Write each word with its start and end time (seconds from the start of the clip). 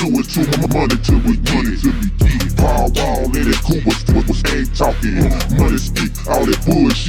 a 0.00 0.06
two 0.06 0.16
or 0.16 0.22
two 0.22 0.44
money 0.72 0.96
till 1.04 1.20
we 1.28 1.36
get 1.36 1.64
it, 1.68 1.80
till 1.80 1.92
we 1.92 2.08
get 2.16 2.40
it. 2.40 2.56
Paul 2.56 2.88
Wall, 2.96 3.28
let 3.28 3.46
it 3.46 3.60
cool, 3.64 3.80
was, 3.84 4.00
was, 4.08 4.24
was 4.28 4.40
ain't 4.52 4.72
talking. 4.76 5.28
Money 5.60 5.76
speak, 5.76 6.12
all 6.28 6.44
that 6.44 6.56
bullshit, 6.64 6.99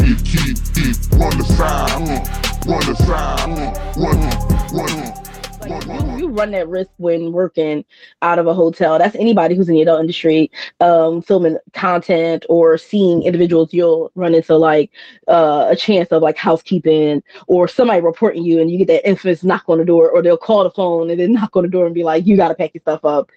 run 6.41 6.51
that 6.51 6.69
risk 6.69 6.91
when 6.97 7.31
working 7.33 7.85
out 8.21 8.39
of 8.39 8.47
a 8.47 8.53
hotel. 8.53 8.97
That's 8.99 9.15
anybody 9.15 9.55
who's 9.55 9.69
in 9.69 9.75
the 9.75 9.81
adult 9.81 10.01
industry, 10.01 10.51
um, 10.81 11.21
filming 11.21 11.57
content 11.73 12.45
or 12.49 12.77
seeing 12.77 13.23
individuals. 13.23 13.73
You'll 13.73 14.11
run 14.15 14.35
into 14.35 14.55
like 14.57 14.91
uh, 15.27 15.67
a 15.69 15.75
chance 15.75 16.11
of 16.11 16.21
like 16.23 16.37
housekeeping 16.37 17.23
or 17.47 17.67
somebody 17.67 18.01
reporting 18.01 18.43
you, 18.43 18.61
and 18.61 18.69
you 18.71 18.77
get 18.77 18.87
that 18.87 19.07
infamous 19.07 19.43
knock 19.43 19.63
on 19.67 19.79
the 19.79 19.85
door, 19.85 20.09
or 20.09 20.21
they'll 20.21 20.37
call 20.37 20.63
the 20.63 20.71
phone 20.71 21.09
and 21.11 21.19
then 21.19 21.33
knock 21.35 21.55
on 21.55 21.63
the 21.63 21.69
door 21.69 21.85
and 21.85 21.95
be 21.95 22.03
like, 22.03 22.25
"You 22.27 22.37
got 22.37 22.49
to 22.49 22.55
pack 22.55 22.73
your 22.73 22.81
stuff 22.81 23.05
up." 23.05 23.29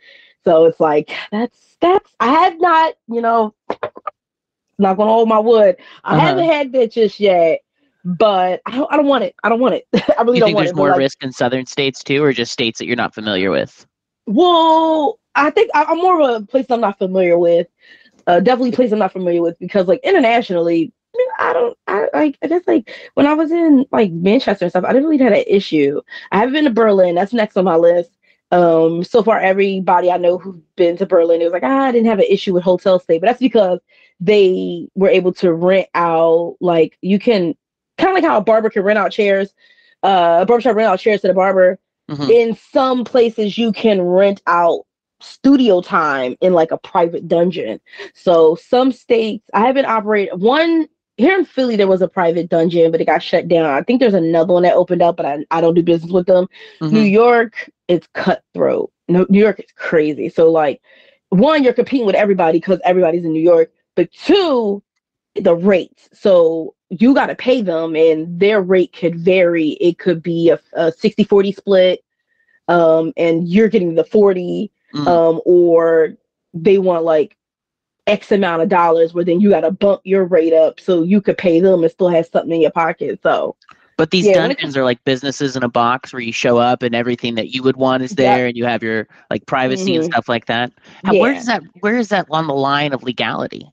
So 0.45 0.66
it's 0.66 0.80
like 0.80 1.11
that's 1.30 1.77
that's 1.80 2.14
I 2.20 2.28
have 2.33 2.61
not, 2.61 2.95
you 3.09 3.20
know, 3.23 3.55
not 4.78 4.97
gonna 4.97 5.11
hold 5.11 5.28
my 5.28 5.39
wood. 5.39 5.77
I 6.05 6.16
Uh-huh. 6.16 6.45
haven't 6.45 6.45
had 6.45 6.73
that 6.73 6.92
just 6.92 7.20
yet, 7.20 7.61
but 8.04 8.60
I 8.66 8.72
don't, 8.72 8.92
I 8.92 8.96
don't 8.96 9.06
want 9.06 9.24
it. 9.24 9.34
I 9.42 9.48
don't 9.48 9.60
want 9.60 9.74
it. 9.74 9.86
I 10.18 10.22
really 10.22 10.36
you 10.36 10.40
don't 10.40 10.48
think 10.48 10.56
want 10.56 10.64
there's 10.64 10.70
it. 10.70 10.74
but, 10.74 10.80
more 10.80 10.90
like, 10.90 10.98
risk 10.98 11.22
in 11.22 11.32
southern 11.32 11.66
states 11.66 12.04
too, 12.04 12.22
or 12.22 12.32
just 12.32 12.52
states 12.52 12.78
that 12.78 12.86
you're 12.86 12.96
not 12.96 13.14
familiar 13.14 13.50
with? 13.50 13.86
Well, 14.27 15.18
I 15.34 15.50
think 15.50 15.70
I, 15.74 15.84
I'm 15.84 15.98
more 15.98 16.20
of 16.20 16.42
a 16.42 16.46
place 16.46 16.66
I'm 16.70 16.80
not 16.80 16.98
familiar 16.98 17.38
with. 17.38 17.66
Uh, 18.27 18.41
definitely 18.41 18.70
a 18.70 18.74
place 18.74 18.92
I'm 18.92 18.98
not 18.98 19.12
familiar 19.12 19.42
with 19.42 19.58
because 19.58 19.86
like 19.86 20.00
internationally, 20.02 20.92
I, 21.14 21.19
mean, 21.19 21.28
I 21.38 21.52
don't. 21.52 21.78
I 21.86 22.08
like. 22.14 22.38
I 22.42 22.46
guess 22.48 22.62
like 22.66 22.94
when 23.14 23.27
I 23.27 23.34
was 23.34 23.50
in 23.50 23.86
like 23.91 24.12
Manchester 24.12 24.64
and 24.64 24.72
stuff, 24.72 24.84
I 24.84 24.92
didn't 24.92 25.08
really 25.08 25.22
have 25.24 25.33
an 25.33 25.44
issue. 25.46 26.00
I 26.33 26.39
haven't 26.39 26.55
been 26.55 26.64
to 26.64 26.70
Berlin. 26.70 27.14
That's 27.14 27.33
next 27.33 27.56
on 27.56 27.64
my 27.64 27.77
list. 27.77 28.11
Um, 28.50 29.02
so 29.02 29.22
far, 29.22 29.41
everybody 29.41 30.11
I 30.11 30.16
know 30.16 30.39
who's 30.39 30.61
been 30.77 30.96
to 30.98 31.06
Berlin, 31.06 31.41
it 31.41 31.44
was 31.44 31.52
like, 31.52 31.64
ah, 31.64 31.86
I 31.86 31.92
didn't 31.92 32.06
have 32.06 32.18
an 32.18 32.27
issue 32.28 32.55
with 32.55 32.62
hotel 32.62 32.98
stay, 32.98 33.18
but 33.18 33.27
that's 33.27 33.41
because 33.41 33.80
they 34.20 34.89
were 34.94 35.08
able 35.08 35.33
to 35.34 35.52
rent 35.52 35.89
out 35.94 36.56
like 36.61 36.96
you 37.00 37.18
can 37.18 37.56
kind 37.98 38.11
of 38.11 38.14
like 38.14 38.25
how 38.25 38.37
a 38.37 38.41
barber 38.42 38.70
can 38.70 38.83
rent 38.83 38.98
out 38.98 39.12
chairs, 39.12 39.53
uh, 40.03 40.39
a 40.42 40.47
barbershop 40.47 40.77
rent 40.77 40.89
out 40.89 40.98
chairs 41.00 41.20
to 41.23 41.28
the 41.28 41.34
barber 41.34 41.78
Mhm. 42.11 42.28
in 42.31 42.55
some 42.73 43.05
places 43.05 43.56
you 43.56 43.73
can 43.73 44.03
rent 44.03 44.42
out 44.47 44.84
studio 45.20 45.81
time 45.81 46.36
in 46.42 46.53
like 46.53 46.70
a 46.70 46.77
private 46.77 47.27
dungeon. 47.28 47.81
So 48.14 48.56
some 48.56 48.92
states 48.92 49.48
I 49.55 49.61
haven't 49.61 49.86
operated 49.86 50.39
one 50.41 50.86
here 51.17 51.39
in 51.39 51.45
Philly 51.47 51.77
there 51.77 51.86
was 51.86 52.03
a 52.03 52.09
private 52.09 52.48
dungeon, 52.51 52.91
but 52.91 53.01
it 53.01 53.06
got 53.06 53.23
shut 53.23 53.48
down. 53.48 53.67
I 53.67 53.83
think 53.83 54.01
there's 54.01 54.12
another 54.14 54.53
one 54.53 54.64
that 54.64 54.75
opened 54.75 55.01
up, 55.01 55.17
but 55.17 55.25
I, 55.25 55.47
I 55.51 55.61
don't 55.61 55.75
do 55.75 55.83
business 55.83 56.12
with 56.12 56.27
them. 56.27 56.47
Mhm. 56.83 56.92
New 56.92 57.01
York 57.01 57.70
is 57.89 58.03
cutthroat. 58.12 58.91
No, 59.08 59.25
New 59.31 59.39
York 59.41 59.61
is 59.61 59.70
crazy. 59.77 60.29
So 60.29 60.51
like 60.51 60.83
one, 61.31 61.62
you're 61.64 61.73
competing 61.73 62.05
with 62.06 62.17
everybody 62.17 62.58
because 62.58 62.81
everybody's 62.84 63.25
in 63.25 63.33
New 63.33 63.42
York, 63.42 63.70
but 63.97 64.11
two, 64.12 64.83
the 65.36 65.55
rates. 65.55 66.08
So 66.12 66.75
you 67.00 67.14
got 67.14 67.27
to 67.27 67.34
pay 67.34 67.62
them 67.62 67.97
and 67.97 68.39
their 68.39 68.61
rate 68.61 68.92
could 68.92 69.19
vary. 69.19 69.70
It 69.81 69.98
could 69.98 70.23
be 70.23 70.50
a, 70.50 70.61
a 70.75 70.92
60 70.92 71.25
40 71.25 71.53
split, 71.53 72.05
um, 72.69 73.12
and 73.17 73.48
you're 73.48 73.69
getting 73.69 73.95
the 73.95 74.05
40, 74.05 74.70
Mm. 74.95 75.06
um, 75.09 75.41
or 75.45 76.14
they 76.53 76.78
want 76.78 77.05
like 77.05 77.36
X 78.06 78.31
amount 78.31 78.62
of 78.62 78.69
dollars 78.69 79.12
where 79.14 79.25
then 79.25 79.41
you 79.41 79.51
got 79.51 79.62
to 79.62 79.70
bump 79.73 80.03
your 80.05 80.25
rate 80.25 80.53
up 80.53 80.78
so 80.78 81.03
you 81.03 81.20
could 81.20 81.36
pay 81.39 81.59
them 81.61 81.83
and 81.83 81.91
still 81.91 82.08
have 82.08 82.27
something 82.27 82.52
in 82.52 82.61
your 82.61 82.70
pocket. 82.70 83.18
So 83.23 83.57
But 83.97 84.11
these 84.11 84.27
Yeah, 84.27 84.35
dungeons 84.35 84.77
are 84.77 84.85
like 84.85 85.02
businesses 85.05 85.57
in 85.57 85.63
a 85.63 85.68
box 85.68 86.13
where 86.13 86.20
you 86.23 86.33
show 86.33 86.58
up 86.58 86.83
and 86.83 86.95
everything 86.95 87.35
that 87.36 87.48
you 87.48 87.63
would 87.63 87.77
want 87.77 88.02
is 88.02 88.13
there, 88.13 88.47
and 88.47 88.57
you 88.57 88.64
have 88.67 88.83
your 88.83 89.08
like 89.30 89.47
privacy 89.47 89.95
and 89.97 90.05
Mhm. 90.05 90.13
stuff 90.13 90.29
like 90.29 90.47
that. 90.47 90.73
How, 91.05 91.14
Where 91.14 91.33
Yeah. 91.33 91.39
does 91.39 91.47
that? 91.47 91.63
Where 91.80 91.97
is 91.97 92.08
that 92.11 92.27
on 92.30 92.47
the 92.47 92.55
line 92.55 92.92
of 92.92 93.02
legality? 93.02 93.68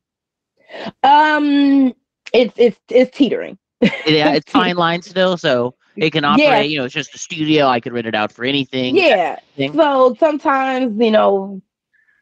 um, 1.03 1.93
it's 2.33 2.53
it's 2.57 2.79
it's 2.89 3.15
teetering. 3.17 3.57
Yeah, 4.05 4.33
it's 4.33 4.51
fine 4.51 4.75
line 4.75 5.01
still, 5.01 5.37
so 5.37 5.75
it 5.97 6.11
can 6.11 6.23
operate. 6.23 6.43
Yeah. 6.47 6.59
You 6.61 6.77
know, 6.79 6.85
it's 6.85 6.93
just 6.93 7.15
a 7.15 7.17
studio. 7.17 7.67
I 7.67 7.79
could 7.79 7.93
rent 7.93 8.07
it 8.07 8.15
out 8.15 8.31
for 8.31 8.45
anything. 8.45 8.95
Yeah. 8.95 9.39
So 9.73 10.15
sometimes, 10.19 10.99
you 10.99 11.11
know, 11.11 11.61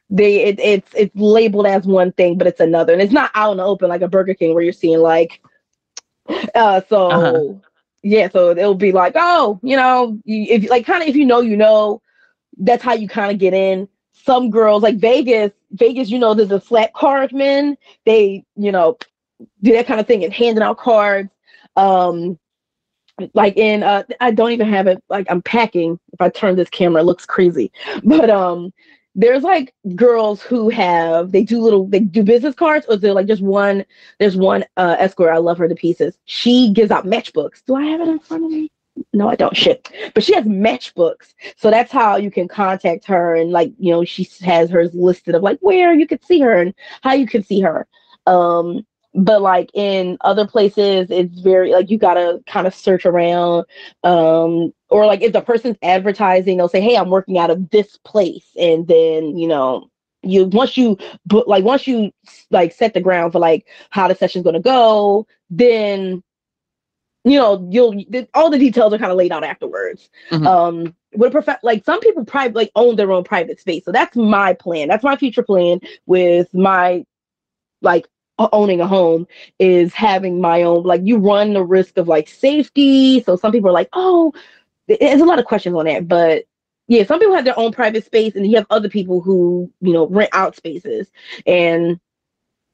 they 0.08 0.44
it, 0.44 0.60
it's 0.60 0.90
it's 0.94 1.14
labeled 1.16 1.66
as 1.66 1.86
one 1.86 2.12
thing, 2.12 2.36
but 2.38 2.46
it's 2.46 2.60
another, 2.60 2.92
and 2.92 3.02
it's 3.02 3.12
not 3.12 3.30
out 3.34 3.52
in 3.52 3.58
the 3.58 3.64
open 3.64 3.88
like 3.88 4.02
a 4.02 4.08
Burger 4.08 4.34
King 4.34 4.54
where 4.54 4.62
you're 4.62 4.72
seeing 4.72 4.98
like, 5.00 5.40
uh, 6.54 6.80
so 6.88 7.10
Uh-huh. 7.10 7.54
yeah, 8.02 8.28
so 8.28 8.50
it'll 8.50 8.74
be 8.74 8.92
like, 8.92 9.12
oh, 9.16 9.60
you 9.62 9.76
know, 9.76 10.18
if 10.26 10.68
like 10.70 10.86
kind 10.86 11.02
of 11.02 11.08
if 11.08 11.16
you 11.16 11.24
know, 11.24 11.40
you 11.40 11.56
know, 11.56 12.02
that's 12.58 12.82
how 12.82 12.92
you 12.94 13.08
kind 13.08 13.30
of 13.32 13.38
get 13.38 13.54
in. 13.54 13.88
Some 14.12 14.50
girls 14.50 14.82
like 14.82 14.96
Vegas, 14.96 15.52
Vegas, 15.72 16.10
you 16.10 16.18
know, 16.18 16.34
there's 16.34 16.50
a 16.50 16.60
flat 16.60 16.92
card 16.92 17.32
men. 17.32 17.76
They, 18.04 18.44
you 18.56 18.70
know, 18.70 18.98
do 19.62 19.72
that 19.72 19.86
kind 19.86 20.00
of 20.00 20.06
thing 20.06 20.24
and 20.24 20.32
handing 20.32 20.62
out 20.62 20.78
cards. 20.78 21.30
Um, 21.76 22.38
like 23.34 23.56
in 23.56 23.82
uh 23.82 24.02
I 24.20 24.30
don't 24.30 24.52
even 24.52 24.68
have 24.68 24.86
it 24.86 25.02
like 25.08 25.26
I'm 25.30 25.42
packing. 25.42 25.98
If 26.12 26.20
I 26.20 26.28
turn 26.28 26.56
this 26.56 26.70
camera, 26.70 27.02
it 27.02 27.04
looks 27.06 27.26
crazy. 27.26 27.72
But 28.04 28.30
um 28.30 28.72
there's 29.14 29.42
like 29.42 29.74
girls 29.96 30.40
who 30.40 30.68
have 30.70 31.32
they 31.32 31.42
do 31.42 31.60
little 31.60 31.86
they 31.86 32.00
do 32.00 32.22
business 32.22 32.54
cards 32.54 32.86
or 32.88 32.96
they're 32.96 33.12
like 33.12 33.26
just 33.26 33.42
one 33.42 33.84
there's 34.18 34.36
one 34.36 34.64
uh 34.76 34.96
escort, 34.98 35.32
I 35.32 35.38
love 35.38 35.58
her 35.58 35.68
to 35.68 35.74
pieces. 35.74 36.16
She 36.24 36.72
gives 36.72 36.90
out 36.90 37.06
matchbooks. 37.06 37.62
Do 37.66 37.74
I 37.74 37.84
have 37.84 38.00
it 38.00 38.08
in 38.08 38.18
front 38.20 38.44
of 38.44 38.50
me? 38.50 38.70
No, 39.12 39.28
I 39.28 39.36
don't 39.36 39.56
shit. 39.56 39.90
But 40.14 40.24
she 40.24 40.34
has 40.34 40.44
matchbooks. 40.44 41.34
So 41.56 41.70
that's 41.70 41.92
how 41.92 42.16
you 42.16 42.30
can 42.30 42.48
contact 42.48 43.06
her 43.06 43.34
and 43.34 43.50
like, 43.50 43.72
you 43.78 43.92
know, 43.92 44.04
she 44.04 44.28
has 44.42 44.70
hers 44.70 44.94
listed 44.94 45.34
of 45.34 45.42
like 45.42 45.58
where 45.60 45.94
you 45.94 46.06
could 46.06 46.24
see 46.24 46.40
her 46.40 46.54
and 46.60 46.74
how 47.02 47.14
you 47.14 47.26
can 47.26 47.42
see 47.42 47.60
her. 47.60 47.86
Um 48.26 48.86
but 49.14 49.42
like 49.42 49.70
in 49.74 50.16
other 50.20 50.46
places 50.46 51.10
it's 51.10 51.40
very 51.40 51.72
like 51.72 51.90
you 51.90 51.98
gotta 51.98 52.40
kind 52.46 52.66
of 52.66 52.74
search 52.74 53.04
around 53.04 53.64
um 54.04 54.72
or 54.88 55.06
like 55.06 55.20
if 55.22 55.32
the 55.32 55.40
person's 55.40 55.76
advertising 55.82 56.56
they'll 56.56 56.68
say 56.68 56.80
hey 56.80 56.96
i'm 56.96 57.10
working 57.10 57.38
out 57.38 57.50
of 57.50 57.70
this 57.70 57.96
place 57.98 58.50
and 58.58 58.86
then 58.86 59.36
you 59.36 59.48
know 59.48 59.88
you 60.22 60.44
once 60.46 60.76
you 60.76 60.96
but 61.26 61.48
like 61.48 61.64
once 61.64 61.86
you 61.86 62.12
like 62.50 62.72
set 62.72 62.94
the 62.94 63.00
ground 63.00 63.32
for 63.32 63.38
like 63.38 63.66
how 63.90 64.06
the 64.06 64.14
session's 64.14 64.44
to 64.44 64.60
go 64.60 65.26
then 65.48 66.22
you 67.24 67.38
know 67.38 67.66
you'll 67.70 67.92
th- 68.04 68.28
all 68.34 68.50
the 68.50 68.58
details 68.58 68.92
are 68.92 68.98
kind 68.98 69.10
of 69.12 69.18
laid 69.18 69.32
out 69.32 69.44
afterwards 69.44 70.08
Mhm. 70.30 70.46
um 70.46 70.94
with 71.14 71.34
a 71.34 71.42
prof- 71.42 71.58
like 71.62 71.84
some 71.84 72.00
people 72.00 72.24
private 72.24 72.54
like 72.54 72.70
own 72.76 72.96
their 72.96 73.10
own 73.12 73.24
private 73.24 73.58
space 73.60 73.84
so 73.84 73.92
that's 73.92 74.16
my 74.16 74.54
plan 74.54 74.88
that's 74.88 75.04
my 75.04 75.16
future 75.16 75.42
plan 75.42 75.80
with 76.06 76.52
my 76.54 77.04
like 77.82 78.06
owning 78.52 78.80
a 78.80 78.86
home 78.86 79.26
is 79.58 79.92
having 79.92 80.40
my 80.40 80.62
own 80.62 80.82
like 80.84 81.00
you 81.04 81.18
run 81.18 81.52
the 81.52 81.64
risk 81.64 81.96
of 81.98 82.08
like 82.08 82.28
safety. 82.28 83.22
So 83.22 83.36
some 83.36 83.52
people 83.52 83.70
are 83.70 83.74
like 83.74 83.88
oh 83.92 84.32
there's 84.88 85.20
a 85.20 85.24
lot 85.24 85.38
of 85.38 85.44
questions 85.44 85.76
on 85.76 85.84
that 85.84 86.08
but 86.08 86.44
yeah 86.88 87.04
some 87.04 87.20
people 87.20 87.34
have 87.34 87.44
their 87.44 87.58
own 87.58 87.72
private 87.72 88.04
space 88.04 88.34
and 88.34 88.46
you 88.46 88.56
have 88.56 88.66
other 88.70 88.88
people 88.88 89.20
who 89.20 89.70
you 89.80 89.92
know 89.92 90.06
rent 90.08 90.30
out 90.32 90.56
spaces. 90.56 91.10
And 91.46 92.00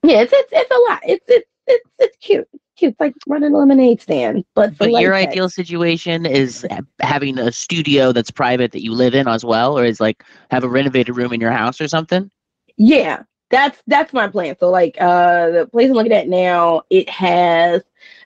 yeah 0.02 0.22
it's 0.22 0.32
it's, 0.32 0.52
it's 0.52 0.70
a 0.70 0.90
lot. 0.90 1.00
It's 1.04 1.24
it's 1.28 1.48
it's, 1.66 1.90
it's 1.98 2.16
cute. 2.18 2.48
Cute 2.76 2.92
it's 2.92 3.00
like 3.00 3.14
running 3.26 3.54
a 3.54 3.56
lemonade 3.56 4.02
stand 4.02 4.44
but 4.54 4.76
But 4.76 4.92
your 4.92 5.14
ideal 5.14 5.48
situation 5.48 6.26
is 6.26 6.66
having 7.00 7.38
a 7.38 7.50
studio 7.50 8.12
that's 8.12 8.30
private 8.30 8.72
that 8.72 8.82
you 8.82 8.92
live 8.92 9.14
in 9.14 9.26
as 9.26 9.44
well, 9.44 9.78
or 9.78 9.84
is 9.84 9.98
like 9.98 10.22
have 10.50 10.62
a 10.62 10.68
renovated 10.68 11.16
room 11.16 11.32
in 11.32 11.40
your 11.40 11.52
house 11.52 11.80
or 11.80 11.88
something. 11.88 12.30
Yeah, 12.76 13.22
that's 13.50 13.80
that's 13.86 14.12
my 14.12 14.28
plan. 14.28 14.56
So 14.58 14.70
like 14.70 14.96
uh 15.00 15.50
the 15.50 15.66
place 15.66 15.88
I'm 15.88 15.94
looking 15.94 16.12
at 16.12 16.28
now, 16.28 16.82
it 16.90 17.08
has 17.08 17.82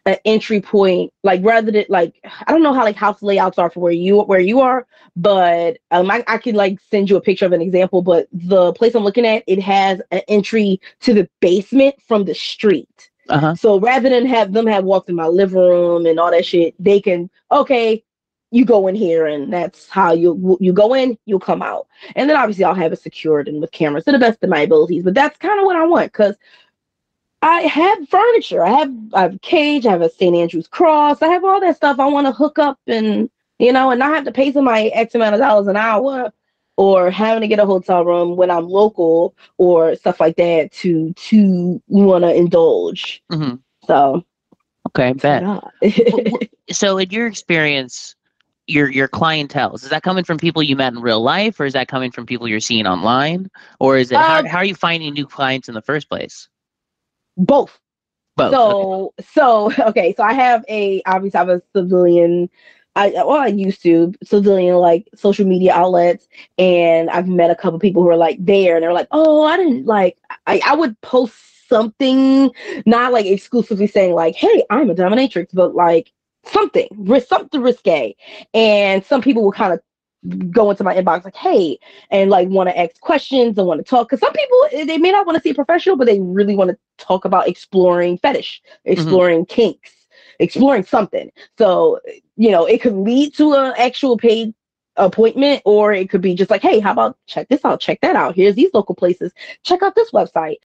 an 0.07 0.17
entry 0.25 0.61
point, 0.61 1.13
like 1.23 1.45
rather 1.45 1.71
than 1.71 1.85
like 1.89 2.15
I 2.47 2.53
don't 2.53 2.63
know 2.63 2.73
how 2.73 2.85
like 2.85 2.97
house 2.97 3.23
layouts 3.23 3.59
are 3.59 3.71
for 3.71 3.81
where 3.81 3.93
you 3.93 4.21
where 4.23 4.41
you 4.41 4.61
are, 4.61 4.87
but 5.17 5.79
um 5.91 6.11
I, 6.11 6.25
I 6.27 6.39
can 6.39 6.55
like 6.55 6.79
send 6.91 7.11
you 7.11 7.17
a 7.17 7.21
picture 7.21 7.47
of 7.47 7.53
an 7.53 7.61
example, 7.61 8.03
but 8.03 8.29
the 8.33 8.73
place 8.73 8.95
I'm 8.95 9.05
looking 9.05 9.27
at, 9.27 9.45
it 9.47 9.61
has 9.61 10.01
an 10.11 10.23
entry 10.29 10.81
to 11.01 11.15
the 11.15 11.29
basement 11.41 11.97
from 12.07 12.25
the 12.25 12.35
street. 12.35 13.11
Uh 13.29 13.39
huh. 13.39 13.55
So 13.55 13.79
rather 13.79 14.09
than 14.09 14.27
have 14.27 14.53
them 14.53 14.67
have 14.67 14.85
walked 14.85 15.11
in 15.11 15.17
my 15.17 15.27
living 15.27 15.59
room 15.59 16.07
and 16.07 16.19
all 16.19 16.31
that 16.31 16.47
shit, 16.47 16.75
they 16.79 17.01
can 17.01 17.29
okay, 17.53 18.03
you 18.51 18.65
go 18.65 18.87
in 18.89 18.95
here 18.95 19.27
and 19.27 19.53
that's 19.53 19.89
how 19.89 20.13
you 20.13 20.57
you 20.61 20.73
go 20.73 20.95
in, 20.95 21.17
you'll 21.27 21.41
come 21.41 21.63
out. 21.63 21.87
And 22.17 22.29
then 22.29 22.37
obviously 22.37 22.65
I'll 22.65 22.75
have 22.75 22.93
it 22.93 23.01
secured 23.01 23.49
and 23.49 23.61
with 23.61 23.73
cameras 23.73 24.05
to 24.05 24.13
the 24.13 24.19
best 24.19 24.43
of 24.43 24.51
my 24.51 24.61
abilities. 24.61 25.05
But 25.05 25.15
that's 25.15 25.39
kind 25.39 25.59
of 25.61 25.67
what 25.67 25.77
I 25.77 25.87
want 25.87 26.13
because 26.13 26.37
I 27.43 27.63
have 27.63 28.09
furniture. 28.09 28.65
I 28.65 28.71
have 28.71 28.95
I 29.15 29.23
have 29.23 29.35
a 29.35 29.39
cage, 29.39 29.87
I 29.87 29.93
have 29.93 30.03
a 30.03 30.11
St. 30.11 30.37
Andrew's 30.37 30.69
cross, 30.69 31.23
I 31.23 31.29
have 31.29 31.45
all 31.45 31.61
that 31.61 31.77
stuff 31.77 31.99
I 31.99 32.07
want 32.07 32.27
to 32.27 32.33
hook 32.33 32.59
up 32.59 32.79
and 32.87 33.31
you 33.59 33.73
know, 33.73 33.91
and 33.91 33.99
not 33.99 34.15
have 34.15 34.25
to 34.25 34.33
pay 34.33 34.53
somebody 34.53 34.93
X 34.93 35.15
amount 35.15 35.35
of 35.35 35.41
dollars 35.41 35.67
an 35.67 35.77
hour 35.77 36.33
or 36.77 37.11
having 37.11 37.43
to 37.43 37.49
get 37.49 37.59
a 37.59 37.67
hotel 37.67 38.05
room 38.05 38.37
when 38.37 38.51
I'm 38.51 38.67
local 38.67 39.37
or 39.59 39.95
stuff 39.97 40.19
like 40.19 40.37
that 40.37 40.73
to 40.81 41.13
to 41.13 41.83
want 41.89 42.25
to 42.25 42.35
indulge. 42.35 43.23
hmm 43.31 43.57
So 43.87 44.25
Okay, 44.89 45.13
bet. 45.13 45.43
yeah. 45.43 45.61
W- 46.07 46.25
w- 46.25 46.49
so, 46.71 46.99
in 46.99 47.11
your 47.11 47.27
experience, 47.27 48.17
your 48.71 48.91
your 48.91 49.09
clientele? 49.09 49.75
Is 49.75 49.89
that 49.89 50.03
coming 50.03 50.25
from 50.25 50.39
people 50.39 50.63
you 50.63 50.77
met 50.77 50.93
in 50.93 51.01
real 51.01 51.23
life, 51.23 51.61
or 51.61 51.67
is 51.67 51.73
that 51.75 51.89
coming 51.89 52.11
from 52.11 52.27
people 52.27 52.49
you're 52.49 52.61
seeing 52.61 52.87
online, 52.87 53.51
or 53.79 53.97
is 53.97 54.11
it 54.13 54.17
how, 54.17 54.41
Um, 54.41 54.47
how 54.47 54.59
are 54.59 54.65
you 54.65 54.75
finding 54.75 55.13
new 55.13 55.27
clients 55.27 55.69
in 55.69 55.75
the 55.75 55.83
first 55.83 56.09
place? 56.09 56.49
Both. 57.37 57.79
Both. 58.37 58.55
okay. 58.55 58.57
So 58.57 59.15
so 59.33 59.73
okay, 59.89 60.15
so 60.17 60.23
I 60.23 60.33
have 60.33 60.65
a 60.69 61.03
obviously 61.07 61.39
I 61.39 61.41
have 61.41 61.49
a 61.49 61.63
civilian 61.75 62.49
I 62.97 63.11
well 63.11 63.33
I 63.33 63.47
used 63.49 63.83
to 63.83 64.13
civilian 64.23 64.77
like 64.77 65.09
social 65.15 65.47
media 65.47 65.73
outlets 65.73 66.29
and 66.59 67.11
I've 67.11 67.29
met 67.29 67.51
a 67.51 67.57
couple 67.57 67.79
people 67.79 68.03
who 68.03 68.09
are 68.09 68.17
like 68.17 68.45
there 68.45 68.77
and 68.77 68.83
they're 68.83 68.93
like, 68.93 69.09
oh 69.11 69.45
I 69.45 69.57
didn't 69.57 69.87
like 69.87 70.19
I, 70.47 70.61
I 70.65 70.75
would 70.75 71.01
post 71.01 71.35
something 71.69 72.51
not 72.85 73.13
like 73.13 73.27
exclusively 73.27 73.87
saying 73.87 74.15
like, 74.15 74.35
hey, 74.35 74.65
I'm 74.71 74.91
a 74.91 74.95
dominatrix, 74.95 75.49
but 75.53 75.75
like 75.75 76.13
something, 76.45 76.89
risk 76.97 77.29
something 77.29 77.61
risque. 77.61 78.15
And 78.55 79.05
some 79.05 79.23
people 79.23 79.43
will 79.43 79.53
kind 79.53 79.73
of 79.73 79.81
go 80.51 80.71
into 80.71 80.85
my 80.85 80.95
inbox 80.95 81.25
like, 81.25 81.37
hey, 81.37 81.79
and 82.11 82.31
like 82.31 82.49
want 82.49 82.69
to 82.69 82.79
ask 82.79 83.01
questions 83.01 83.57
and 83.57 83.67
want 83.67 83.79
to 83.79 83.85
talk. 83.85 84.09
Because 84.09 84.21
some 84.21 84.33
people 84.33 84.67
eh, 84.73 84.85
they 84.85 84.99
may 84.99 85.11
not 85.11 85.27
want 85.27 85.37
to 85.37 85.43
see 85.43 85.51
a 85.51 85.55
professional, 85.55 85.97
but 85.97 86.07
they 86.07 86.21
really 86.21 86.57
want 86.57 86.71
to 86.71 86.79
talk 86.99 87.25
about 87.25 87.49
exploring 87.49 88.19
fetish, 88.19 88.63
exploring 88.85 89.47
kinks, 89.47 89.93
exploring 90.39 90.85
something. 90.85 91.31
So 91.59 92.01
you 92.37 92.51
know, 92.51 92.67
it 92.67 92.81
could 92.81 92.95
lead 92.95 93.35
to 93.37 93.55
an 93.55 93.75
actual 93.79 94.17
paid 94.17 94.55
appointment, 94.97 95.63
or 95.65 95.93
it 95.93 96.11
could 96.11 96.21
be 96.21 96.35
just 96.35 96.51
like, 96.51 96.63
hey, 96.63 96.81
how 96.81 96.93
about 96.93 97.17
check 97.27 97.49
this 97.49 97.65
out, 97.65 97.81
check 97.81 98.01
that 98.03 98.17
out. 98.17 98.35
Here's 98.35 98.55
these 98.55 98.71
local 98.75 98.95
places. 98.95 99.33
Check 99.63 99.83
out 99.83 99.95
this 99.95 100.11
website. 100.11 100.57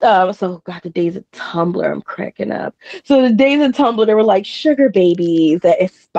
Um, 0.00 0.32
so 0.32 0.62
God, 0.64 0.80
the 0.82 0.90
days 0.90 1.16
of 1.16 1.28
Tumblr, 1.32 1.84
I'm 1.84 2.02
cracking 2.02 2.52
up. 2.52 2.74
So 3.04 3.22
the 3.22 3.34
days 3.34 3.60
of 3.60 3.72
Tumblr, 3.72 4.06
there 4.06 4.16
were 4.16 4.22
like 4.22 4.46
sugar 4.46 4.88
babies 4.88 5.60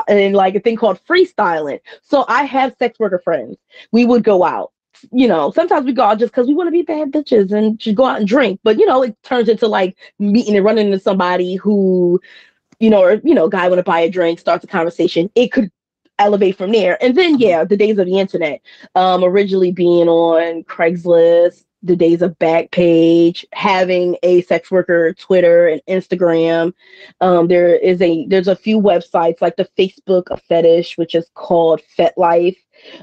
and 0.08 0.36
like 0.36 0.56
a 0.56 0.60
thing 0.60 0.76
called 0.76 1.00
freestyling. 1.06 1.80
So 2.02 2.26
I 2.28 2.44
have 2.44 2.76
sex 2.78 3.00
worker 3.00 3.20
friends. 3.20 3.58
We 3.92 4.06
would 4.06 4.24
go 4.24 4.44
out. 4.44 4.72
You 5.12 5.30
know, 5.30 5.52
sometimes 5.52 5.86
we 5.86 5.94
go 5.94 6.04
out 6.04 6.20
just 6.20 6.34
because 6.34 6.48
we 6.48 6.54
want 6.54 6.68
to 6.68 6.72
be 6.72 6.82
bad 6.82 7.12
bitches 7.12 7.54
and 7.54 7.80
just 7.80 7.96
go 7.96 8.06
out 8.06 8.20
and 8.20 8.28
drink. 8.28 8.60
But 8.64 8.78
you 8.78 8.86
know, 8.86 9.02
it 9.02 9.16
turns 9.24 9.48
into 9.48 9.68
like 9.68 9.98
meeting 10.20 10.58
and 10.58 10.66
running 10.66 10.88
into 10.88 11.00
somebody 11.00 11.56
who, 11.56 12.20
you 12.82 12.90
know, 12.90 13.02
or 13.02 13.14
you 13.24 13.34
know, 13.34 13.48
guy 13.48 13.70
want 13.70 13.80
to 13.80 13.84
buy 13.84 14.02
a 14.02 14.10
drink, 14.10 14.40
starts 14.40 14.66
a 14.66 14.68
conversation. 14.68 15.32
It 15.36 15.54
could 15.54 15.72
elevate 16.18 16.58
from 16.58 16.74
there. 16.74 17.02
And 17.02 17.16
then 17.16 17.40
yeah, 17.40 17.64
the 17.64 17.78
days 17.78 17.98
of 17.98 18.08
the 18.08 18.20
internet. 18.20 18.62
Um, 18.96 19.24
originally 19.24 19.72
being 19.72 20.10
on 20.10 20.64
Craigslist, 20.66 21.64
the 21.84 21.96
days 21.96 22.22
of 22.22 22.38
Backpage, 22.40 23.46
having 23.54 24.18
a 24.24 24.42
sex 24.44 24.70
worker 24.70 25.14
Twitter 25.14 25.68
and 25.68 25.82
Instagram. 25.88 26.74
Um, 27.22 27.48
there 27.48 27.76
is 27.76 28.02
a 28.02 28.26
there's 28.28 28.48
a 28.48 28.56
few 28.56 28.80
websites 28.80 29.42
like 29.42 29.56
the 29.56 29.70
Facebook 29.78 30.30
of 30.30 30.42
fetish, 30.44 30.98
which 30.98 31.16
is 31.16 31.30
called 31.36 31.82
FetLife. 31.98 32.58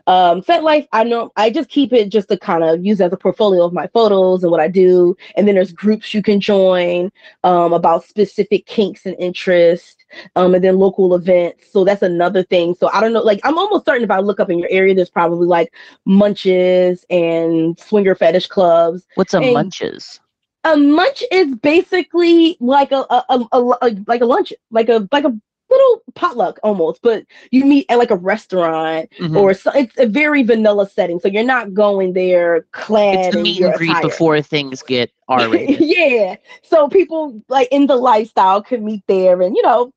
Um, 0.07 0.43
FetLife, 0.43 0.89
I 0.93 1.05
know 1.05 1.33
I 1.37 1.51
just 1.51 1.69
keep 1.69 1.93
it 1.93 2.11
just 2.11 2.29
to 2.29 2.39
kind 2.39 2.65
of 2.65 2.85
use 2.85 3.01
as 3.01 3.13
a 3.13 3.17
portfolio 3.17 3.65
of 3.65 3.73
my 3.73 3.87
photos 3.89 4.43
and 4.43 4.51
what 4.51 4.61
I 4.61 4.69
do. 4.69 5.17
And 5.37 5.47
then 5.47 5.55
there's 5.55 5.73
groups 5.73 6.15
you 6.15 6.23
can 6.23 6.41
join 6.41 7.11
um, 7.45 7.73
about 7.73 8.05
specific 8.05 8.67
kinks 8.67 9.07
and 9.07 9.17
interests. 9.19 9.96
Um, 10.35 10.55
and 10.55 10.63
then 10.65 10.79
local 10.79 11.15
events. 11.15 11.65
So 11.73 11.85
that's 11.85 12.03
another 12.03 12.43
thing. 12.43 12.75
So 12.75 12.89
I 12.93 13.01
don't 13.01 13.13
know, 13.13 13.23
like 13.23 13.41
I'm 13.45 13.59
almost 13.59 13.85
certain 13.87 14.05
if 14.05 14.11
I 14.11 14.21
look 14.21 14.41
up 14.41 14.51
in 14.51 14.59
your 14.59 14.69
area, 14.71 14.95
there's 14.95 15.11
probably 15.11 15.47
like 15.47 15.73
munches 16.05 17.05
and 17.11 17.79
swinger 17.79 18.15
fetish 18.15 18.47
clubs. 18.47 19.07
What's 19.15 19.35
a 19.35 19.39
and- 19.39 19.53
munches? 19.55 20.21
A 20.65 20.77
munch 20.77 21.23
is 21.31 21.55
basically 21.57 22.57
like 22.59 22.91
a, 22.91 23.07
a, 23.09 23.25
a, 23.29 23.47
a- 23.53 23.79
a- 23.83 24.05
like 24.09 24.21
a 24.21 24.25
lunch, 24.27 24.53
like 24.73 24.89
a 24.89 25.07
like 25.13 25.23
a 25.25 25.33
little 25.71 26.03
potluck 26.15 26.59
almost, 26.65 27.01
but 27.03 27.25
you 27.53 27.65
meet 27.65 27.87
at 27.89 27.99
like 27.99 28.11
a 28.11 28.17
restaurant 28.17 29.09
Mhm. 29.21 29.37
or 29.37 29.55
so, 29.55 29.71
it's 29.75 29.97
a 29.99 30.07
very 30.07 30.43
vanilla 30.43 30.89
setting. 30.89 31.21
So 31.21 31.29
you're 31.29 31.45
not 31.45 31.73
going 31.75 32.15
there 32.15 32.67
clad 32.73 33.27
it's 33.27 33.37
in 33.37 33.43
meet 33.43 33.61
and 33.63 33.75
greet 33.75 33.91
attire. 33.91 34.03
before 34.03 34.43
things 34.43 34.83
get 34.83 35.11
R 35.29 35.49
rated. 35.49 35.81
yeah. 35.81 36.37
So 36.65 36.89
people 36.89 37.41
like 37.49 37.69
in 37.71 37.87
the 37.87 37.97
lifestyle 37.97 38.61
could 38.63 38.83
meet 38.83 39.03
there 39.07 39.41
and 39.43 39.55
you 39.55 39.63
know, 39.63 39.93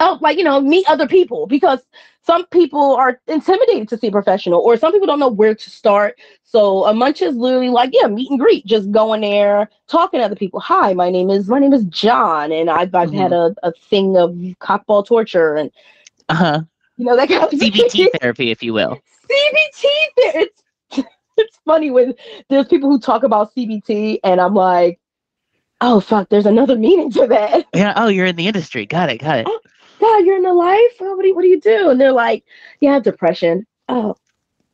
oh 0.00 0.18
like 0.20 0.38
you 0.38 0.44
know, 0.44 0.60
meet 0.60 0.88
other 0.88 1.06
people 1.08 1.46
because 1.46 1.80
some 2.22 2.44
people 2.46 2.96
are 2.96 3.20
intimidated 3.28 3.88
to 3.88 3.96
see 3.96 4.08
a 4.08 4.10
professional 4.12 4.60
or 4.60 4.76
some 4.76 4.92
people 4.92 5.06
don't 5.06 5.20
know 5.20 5.28
where 5.28 5.54
to 5.54 5.70
start. 5.70 6.18
So 6.42 6.84
a 6.84 6.92
munch 6.92 7.22
is 7.22 7.36
literally 7.36 7.68
like, 7.70 7.90
yeah, 7.92 8.08
meet 8.08 8.28
and 8.30 8.38
greet, 8.40 8.66
just 8.66 8.90
going 8.90 9.20
there, 9.20 9.70
talking 9.88 10.18
to 10.18 10.24
other 10.26 10.34
people. 10.34 10.58
Hi, 10.60 10.92
my 10.94 11.08
name 11.10 11.30
is 11.30 11.48
my 11.48 11.58
name 11.60 11.72
is 11.72 11.84
John 11.84 12.50
and 12.52 12.68
I've 12.70 12.94
I've 12.94 13.12
had 13.12 13.32
a, 13.32 13.54
a 13.62 13.72
thing 13.72 14.16
of 14.16 14.30
cockball 14.60 15.06
torture 15.06 15.54
and 15.54 15.70
Uh-huh. 16.28 16.62
you 16.96 17.04
know 17.04 17.16
that 17.16 17.28
kind 17.28 17.44
of 17.44 17.50
CBT 17.50 18.08
therapy, 18.20 18.50
if 18.50 18.62
you 18.62 18.72
will. 18.74 18.98
CBT 19.30 19.84
there. 20.16 20.32
It's 20.40 20.62
it's 21.36 21.58
funny 21.64 21.90
when 21.90 22.14
there's 22.48 22.66
people 22.66 22.90
who 22.90 22.98
talk 22.98 23.22
about 23.22 23.54
CBT 23.54 24.18
and 24.24 24.40
I'm 24.40 24.54
like, 24.54 24.98
oh 25.80 26.00
fuck, 26.00 26.28
there's 26.28 26.46
another 26.46 26.76
meaning 26.76 27.10
to 27.12 27.26
that. 27.28 27.66
Yeah. 27.74 27.92
Oh, 27.96 28.08
you're 28.08 28.26
in 28.26 28.36
the 28.36 28.48
industry. 28.48 28.84
Got 28.86 29.10
it. 29.10 29.18
Got 29.18 29.40
it. 29.40 29.48
God, 30.06 30.24
you're 30.26 30.36
in 30.36 30.42
the 30.42 30.52
life. 30.54 30.92
What 30.98 31.20
do 31.22 31.28
you 31.28 31.34
what 31.34 31.42
do 31.42 31.48
you 31.48 31.60
do? 31.60 31.90
And 31.90 32.00
they're 32.00 32.12
like, 32.12 32.44
yeah, 32.80 32.98
depression. 33.00 33.66
Oh. 33.88 34.14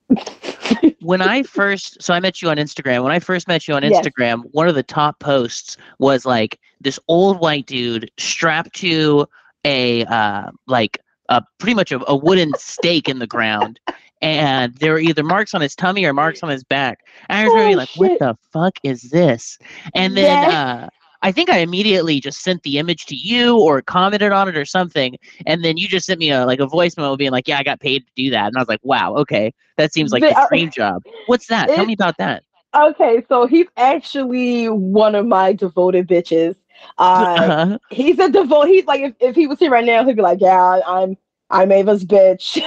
when 1.00 1.22
I 1.22 1.42
first, 1.42 2.02
so 2.02 2.12
I 2.12 2.20
met 2.20 2.42
you 2.42 2.50
on 2.50 2.56
Instagram. 2.56 3.02
When 3.02 3.12
I 3.12 3.18
first 3.18 3.48
met 3.48 3.66
you 3.66 3.74
on 3.74 3.82
Yes. 3.82 4.06
Instagram, 4.06 4.42
one 4.52 4.68
of 4.68 4.74
the 4.74 4.82
top 4.82 5.18
posts 5.20 5.76
was 5.98 6.26
like 6.26 6.58
this 6.80 6.98
old 7.08 7.40
white 7.40 7.66
dude 7.66 8.10
strapped 8.18 8.74
to 8.76 9.26
a 9.64 10.04
uh, 10.06 10.50
like 10.66 10.98
a 11.28 11.42
pretty 11.58 11.74
much 11.74 11.92
a, 11.92 12.00
a 12.10 12.16
wooden 12.16 12.54
stake 12.56 13.08
in 13.08 13.18
the 13.18 13.26
ground, 13.26 13.80
and 14.20 14.74
there 14.76 14.92
were 14.92 14.98
either 14.98 15.22
marks 15.22 15.54
on 15.54 15.60
his 15.62 15.74
tummy 15.74 16.04
or 16.04 16.12
marks 16.12 16.42
on 16.42 16.50
his 16.50 16.64
back. 16.64 17.00
And 17.28 17.38
I 17.38 17.44
was 17.44 17.54
really 17.54 17.74
Oh, 17.74 17.78
like, 17.78 17.88
"What 17.94 18.18
the 18.18 18.36
fuck 18.52 18.74
is 18.82 19.02
this?" 19.10 19.58
And 19.94 20.14
then 20.16 20.42
Yes. 20.42 20.52
uh, 20.52 20.88
I 21.22 21.32
think 21.32 21.48
I 21.50 21.58
immediately 21.58 22.20
just 22.20 22.42
sent 22.42 22.62
the 22.64 22.78
image 22.78 23.06
to 23.06 23.14
you 23.16 23.58
or 23.58 23.80
commented 23.80 24.32
on 24.32 24.48
it 24.48 24.56
or 24.56 24.64
something, 24.64 25.16
and 25.46 25.64
then 25.64 25.76
you 25.76 25.88
just 25.88 26.06
sent 26.06 26.18
me 26.18 26.30
a 26.30 26.44
like 26.44 26.60
a 26.60 26.66
voice 26.66 26.96
memo 26.96 27.16
being 27.16 27.30
like, 27.30 27.46
"Yeah, 27.48 27.58
I 27.58 27.62
got 27.62 27.80
paid 27.80 28.00
to 28.06 28.12
do 28.16 28.30
that," 28.30 28.48
and 28.48 28.56
I 28.56 28.60
was 28.60 28.68
like, 28.68 28.80
"Wow, 28.82 29.16
okay, 29.16 29.52
that 29.76 29.92
seems 29.92 30.12
like 30.12 30.22
The- 30.22 30.30
the 30.30 30.38
uh, 30.40 30.48
dream 30.48 30.70
job." 30.70 31.02
What's 31.26 31.46
that? 31.46 31.68
Tell 31.68 31.86
me 31.86 31.92
about 31.94 32.16
that. 32.18 32.42
Okay, 32.74 33.22
so 33.28 33.46
he's 33.46 33.66
actually 33.76 34.68
one 34.68 35.14
of 35.14 35.26
my 35.26 35.52
devoted 35.52 36.08
bitches. 36.08 36.56
Uh, 36.98 37.24
Uh-huh. 37.38 37.78
he's 37.90 38.18
a 38.18 38.28
devote. 38.30 38.66
He's 38.66 38.86
like, 38.86 39.02
if, 39.02 39.14
if 39.20 39.36
he 39.36 39.46
was 39.46 39.58
here 39.58 39.70
right 39.70 39.84
now, 39.84 40.04
he'd 40.04 40.16
be 40.16 40.22
like, 40.22 40.40
yeah, 40.40 40.80
I'm 40.86 41.16
I'm 41.50 41.70
Ava's 41.70 42.04
bitch. 42.04 42.60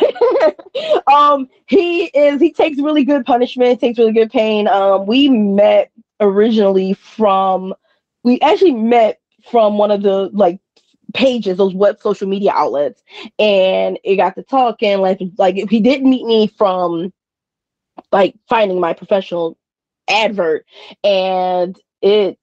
um, 1.12 1.50
he 1.66 2.06
is. 2.06 2.40
He 2.40 2.54
takes 2.54 2.80
really 2.80 3.04
good 3.04 3.26
punishment. 3.26 3.80
Takes 3.80 3.98
really 3.98 4.14
good 4.14 4.32
pain. 4.32 4.68
Um, 4.68 5.06
we 5.08 5.28
met 5.30 5.92
originally 6.20 6.94
from. 6.94 7.74
We 8.26 8.42
actually 8.42 8.74
met 8.74 9.22
from 9.52 9.78
one 9.78 9.92
of 9.92 10.02
the 10.02 10.32
like 10.34 10.60
pages, 11.14 11.58
those 11.58 11.76
web 11.76 12.02
social 12.02 12.28
media 12.28 12.52
outlets, 12.54 13.04
and 13.38 14.00
it 14.04 14.16
got 14.16 14.36
to 14.36 14.44
talking. 14.44 14.98
Like, 14.98 15.20
like 15.38 15.58
if 15.58 15.70
he 15.70 15.80
didn't 15.80 16.10
meet 16.10 16.26
me 16.26 16.48
from 16.48 17.14
like 18.12 18.36
finding 18.50 18.80
my 18.80 18.94
professional 18.94 19.60
advert, 20.10 20.66
and 21.04 21.80
it 22.02 22.40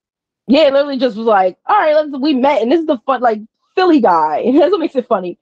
yeah, 0.46 0.68
it 0.68 0.72
literally 0.72 0.98
just 0.98 1.16
was 1.16 1.26
like, 1.26 1.58
all 1.66 1.76
right, 1.76 1.96
let's 1.96 2.16
we 2.16 2.32
met, 2.32 2.62
and 2.62 2.70
this 2.70 2.80
is 2.80 2.86
the 2.86 2.98
fun 3.04 3.20
like 3.20 3.40
Philly 3.74 4.00
guy. 4.00 4.44
That's 4.54 4.70
what 4.70 4.78
makes 4.78 4.94
it 4.94 5.08
funny. 5.08 5.36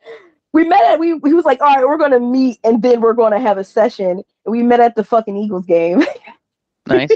We 0.54 0.64
met 0.66 0.84
at 0.84 0.98
we 0.98 1.08
he 1.22 1.34
was 1.34 1.44
like, 1.44 1.60
all 1.60 1.76
right, 1.76 1.86
we're 1.86 1.98
gonna 1.98 2.18
meet 2.18 2.60
and 2.64 2.82
then 2.82 3.02
we're 3.02 3.12
gonna 3.12 3.38
have 3.38 3.58
a 3.58 3.64
session. 3.64 4.22
We 4.46 4.62
met 4.62 4.80
at 4.80 4.96
the 4.96 5.04
fucking 5.04 5.36
Eagles 5.36 5.66
game. 5.66 6.02
Nice. 6.88 7.10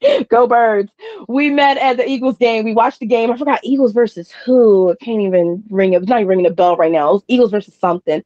Go 0.28 0.46
birds. 0.46 0.90
We 1.28 1.50
met 1.50 1.78
at 1.78 1.96
the 1.96 2.08
Eagles 2.08 2.36
game. 2.36 2.64
We 2.64 2.74
watched 2.74 3.00
the 3.00 3.06
game. 3.06 3.30
I 3.30 3.36
forgot 3.36 3.60
Eagles 3.62 3.92
versus 3.92 4.30
who. 4.30 4.92
I 4.92 5.04
can't 5.04 5.22
even 5.22 5.62
ring 5.70 5.92
it. 5.92 6.02
It's 6.02 6.08
not 6.08 6.20
even 6.20 6.28
ringing 6.28 6.46
a 6.46 6.50
bell 6.50 6.76
right 6.76 6.92
now. 6.92 7.10
It 7.10 7.12
was 7.12 7.24
Eagles 7.28 7.50
versus 7.50 7.74
something. 7.74 8.22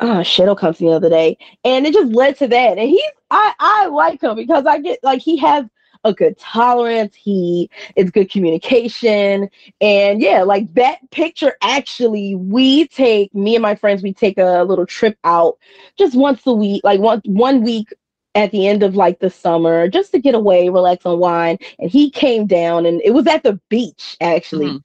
Oh 0.00 0.22
shit, 0.22 0.44
it'll 0.44 0.56
come 0.56 0.74
to 0.74 0.82
me 0.82 0.90
the 0.90 0.96
other 0.96 1.08
day. 1.08 1.36
And 1.64 1.86
it 1.86 1.92
just 1.92 2.12
led 2.12 2.36
to 2.38 2.48
that. 2.48 2.78
And 2.78 2.88
he's 2.88 3.10
I 3.30 3.52
I 3.58 3.86
like 3.86 4.22
him 4.22 4.36
because 4.36 4.64
I 4.66 4.78
get 4.78 5.00
like 5.02 5.20
he 5.20 5.36
has 5.38 5.66
a 6.04 6.14
good 6.14 6.38
tolerance. 6.38 7.14
He 7.14 7.68
is 7.96 8.10
good 8.10 8.30
communication. 8.30 9.50
And 9.80 10.20
yeah, 10.22 10.42
like 10.42 10.72
that 10.74 11.10
picture 11.10 11.56
actually, 11.62 12.36
we 12.36 12.86
take 12.88 13.34
me 13.34 13.56
and 13.56 13.62
my 13.62 13.74
friends, 13.74 14.02
we 14.02 14.12
take 14.12 14.38
a 14.38 14.62
little 14.62 14.86
trip 14.86 15.18
out 15.24 15.58
just 15.98 16.16
once 16.16 16.46
a 16.46 16.52
week, 16.52 16.82
like 16.84 17.00
one 17.00 17.20
one 17.24 17.62
week 17.62 17.92
at 18.34 18.50
the 18.52 18.66
end 18.66 18.82
of 18.82 18.94
like 18.94 19.18
the 19.18 19.30
summer, 19.30 19.88
just 19.88 20.12
to 20.12 20.18
get 20.18 20.34
away, 20.34 20.68
relax, 20.68 21.04
unwind. 21.04 21.60
And 21.78 21.90
he 21.90 22.10
came 22.10 22.46
down 22.46 22.86
and 22.86 23.00
it 23.04 23.12
was 23.12 23.26
at 23.26 23.42
the 23.42 23.60
beach 23.68 24.16
actually. 24.20 24.80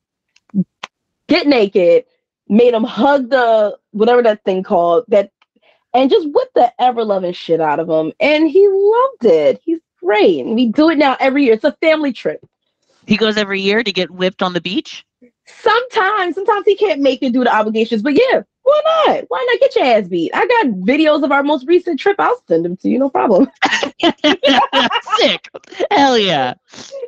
Mm-hmm. 0.56 0.62
Get 1.28 1.48
naked, 1.48 2.06
made 2.50 2.74
him 2.74 2.84
hug 2.84 3.30
the 3.30 3.78
whatever 3.92 4.22
that 4.24 4.44
thing 4.44 4.64
called 4.64 5.06
that 5.08 5.32
and 5.94 6.10
just 6.10 6.28
whip 6.32 6.50
the 6.56 6.74
ever 6.82 7.04
loving 7.06 7.34
shit 7.34 7.62
out 7.62 7.80
of 7.80 7.90
him. 7.90 8.12
And 8.20 8.50
he 8.50 8.68
loved 8.68 9.26
it. 9.26 9.62
He's 9.64 9.80
great. 10.02 10.46
And 10.46 10.56
we 10.56 10.68
do 10.68 10.90
it 10.90 10.98
now 10.98 11.16
every 11.20 11.46
year. 11.46 11.54
It's 11.54 11.64
a 11.64 11.72
family 11.82 12.12
trip. 12.12 12.44
He 13.06 13.18
goes 13.18 13.38
every 13.38 13.62
year 13.62 13.84
to 13.84 13.92
get 13.92 14.12
whipped 14.12 14.42
on 14.42 14.54
the 14.54 14.62
beach. 14.62 15.06
Sometimes, 15.46 16.36
sometimes 16.36 16.66
he 16.66 16.76
can't 16.76 17.02
make 17.02 17.22
it 17.22 17.34
due 17.34 17.44
to 17.44 17.54
obligations, 17.54 18.02
but 18.02 18.14
yeah, 18.14 18.44
Why 18.64 18.82
not? 18.86 19.26
Why 19.28 19.46
not 19.50 19.60
get 19.60 19.76
your 19.76 19.86
ass 19.86 20.08
beat? 20.08 20.32
I 20.34 20.48
got 20.48 20.68
videos 20.68 21.24
of 21.24 21.32
our 21.32 21.44
most 21.44 21.68
recent 21.68 22.00
trip. 22.00 22.16
I'll 22.20 22.42
send 22.48 22.66
them 22.66 22.78
to 22.78 22.90
you, 22.90 22.98
no 23.00 23.10
problem. 23.10 23.50
Sick. 25.18 25.50
Hell 25.92 26.18
yeah. 26.18 26.54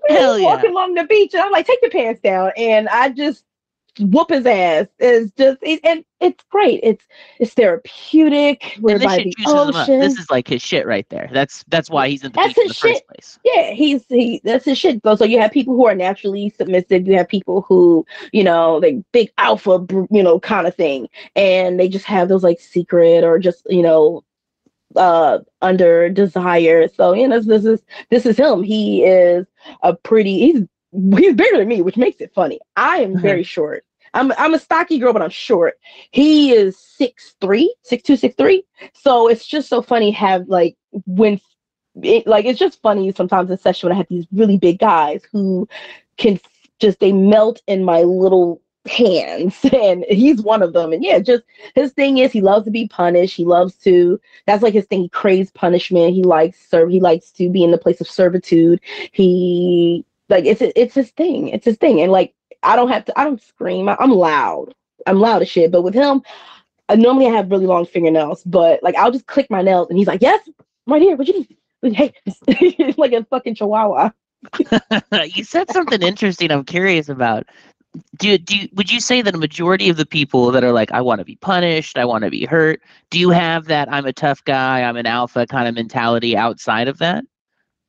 We 0.09 0.15
Hell 0.15 0.37
yeah. 0.37 0.45
walking 0.45 0.71
along 0.71 0.95
the 0.95 1.05
beach, 1.05 1.33
and 1.33 1.41
I'm 1.41 1.51
like, 1.51 1.65
take 1.65 1.79
your 1.81 1.91
pants 1.91 2.21
down, 2.21 2.51
and 2.57 2.89
I 2.89 3.09
just 3.09 3.43
whoop 3.99 4.29
his 4.29 4.45
ass. 4.45 4.87
is 4.99 5.31
just, 5.37 5.59
it, 5.61 5.79
and 5.83 6.03
it's 6.19 6.43
great. 6.49 6.79
It's 6.83 7.03
it's 7.39 7.53
therapeutic. 7.53 8.77
We're 8.79 8.97
this 8.97 9.05
by 9.05 9.17
the 9.17 9.33
juices 9.37 9.53
him 9.53 9.59
up. 9.59 9.75
ocean. 9.75 9.99
This 9.99 10.17
is 10.17 10.29
like 10.29 10.47
his 10.47 10.61
shit 10.61 10.85
right 10.85 11.07
there. 11.09 11.29
That's 11.31 11.63
that's 11.67 11.89
why 11.89 12.09
he's 12.09 12.23
in 12.23 12.31
the 12.31 12.35
That's 12.35 12.49
beach 12.49 12.57
in 12.57 12.63
the 12.63 12.69
his 12.69 12.77
first 12.79 12.93
shit. 12.93 13.07
place. 13.07 13.39
yeah, 13.43 13.71
he's 13.71 14.05
he. 14.07 14.41
That's 14.43 14.65
his 14.65 14.77
shit. 14.77 15.01
So, 15.03 15.15
so 15.15 15.25
you 15.25 15.39
have 15.39 15.51
people 15.51 15.75
who 15.75 15.85
are 15.85 15.95
naturally 15.95 16.49
submissive. 16.49 17.07
You 17.07 17.17
have 17.17 17.27
people 17.27 17.61
who, 17.61 18.05
you 18.31 18.43
know, 18.43 18.77
like 18.77 18.95
big 19.11 19.31
alpha, 19.37 19.85
you 20.11 20.23
know, 20.23 20.39
kind 20.39 20.67
of 20.67 20.75
thing, 20.75 21.07
and 21.35 21.79
they 21.79 21.87
just 21.87 22.05
have 22.05 22.29
those 22.29 22.43
like 22.43 22.59
secret 22.59 23.23
or 23.23 23.39
just 23.39 23.65
you 23.69 23.81
know, 23.81 24.23
uh, 24.95 25.39
under 25.61 26.09
desire. 26.09 26.87
So 26.87 27.13
you 27.13 27.27
know, 27.27 27.39
this 27.39 27.65
is 27.65 27.81
this 28.09 28.25
is 28.25 28.37
him. 28.37 28.63
He 28.63 29.03
is 29.03 29.45
a 29.83 29.95
pretty. 29.95 30.39
He's 30.39 30.61
he's 31.17 31.35
bigger 31.35 31.57
than 31.57 31.67
me, 31.67 31.81
which 31.81 31.97
makes 31.97 32.21
it 32.21 32.33
funny. 32.33 32.59
I 32.75 32.97
am 32.97 33.13
uh-huh. 33.13 33.21
very 33.21 33.43
short. 33.43 33.83
I'm 34.13 34.31
I'm 34.37 34.53
a 34.53 34.59
stocky 34.59 34.97
girl, 34.97 35.13
but 35.13 35.21
I'm 35.21 35.29
short. 35.29 35.77
He 36.11 36.53
is 36.53 36.77
six 36.77 37.35
three, 37.41 37.73
six 37.83 38.03
two, 38.03 38.15
six 38.15 38.35
three. 38.35 38.63
So 38.93 39.27
it's 39.27 39.45
just 39.45 39.67
so 39.67 39.81
funny 39.81 40.11
have 40.11 40.47
like 40.47 40.77
when 41.05 41.39
it, 42.01 42.25
like 42.25 42.45
it's 42.45 42.59
just 42.59 42.81
funny 42.81 43.11
sometimes 43.11 43.49
in 43.49 43.57
session 43.57 43.87
when 43.87 43.95
I 43.95 43.97
have 43.97 44.07
these 44.09 44.25
really 44.31 44.57
big 44.57 44.79
guys 44.79 45.21
who 45.31 45.67
can 46.17 46.39
just 46.79 46.99
they 46.99 47.11
melt 47.11 47.61
in 47.67 47.83
my 47.83 48.01
little 48.01 48.61
hands 48.87 49.57
and 49.73 50.05
he's 50.09 50.41
one 50.41 50.61
of 50.61 50.73
them 50.73 50.93
and 50.93 51.03
yeah 51.03 51.17
just 51.17 51.43
his 51.73 51.91
thing 51.93 52.19
is 52.19 52.31
he 52.31 52.41
loves 52.41 52.65
to 52.65 52.71
be 52.71 52.87
punished 52.87 53.35
he 53.35 53.43
loves 53.43 53.73
to 53.75 54.19
that's 54.45 54.61
like 54.61 54.75
his 54.75 54.85
thing 54.85 55.01
he 55.01 55.09
craves 55.09 55.49
punishment 55.51 56.13
he 56.13 56.21
likes 56.21 56.69
serve 56.69 56.89
he 56.89 56.99
likes 56.99 57.31
to 57.31 57.49
be 57.49 57.63
in 57.63 57.71
the 57.71 57.79
place 57.79 57.99
of 57.99 58.07
servitude 58.07 58.79
he 59.11 60.05
like 60.29 60.45
it's 60.45 60.61
it's 60.61 60.95
his 60.95 61.11
thing 61.11 61.49
it's 61.49 61.65
his 61.65 61.77
thing 61.77 62.01
and 62.01 62.11
like 62.11 62.33
i 62.63 62.75
don't 62.75 62.89
have 62.89 63.05
to 63.05 63.19
i 63.19 63.23
don't 63.23 63.41
scream 63.41 63.87
I, 63.89 63.95
i'm 63.99 64.11
loud 64.11 64.73
i'm 65.07 65.19
loud 65.19 65.41
as 65.41 65.49
shit 65.49 65.71
but 65.71 65.81
with 65.81 65.93
him 65.93 66.21
I 66.89 66.95
normally 66.95 67.27
I 67.27 67.31
have 67.31 67.49
really 67.49 67.65
long 67.65 67.85
fingernails, 67.85 68.43
but 68.43 68.81
like 68.83 68.95
I'll 68.95 69.11
just 69.11 69.27
click 69.27 69.49
my 69.49 69.61
nails 69.61 69.89
and 69.89 69.97
he's 69.97 70.07
like, 70.07 70.21
Yes, 70.21 70.47
right 70.87 71.01
here, 71.01 71.15
what 71.15 71.27
you 71.27 71.39
need? 71.39 71.95
Hey, 71.95 72.13
it's 72.47 72.97
like 72.97 73.13
a 73.13 73.23
fucking 73.25 73.55
chihuahua. 73.55 74.11
you 75.33 75.43
said 75.43 75.71
something 75.71 76.01
interesting. 76.01 76.51
I'm 76.51 76.65
curious 76.65 77.09
about. 77.09 77.47
Do 78.17 78.37
do 78.37 78.67
would 78.73 78.91
you 78.91 78.99
say 78.99 79.21
that 79.21 79.33
a 79.33 79.37
majority 79.37 79.89
of 79.89 79.97
the 79.97 80.05
people 80.05 80.51
that 80.51 80.63
are 80.63 80.73
like, 80.73 80.91
I 80.91 81.01
want 81.01 81.19
to 81.19 81.25
be 81.25 81.37
punished, 81.37 81.97
I 81.97 82.05
want 82.05 82.23
to 82.25 82.29
be 82.29 82.45
hurt, 82.45 82.81
do 83.09 83.19
you 83.19 83.29
have 83.29 83.65
that 83.65 83.91
I'm 83.91 84.05
a 84.05 84.13
tough 84.13 84.43
guy, 84.43 84.81
I'm 84.83 84.97
an 84.97 85.05
alpha 85.05 85.47
kind 85.47 85.67
of 85.67 85.75
mentality 85.75 86.35
outside 86.35 86.87
of 86.89 86.97
that? 86.97 87.23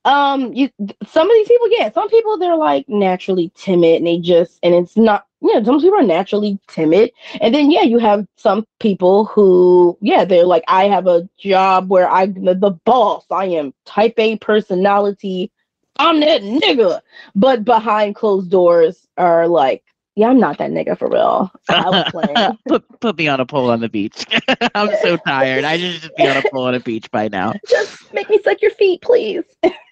Um, 0.06 0.52
you 0.54 0.70
some 1.06 1.28
of 1.28 1.34
these 1.34 1.48
people, 1.48 1.68
yeah, 1.70 1.90
some 1.90 2.08
people 2.08 2.38
they're 2.38 2.56
like 2.56 2.88
naturally 2.88 3.52
timid 3.56 3.96
and 3.96 4.06
they 4.06 4.18
just 4.18 4.58
and 4.62 4.72
it's 4.72 4.96
not 4.96 5.26
you 5.42 5.52
know 5.52 5.64
some 5.64 5.80
people 5.80 5.98
are 5.98 6.04
naturally 6.04 6.60
timid. 6.68 7.10
And 7.40 7.52
then 7.52 7.72
yeah, 7.72 7.82
you 7.82 7.98
have 7.98 8.26
some 8.36 8.64
people 8.78 9.24
who, 9.26 9.98
yeah, 10.00 10.24
they're 10.24 10.46
like, 10.46 10.62
I 10.68 10.84
have 10.88 11.08
a 11.08 11.28
job 11.38 11.90
where 11.90 12.08
I'm 12.08 12.44
the, 12.44 12.54
the 12.54 12.70
boss. 12.70 13.24
I 13.30 13.46
am 13.46 13.74
type 13.84 14.14
A 14.18 14.38
personality. 14.38 15.50
I'm 15.98 16.20
that 16.20 16.42
nigga. 16.42 17.00
But 17.34 17.64
behind 17.64 18.14
closed 18.14 18.50
doors 18.50 19.08
are 19.16 19.48
like, 19.48 19.82
yeah, 20.14 20.28
I'm 20.28 20.38
not 20.38 20.58
that 20.58 20.70
nigga 20.70 20.98
for 20.98 21.08
real. 21.08 21.50
I 21.68 21.90
was 21.90 22.04
playing. 22.10 22.58
put 22.68 22.84
put 23.00 23.18
me 23.18 23.28
on 23.28 23.40
a 23.40 23.46
pole 23.46 23.70
on 23.70 23.80
the 23.80 23.88
beach. 23.88 24.24
I'm 24.74 24.94
so 24.96 25.16
tired. 25.16 25.64
I 25.64 25.78
should 25.78 26.00
just 26.00 26.16
be 26.16 26.28
on 26.28 26.36
a 26.36 26.42
pole 26.42 26.64
on 26.64 26.74
a 26.74 26.80
beach 26.80 27.10
by 27.10 27.28
now. 27.28 27.54
Just 27.68 28.12
make 28.14 28.30
me 28.30 28.38
suck 28.42 28.62
your 28.62 28.70
feet, 28.72 29.02
please. 29.02 29.44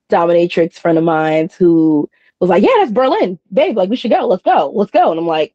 dominatrix 0.09 0.73
friend 0.73 0.97
of 0.97 1.03
mine 1.03 1.49
who 1.57 2.09
was 2.39 2.49
like, 2.49 2.63
Yeah, 2.63 2.69
that's 2.79 2.91
Berlin. 2.91 3.39
Babe, 3.53 3.75
like 3.77 3.89
we 3.89 3.95
should 3.95 4.11
go. 4.11 4.27
Let's 4.27 4.43
go. 4.43 4.71
Let's 4.73 4.91
go. 4.91 5.11
And 5.11 5.19
I'm 5.19 5.27
like, 5.27 5.53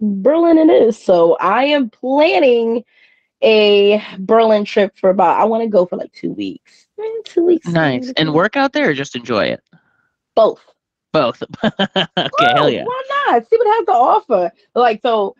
Berlin 0.00 0.58
it 0.58 0.70
is. 0.70 0.98
So 0.98 1.36
I 1.40 1.64
am 1.64 1.90
planning 1.90 2.84
a 3.42 4.02
Berlin 4.18 4.64
trip 4.64 4.96
for 4.98 5.10
about 5.10 5.40
I 5.40 5.44
want 5.44 5.62
to 5.62 5.68
go 5.68 5.86
for 5.86 5.96
like 5.96 6.12
two 6.12 6.30
weeks. 6.32 6.86
Eh, 7.00 7.04
Two 7.24 7.44
weeks. 7.44 7.68
Nice. 7.68 8.12
And 8.16 8.34
work 8.34 8.56
out 8.56 8.72
there 8.72 8.90
or 8.90 8.94
just 8.94 9.14
enjoy 9.16 9.44
it? 9.46 9.60
both. 10.34 10.60
Both. 11.12 11.42
okay, 11.64 12.06
hell 12.52 12.70
yeah. 12.70 12.84
Why 12.84 13.02
not? 13.26 13.48
See 13.48 13.56
what 13.56 13.66
it 13.66 13.76
has 13.78 13.86
to 13.86 13.92
offer. 13.92 14.52
Like 14.74 15.00
so 15.02 15.34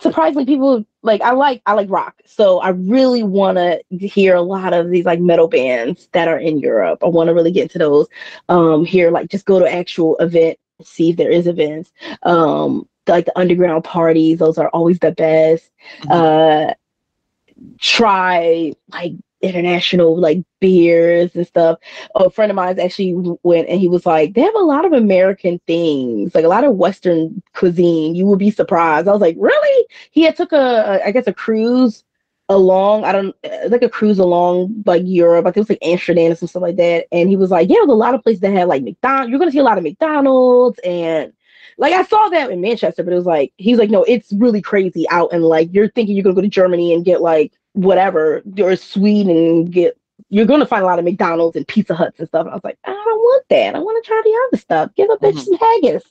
surprisingly 0.00 0.46
people 0.46 0.84
like 1.02 1.20
I 1.20 1.32
like 1.32 1.62
I 1.66 1.74
like 1.74 1.90
rock. 1.90 2.16
So 2.26 2.58
I 2.58 2.70
really 2.70 3.22
wanna 3.22 3.78
hear 3.90 4.34
a 4.34 4.42
lot 4.42 4.72
of 4.72 4.90
these 4.90 5.04
like 5.04 5.20
metal 5.20 5.48
bands 5.48 6.08
that 6.12 6.28
are 6.28 6.38
in 6.38 6.58
Europe. 6.58 7.02
I 7.02 7.08
wanna 7.08 7.34
really 7.34 7.52
get 7.52 7.64
into 7.64 7.78
those. 7.78 8.08
Um 8.48 8.84
here, 8.84 9.10
like 9.10 9.30
just 9.30 9.46
go 9.46 9.58
to 9.58 9.72
actual 9.72 10.16
event, 10.18 10.58
see 10.82 11.10
if 11.10 11.16
there 11.16 11.30
is 11.30 11.46
events. 11.46 11.92
Um 12.22 12.88
like 13.06 13.26
the 13.26 13.38
underground 13.38 13.84
parties, 13.84 14.38
those 14.38 14.58
are 14.58 14.68
always 14.70 14.98
the 14.98 15.12
best. 15.12 15.70
Uh 16.08 16.74
try 17.78 18.72
like 18.92 19.12
international 19.42 20.18
like 20.18 20.42
beers 20.60 21.34
and 21.34 21.46
stuff. 21.46 21.78
A 22.14 22.30
friend 22.30 22.50
of 22.50 22.56
mine 22.56 22.78
actually 22.78 23.14
went 23.42 23.68
and 23.68 23.80
he 23.80 23.88
was 23.88 24.06
like, 24.06 24.34
they 24.34 24.42
have 24.42 24.54
a 24.54 24.58
lot 24.58 24.84
of 24.84 24.92
American 24.92 25.60
things, 25.66 26.34
like 26.34 26.44
a 26.44 26.48
lot 26.48 26.64
of 26.64 26.76
Western 26.76 27.42
cuisine. 27.54 28.14
You 28.14 28.26
would 28.26 28.38
be 28.38 28.50
surprised. 28.50 29.08
I 29.08 29.12
was 29.12 29.20
like, 29.20 29.36
really? 29.38 29.86
He 30.10 30.22
had 30.22 30.36
took 30.36 30.52
a, 30.52 31.00
I 31.04 31.10
guess 31.10 31.26
a 31.26 31.32
cruise 31.32 32.04
along. 32.50 33.04
I 33.04 33.12
don't 33.12 33.34
uh, 33.44 33.68
like 33.68 33.82
a 33.82 33.88
cruise 33.88 34.18
along 34.18 34.82
like 34.84 35.02
Europe. 35.06 35.46
I 35.46 35.50
think 35.50 35.58
it 35.58 35.60
was 35.60 35.70
like 35.70 35.78
Amsterdam 35.82 36.32
or 36.32 36.34
some 36.34 36.48
stuff 36.48 36.62
like 36.62 36.76
that. 36.76 37.06
And 37.12 37.28
he 37.28 37.36
was 37.36 37.50
like, 37.50 37.68
yeah, 37.70 37.76
there's 37.78 37.88
a 37.88 37.92
lot 37.92 38.14
of 38.14 38.22
places 38.22 38.40
that 38.40 38.52
have 38.52 38.68
like 38.68 38.82
McDonald's. 38.82 39.30
You're 39.30 39.38
gonna 39.38 39.52
see 39.52 39.58
a 39.58 39.64
lot 39.64 39.78
of 39.78 39.84
McDonald's 39.84 40.78
and 40.84 41.32
like 41.78 41.94
I 41.94 42.02
saw 42.04 42.28
that 42.28 42.50
in 42.50 42.60
Manchester, 42.60 43.02
but 43.02 43.12
it 43.12 43.16
was 43.16 43.24
like 43.24 43.52
he's 43.56 43.78
like, 43.78 43.88
no, 43.90 44.02
it's 44.04 44.32
really 44.34 44.60
crazy 44.60 45.08
out 45.10 45.32
and 45.32 45.44
like 45.44 45.70
you're 45.72 45.88
thinking 45.88 46.14
you're 46.16 46.24
gonna 46.24 46.34
go 46.34 46.42
to 46.42 46.48
Germany 46.48 46.92
and 46.92 47.04
get 47.04 47.22
like 47.22 47.52
whatever 47.72 48.42
or 48.60 48.76
sweet 48.76 49.26
and 49.26 49.70
get 49.72 49.96
you're 50.28 50.46
gonna 50.46 50.66
find 50.66 50.82
a 50.82 50.86
lot 50.86 50.98
of 50.98 51.04
McDonald's 51.04 51.56
and 51.56 51.66
Pizza 51.66 51.94
Huts 51.94 52.18
and 52.18 52.28
stuff. 52.28 52.42
And 52.42 52.50
I 52.50 52.54
was 52.54 52.64
like, 52.64 52.78
I 52.84 52.90
don't 52.90 53.18
want 53.18 53.44
that. 53.50 53.74
I 53.74 53.78
want 53.78 54.04
to 54.04 54.08
try 54.08 54.20
the 54.24 54.48
other 54.48 54.60
stuff. 54.60 54.90
Give 54.96 55.08
a 55.10 55.16
bitch 55.16 55.32
Mhm. 55.34 55.44
some 55.44 55.58
haggis. 55.58 56.02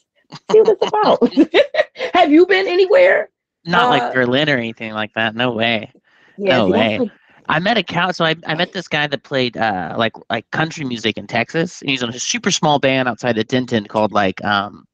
See 0.51 0.61
what 0.61 0.77
it's 0.81 0.87
about. 0.87 2.13
Have 2.15 2.31
you 2.31 2.45
been 2.45 2.67
anywhere? 2.67 3.29
Not 3.65 3.85
uh, 3.85 3.89
like 3.89 4.13
Berlin 4.13 4.49
or 4.49 4.57
anything 4.57 4.93
like 4.93 5.13
that. 5.13 5.35
No 5.35 5.51
way. 5.51 5.91
Yeah, 6.37 6.57
No 6.57 6.67
way. 6.67 6.99
like- 6.99 7.11
I 7.51 7.57
met 7.59 7.77
a 7.77 7.83
cow. 7.83 8.11
So 8.11 8.25
I, 8.25 8.35
I 8.45 8.53
met 8.53 8.73
this 8.73 8.87
guy 8.87 9.07
that 9.07 9.23
played 9.23 9.57
uh 9.57 9.95
like 9.97 10.13
like 10.29 10.49
country 10.51 10.85
music 10.85 11.17
in 11.17 11.25
Texas. 11.25 11.81
And 11.81 11.89
he's 11.89 12.03
on 12.03 12.09
a 12.09 12.19
super 12.19 12.51
small 12.51 12.77
band 12.77 13.07
outside 13.09 13.37
of 13.39 13.47
Denton 13.47 13.85
called 13.85 14.11
like 14.11 14.43
um 14.43 14.85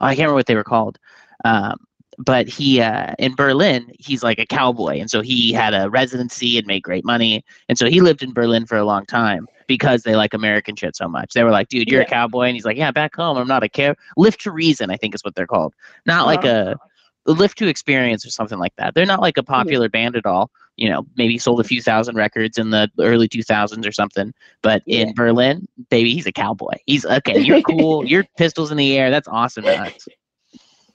I 0.00 0.10
can't 0.14 0.18
remember 0.20 0.34
what 0.34 0.46
they 0.46 0.54
were 0.54 0.64
called. 0.64 0.98
Um 1.44 1.78
but 2.18 2.48
he 2.48 2.80
uh 2.80 3.12
in 3.18 3.34
Berlin 3.34 3.90
he's 3.98 4.22
like 4.22 4.38
a 4.38 4.46
cowboy 4.46 4.98
and 4.98 5.10
so 5.10 5.20
he 5.22 5.52
had 5.52 5.74
a 5.74 5.90
residency 5.90 6.56
and 6.58 6.66
made 6.66 6.82
great 6.82 7.04
money 7.04 7.44
and 7.68 7.76
so 7.78 7.88
he 7.88 8.00
lived 8.00 8.22
in 8.22 8.32
Berlin 8.32 8.64
for 8.66 8.76
a 8.76 8.84
long 8.84 9.04
time 9.06 9.46
because 9.66 10.02
they 10.02 10.14
like 10.16 10.32
American 10.32 10.76
shit 10.76 10.94
so 10.94 11.08
much. 11.08 11.32
They 11.34 11.42
were 11.42 11.50
like, 11.50 11.68
dude, 11.68 11.88
you're 11.90 12.02
a 12.02 12.06
cowboy 12.06 12.44
and 12.44 12.54
he's 12.54 12.64
like, 12.64 12.76
yeah, 12.76 12.90
back 12.90 13.14
home 13.16 13.36
I'm 13.36 13.48
not 13.48 13.62
a 13.64 13.68
care 13.68 13.94
lift 14.16 14.40
to 14.42 14.50
reason 14.50 14.90
I 14.90 14.96
think 14.96 15.14
is 15.14 15.22
what 15.24 15.34
they're 15.34 15.46
called. 15.46 15.74
Not 16.06 16.26
like 16.26 16.44
Uh-huh. 16.44 16.74
a 16.76 16.80
Lift 17.28 17.58
to 17.58 17.66
Experience 17.66 18.24
or 18.24 18.30
something 18.30 18.58
like 18.60 18.72
that. 18.76 18.94
They're 18.94 19.04
not 19.04 19.20
like 19.20 19.36
a 19.36 19.42
popular 19.42 19.88
band 19.88 20.14
at 20.14 20.26
all. 20.26 20.48
You 20.76 20.88
know, 20.90 21.04
maybe 21.16 21.38
sold 21.38 21.58
a 21.58 21.64
few 21.64 21.82
thousand 21.82 22.14
records 22.14 22.56
in 22.56 22.70
the 22.70 22.88
early 23.00 23.28
2000s 23.28 23.84
or 23.84 23.90
something. 23.90 24.32
But 24.62 24.82
Yeah. 24.86 25.00
in 25.00 25.14
Berlin, 25.14 25.66
baby, 25.90 26.14
he's 26.14 26.26
a 26.26 26.32
cowboy. 26.32 26.74
He's 26.86 27.04
okay. 27.04 27.40
You're 27.40 27.62
cool. 27.62 28.06
Your 28.08 28.22
pistols 28.38 28.70
in 28.70 28.76
the 28.76 28.96
air. 28.96 29.10
That's 29.10 29.26
awesome. 29.26 29.64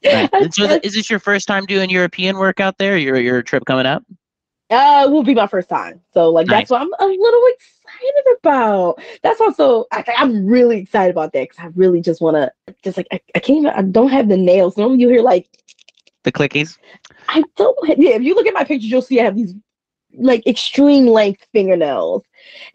Right. 0.05 0.29
So, 0.53 0.79
is 0.84 0.93
this 0.93 1.10
your 1.10 1.20
first 1.20 1.48
time 1.48 1.65
doing 1.65 1.89
European 1.89 2.38
work 2.38 2.60
out 2.60 2.77
there? 2.77 2.98
Your 2.98 3.17
your 3.17 3.41
trip 3.41 3.65
coming 3.65 3.86
up? 3.86 4.03
Uh, 4.72 5.05
will 5.12 5.24
be 5.24 5.34
my 5.34 5.48
first 5.48 5.67
time. 5.67 6.00
So 6.13 6.29
like 6.29 6.48
Nice. 6.48 6.70
that's 6.70 6.72
what 6.72 6.81
I'm 6.81 6.93
a 7.00 7.05
little 7.05 7.43
excited 7.50 8.38
about. 8.39 9.01
That's 9.22 9.41
also 9.41 9.86
I, 9.91 10.03
I'm 10.17 10.46
really 10.46 10.79
excited 10.79 11.12
about 11.12 11.34
that 11.34 11.50
because 11.50 11.60
I 11.60 11.67
really 11.75 12.00
just 12.00 12.22
want 12.22 12.36
to 12.36 12.51
just 12.81 12.96
like 12.96 13.08
I, 13.12 13.20
I 13.36 13.39
can't 13.39 13.60
even 13.60 13.72
I 13.72 13.81
don't 13.81 14.10
have 14.10 14.29
the 14.29 14.38
nails. 14.38 14.77
Normally 14.77 15.01
you 15.01 15.10
hear 15.10 15.22
like 15.22 15.50
The 16.24 16.31
clickies. 16.31 16.77
I 17.27 17.43
don't 17.58 17.77
yeah. 18.00 18.12
If 18.12 18.22
you 18.22 18.34
look 18.34 18.48
at 18.48 18.53
my 18.53 18.63
pictures, 18.63 18.89
you'll 18.89 19.01
see 19.01 19.20
I 19.20 19.25
have 19.25 19.36
these 19.36 19.53
like 20.18 20.46
extreme 20.48 21.08
length 21.08 21.46
fingernails, 21.53 22.24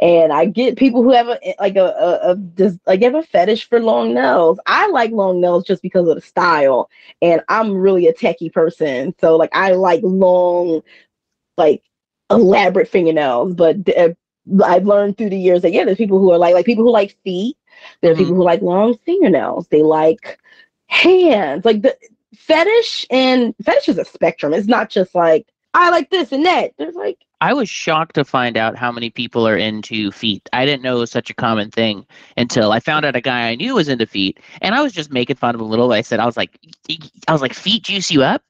and 0.01 0.33
I 0.33 0.47
get 0.47 0.77
people 0.77 1.03
who 1.03 1.13
have 1.13 1.29
a 1.29 1.39
like 1.61 1.77
a, 1.77 1.85
a, 1.87 2.31
a 2.33 2.37
just 2.57 2.79
like 2.87 3.03
have 3.03 3.15
a 3.15 3.23
fetish 3.23 3.69
for 3.69 3.81
long 3.81 4.15
nails. 4.15 4.59
I 4.67 4.89
like 4.89 5.11
long 5.13 5.41
nails 5.41 5.65
just 5.65 5.83
because 5.83 6.09
of 6.09 6.17
the 6.17 6.23
style, 6.23 6.89
and 7.23 7.43
I'm 7.49 7.73
really 7.77 8.07
a 8.09 8.13
techie 8.15 8.53
person, 8.53 9.15
so 9.21 9.37
like 9.37 9.51
I 9.55 9.73
like 9.73 10.01
long, 10.03 10.83
like 11.57 11.83
elaborate 12.31 12.89
fingernails. 12.89 13.55
But 13.55 13.77
uh, 13.97 14.11
I've 14.65 14.87
learned 14.87 15.17
through 15.19 15.31
the 15.31 15.39
years 15.39 15.63
that 15.63 15.73
yeah, 15.73 15.85
there's 15.85 15.97
people 15.99 16.19
who 16.19 16.31
are 16.33 16.39
like 16.39 16.55
like 16.55 16.67
people 16.67 16.85
who 16.85 16.91
like 16.91 17.17
feet. 17.25 17.57
There 18.03 18.13
are 18.13 18.15
Mhm. 18.15 18.19
people 18.19 18.35
who 18.35 18.45
like 18.45 18.63
long 18.63 18.97
fingernails. 19.05 19.69
They 19.69 19.83
like 19.83 20.39
hands. 20.87 21.65
Like 21.65 21.83
the 21.83 21.97
fetish 22.35 23.07
and 23.11 23.55
fetish 23.65 23.89
is 23.89 23.99
a 23.99 24.05
spectrum. 24.05 24.53
It's 24.55 24.69
not 24.69 24.91
just 24.91 25.15
like 25.15 25.47
I 25.77 25.91
like 25.91 26.11
this 26.11 26.33
and 26.33 26.45
that. 26.47 26.73
There's 26.79 26.95
like 26.95 27.19
I 27.43 27.53
was 27.53 27.69
shocked 27.69 28.15
to 28.15 28.25
find 28.25 28.57
out 28.57 28.77
how 28.77 28.91
many 28.91 29.11
people 29.11 29.47
are 29.47 29.57
into 29.57 30.11
feet. 30.11 30.49
I 30.55 30.65
didn't 30.65 30.83
know 30.83 30.97
it 30.97 31.01
was 31.01 31.11
such 31.11 31.29
a 31.29 31.35
common 31.35 31.71
thing 31.71 32.07
until 32.39 32.73
I 32.73 32.81
found 32.81 33.05
out 33.05 33.15
a 33.15 33.21
guy 33.21 33.51
I 33.51 33.57
knew 33.57 33.75
was 33.75 33.89
into 33.89 34.07
feet, 34.07 34.41
and 34.63 34.75
I 34.75 34.83
was 34.83 34.95
just 34.95 35.13
making 35.13 35.37
fun 35.37 35.55
of 35.55 35.61
him 35.61 35.67
a 35.67 35.71
little. 35.71 35.93
I 35.93 36.01
said, 36.01 36.19
I 36.19 36.25
was 36.25 36.37
like, 36.37 36.59
I 37.29 37.33
was 37.33 37.43
like, 37.43 37.53
feet 37.53 37.83
juice 37.85 38.11
you 38.11 38.23
up, 38.23 38.43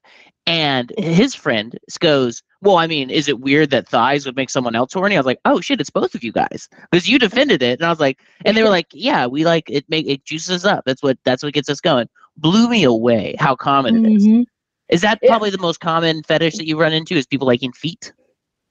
and 0.45 0.93
his 0.97 1.35
friend 1.35 1.77
goes, 1.99 2.41
Well, 2.61 2.77
I 2.77 2.87
mean, 2.87 3.09
is 3.09 3.27
it 3.27 3.41
weird 3.41 3.71
that 3.71 3.89
thighs 3.89 4.25
would 4.25 4.37
make 4.37 4.49
someone 4.49 4.75
else 4.75 4.93
horny? 4.93 5.17
I 5.17 5.19
was 5.19 5.25
like, 5.25 5.41
Oh 5.43 5.59
shit, 5.59 5.81
it's 5.81 5.89
both 5.89 6.15
of 6.15 6.23
you 6.23 6.31
guys 6.31 6.69
because 6.89 7.09
you 7.09 7.19
defended 7.19 7.61
it, 7.61 7.79
and 7.79 7.85
I 7.85 7.89
was 7.89 7.99
like, 7.99 8.19
and 8.45 8.55
they 8.55 8.63
were 8.63 8.69
like, 8.69 8.87
Yeah, 8.93 9.27
we 9.27 9.43
like 9.43 9.69
it. 9.69 9.83
Make 9.89 10.07
it 10.07 10.23
juices 10.23 10.63
up. 10.63 10.85
That's 10.85 11.03
what 11.03 11.17
that's 11.25 11.43
what 11.43 11.53
gets 11.53 11.69
us 11.69 11.81
going. 11.81 12.07
Blew 12.37 12.69
me 12.69 12.85
away 12.85 13.35
how 13.37 13.55
common 13.55 14.05
it 14.05 14.13
is. 14.13 14.25
Mm-hmm. 14.25 14.43
Is 14.89 15.01
that 15.01 15.19
Yeah. 15.21 15.29
probably 15.29 15.49
the 15.49 15.57
most 15.57 15.79
common 15.79 16.23
fetish 16.23 16.57
that 16.57 16.67
you 16.67 16.79
run 16.79 16.93
into? 16.93 17.15
Is 17.15 17.25
people 17.25 17.47
liking 17.47 17.71
feet? 17.73 18.13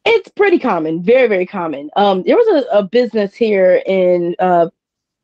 it's 0.08 0.28
pretty 0.28 0.58
common, 0.58 1.02
very, 1.02 1.26
very 1.26 1.44
common. 1.44 1.90
Um, 1.96 2.22
there 2.22 2.36
was 2.36 2.64
a, 2.64 2.78
a 2.78 2.82
business 2.84 3.34
here 3.34 3.82
in 3.86 4.36
uh 4.38 4.68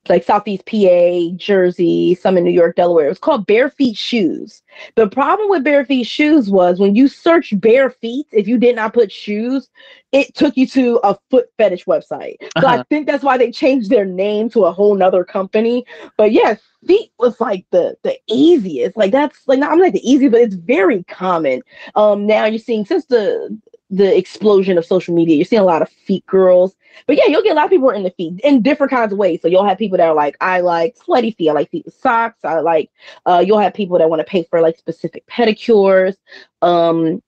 like 0.09 0.25
Southeast 0.25 0.65
PA, 0.67 1.29
Jersey, 1.37 2.15
some 2.15 2.37
in 2.37 2.45
New 2.45 2.51
York, 2.51 2.77
Delaware. 2.77 3.07
It 3.07 3.11
was 3.11 3.19
called 3.19 3.47
Bare 3.47 3.71
Feet 3.71 3.97
Shoes. 3.97 4.63
The 4.97 5.09
problem 5.09 5.49
with 5.49 5.65
Bare 5.65 5.85
Feet 5.85 6.05
Shoes 6.07 6.51
was 6.51 6.81
when 6.81 6.95
you 6.95 7.09
search 7.09 7.53
bare 7.61 7.91
feet, 7.91 8.27
if 8.33 8.47
you 8.49 8.59
did 8.59 8.77
not 8.77 8.95
put 8.95 9.13
shoes, 9.13 9.71
it 10.13 10.35
took 10.35 10.57
you 10.57 10.67
to 10.69 11.01
a 11.05 11.17
foot 11.31 11.47
fetish 11.59 11.85
website. 11.85 12.37
So 12.57 12.67
I 12.67 12.79
Uh-huh. 12.79 12.85
think 12.91 13.07
that's 13.07 13.23
why 13.25 13.37
they 13.39 13.51
changed 13.51 13.91
their 13.91 14.05
name 14.05 14.49
to 14.51 14.65
a 14.65 14.73
whole 14.73 14.95
nother 14.95 15.25
company. 15.25 15.85
But 16.17 16.33
yeah, 16.33 16.57
feet 16.87 17.11
was 17.19 17.41
like 17.41 17.67
the 17.71 17.97
the 18.03 18.17
easiest. 18.29 18.97
Like 18.97 19.13
that's 19.13 19.47
like 19.47 19.59
not 19.59 19.73
I'm 19.73 19.81
like 19.81 19.93
the 19.93 20.09
easiest, 20.11 20.33
but 20.33 20.41
it's 20.43 20.55
very 20.55 21.05
common. 21.05 21.63
Um 21.95 22.27
now 22.27 22.45
you're 22.47 22.59
seeing 22.59 22.85
since 22.85 23.07
the 23.07 23.57
the 23.93 24.17
explosion 24.17 24.79
of 24.79 24.87
social 24.87 25.15
media, 25.15 25.37
you're 25.37 25.45
seeing 25.45 25.61
a 25.61 25.67
lot 25.67 25.83
of 25.83 25.89
feet 25.91 26.25
girls. 26.27 26.75
But 27.07 27.17
yeah, 27.17 27.27
you'll 27.27 27.43
get 27.43 27.53
a 27.53 27.55
lot 27.55 27.67
of 27.67 27.71
people 27.71 27.91
in 27.91 28.03
the 28.03 28.11
feet 28.11 28.41
in 28.41 28.63
different 28.63 28.91
kinds 28.91 29.13
of 29.13 29.19
ways. 29.19 29.41
So 29.43 29.49
you'll 29.49 29.69
have 29.69 29.77
people 29.77 29.99
that 29.99 30.09
are 30.09 30.15
like, 30.15 30.35
I 30.41 30.61
like 30.61 30.97
sweaty 30.97 31.33
feet, 31.33 31.51
I 31.51 31.53
like 31.53 31.71
feet 31.71 31.85
with 31.85 31.95
socks. 31.95 32.39
I 32.43 32.61
like 32.61 32.91
uh 33.27 33.45
you'll 33.47 33.59
have 33.59 33.75
people 33.75 33.99
that 33.99 34.09
want 34.09 34.21
to 34.21 34.25
pay 34.25 34.45
for 34.45 34.63
like 34.63 34.79
specific 34.79 35.27
pedicures, 35.27 36.17
um, 36.63 37.23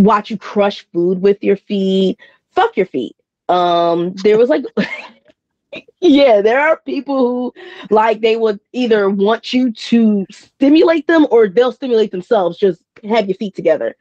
watch 0.00 0.28
you 0.30 0.36
crush 0.36 0.84
food 0.92 1.22
with 1.22 1.42
your 1.42 1.56
feet, 1.56 2.18
fuck 2.50 2.76
your 2.76 2.86
feet. 2.86 3.14
Um, 3.48 4.12
there 4.24 4.38
was 4.38 4.48
like 4.48 4.64
yeah, 6.00 6.40
there 6.40 6.60
are 6.60 6.78
people 6.78 7.18
who 7.18 7.54
like 7.90 8.22
they 8.22 8.34
would 8.34 8.58
either 8.72 9.08
want 9.08 9.52
you 9.52 9.70
to 9.70 10.26
stimulate 10.32 11.06
them 11.06 11.28
or 11.30 11.46
they'll 11.46 11.70
stimulate 11.70 12.10
themselves, 12.10 12.58
just 12.58 12.82
have 13.08 13.28
your 13.28 13.36
feet 13.36 13.54
together. 13.54 13.94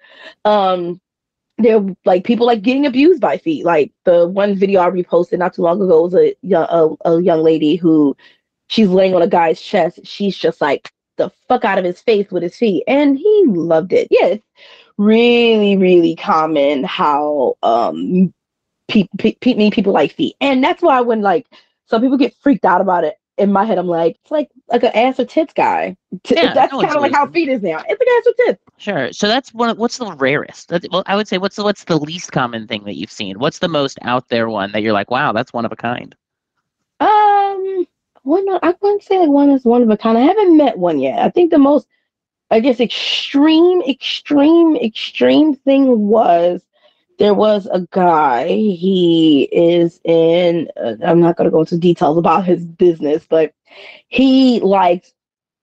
Um 0.46 1.00
they're 1.62 1.84
like 2.06 2.24
people 2.24 2.45
like 2.47 2.62
getting 2.62 2.86
abused 2.86 3.21
by 3.21 3.38
feet. 3.38 3.65
Like 3.65 3.91
the 4.06 4.28
one 4.28 4.56
video 4.56 4.82
I 4.82 4.89
reposted 4.89 5.39
not 5.39 5.54
too 5.54 5.63
long 5.63 5.82
ago 5.82 6.04
was 6.04 6.15
a 6.15 6.36
young 6.41 6.67
a, 6.69 7.10
a 7.12 7.21
young 7.21 7.41
lady 7.43 7.76
who 7.76 8.15
she's 8.67 8.89
laying 8.89 9.15
on 9.15 9.21
a 9.21 9.28
guy's 9.28 9.62
chest. 9.62 10.00
She's 10.06 10.38
just 10.38 10.62
like 10.62 10.91
the 11.17 11.32
fuck 11.47 11.65
out 11.65 11.78
of 11.80 11.86
his 11.86 12.02
face 12.02 12.32
with 12.32 12.43
his 12.43 12.58
feet, 12.58 12.84
and 12.88 13.17
he 13.17 13.43
loved 13.47 13.93
it. 13.93 14.08
Yeah, 14.12 14.28
it's 14.28 14.45
really 14.97 15.78
really 15.78 16.15
common 16.15 16.84
how 16.84 17.56
um 17.63 18.34
pe- 18.88 19.08
pe- 19.17 19.36
pe- 19.41 19.71
people 19.71 19.93
like 19.93 20.13
feet, 20.13 20.36
and 20.41 20.63
that's 20.63 20.82
why 20.82 21.02
when 21.02 21.21
like 21.21 21.47
some 21.88 22.02
people 22.02 22.17
get 22.17 22.36
freaked 22.41 22.65
out 22.65 22.82
about 22.82 23.04
it. 23.04 23.15
In 23.38 23.52
my 23.52 23.65
head, 23.65 23.80
I'm 23.80 23.88
like, 23.88 24.17
it's 24.21 24.32
like 24.32 24.50
like 24.69 24.84
an 24.84 24.91
ass 24.93 25.19
or 25.19 25.26
tits 25.26 25.54
guy. 25.54 25.97
T- 26.24 26.36
Yeah, 26.36 26.54
that's 26.54 26.71
no 26.74 26.82
kind 26.82 26.95
of 26.95 27.02
like 27.02 27.13
how 27.13 27.28
feet 27.28 27.50
is 27.50 27.62
now. 27.63 27.82
It's 27.88 28.00
like 28.00 28.08
ass 28.08 28.28
or 28.28 28.45
tits. 28.45 28.63
Sure. 28.82 29.13
So 29.13 29.28
that's 29.28 29.54
one. 29.54 29.70
Of, 29.70 29.78
what's 29.78 30.00
the 30.00 30.12
rarest? 30.13 30.70
That, 30.70 30.88
well, 30.91 31.04
I 31.06 31.15
would 31.15 31.28
say 31.28 31.38
what's 31.38 31.56
the 31.56 31.63
what's 31.63 31.84
the 31.84 32.00
least 32.00 32.32
common 32.32 32.65
thing 32.65 32.84
that 32.86 32.96
you've 32.96 33.12
seen? 33.12 33.38
What's 33.38 33.60
the 33.60 33.67
most 33.67 34.00
out 34.02 34.28
there 34.30 34.50
one 34.50 34.72
that 34.72 34.82
you're 34.82 34.91
like, 34.91 35.12
wow, 35.12 35.34
that's 35.34 35.54
one 35.54 35.65
of 35.65 35.72
a 35.72 35.76
kind? 35.76 36.15
Um, 37.00 37.86
one 38.24 38.44
I 38.63 38.74
wouldn't 38.82 39.04
say 39.04 39.20
like 39.20 39.30
one 39.30 39.52
is 39.52 39.65
one 39.65 39.84
of 39.84 39.89
a 39.91 39.98
kind. 39.98 40.17
I 40.17 40.22
haven't 40.22 40.58
met 40.58 40.80
one 40.80 41.00
yet. 41.00 41.20
I 41.20 41.30
think 41.30 41.52
the 41.52 41.60
most, 41.60 41.86
I 42.50 42.60
guess, 42.60 42.80
extreme, 42.80 43.84
extreme, 43.84 44.76
extreme 44.78 45.54
thing 45.58 46.08
was 46.08 46.63
there 47.20 47.36
was 47.36 47.67
a 47.67 47.82
guy. 47.91 48.48
He 48.48 49.48
is 49.52 50.02
in. 50.06 50.70
Uh, 50.76 50.96
I'm 51.06 51.20
not 51.20 51.38
going 51.38 51.46
to 51.46 51.52
go 51.52 51.60
into 51.60 51.78
details 51.78 52.17
about 52.17 52.46
his 52.46 52.65
business, 52.65 53.28
but 53.30 53.54
he 54.08 54.60
liked. 54.62 55.13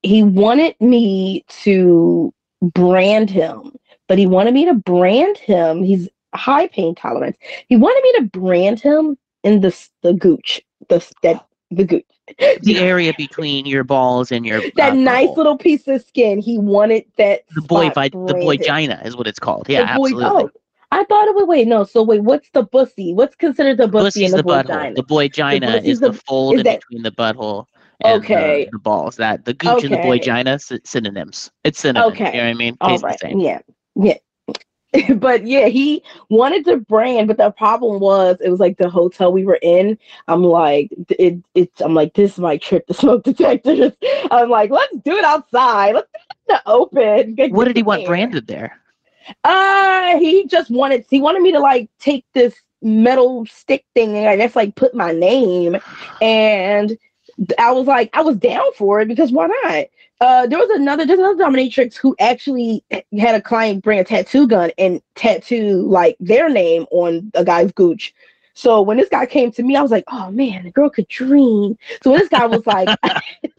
He 0.02 0.22
wanted 0.22 0.80
me 0.80 1.44
to 1.64 2.32
brand 2.62 3.30
him, 3.30 3.72
but 4.06 4.18
he 4.18 4.26
wanted 4.26 4.54
me 4.54 4.64
to 4.66 4.74
brand 4.74 5.38
him. 5.38 5.82
He's 5.82 6.08
high 6.34 6.68
pain 6.68 6.94
tolerance. 6.94 7.36
He 7.68 7.76
wanted 7.76 8.02
me 8.02 8.12
to 8.18 8.38
brand 8.38 8.80
him 8.80 9.16
in 9.44 9.60
the 9.60 9.88
the 10.02 10.12
gooch, 10.14 10.60
the 10.88 11.06
that 11.22 11.46
the 11.70 11.84
gooch. 11.84 12.04
The 12.60 12.78
area 12.78 13.14
between 13.16 13.64
your 13.64 13.84
balls 13.84 14.30
and 14.32 14.44
your 14.44 14.60
that 14.76 14.92
uh, 14.92 14.94
nice 14.96 15.30
little 15.34 15.56
piece 15.56 15.88
of 15.88 16.02
skin. 16.02 16.38
He 16.40 16.58
wanted 16.58 17.06
that. 17.16 17.44
the 17.54 17.62
boy 17.62 17.88
vi- 17.88 18.08
the 18.08 18.18
branded. 18.34 18.60
boygina 18.60 19.06
is 19.06 19.16
what 19.16 19.26
it's 19.26 19.38
called. 19.38 19.66
Yeah, 19.66 19.96
boy- 19.96 20.08
absolutely. 20.08 20.24
oh, 20.26 20.50
I 20.90 21.04
thought 21.04 21.26
it 21.28 21.34
was 21.34 21.46
wait 21.46 21.66
no. 21.68 21.84
So 21.84 22.02
wait, 22.02 22.20
what's 22.22 22.50
the 22.50 22.64
bussy? 22.64 23.14
What's 23.14 23.34
considered 23.34 23.78
the 23.78 23.88
bussy 23.88 24.24
and 24.26 24.34
the 24.34 24.38
the 24.38 24.42
butthole. 24.42 24.62
vagina? 24.64 24.94
The 24.96 25.04
boygina 25.04 25.72
pussy's 25.76 25.90
is 25.92 26.00
the, 26.00 26.12
fold 26.12 26.54
is 26.54 26.60
in 26.60 26.64
that- 26.64 26.80
between 26.80 27.02
the 27.02 27.12
butthole 27.12 27.64
and 28.04 28.22
the- 28.22 28.26
Okay. 28.26 28.68
the, 28.72 28.78
balls. 28.78 29.16
That 29.16 29.44
the 29.44 29.54
gooch 29.54 29.84
and 29.84 29.92
the 29.94 29.98
Okay. 29.98 30.18
boygina 30.20 30.60
sy- 30.60 30.78
synonyms. 30.84 31.50
It's 31.64 31.80
synonyms. 31.80 32.12
Okay. 32.14 32.26
You 32.32 32.38
know 32.38 32.44
what 32.44 32.50
I 32.50 32.54
mean? 32.54 32.76
All 32.80 32.88
Tastes 32.90 33.04
right, 33.04 33.18
the 33.20 33.34
yeah, 33.38 33.60
yeah. 33.96 34.14
but 35.16 35.46
yeah, 35.46 35.66
he 35.68 36.02
wanted 36.30 36.64
to 36.64 36.78
brand, 36.78 37.28
but 37.28 37.36
the 37.36 37.50
problem 37.50 38.00
was 38.00 38.38
it 38.40 38.48
was 38.48 38.58
like 38.58 38.78
the 38.78 38.88
hotel 38.88 39.30
we 39.30 39.44
were 39.44 39.58
in. 39.60 39.98
I'm 40.28 40.42
like, 40.42 40.88
it, 41.10 41.36
it's. 41.54 41.80
I'm 41.82 41.92
like, 41.94 42.14
this 42.14 42.38
might 42.38 42.62
trip 42.62 42.86
the 42.86 42.94
smoke 43.02 43.22
detectors. 43.24 43.92
I'm 44.30 44.48
like, 44.48 44.70
let's 44.70 44.96
do 45.04 45.12
it 45.16 45.24
outside. 45.24 45.94
Let's 45.94 46.08
do 46.10 46.18
it 46.20 46.36
in 46.48 46.56
the 46.56 46.62
open. 46.72 47.34
Get 47.34 47.52
What 47.52 47.66
did 47.66 47.76
he 47.76 47.82
want 47.82 48.02
air. 48.02 48.06
branded 48.06 48.46
there? 48.46 48.80
Uh, 49.44 50.16
he 50.18 50.46
just 50.46 50.70
wanted 50.70 51.04
he 51.10 51.20
wanted 51.20 51.42
me 51.42 51.52
to 51.52 51.60
like 51.60 51.90
take 51.98 52.24
this 52.32 52.54
metal 52.80 53.44
stick 53.44 53.84
thing 53.94 54.16
and 54.16 54.26
I 54.28 54.36
guess 54.36 54.56
like 54.56 54.74
put 54.74 54.94
my 54.94 55.12
name 55.12 55.76
and 56.22 56.96
I 57.58 57.70
was 57.72 57.86
like 57.86 58.10
I 58.12 58.22
was 58.22 58.36
down 58.36 58.72
for 58.74 59.00
it 59.00 59.08
because 59.08 59.30
why 59.32 59.46
not? 59.46 59.86
Uh, 60.20 60.46
there 60.46 60.58
was 60.58 60.70
another 60.70 61.06
there's 61.06 61.18
another 61.18 61.42
dominatrix 61.42 61.96
who 61.96 62.16
actually 62.18 62.82
had 62.90 63.34
a 63.34 63.40
client 63.42 63.84
bring 63.84 64.00
a 64.00 64.04
tattoo 64.04 64.48
gun 64.48 64.70
and 64.78 65.00
tattoo 65.14 65.82
like 65.88 66.16
their 66.18 66.48
name 66.48 66.86
on 66.90 67.30
a 67.34 67.44
guy's 67.44 67.70
gooch. 67.72 68.14
So 68.54 68.82
when 68.82 68.96
this 68.96 69.08
guy 69.08 69.24
came 69.24 69.52
to 69.52 69.62
me, 69.62 69.76
I 69.76 69.82
was 69.82 69.92
like, 69.92 70.02
oh 70.08 70.32
man, 70.32 70.64
the 70.64 70.72
girl 70.72 70.90
could 70.90 71.06
dream. 71.06 71.78
So 72.02 72.10
when 72.10 72.18
this 72.18 72.28
guy 72.28 72.44
was 72.46 72.66
like, 72.66 72.88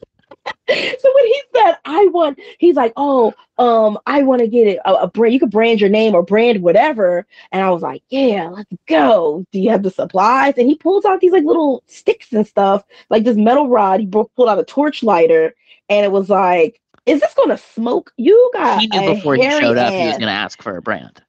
so 0.70 1.14
when 1.16 1.26
he 1.26 1.42
said, 1.56 1.76
I 1.86 2.08
want, 2.08 2.40
he's 2.58 2.76
like, 2.76 2.94
oh, 2.96 3.34
um, 3.58 3.98
I 4.06 4.24
want 4.24 4.42
to 4.42 4.48
get 4.48 4.68
it 4.68 4.80
a, 4.86 4.94
a 4.94 5.08
brand. 5.08 5.34
You 5.34 5.40
could 5.40 5.52
brand 5.52 5.82
your 5.82 5.90
name 5.90 6.16
or 6.16 6.24
brand 6.24 6.62
whatever. 6.62 7.26
And 7.52 7.62
I 7.62 7.70
was 7.72 7.82
like, 7.82 8.04
yeah, 8.10 8.50
let's 8.50 8.70
go. 8.88 9.46
Do 9.52 9.60
you 9.60 9.70
have 9.70 9.84
the 9.84 9.92
supplies? 9.92 10.56
And 10.58 10.68
he 10.68 10.76
pulls 10.76 11.06
out 11.06 11.20
these 11.20 11.32
like 11.32 11.44
little 11.44 11.84
sticks 11.88 12.32
and 12.32 12.48
stuff, 12.48 12.84
like 13.10 13.24
this 13.24 13.38
metal 13.38 13.68
rod. 13.68 14.00
He 14.00 14.08
pulled 14.08 14.50
out 14.50 14.60
a 14.60 14.64
torch 14.64 15.04
lighter, 15.04 15.54
and 15.90 16.06
it 16.06 16.12
was 16.12 16.30
like 16.30 16.82
is 17.10 17.22
this 17.22 17.34
gonna 17.34 17.58
smoke? 17.58 18.14
You 18.18 18.52
got 18.54 18.82
He 18.82 18.88
knew 18.88 19.14
before 19.16 19.36
he 19.36 19.50
showed 19.50 19.78
up 19.78 19.94
he 19.94 20.06
was 20.06 20.18
gonna 20.18 20.32
ask 20.32 20.62
for 20.62 20.78
a 20.78 20.82
brand. 20.82 21.24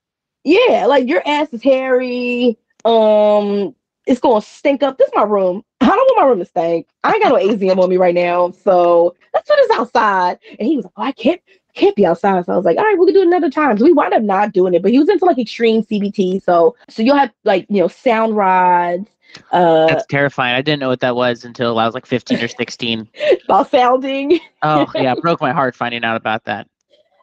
Yeah, 0.45 0.87
like 0.87 1.09
your 1.09 1.23
ass 1.27 1.49
is 1.53 1.63
hairy. 1.63 2.59
Um, 2.85 3.75
it's 4.11 4.21
gonna 4.21 4.43
stink 4.43 4.83
up. 4.83 4.99
This 4.99 5.09
is 5.09 5.15
my 5.15 5.23
room. 5.23 5.65
I 5.81 5.87
don't 5.87 5.97
want 5.97 6.21
my 6.21 6.27
room 6.27 6.39
to 6.41 6.45
stink. 6.45 6.89
I 7.05 7.13
ain't 7.15 7.23
got 7.23 7.31
no 7.31 7.37
AZM 7.37 7.79
on 7.79 7.89
me 7.89 7.97
right 7.97 8.15
now, 8.15 8.51
so 8.51 9.15
let's 9.33 9.49
do 9.49 9.55
this 9.57 9.79
outside. 9.79 10.39
And 10.59 10.69
he 10.69 10.77
was 10.77 10.85
like, 10.85 10.93
"Oh, 10.97 11.03
I 11.03 11.13
can't, 11.13 11.41
can't 11.75 11.97
be 11.97 12.05
outside." 12.05 12.45
So 12.45 12.53
I 12.53 12.57
was 12.57 12.65
like, 12.65 12.77
"All 12.77 12.85
right, 12.85 12.99
we 12.99 13.07
can 13.07 13.15
do 13.15 13.23
it 13.23 13.29
another 13.29 13.51
time." 13.51 13.79
So 13.79 13.85
we 13.85 13.93
wound 13.93 14.13
up 14.13 14.23
not 14.23 14.53
doing 14.53 14.75
it, 14.75 14.83
but 14.83 14.91
he 14.91 14.99
was 14.99 15.09
into 15.09 15.25
like 15.25 15.39
extreme 15.39 15.83
CBT. 15.85 16.43
So, 16.43 16.77
so 16.89 17.03
you'll 17.03 17.17
have 17.17 17.31
like 17.45 17.67
you 17.69 17.81
know 17.81 17.89
sound 17.89 18.37
rods, 18.37 19.09
uh, 19.53 19.87
That's 19.87 20.07
terrifying. 20.07 20.55
I 20.55 20.63
didn't 20.63 20.81
know 20.81 20.89
what 20.89 21.01
that 21.01 21.17
was 21.17 21.45
until 21.45 21.79
I 21.79 21.87
was 21.87 21.95
like 21.95 22.07
15 22.07 22.43
or 22.43 22.49
16. 22.49 23.09
about 23.45 23.71
sounding. 23.71 24.41
Oh 24.63 24.91
yeah, 24.95 25.15
broke 25.23 25.41
my 25.41 25.53
heart 25.53 25.75
finding 25.77 26.05
out 26.05 26.17
about 26.17 26.45
that. 26.45 26.67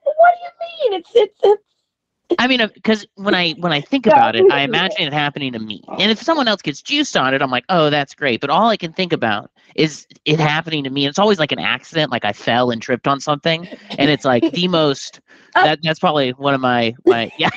What 0.03 0.33
do 0.35 0.87
you 0.87 0.91
mean? 0.91 0.99
It's 1.01 1.09
it's 1.13 1.39
it's 1.43 1.66
I 2.39 2.47
mean, 2.47 2.61
because 2.73 3.05
when 3.15 3.33
I 3.33 3.51
when 3.59 3.71
I 3.71 3.79
think 3.81 4.05
about 4.05 4.35
it, 4.35 4.43
I 4.51 4.61
imagine 4.61 5.01
it 5.07 5.13
happening 5.13 5.53
to 5.53 5.59
me. 5.59 5.81
And 5.97 6.11
if 6.11 6.21
someone 6.21 6.47
else 6.47 6.61
gets 6.61 6.81
juiced 6.81 7.15
on 7.15 7.33
it, 7.33 7.41
I'm 7.41 7.49
like, 7.51 7.63
oh, 7.69 7.89
that's 7.89 8.13
great. 8.13 8.41
But 8.41 8.49
all 8.49 8.67
I 8.67 8.75
can 8.77 8.91
think 8.93 9.13
about 9.13 9.49
is 9.75 10.05
it 10.25 10.39
happening 10.39 10.83
to 10.83 10.89
me. 10.89 11.07
It's 11.07 11.19
always 11.19 11.39
like 11.39 11.51
an 11.51 11.59
accident, 11.59 12.11
like 12.11 12.25
I 12.25 12.33
fell 12.33 12.69
and 12.69 12.81
tripped 12.81 13.07
on 13.07 13.19
something, 13.21 13.67
and 13.97 14.09
it's 14.09 14.25
like 14.25 14.43
the 14.51 14.67
most. 14.67 15.21
Uh, 15.55 15.63
That 15.63 15.79
that's 15.81 15.99
probably 15.99 16.31
one 16.31 16.53
of 16.53 16.61
my 16.61 16.93
my 17.05 17.31
yeah 17.37 17.49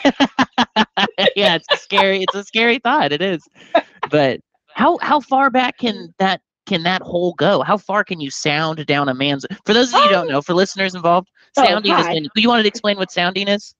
yeah. 1.37 1.57
It's 1.57 1.67
a 1.73 1.77
scary. 1.77 2.23
It's 2.23 2.35
a 2.35 2.45
scary 2.45 2.79
thought. 2.79 3.13
It 3.13 3.21
is. 3.23 3.43
But 4.11 4.41
how 4.75 4.99
how 4.99 5.21
far 5.21 5.51
back 5.51 5.79
can 5.79 6.15
that 6.19 6.41
can 6.67 6.83
that 6.85 7.03
hole 7.03 7.35
go? 7.35 7.63
How 7.63 7.77
far 7.77 8.05
can 8.05 8.21
you 8.21 8.31
sound 8.31 8.87
down 8.87 9.09
a 9.09 9.15
man's? 9.15 9.45
For 9.67 9.75
those 9.75 9.93
of 9.93 9.97
you 10.01 10.05
who 10.05 10.11
don't 10.11 10.29
know, 10.29 10.41
for 10.41 10.55
listeners 10.55 10.95
involved, 10.95 11.29
Oh, 11.57 11.65
sounding 11.65 11.93
is 11.93 12.07
hi. 12.07 12.13
when 12.15 12.29
you 12.37 12.49
wanted 12.49 12.63
to 12.63 12.69
explain 12.69 12.97
what 12.97 13.11
sounding 13.11 13.49
is. 13.49 13.75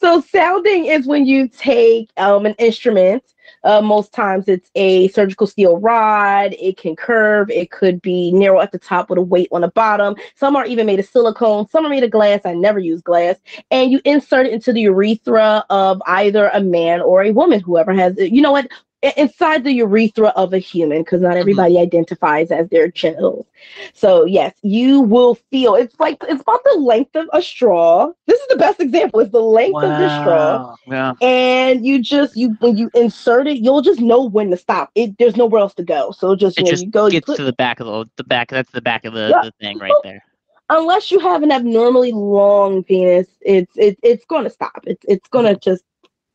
So 0.00 0.20
sounding 0.20 0.86
is 0.86 1.06
when 1.06 1.24
you 1.26 1.48
take 1.48 2.10
um, 2.16 2.46
an 2.46 2.54
instrument. 2.58 3.22
Uh, 3.62 3.80
most 3.80 4.12
times 4.12 4.48
it's 4.48 4.70
a 4.74 5.08
surgical 5.08 5.46
steel 5.46 5.78
rod. 5.78 6.54
It 6.58 6.76
can 6.76 6.96
curve. 6.96 7.50
It 7.50 7.70
could 7.70 8.02
be 8.02 8.30
narrow 8.32 8.60
at 8.60 8.72
the 8.72 8.78
top 8.78 9.08
with 9.08 9.18
a 9.18 9.22
weight 9.22 9.48
on 9.52 9.62
the 9.62 9.68
bottom. 9.68 10.16
Some 10.34 10.56
are 10.56 10.66
even 10.66 10.86
made 10.86 10.98
of 10.98 11.06
silicone. 11.06 11.68
Some 11.68 11.86
are 11.86 11.88
made 11.88 12.04
of 12.04 12.10
glass. 12.10 12.40
I 12.44 12.54
never 12.54 12.78
use 12.78 13.00
glass. 13.00 13.36
And 13.70 13.90
you 13.90 14.00
insert 14.04 14.46
it 14.46 14.52
into 14.52 14.72
the 14.72 14.82
urethra 14.82 15.64
of 15.70 16.02
either 16.06 16.48
a 16.48 16.60
man 16.60 17.00
or 17.00 17.22
a 17.22 17.32
woman, 17.32 17.60
whoever 17.60 17.92
has 17.94 18.18
it. 18.18 18.32
You 18.32 18.42
know 18.42 18.52
what? 18.52 18.68
Inside 19.16 19.64
the 19.64 19.72
urethra 19.72 20.28
of 20.28 20.52
a 20.54 20.58
human, 20.58 21.02
because 21.02 21.20
not 21.20 21.32
mm-hmm. 21.32 21.40
everybody 21.40 21.78
identifies 21.78 22.50
as 22.50 22.68
their 22.70 22.88
genitals. 22.88 23.46
So 23.92 24.24
yes, 24.24 24.54
you 24.62 25.00
will 25.00 25.34
feel 25.50 25.74
it's 25.74 25.98
like 26.00 26.16
it's 26.28 26.40
about 26.40 26.64
the 26.64 26.78
length 26.78 27.14
of 27.14 27.28
a 27.32 27.42
straw. 27.42 28.10
This 28.26 28.40
is 28.40 28.46
the 28.48 28.56
best 28.56 28.80
example. 28.80 29.20
It's 29.20 29.32
the 29.32 29.42
length 29.42 29.76
of 29.82 29.98
the 29.98 30.20
straw, 30.22 30.58
Wow. 30.58 30.76
Yeah. 30.86 31.12
and 31.20 31.84
you 31.86 32.02
just 32.02 32.36
you 32.36 32.56
when 32.60 32.76
you 32.76 32.90
insert 32.94 33.46
it, 33.46 33.58
you'll 33.58 33.82
just 33.82 34.00
know 34.00 34.24
when 34.24 34.50
to 34.50 34.56
stop. 34.56 34.90
It 34.94 35.18
there's 35.18 35.36
nowhere 35.36 35.60
else 35.60 35.74
to 35.74 35.84
go. 35.84 36.10
So 36.12 36.34
just 36.34 36.58
It 36.58 36.66
you, 36.66 36.70
just 36.70 36.84
you 36.84 36.90
go. 36.90 37.06
You 37.06 37.12
Gets 37.12 37.26
put, 37.26 37.36
to 37.36 37.44
the 37.44 37.52
back 37.52 37.80
of 37.80 37.86
the 37.86 38.10
the 38.16 38.24
back. 38.24 38.48
That's 38.48 38.70
the 38.70 38.82
back 38.82 39.04
of 39.04 39.12
the, 39.12 39.28
Yeah. 39.30 39.42
the 39.42 39.52
thing 39.60 39.78
right 39.78 39.92
there. 40.02 40.24
unless 40.70 41.10
you 41.10 41.18
have 41.20 41.42
an 41.42 41.52
abnormally 41.52 42.12
long 42.12 42.82
penis, 42.84 43.28
it's 43.42 43.72
it, 43.76 43.98
it's 44.02 44.24
going 44.24 44.44
to 44.44 44.50
stop. 44.50 44.80
It's 44.86 45.04
it's 45.06 45.28
going 45.28 45.44
to 45.44 45.52
mm-hmm. 45.52 45.70
just 45.70 45.84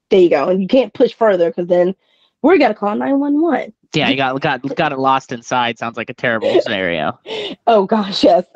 there 0.09 0.21
you 0.21 0.29
go, 0.29 0.49
and 0.49 0.61
you 0.61 0.67
can't 0.67 0.93
push 0.93 1.13
further 1.13 1.49
because 1.49 1.67
then 1.67 1.95
we 2.43 2.57
got 2.57 2.69
to 2.69 2.73
call 2.73 2.95
nine 2.95 3.19
one 3.19 3.41
one. 3.41 3.73
Yeah, 3.93 4.09
you 4.09 4.15
got 4.17 4.39
got 4.41 4.61
got 4.75 4.91
it 4.91 4.99
lost 4.99 5.31
inside. 5.31 5.77
Sounds 5.79 5.97
like 5.97 6.09
a 6.09 6.13
terrible 6.13 6.59
scenario. 6.63 7.19
Oh 7.67 7.85
gosh, 7.85 8.23
yes. 8.23 8.45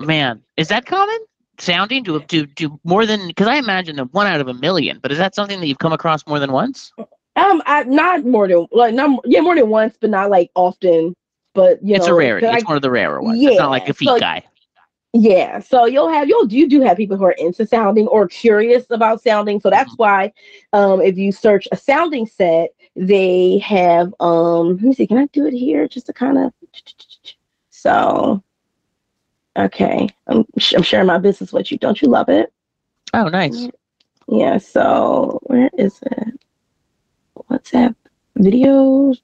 Man, 0.00 0.42
is 0.56 0.68
that 0.68 0.86
common? 0.86 1.16
Sounding 1.58 2.04
do 2.04 2.20
do 2.28 2.46
do 2.46 2.78
more 2.84 3.04
than 3.04 3.26
because 3.26 3.48
I 3.48 3.56
imagine 3.56 3.96
that 3.96 4.12
one 4.14 4.28
out 4.28 4.40
of 4.40 4.46
a 4.46 4.54
million. 4.54 5.00
But 5.02 5.10
is 5.10 5.18
that 5.18 5.34
something 5.34 5.58
that 5.60 5.66
you've 5.66 5.78
come 5.78 5.92
across 5.92 6.24
more 6.26 6.38
than 6.38 6.52
once? 6.52 6.92
Um, 7.34 7.60
I, 7.66 7.82
not 7.84 8.24
more 8.24 8.46
than 8.46 8.68
like 8.70 8.94
not 8.94 9.20
yeah 9.24 9.40
more 9.40 9.56
than 9.56 9.68
once, 9.68 9.96
but 10.00 10.10
not 10.10 10.30
like 10.30 10.50
often. 10.54 11.14
But 11.54 11.82
you 11.82 11.96
it's 11.96 12.06
know, 12.06 12.12
a 12.14 12.16
rarity. 12.16 12.46
'cause 12.46 12.54
I- 12.54 12.58
It's 12.58 12.66
one 12.66 12.76
of 12.76 12.82
the 12.82 12.90
rarer 12.92 13.20
ones. 13.20 13.40
it's 13.42 13.58
not 13.58 13.70
like 13.70 13.88
a 13.88 13.94
feet 13.94 14.06
so- 14.06 14.20
guy. 14.20 14.44
Yeah, 15.12 15.58
so 15.58 15.86
you'll 15.86 16.08
have 16.10 16.28
you'll 16.28 16.46
you 16.52 16.68
do 16.68 16.82
have 16.82 16.96
people 16.96 17.16
who 17.16 17.24
are 17.24 17.32
into 17.32 17.66
sounding 17.66 18.06
or 18.08 18.28
curious 18.28 18.86
about 18.90 19.22
sounding. 19.22 19.60
So 19.60 19.70
Mm-hmm. 19.70 19.70
that's 19.70 19.98
why 19.98 20.32
um 20.72 21.00
if 21.02 21.18
you 21.18 21.32
search 21.32 21.66
a 21.72 21.76
sounding 21.76 22.26
set, 22.26 22.70
they 22.94 23.58
have 23.58 24.14
um 24.20 24.74
let 24.76 24.82
me 24.82 24.94
see, 24.94 25.06
can 25.08 25.18
I 25.18 25.26
do 25.26 25.46
it 25.46 25.52
here 25.54 25.88
just 25.88 26.06
to 26.06 26.12
kind 26.12 26.38
of 26.38 26.52
so 27.70 28.42
okay. 29.58 30.08
I'm 30.28 30.46
I'm 30.76 30.82
sharing 30.84 31.08
my 31.08 31.18
business 31.18 31.52
with 31.52 31.72
you. 31.72 31.78
Don't 31.78 32.02
you 32.02 32.08
love 32.08 32.28
it? 32.30 32.52
Oh, 33.14 33.28
nice. 33.28 33.70
Yeah, 34.28 34.58
so 34.58 35.40
where 35.44 35.70
is 35.78 36.00
it? 36.02 36.40
WhatsApp 37.50 37.96
videos. 38.38 39.20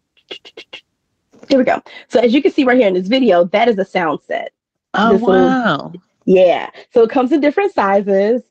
Here 1.51 1.59
we 1.59 1.65
go. 1.65 1.83
So 2.09 2.21
as 2.21 2.35
you 2.35 2.43
can 2.43 2.53
see 2.53 2.65
right 2.65 2.79
here 2.79 2.89
in 2.89 2.95
this 2.95 3.09
video, 3.09 3.45
that 3.47 3.69
is 3.69 3.79
a 3.79 3.87
sound 3.87 4.21
set. 4.23 4.54
Oh 4.95 5.13
little- 5.13 5.29
wow. 5.29 5.93
Yeah. 6.27 6.71
So 6.93 7.03
it 7.03 7.11
comes 7.11 7.33
in 7.33 7.41
different 7.41 7.73
sizes. 7.75 8.43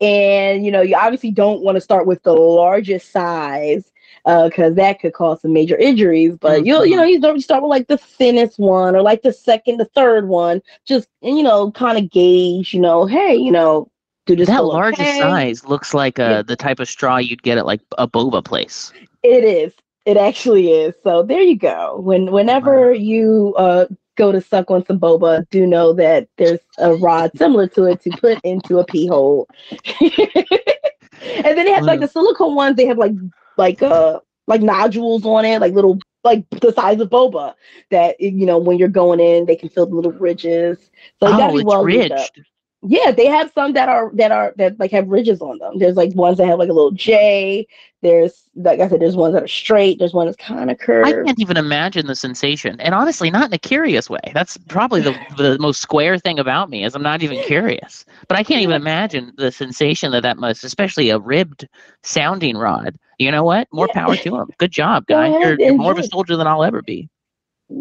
And 0.00 0.64
you 0.64 0.70
know, 0.70 0.82
you 0.82 0.96
obviously 0.96 1.30
don't 1.30 1.62
want 1.62 1.76
to 1.76 1.80
start 1.80 2.06
with 2.06 2.22
the 2.24 2.32
largest 2.34 3.10
size 3.10 3.90
because 4.24 4.74
that 4.74 5.00
could 5.00 5.14
cause 5.14 5.40
some 5.40 5.52
major 5.52 5.76
injuries. 5.76 6.36
But 6.38 6.66
you'll, 6.66 6.84
you 6.86 6.94
know, 6.96 7.04
you 7.04 7.20
don't 7.20 7.40
start 7.40 7.62
with 7.62 7.70
like 7.70 7.88
the 7.88 7.96
thinnest 7.98 8.58
one 8.58 8.94
or 8.94 9.02
like 9.02 9.22
the 9.22 9.32
second, 9.32 9.78
the 9.78 9.86
third 9.86 10.28
one, 10.28 10.60
just 10.86 11.08
you 11.22 11.42
know, 11.42 11.70
kind 11.72 11.98
of 11.98 12.10
gauge, 12.10 12.74
you 12.74 12.80
know, 12.80 13.06
hey, 13.06 13.34
you 13.34 13.50
know, 13.50 13.88
do 14.26 14.36
this 14.36 14.48
That 14.48 14.64
largest 14.64 15.00
okay? 15.00 15.18
size 15.18 15.64
looks 15.66 15.94
like 15.94 16.18
uh, 16.18 16.22
Yeah. 16.22 16.42
the 16.42 16.54
type 16.56 16.78
of 16.80 16.88
straw 16.88 17.16
you'd 17.16 17.42
get 17.42 17.58
at 17.58 17.66
like 17.66 17.80
a 17.98 18.06
boba 18.06 18.44
place. 18.44 18.92
It 19.24 19.42
is. 19.44 19.72
It 20.04 20.16
actually 20.16 20.70
is. 20.70 20.94
So 21.02 21.22
there 21.22 21.40
you 21.40 21.56
go. 21.56 21.98
When 22.00 22.30
whenever 22.30 22.92
you 22.92 23.54
uh 23.56 23.86
go 24.16 24.32
to 24.32 24.40
suck 24.40 24.70
on 24.70 24.84
some 24.84 24.98
boba, 24.98 25.48
do 25.50 25.66
know 25.66 25.92
that 25.94 26.28
there's 26.38 26.60
a 26.78 26.94
rod 26.94 27.30
similar 27.36 27.66
to 27.68 27.84
it 27.84 28.00
to 28.02 28.10
put 28.10 28.38
into 28.44 28.78
a 28.78 28.84
pee 28.84 29.06
hole. 29.06 29.48
and 30.00 31.56
then 31.56 31.64
they 31.64 31.72
have 31.72 31.84
like 31.84 32.00
the 32.00 32.08
silicone 32.08 32.54
ones, 32.54 32.76
they 32.76 32.86
have 32.86 32.98
like 32.98 33.12
like 33.56 33.82
uh 33.82 34.20
like 34.46 34.60
nodules 34.60 35.24
on 35.24 35.44
it, 35.44 35.60
like 35.60 35.72
little 35.72 35.98
like 36.24 36.48
the 36.50 36.72
size 36.72 37.00
of 37.00 37.10
boba 37.10 37.54
that 37.90 38.20
you 38.20 38.46
know 38.46 38.58
when 38.58 38.78
you're 38.78 38.88
going 38.88 39.18
in 39.18 39.44
they 39.46 39.56
can 39.56 39.68
feel 39.68 39.86
the 39.86 39.94
little 39.94 40.12
ridges. 40.12 40.90
So 41.20 41.28
you 41.28 41.36
gotta 41.36 41.52
oh, 41.52 41.56
be 41.56 41.60
it's 41.60 41.64
well 41.64 41.84
ridged. 41.84 42.40
Yeah, 42.84 43.12
they 43.12 43.26
have 43.26 43.52
some 43.54 43.74
that 43.74 43.88
are 43.88 44.10
that 44.14 44.32
are 44.32 44.52
that 44.56 44.78
like 44.80 44.90
have 44.90 45.06
ridges 45.08 45.40
on 45.40 45.58
them. 45.58 45.78
There's 45.78 45.96
like 45.96 46.14
ones 46.16 46.38
that 46.38 46.46
have 46.46 46.58
like 46.58 46.68
a 46.68 46.72
little 46.72 46.90
J. 46.90 47.66
There's 48.02 48.42
like 48.56 48.80
I 48.80 48.88
said, 48.88 49.00
there's 49.00 49.14
ones 49.14 49.34
that 49.34 49.44
are 49.44 49.48
straight. 49.48 50.00
There's 50.00 50.12
one 50.12 50.26
that's 50.26 50.36
kind 50.36 50.68
of 50.68 50.78
curved. 50.78 51.06
I 51.06 51.24
can't 51.24 51.38
even 51.38 51.56
imagine 51.56 52.06
the 52.08 52.16
sensation, 52.16 52.80
and 52.80 52.92
honestly, 52.92 53.30
not 53.30 53.46
in 53.46 53.52
a 53.52 53.58
curious 53.58 54.10
way. 54.10 54.20
That's 54.34 54.56
probably 54.56 55.00
the 55.00 55.12
the 55.36 55.58
most 55.60 55.80
square 55.80 56.18
thing 56.18 56.40
about 56.40 56.70
me 56.70 56.84
is 56.84 56.96
I'm 56.96 57.02
not 57.04 57.22
even 57.22 57.40
curious. 57.40 58.04
But 58.26 58.36
I 58.36 58.42
can't 58.42 58.62
even 58.62 58.74
imagine 58.74 59.32
the 59.36 59.52
sensation 59.52 60.10
that 60.12 60.22
that 60.22 60.38
must, 60.38 60.64
especially 60.64 61.10
a 61.10 61.20
ribbed 61.20 61.68
sounding 62.02 62.56
rod. 62.56 62.96
You 63.18 63.30
know 63.30 63.44
what? 63.44 63.68
More 63.72 63.86
Yeah. 63.94 64.00
power 64.00 64.16
to 64.16 64.36
him. 64.36 64.48
Good 64.58 64.72
job, 64.72 65.06
guy. 65.06 65.28
You're, 65.38 65.56
you're 65.60 65.74
more 65.74 65.92
of 65.92 65.98
a 65.98 66.02
soldier 66.02 66.36
than 66.36 66.48
I'll 66.48 66.64
ever 66.64 66.82
be. 66.82 67.08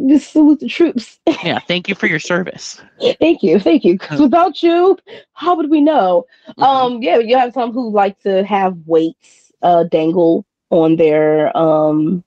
Just 0.08 0.32
salute 0.32 0.60
the 0.60 0.67
troops. 0.67 1.20
Yeah, 1.44 1.60
thank 1.60 1.88
you 1.89 1.96
for 1.96 2.08
your 2.08 2.20
service. 2.20 2.80
thank 3.20 3.41
you, 3.44 3.60
thank 3.60 3.84
you. 3.84 3.98
'Cause 3.98 4.20
without 4.22 4.62
you, 4.62 4.98
how 5.34 5.56
would 5.56 5.70
we 5.70 5.82
know? 5.82 6.26
Mhm. 6.58 6.63
Um, 6.63 7.02
yeah, 7.02 7.17
you 7.17 7.36
have 7.38 7.54
some 7.54 7.72
who 7.72 7.89
like 7.91 8.20
to 8.22 8.44
have 8.46 8.78
weights 8.86 9.52
uh 9.63 9.84
dangle 9.84 10.46
on 10.70 10.96
their 10.96 11.56
um 11.58 12.24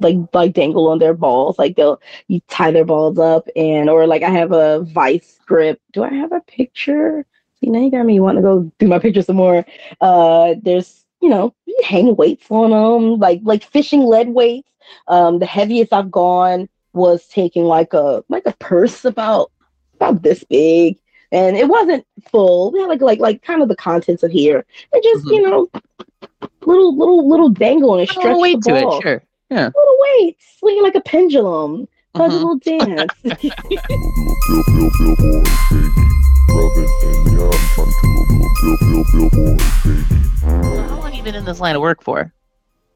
like 0.00 0.16
like 0.32 0.52
dangle 0.54 0.88
on 0.88 0.98
their 0.98 1.14
balls. 1.14 1.58
Like 1.58 1.76
they'll 1.76 2.00
you 2.28 2.40
tie 2.48 2.70
their 2.70 2.84
balls 2.84 3.18
up 3.18 3.48
and 3.56 3.90
or 3.90 4.06
like 4.06 4.22
I 4.22 4.30
have 4.30 4.52
a 4.52 4.80
vice 4.82 5.38
grip. 5.46 5.80
Do 5.92 6.02
I 6.02 6.10
have 6.14 6.32
a 6.32 6.40
picture? 6.40 7.26
See 7.60 7.68
now 7.70 7.80
you 7.80 7.90
got 7.90 8.06
me 8.06 8.20
wanting 8.20 8.42
to 8.42 8.48
go 8.48 8.72
do 8.78 8.88
my 8.88 8.98
picture 8.98 9.22
some 9.22 9.36
more. 9.36 9.64
Uh 10.00 10.54
there's 10.62 11.04
you 11.20 11.28
know, 11.28 11.54
you 11.66 11.76
hang 11.84 12.16
weights 12.16 12.46
on 12.50 12.70
them, 12.70 13.18
like 13.18 13.40
like 13.44 13.64
fishing 13.64 14.00
lead 14.02 14.28
weights. 14.30 14.68
Um 15.08 15.38
the 15.38 15.46
heaviest 15.46 15.92
I've 15.92 16.10
gone 16.10 16.68
was 16.92 17.26
taking 17.28 17.64
like 17.64 17.92
a 17.92 18.24
like 18.28 18.44
a 18.46 18.52
purse 18.58 19.04
about 19.04 19.50
about 19.96 20.22
this 20.22 20.42
big 20.44 20.98
and 21.32 21.56
it 21.56 21.68
wasn't 21.68 22.04
full. 22.30 22.72
We 22.72 22.80
had 22.80 22.88
like 22.88 23.00
like 23.00 23.20
like 23.20 23.42
kind 23.42 23.62
of 23.62 23.68
the 23.68 23.76
contents 23.76 24.22
of 24.24 24.30
here, 24.32 24.64
and 24.92 25.02
just 25.02 25.24
Mhm. 25.26 25.32
you 25.32 25.42
know, 25.48 25.68
little 26.66 26.96
little 26.96 27.28
little 27.28 27.48
dangle 27.50 27.96
and 27.98 28.08
Put 28.08 28.10
a 28.10 28.12
stretch 28.20 28.24
little 28.24 28.40
weight 28.40 28.60
the 28.62 28.72
to 28.74 28.80
ball. 28.80 28.98
it, 28.98 29.02
sure. 29.02 29.22
Yeah. 29.50 29.70
Little 29.74 29.96
weight, 30.18 30.36
swinging 30.58 30.82
like 30.82 30.94
a 30.96 31.00
pendulum, 31.02 31.86
like 32.14 32.30
a 32.30 32.34
little 32.34 32.56
dance. 32.56 33.12
How 40.42 40.98
long 41.00 41.14
you 41.14 41.22
been 41.22 41.34
in 41.34 41.44
this 41.44 41.60
line 41.60 41.76
of 41.76 41.82
work 41.82 42.02
for? 42.02 42.32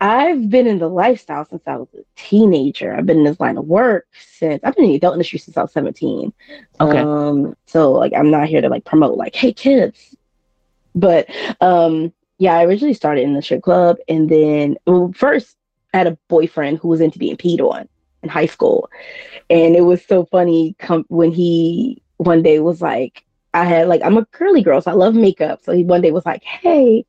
I've 0.00 0.50
been 0.50 0.66
in 0.66 0.78
the 0.78 0.88
lifestyle 0.88 1.44
since 1.44 1.62
I 1.66 1.76
was 1.76 1.88
a 1.94 2.02
teenager. 2.16 2.94
I've 2.94 3.06
been 3.06 3.18
in 3.18 3.24
this 3.24 3.40
line 3.40 3.56
of 3.56 3.66
work 3.66 4.06
since 4.12 4.62
I've 4.64 4.74
been 4.74 4.84
in 4.84 4.90
the 4.90 4.96
adult 4.96 5.14
industry 5.14 5.38
since 5.38 5.56
I 5.56 5.62
was 5.62 5.72
17. 5.72 6.32
Okay. 6.80 6.98
Um, 6.98 7.56
so 7.66 7.92
like 7.92 8.12
I'm 8.14 8.30
not 8.30 8.48
here 8.48 8.60
to 8.60 8.68
like 8.68 8.84
promote 8.84 9.16
like, 9.16 9.34
hey 9.34 9.52
kids. 9.52 10.14
But 10.94 11.28
um 11.60 12.12
yeah, 12.38 12.54
I 12.54 12.64
originally 12.64 12.94
started 12.94 13.22
in 13.22 13.34
the 13.34 13.42
strip 13.42 13.62
club 13.62 13.96
and 14.08 14.28
then 14.28 14.76
well, 14.86 15.12
first 15.14 15.56
I 15.92 15.98
had 15.98 16.06
a 16.08 16.18
boyfriend 16.28 16.78
who 16.78 16.88
was 16.88 17.00
into 17.00 17.18
being 17.18 17.36
peed 17.36 17.60
on 17.60 17.88
in 18.22 18.28
high 18.28 18.46
school. 18.46 18.90
And 19.48 19.76
it 19.76 19.82
was 19.82 20.04
so 20.04 20.24
funny 20.24 20.74
come 20.78 21.04
when 21.08 21.30
he 21.30 22.02
one 22.16 22.42
day 22.42 22.58
was 22.60 22.82
like, 22.82 23.24
I 23.54 23.64
had 23.64 23.88
like 23.88 24.02
I'm 24.04 24.18
a 24.18 24.26
curly 24.26 24.62
girl, 24.62 24.80
so 24.80 24.90
I 24.90 24.94
love 24.94 25.14
makeup. 25.14 25.60
So 25.62 25.72
he 25.72 25.84
one 25.84 26.00
day 26.00 26.10
was 26.10 26.26
like, 26.26 26.42
Hey, 26.42 27.06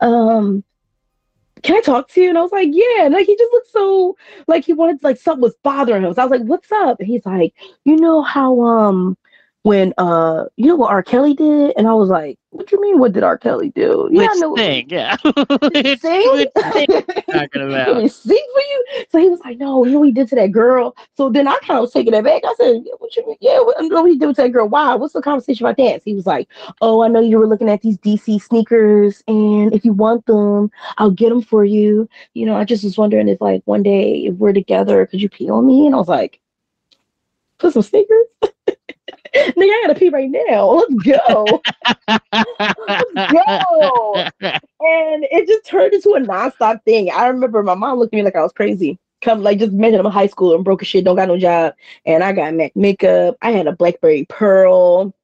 um, 0.00 0.64
can 1.64 1.76
I 1.76 1.80
talk 1.80 2.08
to 2.10 2.20
you? 2.20 2.28
And 2.28 2.38
I 2.38 2.42
was 2.42 2.52
like, 2.52 2.68
yeah. 2.70 3.06
And 3.06 3.14
like 3.14 3.26
he 3.26 3.36
just 3.36 3.52
looked 3.52 3.70
so 3.72 4.16
like 4.46 4.64
he 4.64 4.74
wanted 4.74 5.02
like 5.02 5.16
something 5.16 5.42
was 5.42 5.56
bothering 5.62 6.04
him. 6.04 6.12
So 6.14 6.22
I 6.22 6.26
was 6.26 6.38
like, 6.38 6.46
what's 6.46 6.70
up? 6.70 7.00
And 7.00 7.08
he's 7.08 7.24
like, 7.26 7.54
you 7.84 7.96
know 7.96 8.22
how 8.22 8.60
um 8.62 9.16
when 9.64 9.94
uh 9.96 10.44
you 10.56 10.66
know 10.66 10.76
what 10.76 10.90
R. 10.90 11.02
Kelly 11.02 11.32
did? 11.32 11.72
And 11.78 11.88
I 11.88 11.94
was 11.94 12.10
like, 12.10 12.38
what 12.50 12.66
do 12.66 12.76
you 12.76 12.82
mean 12.82 12.98
what 12.98 13.12
did 13.12 13.22
R. 13.22 13.38
Kelly 13.38 13.70
do? 13.70 14.08
Which 14.10 14.28
I 14.30 14.34
know 14.34 14.54
thing? 14.54 14.90
Yeah. 14.90 15.16
Which 15.24 15.34
Which 15.62 16.00
thing? 16.00 16.32
which 16.32 16.50
thing 16.54 16.86
you're 16.90 17.02
talking 17.32 17.62
about? 17.68 18.10
sing 18.10 18.46
for 18.52 18.60
you. 18.60 18.84
So 19.10 19.18
he 19.18 19.30
was 19.30 19.40
like, 19.40 19.56
no, 19.56 19.82
you 19.86 19.92
know 19.92 20.00
what 20.00 20.08
he 20.08 20.12
did 20.12 20.28
to 20.28 20.34
that 20.34 20.52
girl. 20.52 20.94
So 21.16 21.30
then 21.30 21.48
I 21.48 21.56
kind 21.62 21.78
of 21.78 21.82
was 21.82 21.92
taking 21.94 22.12
that 22.12 22.24
back. 22.24 22.42
I 22.44 22.54
said, 22.58 22.82
yeah, 22.84 22.92
what 22.98 23.16
you 23.16 23.26
mean? 23.26 23.36
Yeah, 23.40 23.60
what, 23.60 23.76
I 23.78 23.88
know 23.88 24.02
what 24.02 24.10
he 24.10 24.18
did 24.18 24.36
to 24.36 24.42
that 24.42 24.52
girl. 24.52 24.68
Why? 24.68 24.94
What's 24.96 25.14
the 25.14 25.22
conversation 25.22 25.64
about 25.64 25.78
that? 25.78 26.00
So 26.00 26.02
he 26.04 26.14
was 26.14 26.26
like, 26.26 26.46
oh, 26.82 27.02
I 27.02 27.08
know 27.08 27.20
you 27.20 27.38
were 27.38 27.48
looking 27.48 27.70
at 27.70 27.80
these 27.80 27.96
DC 27.98 28.42
sneakers, 28.42 29.24
and 29.26 29.74
if 29.74 29.82
you 29.82 29.94
want 29.94 30.26
them, 30.26 30.70
I'll 30.98 31.10
get 31.10 31.30
them 31.30 31.40
for 31.40 31.64
you. 31.64 32.06
You 32.34 32.44
know, 32.44 32.54
I 32.54 32.64
just 32.64 32.84
was 32.84 32.98
wondering 32.98 33.28
if 33.28 33.40
like 33.40 33.62
one 33.64 33.82
day 33.82 34.26
if 34.26 34.34
we're 34.34 34.52
together, 34.52 35.06
could 35.06 35.22
you 35.22 35.30
pee 35.30 35.48
on 35.48 35.66
me? 35.66 35.86
And 35.86 35.94
I 35.94 35.98
was 35.98 36.08
like, 36.08 36.38
put 37.56 37.72
some 37.72 37.82
sneakers. 37.82 38.26
Nigga, 39.34 39.70
I 39.70 39.82
gotta 39.86 39.98
pee 39.98 40.08
right 40.10 40.30
now. 40.30 40.66
Let's 40.70 40.94
go. 40.94 41.62
Let's 42.08 43.64
go 43.64 44.24
and 44.80 45.24
it 45.30 45.46
just 45.46 45.64
turned 45.66 45.94
into 45.94 46.10
a 46.10 46.20
nonstop 46.20 46.82
thing. 46.84 47.10
I 47.10 47.26
remember 47.28 47.62
my 47.62 47.74
mom 47.74 47.98
looked 47.98 48.12
at 48.14 48.16
me 48.16 48.22
like 48.22 48.36
I 48.36 48.42
was 48.42 48.52
crazy. 48.52 48.98
Come 49.22 49.42
like 49.42 49.58
just 49.58 49.72
imagine 49.72 50.00
I'm 50.00 50.06
in 50.06 50.12
high 50.12 50.26
school 50.26 50.54
and 50.54 50.64
broke 50.64 50.82
as 50.82 50.88
shit, 50.88 51.04
don't 51.04 51.16
got 51.16 51.28
no 51.28 51.38
job, 51.38 51.74
and 52.04 52.22
I 52.22 52.32
got 52.32 52.52
Mac 52.54 52.76
makeup. 52.76 53.36
I 53.40 53.52
had 53.52 53.66
a 53.66 53.72
BlackBerry 53.72 54.26
Pearl, 54.28 55.14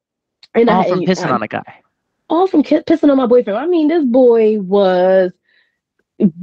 and 0.55 0.69
I 0.69 0.73
All 0.73 0.81
had, 0.81 0.89
from 0.89 0.99
pissing 1.01 1.27
I- 1.27 1.31
on 1.31 1.43
a 1.43 1.47
guy. 1.47 1.81
all 2.29 2.47
from 2.47 2.63
ki- 2.63 2.79
pissing 2.79 3.11
on 3.11 3.17
my 3.17 3.27
boyfriend. 3.27 3.59
I 3.59 3.67
mean, 3.67 3.87
this 3.89 4.03
boy 4.05 4.59
was 4.61 5.31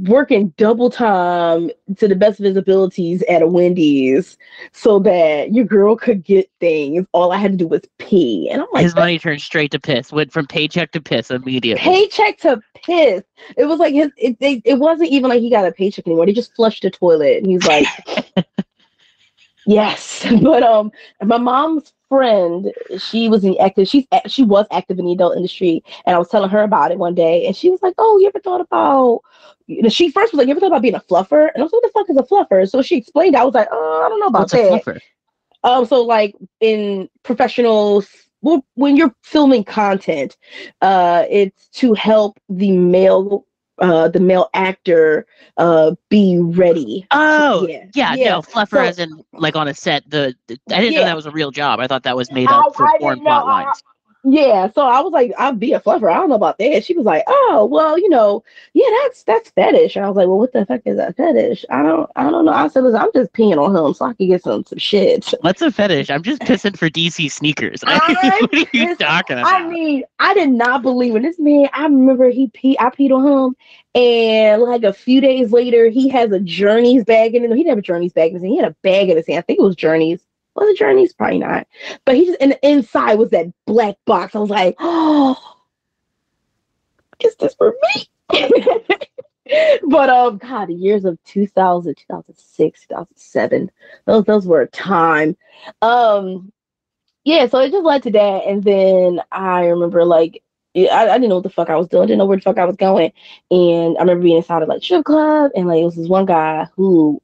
working 0.01 0.49
double 0.57 0.89
time 0.89 1.69
to 1.97 2.07
the 2.07 2.15
best 2.15 2.39
of 2.39 2.45
his 2.45 2.57
abilities 2.57 3.23
at 3.23 3.41
a 3.41 3.47
Wendy's 3.47 4.37
so 4.71 4.99
that 4.99 5.53
your 5.53 5.65
girl 5.65 5.95
could 5.95 6.23
get 6.23 6.49
things. 6.59 7.05
All 7.11 7.31
I 7.31 7.37
had 7.37 7.51
to 7.51 7.57
do 7.57 7.67
was 7.67 7.81
pee, 7.97 8.49
and 8.51 8.61
I'm 8.61 8.67
like, 8.73 8.83
His 8.83 8.95
money 8.95 9.19
turned 9.19 9.41
straight 9.41 9.71
to 9.71 9.79
piss. 9.79 10.11
Went 10.11 10.31
from 10.31 10.47
paycheck 10.47 10.91
to 10.91 11.01
piss 11.01 11.31
immediately. 11.31 11.81
paycheck 11.81 12.39
to 12.39 12.61
piss. 12.75 13.23
It 13.57 13.65
was 13.65 13.79
like 13.79 13.93
his. 13.93 14.09
It, 14.17 14.39
they, 14.39 14.61
it 14.65 14.75
wasn't 14.75 15.09
even 15.11 15.29
like 15.29 15.41
he 15.41 15.49
got 15.49 15.65
a 15.65 15.71
paycheck 15.71 16.07
anymore. 16.07 16.25
He 16.25 16.33
just 16.33 16.55
flushed 16.55 16.83
the 16.83 16.89
toilet, 16.89 17.37
and 17.37 17.47
he's 17.47 17.65
like, 17.65 17.87
"Yes." 19.65 20.25
But 20.41 20.63
um, 20.63 20.91
my 21.23 21.37
mom's 21.37 21.93
friend, 22.09 22.73
she 22.97 23.29
was 23.29 23.45
in 23.45 23.55
active. 23.59 23.87
She's 23.87 24.05
she 24.27 24.43
was 24.43 24.65
active 24.71 24.99
in 24.99 25.05
the 25.05 25.13
adult 25.13 25.37
industry, 25.37 25.83
and 26.05 26.15
I 26.15 26.19
was 26.19 26.27
telling 26.29 26.49
her 26.49 26.63
about 26.63 26.91
it 26.91 26.97
one 26.97 27.15
day, 27.15 27.45
and 27.45 27.55
she 27.55 27.69
was 27.69 27.81
like, 27.81 27.93
"Oh, 27.97 28.17
you 28.19 28.27
ever 28.27 28.39
thought 28.39 28.61
about?" 28.61 29.21
You 29.67 29.83
know, 29.83 29.89
she 29.89 30.09
first 30.09 30.33
was 30.33 30.39
like, 30.39 30.47
"You 30.47 30.51
ever 30.51 30.59
thought 30.59 30.67
about 30.67 30.81
being 30.81 30.95
a 30.95 30.99
fluffer?" 30.99 31.49
And 31.53 31.61
I 31.61 31.63
was 31.63 31.71
like, 31.71 31.83
"What 31.83 31.83
the 31.83 31.91
fuck 31.93 32.09
is 32.09 32.17
a 32.17 32.23
fluffer?" 32.23 32.69
So 32.69 32.81
she 32.81 32.97
explained. 32.97 33.35
I 33.35 33.45
was 33.45 33.53
like, 33.53 33.69
"Oh, 33.71 34.03
I 34.05 34.09
don't 34.09 34.19
know 34.19 34.27
about 34.27 34.51
What's 34.51 34.53
that." 34.53 35.01
Um, 35.63 35.85
so 35.85 36.01
like 36.03 36.35
in 36.61 37.09
professional, 37.23 38.03
well, 38.41 38.65
when 38.75 38.95
you're 38.95 39.13
filming 39.23 39.63
content, 39.63 40.37
uh, 40.81 41.25
it's 41.29 41.67
to 41.69 41.93
help 41.93 42.39
the 42.49 42.71
male, 42.71 43.45
uh, 43.81 44.07
the 44.07 44.19
male 44.19 44.49
actor, 44.53 45.25
uh, 45.57 45.93
be 46.09 46.37
ready. 46.39 47.05
Oh, 47.11 47.67
yeah, 47.67 47.85
yeah, 47.93 48.13
yeah. 48.15 48.29
no, 48.31 48.41
fluffer 48.41 48.69
So- 48.77 48.81
as 48.81 48.99
in 48.99 49.23
like 49.33 49.55
on 49.55 49.67
a 49.67 49.73
set. 49.73 50.09
The, 50.09 50.35
the- 50.47 50.59
I 50.71 50.81
didn't 50.81 50.95
know 50.95 51.05
that 51.05 51.15
was 51.15 51.25
a 51.25 51.31
real 51.31 51.51
job. 51.51 51.79
I 51.79 51.87
thought 51.87 52.03
that 52.03 52.15
was 52.15 52.31
made 52.31 52.49
I- 52.49 52.59
up 52.59 52.75
for 52.75 52.85
I 52.87 52.97
porn 52.99 53.15
didn't 53.15 53.25
know. 53.25 53.29
plot 53.31 53.45
I- 53.45 53.63
lines. 53.65 53.83
Yeah, 54.25 54.69
so 54.71 54.81
I 54.81 54.99
was 54.99 55.13
like, 55.13 55.31
I'd 55.37 55.59
be 55.59 55.71
a 55.71 55.79
fluffer. 55.79 56.11
I 56.11 56.15
don't 56.15 56.27
know 56.27 56.35
about 56.35 56.57
that. 56.57 56.83
She 56.83 56.93
was 56.93 57.05
like, 57.05 57.23
oh, 57.25 57.67
well, 57.71 57.97
you 57.97 58.09
know, 58.09 58.43
yeah, 58.73 58.87
that's 59.03 59.23
that's 59.23 59.49
fetish. 59.51 59.95
And 59.95 60.03
I 60.03 60.09
was 60.09 60.17
like, 60.17 60.27
well, 60.27 60.37
what 60.39 60.51
the 60.51 60.65
fuck 60.65 60.81
is 60.83 60.97
that 60.97 61.15
fetish? 61.15 61.63
I 61.69 61.81
don't, 61.83 62.09
I 62.17 62.29
don't 62.29 62.43
know. 62.43 62.51
I 62.51 62.67
said, 62.67 62.83
listen, 62.83 62.99
I'm 62.99 63.13
just 63.13 63.31
peeing 63.31 63.57
on 63.57 63.73
him 63.73 63.93
so 63.93 64.05
I 64.05 64.13
can 64.13 64.27
get 64.27 64.43
some 64.43 64.65
some 64.65 64.77
shit. 64.77 65.33
What's 65.41 65.61
a 65.61 65.71
fetish? 65.71 66.09
I'm 66.09 66.21
just 66.21 66.41
pissing 66.41 66.77
for 66.77 66.89
DC 66.89 67.31
sneakers. 67.31 67.81
What 67.89 68.53
are 68.53 68.65
you 68.73 68.95
talking 68.97 69.37
about? 69.37 69.53
I 69.53 69.67
mean, 69.67 70.03
I 70.19 70.33
did 70.33 70.49
not 70.49 70.81
believe 70.81 71.15
in 71.15 71.21
this 71.21 71.39
man. 71.39 71.69
I 71.73 71.83
remember 71.83 72.29
he 72.29 72.49
pee, 72.49 72.77
I 72.79 72.89
peed 72.89 73.11
on 73.11 73.25
him, 73.25 73.55
and 73.95 74.61
like 74.61 74.83
a 74.83 74.93
few 74.93 75.21
days 75.21 75.51
later, 75.51 75.87
he 75.89 76.09
has 76.09 76.31
a 76.31 76.39
Journeys 76.39 77.05
bag 77.05 77.35
in 77.35 77.43
him. 77.45 77.51
He 77.51 77.63
didn't 77.63 77.69
have 77.69 77.77
a 77.77 77.81
Journeys 77.83 78.13
bag 78.13 78.29
in 78.29 78.33
his 78.35 78.43
hand. 78.43 78.51
He 78.51 78.57
had 78.57 78.71
a 78.71 78.75
bag 78.83 79.09
in 79.09 79.17
his 79.17 79.27
hand. 79.27 79.39
I 79.39 79.41
think 79.43 79.59
it 79.59 79.63
was 79.63 79.75
Journeys. 79.75 80.19
Was 80.59 80.69
it 80.69 80.77
Journeys? 80.77 81.13
Probably 81.13 81.39
not. 81.39 81.67
But 82.05 82.15
he 82.15 82.25
just 82.25 82.41
and 82.41 82.51
the 82.51 82.67
inside 82.67 83.15
was 83.15 83.29
that 83.31 83.47
black 83.65 83.95
box. 84.05 84.35
I 84.35 84.39
was 84.39 84.49
like, 84.49 84.75
oh, 84.79 85.37
is 87.19 87.35
this 87.35 87.55
for 87.55 87.73
me? 87.95 88.09
but 89.89 90.09
um, 90.09 90.37
God, 90.37 90.67
the 90.67 90.73
years 90.73 91.05
of 91.05 91.17
2000, 91.25 91.95
2006, 91.95 92.81
2007, 92.87 93.71
those 94.05 94.25
those 94.25 94.47
were 94.47 94.61
a 94.61 94.67
time. 94.67 95.35
Um, 95.81 96.51
yeah, 97.23 97.47
so 97.47 97.59
it 97.59 97.71
just 97.71 97.83
led 97.83 98.03
to 98.03 98.11
that, 98.11 98.43
and 98.45 98.63
then 98.63 99.21
I 99.31 99.65
remember 99.67 100.05
like 100.05 100.43
I, 100.75 100.87
I 101.09 101.17
didn't 101.17 101.29
know 101.29 101.35
what 101.35 101.43
the 101.43 101.49
fuck 101.49 101.69
I 101.69 101.75
was 101.75 101.87
doing, 101.87 102.07
didn't 102.07 102.19
know 102.19 102.25
where 102.25 102.37
the 102.37 102.43
fuck 102.43 102.57
I 102.57 102.65
was 102.65 102.75
going, 102.75 103.11
and 103.51 103.97
I 103.97 104.01
remember 104.01 104.23
being 104.23 104.37
inside 104.37 104.61
of 104.61 104.69
like 104.69 104.83
strip 104.83 105.05
club, 105.05 105.51
and 105.55 105.67
like 105.67 105.81
it 105.81 105.85
was 105.85 105.95
this 105.95 106.07
one 106.07 106.25
guy 106.25 106.67
who 106.75 107.21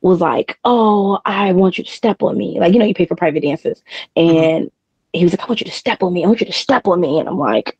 was 0.00 0.20
like, 0.20 0.58
"Oh, 0.64 1.20
I 1.24 1.52
want 1.52 1.78
you 1.78 1.84
to 1.84 1.90
step 1.90 2.22
on 2.22 2.36
me," 2.36 2.58
like 2.60 2.72
you 2.72 2.78
know 2.78 2.84
you 2.84 2.94
pay 2.94 3.06
for 3.06 3.16
private 3.16 3.42
dances, 3.42 3.82
mm-hmm. 4.16 4.36
and 4.36 4.70
he 5.12 5.24
was 5.24 5.32
like, 5.32 5.42
"I 5.42 5.46
want 5.46 5.60
you 5.60 5.66
to 5.66 5.72
step 5.72 6.02
on 6.02 6.12
me, 6.12 6.24
I 6.24 6.28
want 6.28 6.40
you 6.40 6.46
to 6.46 6.52
step 6.52 6.86
on 6.86 7.00
me," 7.00 7.18
and 7.18 7.28
I'm 7.28 7.38
like, 7.38 7.78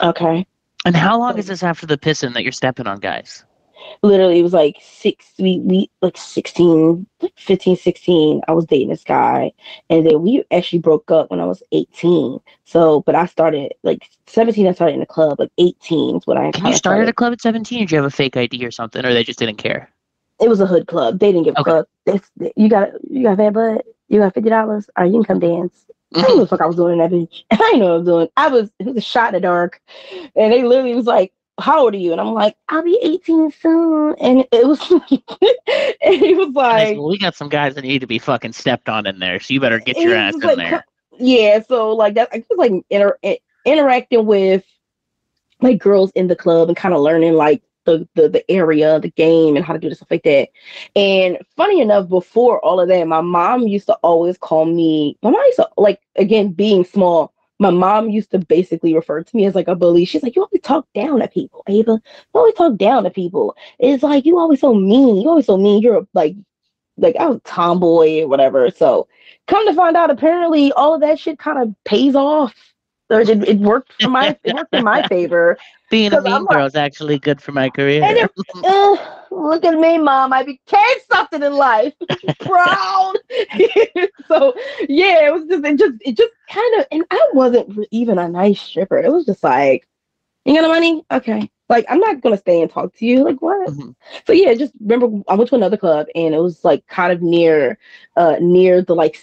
"Okay." 0.00 0.46
and 0.84 0.96
how 0.96 1.18
long 1.18 1.36
is 1.38 1.46
this 1.46 1.62
after 1.62 1.86
the 1.86 1.98
pissing 1.98 2.34
that 2.34 2.44
you're 2.44 2.52
stepping 2.52 2.86
on, 2.86 3.00
guys? 3.00 3.44
literally 4.02 4.40
it 4.40 4.42
was 4.42 4.52
like 4.52 4.76
six 4.80 5.26
we, 5.38 5.60
we 5.60 5.90
like 6.02 6.16
16 6.16 7.06
like 7.20 7.32
15 7.36 7.76
16 7.76 8.40
i 8.48 8.52
was 8.52 8.64
dating 8.64 8.88
this 8.88 9.04
guy 9.04 9.52
and 9.90 10.06
then 10.06 10.22
we 10.22 10.42
actually 10.50 10.78
broke 10.78 11.10
up 11.10 11.30
when 11.30 11.40
i 11.40 11.44
was 11.44 11.62
18 11.72 12.38
so 12.64 13.00
but 13.02 13.14
i 13.14 13.26
started 13.26 13.72
like 13.82 14.08
17 14.26 14.66
i 14.66 14.72
started 14.72 14.94
in 14.94 15.00
the 15.00 15.06
club 15.06 15.38
like 15.38 15.52
18 15.58 16.16
is 16.16 16.26
what 16.26 16.36
i 16.36 16.46
you 16.46 16.52
started 16.52 16.76
started. 16.76 17.08
a 17.08 17.12
club 17.12 17.32
at 17.32 17.40
17, 17.40 17.78
or 17.78 17.80
did 17.82 17.90
you 17.90 17.96
have 17.96 18.04
a 18.04 18.10
fake 18.10 18.36
ID 18.36 18.64
or 18.64 18.70
something, 18.70 19.04
or 19.04 19.12
they 19.12 19.24
just 19.24 19.38
didn't 19.38 19.56
care? 19.56 19.90
It 20.40 20.48
was 20.48 20.60
a 20.60 20.66
hood 20.66 20.86
club 20.86 21.18
they 21.18 21.32
didn't 21.32 21.44
give 21.44 21.54
a 21.56 21.64
fuck 21.64 21.88
They- 22.06 22.52
you 22.56 22.68
got 22.68 22.90
you 23.08 23.22
got 23.22 23.36
fat 23.36 23.52
butt 23.52 23.84
you 24.08 24.20
got 24.20 24.34
50 24.34 24.48
dollars 24.50 24.90
all 24.96 25.04
right 25.04 25.12
you 25.12 25.22
can 25.22 25.40
come 25.40 25.40
dance 25.40 25.86
I 26.14 26.20
didn't 26.20 26.28
know 26.28 26.36
what 26.36 26.42
the 26.42 26.48
fuck 26.48 26.60
I 26.62 26.66
was 26.66 26.76
doing 26.76 26.92
in 26.92 26.98
that 27.00 27.10
bitch. 27.10 27.44
I 27.50 27.56
didn't 27.56 27.80
know 27.80 27.86
what 27.86 27.92
I 27.92 27.96
was 27.96 28.06
doing. 28.06 28.28
I 28.36 28.48
was 28.48 28.70
it 28.78 28.86
was 28.86 28.96
a 28.96 29.00
shot 29.00 29.28
in 29.28 29.34
the 29.34 29.40
dark. 29.40 29.80
And 30.34 30.52
they 30.52 30.64
literally 30.64 30.94
was 30.94 31.06
like, 31.06 31.32
How 31.60 31.80
old 31.80 31.94
are 31.94 31.98
you? 31.98 32.12
And 32.12 32.20
I'm 32.20 32.32
like, 32.32 32.56
I'll 32.68 32.82
be 32.82 32.98
18 33.02 33.52
soon. 33.52 34.14
And 34.18 34.46
it 34.50 34.66
was 34.66 34.90
and 36.02 36.14
he 36.14 36.34
was 36.34 36.54
like 36.54 36.96
well, 36.96 37.08
we 37.08 37.18
got 37.18 37.34
some 37.34 37.48
guys 37.48 37.74
that 37.74 37.82
need 37.82 38.00
to 38.00 38.06
be 38.06 38.18
fucking 38.18 38.54
stepped 38.54 38.88
on 38.88 39.06
in 39.06 39.18
there, 39.18 39.38
so 39.38 39.52
you 39.52 39.60
better 39.60 39.78
get 39.78 39.98
your 39.98 40.14
ass 40.14 40.34
in 40.34 40.40
like, 40.40 40.56
there. 40.56 40.84
Yeah, 41.18 41.60
so 41.62 41.90
like 41.94 42.14
that 42.14 42.30
I 42.32 42.42
was 42.48 42.58
like 42.58 42.72
inter- 42.88 43.18
interacting 43.66 44.24
with 44.24 44.64
like 45.60 45.78
girls 45.78 46.10
in 46.14 46.28
the 46.28 46.36
club 46.36 46.68
and 46.68 46.76
kind 46.76 46.94
of 46.94 47.00
learning 47.00 47.34
like 47.34 47.62
the, 47.88 48.08
the 48.14 48.28
the 48.28 48.50
area, 48.50 49.00
the 49.00 49.10
game, 49.10 49.56
and 49.56 49.64
how 49.64 49.72
to 49.72 49.78
do 49.78 49.88
the 49.88 49.94
stuff 49.94 50.10
like 50.10 50.22
that. 50.24 50.48
And 50.94 51.38
funny 51.56 51.80
enough, 51.80 52.08
before 52.08 52.64
all 52.64 52.80
of 52.80 52.88
that, 52.88 53.06
my 53.06 53.20
mom 53.20 53.66
used 53.66 53.86
to 53.86 53.94
always 54.02 54.36
call 54.36 54.66
me. 54.66 55.16
My 55.22 55.30
mom 55.30 55.42
used 55.46 55.56
to 55.56 55.68
like 55.76 56.00
again 56.16 56.52
being 56.52 56.84
small. 56.84 57.32
My 57.60 57.70
mom 57.70 58.10
used 58.10 58.30
to 58.32 58.38
basically 58.38 58.94
refer 58.94 59.22
to 59.22 59.36
me 59.36 59.46
as 59.46 59.54
like 59.54 59.68
a 59.68 59.74
bully. 59.74 60.04
She's 60.04 60.22
like, 60.22 60.36
"You 60.36 60.42
always 60.42 60.62
talk 60.62 60.86
down 60.94 61.20
to 61.20 61.28
people, 61.28 61.64
Ava. 61.66 61.92
You 61.92 62.00
always 62.34 62.54
talk 62.54 62.76
down 62.76 63.04
to 63.04 63.10
people. 63.10 63.56
It's 63.78 64.02
like 64.02 64.26
you 64.26 64.38
always 64.38 64.60
so 64.60 64.74
mean. 64.74 65.16
You 65.22 65.28
always 65.28 65.46
so 65.46 65.56
mean. 65.56 65.82
You're 65.82 66.06
like, 66.14 66.36
like 66.98 67.16
I 67.16 67.26
was 67.26 67.40
tomboy 67.44 68.22
or 68.22 68.28
whatever." 68.28 68.70
So 68.70 69.08
come 69.46 69.66
to 69.66 69.74
find 69.74 69.96
out, 69.96 70.10
apparently 70.10 70.72
all 70.72 70.94
of 70.94 71.00
that 71.00 71.18
shit 71.18 71.38
kind 71.38 71.58
of 71.58 71.74
pays 71.84 72.14
off. 72.14 72.54
It, 73.10 73.48
it 73.48 73.58
worked 73.58 73.94
for 73.94 74.10
my 74.10 74.36
it 74.44 74.54
worked 74.54 74.74
in 74.74 74.84
my 74.84 75.02
favor. 75.08 75.58
Being 75.90 76.12
a 76.12 76.20
mean 76.20 76.32
I'm 76.32 76.46
girl 76.46 76.66
is 76.66 76.74
actually 76.76 77.18
good 77.18 77.40
for 77.40 77.52
my 77.52 77.70
career. 77.70 78.02
It, 78.04 78.30
uh, 78.64 78.96
look 79.30 79.64
at 79.64 79.78
me, 79.78 79.98
mom. 79.98 80.32
I 80.32 80.42
became 80.42 80.96
something 81.10 81.42
in 81.42 81.54
life. 81.54 81.94
Proud. 82.40 83.14
so 84.28 84.54
yeah, 84.88 85.26
it 85.26 85.32
was 85.32 85.46
just 85.48 85.64
it 85.64 85.78
just 85.78 85.94
it 86.00 86.16
just 86.16 86.32
kind 86.50 86.80
of 86.80 86.86
and 86.92 87.04
I 87.10 87.28
wasn't 87.32 87.86
even 87.90 88.18
a 88.18 88.28
nice 88.28 88.60
stripper. 88.60 88.98
It 88.98 89.10
was 89.12 89.24
just 89.24 89.42
like, 89.42 89.86
you 90.44 90.54
got 90.54 90.62
the 90.62 90.68
money? 90.68 91.04
Okay. 91.10 91.50
Like, 91.68 91.84
I'm 91.90 92.00
not 92.00 92.20
gonna 92.22 92.38
stay 92.38 92.62
and 92.62 92.70
talk 92.70 92.94
to 92.96 93.06
you. 93.06 93.24
Like, 93.24 93.42
what? 93.42 93.68
Mhm. 93.68 93.94
So 94.26 94.32
yeah, 94.32 94.54
just 94.54 94.72
remember 94.80 95.22
I 95.28 95.34
went 95.34 95.50
to 95.50 95.56
another 95.56 95.76
club 95.76 96.06
and 96.14 96.34
it 96.34 96.40
was 96.40 96.64
like 96.64 96.86
kind 96.86 97.12
of 97.12 97.22
near 97.22 97.78
uh 98.16 98.36
near 98.40 98.82
the 98.82 98.94
like 98.94 99.20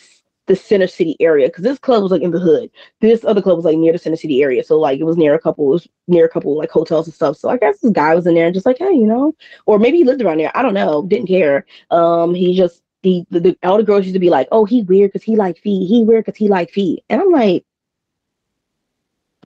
the 0.48 0.56
center 0.56 0.88
city 0.88 1.16
area 1.20 1.48
because 1.48 1.64
this 1.64 1.80
club 1.80 2.04
was 2.04 2.12
like 2.12 2.22
in 2.22 2.32
the 2.32 2.40
hood. 2.40 2.70
This 3.02 3.26
other 3.26 3.42
club 3.42 3.58
was 3.58 3.66
like 3.66 3.78
near 3.78 3.92
the 3.92 4.00
center 4.00 4.16
city 4.16 4.44
area. 4.44 4.64
So 4.64 4.80
like 4.80 5.00
it 5.00 5.04
was 5.04 5.18
near 5.18 5.34
a 5.34 5.40
couple 5.40 5.66
was 5.66 5.88
near 6.08 6.26
a 6.26 6.30
couple 6.30 6.58
like 6.58 6.70
hotels 6.70 7.08
and 7.08 7.14
stuff. 7.14 7.38
So 7.38 7.50
I 7.50 7.58
guess 7.58 7.80
this 7.80 7.92
guy 7.92 8.14
was 8.16 8.28
in 8.28 8.36
there 8.36 8.46
and 8.46 8.54
just 8.54 8.66
like, 8.66 8.78
hey, 8.78 8.92
you 8.92 9.08
know, 9.08 9.36
or 9.66 9.80
maybe 9.80 9.98
he 9.98 10.04
lived 10.04 10.22
around 10.22 10.40
there. 10.40 10.56
I 10.56 10.62
don't 10.62 10.74
know. 10.74 11.06
Didn't 11.08 11.28
care. 11.28 11.66
Um 11.92 12.34
he 12.36 12.56
just 12.56 12.82
the 13.02 13.26
the, 13.32 13.40
the 13.62 13.84
girls 13.84 14.06
used 14.06 14.14
to 14.14 14.20
be 14.20 14.30
like, 14.30 14.48
oh, 14.52 14.66
he 14.66 14.84
weird 14.84 15.12
because 15.12 15.24
he 15.24 15.36
like 15.36 15.58
feet. 15.60 15.88
He 15.88 16.04
weird 16.04 16.26
because 16.26 16.38
he 16.38 16.48
like 16.48 16.72
feet. 16.72 17.04
And 17.10 17.22
I'm 17.22 17.32
like, 17.32 17.66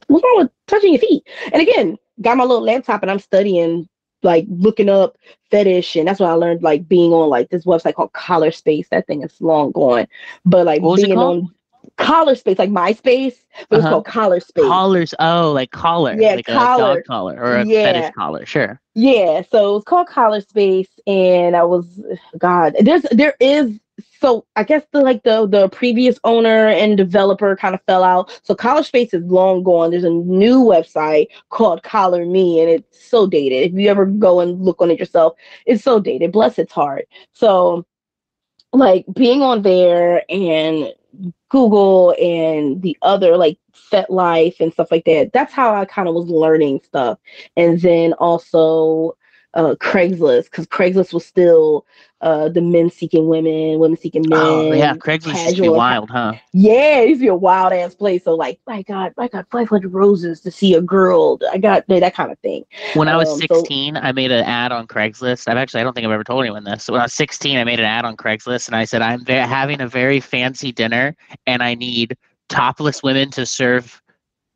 what's 0.07 0.23
wrong 0.23 0.37
with 0.37 0.51
touching 0.67 0.93
your 0.93 1.01
feet? 1.01 1.23
And 1.53 1.61
again, 1.61 1.97
got 2.21 2.37
my 2.37 2.43
little 2.43 2.63
laptop 2.63 3.01
and 3.01 3.11
I'm 3.11 3.19
studying, 3.19 3.87
like 4.23 4.45
looking 4.49 4.89
up 4.89 5.17
fetish, 5.51 5.95
and 5.95 6.07
that's 6.07 6.19
what 6.19 6.29
I 6.29 6.33
learned, 6.33 6.61
like 6.63 6.87
being 6.87 7.11
on 7.13 7.29
like 7.29 7.49
this 7.49 7.65
website 7.65 7.95
called 7.95 8.13
Collar 8.13 8.51
Space. 8.51 8.87
That 8.89 9.07
thing 9.07 9.23
is 9.23 9.39
long 9.41 9.71
gone, 9.71 10.07
but 10.45 10.65
like 10.65 10.81
being 10.81 11.17
on 11.17 11.53
Collar 11.97 12.35
Space, 12.35 12.59
like 12.59 12.69
MySpace, 12.69 13.35
but 13.69 13.77
it's 13.77 13.85
Uh-huh. 13.85 13.89
called 13.89 14.05
Collar 14.05 14.39
Space. 14.39 14.65
Collars. 14.65 15.13
Oh, 15.19 15.51
like 15.53 15.71
collar. 15.71 16.15
Yeah, 16.19 16.35
like 16.35 16.47
a 16.47 16.53
collar. 16.53 16.95
dog 16.95 17.05
collar 17.05 17.35
or 17.39 17.55
a 17.57 17.65
Yeah. 17.65 17.83
fetish 17.83 18.11
collar. 18.15 18.45
Sure. 18.45 18.79
Yeah, 18.95 19.43
so 19.49 19.69
it 19.69 19.73
was 19.75 19.83
called 19.85 20.07
Collar 20.07 20.41
Space, 20.41 20.89
and 21.07 21.55
I 21.55 21.63
was 21.63 22.01
God. 22.37 22.75
There's 22.81 23.03
there 23.11 23.35
is 23.39 23.79
so 24.19 24.45
I 24.55 24.63
guess 24.63 24.83
the 24.91 25.01
like 25.01 25.23
the 25.23 25.47
the 25.47 25.69
previous 25.69 26.19
owner 26.23 26.67
and 26.67 26.97
developer 26.97 27.55
kind 27.55 27.75
of 27.75 27.81
fell 27.83 28.03
out. 28.03 28.39
So 28.43 28.55
Collar 28.55 28.83
Space 28.83 29.13
is 29.13 29.23
long 29.25 29.63
gone. 29.63 29.91
There's 29.91 30.03
a 30.03 30.09
new 30.09 30.59
website 30.63 31.27
called 31.49 31.83
Collar 31.83 32.25
Me, 32.25 32.61
and 32.61 32.69
it's 32.69 33.09
so 33.09 33.27
dated. 33.27 33.71
If 33.71 33.79
you 33.79 33.89
ever 33.89 34.05
go 34.05 34.39
and 34.39 34.63
look 34.63 34.81
on 34.81 34.91
it 34.91 34.99
yourself, 34.99 35.33
it's 35.65 35.83
so 35.83 35.99
dated. 35.99 36.31
Bless 36.31 36.59
its 36.59 36.73
heart. 36.73 37.07
So 37.33 37.85
like 38.73 39.05
being 39.13 39.41
on 39.41 39.61
there 39.63 40.23
and 40.29 40.93
Google 41.49 42.15
and 42.21 42.81
the 42.81 42.97
other 43.01 43.35
like 43.37 43.57
FetLife 43.91 44.59
and 44.59 44.71
stuff 44.71 44.91
like 44.91 45.05
that. 45.05 45.31
That's 45.33 45.53
how 45.53 45.73
I 45.73 45.85
kind 45.85 46.07
of 46.07 46.13
was 46.13 46.29
learning 46.29 46.81
stuff. 46.83 47.17
And 47.57 47.81
then 47.81 48.13
also 48.13 49.17
uh 49.53 49.75
Craigslist 49.75 50.45
because 50.45 50.67
Craigslist 50.67 51.13
was 51.13 51.25
still 51.25 51.85
uh 52.21 52.49
the 52.49 52.61
men 52.61 52.89
seeking 52.89 53.27
women, 53.27 53.79
women 53.79 53.97
seeking 53.97 54.27
men. 54.29 54.39
oh 54.39 54.73
yeah, 54.73 54.93
Craigslist 54.95 55.43
used 55.45 55.55
to 55.57 55.61
be 55.63 55.69
wild, 55.69 56.09
huh? 56.09 56.33
Yeah, 56.51 56.99
it 57.01 57.09
used 57.09 57.19
to 57.21 57.25
be 57.25 57.27
a 57.29 57.35
wild 57.35 57.73
ass 57.73 57.93
place. 57.93 58.23
So 58.23 58.35
like, 58.35 58.59
I 58.67 58.81
got 58.81 59.13
I 59.17 59.27
got 59.27 59.49
500 59.51 59.93
roses 59.93 60.41
to 60.41 60.51
see 60.51 60.73
a 60.73 60.81
girl. 60.81 61.39
I 61.51 61.57
got 61.57 61.87
that, 61.87 62.13
kind 62.15 62.31
of 62.31 62.39
thing. 62.39 62.65
When 62.95 63.07
I 63.07 63.17
was 63.17 63.29
Um, 63.29 63.39
so- 63.47 63.59
16, 63.59 63.97
I 63.97 64.11
made 64.11 64.31
an 64.31 64.43
ad 64.43 64.71
on 64.71 64.87
Craigslist. 64.87 65.47
I've 65.47 65.57
actually, 65.57 65.81
I 65.81 65.83
don't 65.83 65.93
think 65.93 66.05
I've 66.05 66.11
ever 66.11 66.23
told 66.23 66.43
anyone 66.43 66.63
this. 66.63 66.89
When 66.89 66.99
I 66.99 67.05
was 67.05 67.13
16, 67.13 67.57
I 67.57 67.63
made 67.63 67.79
an 67.79 67.85
ad 67.85 68.05
on 68.05 68.17
Craigslist 68.17 68.67
and 68.67 68.75
I 68.75 68.85
said, 68.85 69.01
I'm 69.01 69.25
having 69.25 69.81
a 69.81 69.87
very 69.87 70.19
fancy 70.19 70.71
dinner 70.71 71.15
and 71.45 71.61
I 71.61 71.75
need 71.75 72.17
topless 72.49 73.03
women 73.03 73.29
to 73.31 73.45
serve 73.45 74.01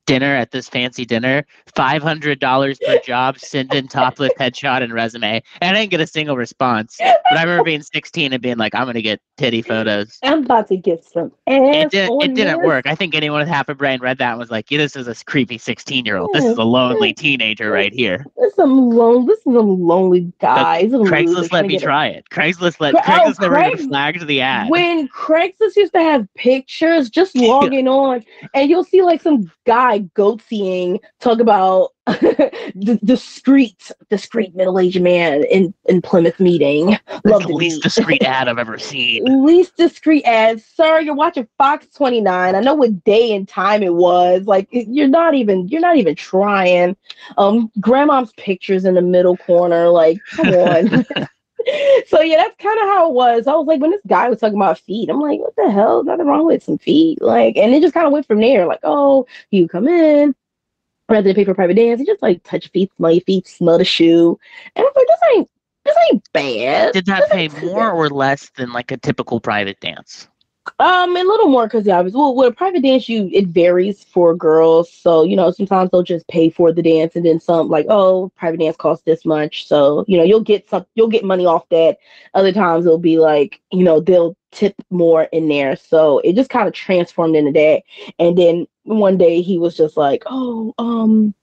dinner 0.05 0.35
at 0.35 0.51
this 0.51 0.69
fancy 0.69 1.05
dinner. 1.05 1.45
$500 1.75 2.81
per 2.85 2.99
job, 3.05 3.39
send 3.39 3.73
in 3.73 3.87
topless 3.87 4.31
headshot 4.39 4.83
and 4.83 4.93
resume. 4.93 5.41
And 5.61 5.77
I 5.77 5.81
didn't 5.81 5.91
get 5.91 6.01
a 6.01 6.07
single 6.07 6.37
response. 6.37 6.97
But 6.99 7.37
I 7.37 7.43
remember 7.43 7.63
being 7.63 7.81
16 7.81 8.33
and 8.33 8.41
being 8.41 8.57
like, 8.57 8.75
I'm 8.75 8.83
going 8.83 8.95
to 8.95 9.01
get 9.01 9.21
titty 9.37 9.61
photos. 9.61 10.19
I'm 10.23 10.45
about 10.45 10.67
to 10.67 10.77
get 10.77 11.03
some 11.03 11.31
ass. 11.47 11.85
It, 11.85 11.91
did, 11.91 12.09
it 12.11 12.35
didn't 12.35 12.59
this. 12.59 12.65
work. 12.65 12.85
I 12.85 12.95
think 12.95 13.15
anyone 13.15 13.39
with 13.39 13.47
half 13.47 13.69
a 13.69 13.75
brain 13.75 13.99
read 13.99 14.17
that 14.19 14.31
and 14.31 14.39
was 14.39 14.51
like, 14.51 14.69
yeah, 14.69 14.77
this 14.77 14.95
is 14.95 15.07
a 15.07 15.15
creepy 15.25 15.57
16 15.57 16.05
year 16.05 16.17
old. 16.17 16.31
This 16.33 16.45
is 16.45 16.57
a 16.57 16.63
lonely 16.63 17.13
teenager 17.13 17.71
right 17.71 17.93
here. 17.93 18.25
There's 18.37 18.55
some 18.55 18.89
lone, 18.89 19.25
this 19.25 19.39
is 19.39 19.55
a 19.55 19.59
lonely 19.59 20.31
guy. 20.39 20.83
losers 20.83 21.09
Craigslist 21.09 21.51
let 21.51 21.65
me 21.65 21.79
try 21.79 22.07
it. 22.07 22.25
Craigslist 22.29 22.79
let 22.79 22.95
oh, 22.95 22.99
Craigslist 22.99 23.39
never 23.41 23.63
even 23.63 23.89
flagged 23.89 24.27
the 24.27 24.41
ad. 24.41 24.69
When 24.69 25.07
Craigslist 25.07 25.75
used 25.75 25.93
to 25.93 26.01
have 26.01 26.27
pictures, 26.35 27.09
just 27.09 27.35
logging 27.37 27.87
on, 27.87 28.23
and 28.53 28.69
you'll 28.69 28.83
see 28.83 29.01
like 29.01 29.21
some 29.21 29.51
guy 29.65 29.92
goatseeing 29.99 30.99
talk 31.19 31.39
about 31.39 31.89
the 32.05 32.99
discreet, 33.03 33.91
discreet 34.09 34.53
middle-aged 34.55 35.01
man 35.01 35.43
in 35.45 35.73
in 35.85 36.01
Plymouth 36.01 36.39
meeting. 36.39 36.97
Love 37.23 37.43
the 37.43 37.53
least 37.53 37.77
meet. 37.77 37.83
discreet 37.83 38.23
ad 38.23 38.47
I've 38.49 38.57
ever 38.59 38.77
seen. 38.91 39.45
least 39.45 39.77
discreet 39.77 40.23
ad. 40.25 40.61
Sir, 40.61 40.99
you're 40.99 41.15
watching 41.15 41.47
Fox 41.57 41.87
29. 41.95 42.55
I 42.55 42.59
know 42.59 42.73
what 42.73 43.03
day 43.05 43.33
and 43.33 43.47
time 43.47 43.83
it 43.83 43.93
was. 43.93 44.45
Like 44.45 44.67
you're 44.71 45.07
not 45.07 45.33
even 45.33 45.67
you're 45.69 45.81
not 45.81 45.95
even 45.97 46.15
trying. 46.15 46.97
Um 47.37 47.71
grandma's 47.79 48.33
pictures 48.33 48.83
in 48.85 48.95
the 48.95 49.01
middle 49.01 49.37
corner. 49.37 49.89
Like, 49.89 50.17
come 50.35 50.47
on. 50.53 51.05
so 52.07 52.21
yeah, 52.21 52.37
that's 52.37 52.61
kind 52.61 52.79
of 52.79 52.87
how 52.87 53.09
it 53.09 53.13
was. 53.13 53.47
I 53.47 53.53
was 53.53 53.67
like, 53.67 53.81
when 53.81 53.91
this 53.91 54.01
guy 54.07 54.29
was 54.29 54.39
talking 54.39 54.57
about 54.57 54.79
feet, 54.79 55.09
I'm 55.09 55.19
like, 55.19 55.39
what 55.39 55.55
the 55.55 55.71
hell? 55.71 56.03
Nothing 56.03 56.27
wrong 56.27 56.45
with 56.45 56.63
some 56.63 56.77
feet. 56.77 57.21
Like, 57.21 57.57
and 57.57 57.73
it 57.73 57.81
just 57.81 57.93
kind 57.93 58.05
of 58.05 58.13
went 58.13 58.27
from 58.27 58.39
there. 58.39 58.65
Like, 58.65 58.81
oh, 58.83 59.25
you 59.51 59.67
come 59.67 59.87
in. 59.87 60.35
Rather 61.09 61.23
than 61.23 61.35
pay 61.35 61.43
for 61.43 61.53
private 61.53 61.75
dance, 61.75 61.99
you 61.99 62.05
just 62.05 62.21
like 62.21 62.41
touch 62.43 62.69
feet, 62.71 62.89
smell 62.95 63.11
your 63.11 63.21
feet, 63.21 63.47
smell 63.47 63.77
the 63.77 63.85
shoe. 63.85 64.39
And 64.75 64.85
I 64.85 64.89
was 64.89 64.93
like, 64.95 65.07
this 65.07 65.29
ain't 65.35 65.49
this 65.85 65.95
ain't 66.11 66.29
bad. 66.31 66.93
Did 66.93 67.05
that 67.07 67.29
pay 67.29 67.49
more 67.49 67.91
or 67.91 68.09
less 68.09 68.49
than 68.55 68.71
like 68.71 68.91
a 68.91 68.97
typical 68.97 69.41
private 69.41 69.79
dance? 69.81 70.29
Um, 70.79 71.15
a 71.17 71.23
little 71.23 71.49
more 71.49 71.67
because 71.67 71.87
I 71.89 71.99
well 72.01 72.35
with 72.35 72.47
a 72.47 72.55
private 72.55 72.83
dance. 72.83 73.09
You 73.09 73.29
it 73.33 73.47
varies 73.47 74.03
for 74.03 74.33
girls, 74.33 74.91
so 74.91 75.23
you 75.23 75.35
know 75.35 75.51
sometimes 75.51 75.91
they'll 75.91 76.03
just 76.03 76.25
pay 76.29 76.49
for 76.49 76.71
the 76.71 76.81
dance, 76.81 77.17
and 77.17 77.25
then 77.25 77.39
some 77.41 77.67
like 77.69 77.85
oh 77.89 78.31
private 78.37 78.61
dance 78.61 78.77
costs 78.77 79.03
this 79.03 79.25
much, 79.25 79.67
so 79.67 80.05
you 80.07 80.17
know 80.17 80.23
you'll 80.23 80.39
get 80.39 80.69
some 80.69 80.85
you'll 80.95 81.09
get 81.09 81.25
money 81.25 81.45
off 81.45 81.67
that. 81.69 81.97
Other 82.33 82.53
times 82.53 82.85
it'll 82.85 82.97
be 82.97 83.19
like 83.19 83.59
you 83.71 83.83
know 83.83 83.99
they'll 83.99 84.37
tip 84.51 84.73
more 84.89 85.23
in 85.33 85.49
there, 85.49 85.75
so 85.75 86.19
it 86.19 86.33
just 86.33 86.49
kind 86.49 86.67
of 86.67 86.73
transformed 86.73 87.35
into 87.35 87.51
that. 87.51 87.83
And 88.17 88.37
then 88.37 88.65
one 88.83 89.17
day 89.17 89.41
he 89.41 89.57
was 89.57 89.75
just 89.75 89.97
like, 89.97 90.23
oh 90.27 90.73
um, 90.77 91.33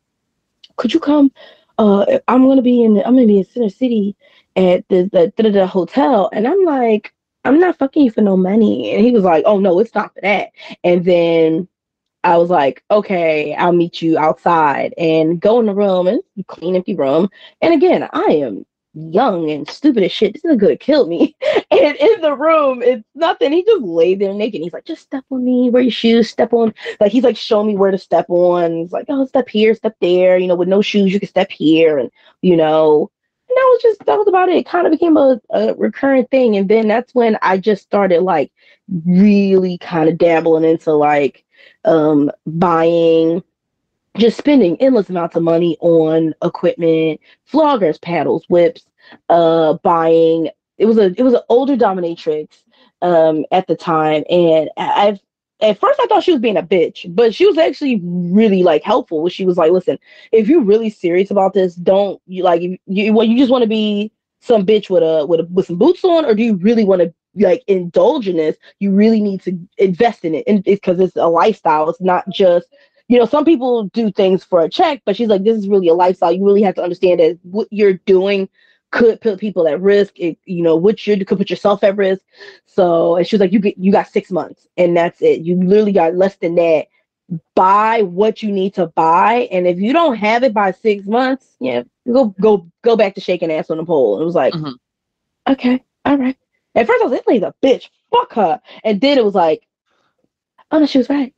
could 0.76 0.94
you 0.94 1.00
come? 1.00 1.30
Uh, 1.78 2.18
I'm 2.26 2.46
gonna 2.46 2.62
be 2.62 2.83
in 2.83 2.96
I'm 2.98 3.16
gonna 3.16 3.26
be 3.26 3.40
in 3.40 3.44
Center 3.44 3.68
City 3.68 4.16
at 4.56 4.88
the 4.88 5.11
the, 5.12 5.33
the, 5.37 5.50
the 5.50 5.66
hotel, 5.66 6.30
and 6.33 6.48
I'm 6.48 6.64
like. 6.64 7.12
I'm 7.44 7.59
not 7.59 7.79
fucking 7.79 8.05
you 8.05 8.11
for 8.11 8.20
no 8.22 8.37
money. 8.37 8.94
And 8.94 9.05
he 9.05 9.12
was 9.12 9.24
like, 9.24 9.44
Oh 9.46 9.59
no, 9.59 9.79
it's 9.79 9.94
not 9.94 10.14
for 10.14 10.20
that. 10.22 10.50
And 10.85 11.05
then 11.05 11.68
I 12.24 12.37
was 12.37 12.50
like, 12.50 12.85
Okay, 12.90 13.55
I'll 13.55 13.72
meet 13.72 14.03
you 14.03 14.18
outside 14.18 14.94
and 14.98 15.40
go 15.40 15.61
in 15.61 15.66
the 15.66 15.74
room 15.74 16.07
and 16.07 16.22
clean 16.46 16.76
empty 16.76 16.94
room. 16.94 17.29
And 17.62 17.74
again, 17.74 18.09
I 18.12 18.24
am 18.33 18.66
young 18.94 19.50
and 19.50 19.68
stupid 19.68 20.03
as 20.03 20.12
shit. 20.12 20.35
This 20.35 20.44
is 20.44 20.57
gonna 20.57 20.76
kill 20.76 21.07
me. 21.07 21.37
And 21.72 21.96
in 21.96 22.20
the 22.20 22.35
room, 22.35 22.83
it's 22.83 23.05
nothing. 23.14 23.53
He 23.53 23.64
just 23.64 23.83
laid 23.83 24.18
there 24.18 24.35
naked. 24.35 24.61
He's 24.61 24.72
like, 24.72 24.85
just 24.85 25.03
step 25.03 25.24
on 25.31 25.44
me, 25.44 25.70
wear 25.70 25.83
your 25.83 25.92
shoes, 25.92 26.29
step 26.29 26.53
on. 26.53 26.74
Like 26.98 27.12
he's 27.12 27.22
like 27.22 27.37
show 27.37 27.62
me 27.62 27.76
where 27.76 27.92
to 27.92 27.98
step 27.98 28.26
on. 28.29 28.76
He's 28.76 28.92
like, 28.92 29.07
oh, 29.09 29.24
step 29.26 29.48
here, 29.48 29.74
step 29.74 29.96
there. 30.00 30.37
You 30.37 30.48
know, 30.48 30.57
with 30.57 30.68
no 30.68 30.83
shoes, 30.83 31.12
you 31.12 31.20
can 31.20 31.29
step 31.29 31.50
here, 31.50 31.96
and 31.98 32.11
you 32.42 32.57
know, 32.57 33.11
and 33.51 33.57
that 33.57 33.71
was 33.73 33.83
just 33.83 34.07
that 34.07 34.19
was 34.19 34.29
about 34.29 34.49
it. 34.49 34.57
It 34.57 34.67
kind 34.67 34.87
of 34.87 34.93
became 34.93 35.17
a, 35.17 35.41
a 35.51 35.75
recurrent 35.75 36.31
thing, 36.31 36.57
and 36.57 36.69
then 36.69 36.89
that's 36.89 37.15
when 37.15 37.37
I 37.43 37.59
just 37.59 37.83
started 37.83 38.23
like 38.23 38.53
really 39.07 39.79
kind 39.79 40.09
of 40.09 40.19
dabbling 40.19 40.65
into 40.65 40.93
like 40.93 41.45
um 41.85 42.31
buying 42.47 43.43
just 44.17 44.37
spending 44.39 44.77
endless 44.81 45.09
amounts 45.11 45.37
of 45.37 45.43
money 45.43 45.77
on 45.81 46.35
equipment 46.45 47.21
floggers 47.51 48.01
paddles 48.01 48.45
whips 48.49 48.85
uh 49.29 49.75
buying. 49.83 50.51
It 50.79 50.87
was 50.87 50.99
a 50.99 51.13
it 51.17 51.23
was 51.23 51.35
an 51.35 51.43
older 51.49 51.77
dominatrix 51.77 52.63
um 53.03 53.45
at 53.53 53.67
the 53.67 53.77
time. 53.77 54.25
And 54.31 54.71
i've 54.77 55.21
at 55.62 55.79
first 55.79 56.01
I 56.01 56.07
thought 56.07 56.23
she 56.23 56.33
was 56.33 56.40
being 56.40 56.57
a 56.57 56.62
bitch, 56.62 57.14
but 57.14 57.35
she 57.35 57.46
was 57.46 57.59
actually 57.59 58.01
really 58.03 58.62
like 58.62 58.83
helpful. 58.83 59.29
She 59.29 59.44
was 59.44 59.57
like, 59.57 59.73
"Listen, 59.73 59.98
if 60.33 60.48
you're 60.48 60.63
really 60.63 60.90
serious 60.90 61.31
about 61.31 61.54
this, 61.54 61.75
don't 61.75 62.21
you 62.27 62.42
like 62.42 62.63
you, 62.63 62.79
you 62.87 63.13
well, 63.13 63.27
you 63.27 63.38
just 63.38 63.50
want 63.50 63.63
to 63.63 63.69
be 63.69 64.13
some 64.40 64.65
bitch 64.65 64.90
with 64.90 65.02
a 65.02 65.27
with 65.27 65.40
a, 65.40 65.44
with 65.44 65.67
some 65.67 65.79
boots 65.79 66.04
on, 66.04 66.25
or 66.25 66.35
do 66.35 66.42
you 66.42 66.56
really 66.56 66.85
want 66.85 67.02
to 67.02 67.15
like 67.37 67.63
indulge 67.67 68.29
in 68.29 68.37
this? 68.37 68.56
You 68.79 68.92
really 68.92 69.21
need 69.21 69.42
to 69.42 69.58
invest 69.79 70.25
in 70.25 70.35
it, 70.35 70.44
and 70.46 70.63
it's 70.67 70.81
because 70.81 71.00
it's 71.00 71.17
a 71.17 71.29
lifestyle. 71.29 71.88
It's 71.90 72.00
not 72.00 72.29
just 72.31 72.67
you 73.08 73.19
know 73.19 73.27
some 73.27 73.44
people 73.44 73.85
do 73.88 74.11
things 74.11 74.44
for 74.44 74.61
a 74.61 74.69
check, 74.69 75.02
but 75.04 75.17
she's 75.17 75.29
like, 75.29 75.44
this 75.44 75.58
is 75.58 75.69
really 75.69 75.88
a 75.88 75.94
lifestyle. 75.94 76.33
You 76.33 76.44
really 76.44 76.63
have 76.63 76.75
to 76.77 76.83
understand 76.83 77.21
that 77.21 77.38
what 77.42 77.69
you're 77.71 77.94
doing 77.94 78.48
could 78.91 79.21
put 79.21 79.38
people 79.38 79.69
at 79.69 79.81
risk. 79.81 80.19
It, 80.19 80.38
you 80.45 80.63
know, 80.63 80.77
what 80.77 81.07
you 81.07 81.25
could 81.25 81.38
put 81.38 81.51
yourself 81.51 81.85
at 81.85 81.97
risk. 81.97 82.23
So, 82.67 83.17
and 83.17 83.27
she 83.27 83.37
was 83.37 83.41
like, 83.41 83.53
you 83.53 83.59
get 83.61 83.79
you 83.79 83.93
got 83.93 84.09
six 84.09 84.31
months, 84.31 84.67
and 84.77 84.97
that's 84.97 85.21
it. 85.23 85.41
You 85.43 85.57
literally 85.57 85.93
got 85.93 86.15
less 86.17 86.37
than 86.37 86.55
that. 86.57 86.87
Buy 87.55 88.03
what 88.03 88.43
you 88.43 88.51
need 88.51 88.75
to 88.75 88.88
buy, 88.88 89.49
and 89.53 89.67
if 89.67 89.79
you 89.79 89.93
don't 89.93 90.17
have 90.17 90.43
it 90.43 90.53
by 90.53 90.73
six 90.73 91.07
months, 91.07 91.57
yeah, 91.61 91.83
go 92.13 92.35
go 92.41 92.67
go 92.83 92.97
back 92.97 93.15
to 93.15 93.21
shaking 93.21 93.53
ass 93.53 93.71
on 93.71 93.77
the 93.77 93.85
pole. 93.85 94.21
It 94.21 94.25
was 94.25 94.35
like, 94.35 94.53
Mhm. 94.55 94.75
okay, 95.49 95.85
all 96.05 96.19
right. 96.19 96.37
At 96.75 96.87
first, 96.87 97.01
I 97.01 97.05
was 97.05 97.13
like, 97.13 97.21
"This 97.21 97.27
lady's 97.29 97.43
a 97.49 97.55
bitch. 97.65 97.88
Fuck 98.11 98.33
her," 98.35 98.61
and 98.85 99.01
then 99.01 99.19
it 99.19 99.25
was 99.25 99.35
like, 99.35 99.65
oh 100.73 100.79
no, 100.81 100.87
she 100.87 100.99
was 100.99 101.09
right. 101.09 101.33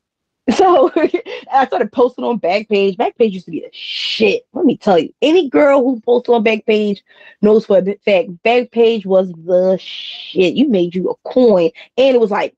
So 0.57 0.91
I 1.53 1.67
started 1.67 1.93
posting 1.93 2.25
on 2.25 2.41
Backpage. 2.41 2.97
Backpage 2.97 3.33
used 3.33 3.45
to 3.45 3.53
be 3.53 3.61
the 3.61 3.71
shit. 3.73 4.45
Let 4.53 4.65
me 4.65 4.77
tell 4.77 4.99
you, 4.99 5.15
any 5.23 5.49
girl 5.49 5.83
who 5.83 6.01
posted 6.01 6.35
on 6.35 6.45
Backpage 6.45 7.01
knows 7.43 7.67
for 7.67 7.79
a 7.79 7.83
fact 8.05 8.31
Backpage 8.45 9.07
was 9.07 9.31
the 9.33 9.79
shit. 9.81 10.55
You 10.55 10.69
made 10.69 10.95
you 10.97 11.11
a 11.11 11.29
coin, 11.29 11.71
and 11.97 12.15
it 12.17 12.21
was 12.21 12.33
like 12.33 12.57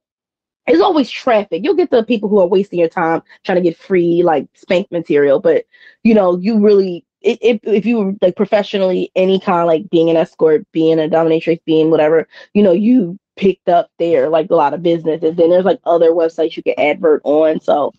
it's 0.66 0.80
always 0.80 1.11
traffic. 1.11 1.62
You'll 1.62 1.74
get 1.74 1.91
the 1.91 2.05
people 2.05 2.28
who 2.28 2.41
are 2.41 2.47
wasting 2.47 2.78
your 2.78 2.89
time 2.89 3.22
trying 3.45 3.57
to 3.57 3.62
get 3.62 3.76
free 3.76 4.22
like 4.22 4.49
spank 4.55 4.91
material, 4.91 5.39
but 5.41 5.66
you 6.03 6.14
know 6.14 6.39
you 6.39 6.59
really 6.59 7.05
if 7.20 7.61
if 7.64 7.85
you 7.87 7.99
were 7.99 8.14
like 8.22 8.37
professionally 8.37 9.11
any 9.14 9.39
kind 9.39 9.61
of 9.61 9.66
like 9.66 9.91
being 9.91 10.09
an 10.09 10.16
escort, 10.16 10.66
being 10.72 10.99
a 10.99 11.09
dominatrix, 11.09 11.61
being 11.66 11.91
whatever, 11.91 12.26
you 12.55 12.62
know 12.62 12.72
you 12.72 13.18
picked 13.37 13.68
up 13.68 13.91
there 13.99 14.28
like 14.28 14.51
a 14.51 14.55
lot 14.55 14.74
of 14.74 14.82
businesses. 14.82 15.37
Then 15.37 15.51
there's 15.51 15.64
like 15.64 15.80
other 15.85 16.11
websites 16.11 16.57
you 16.57 16.62
can 16.62 16.78
advert 16.78 17.22
on. 17.24 17.61
So 17.61 17.93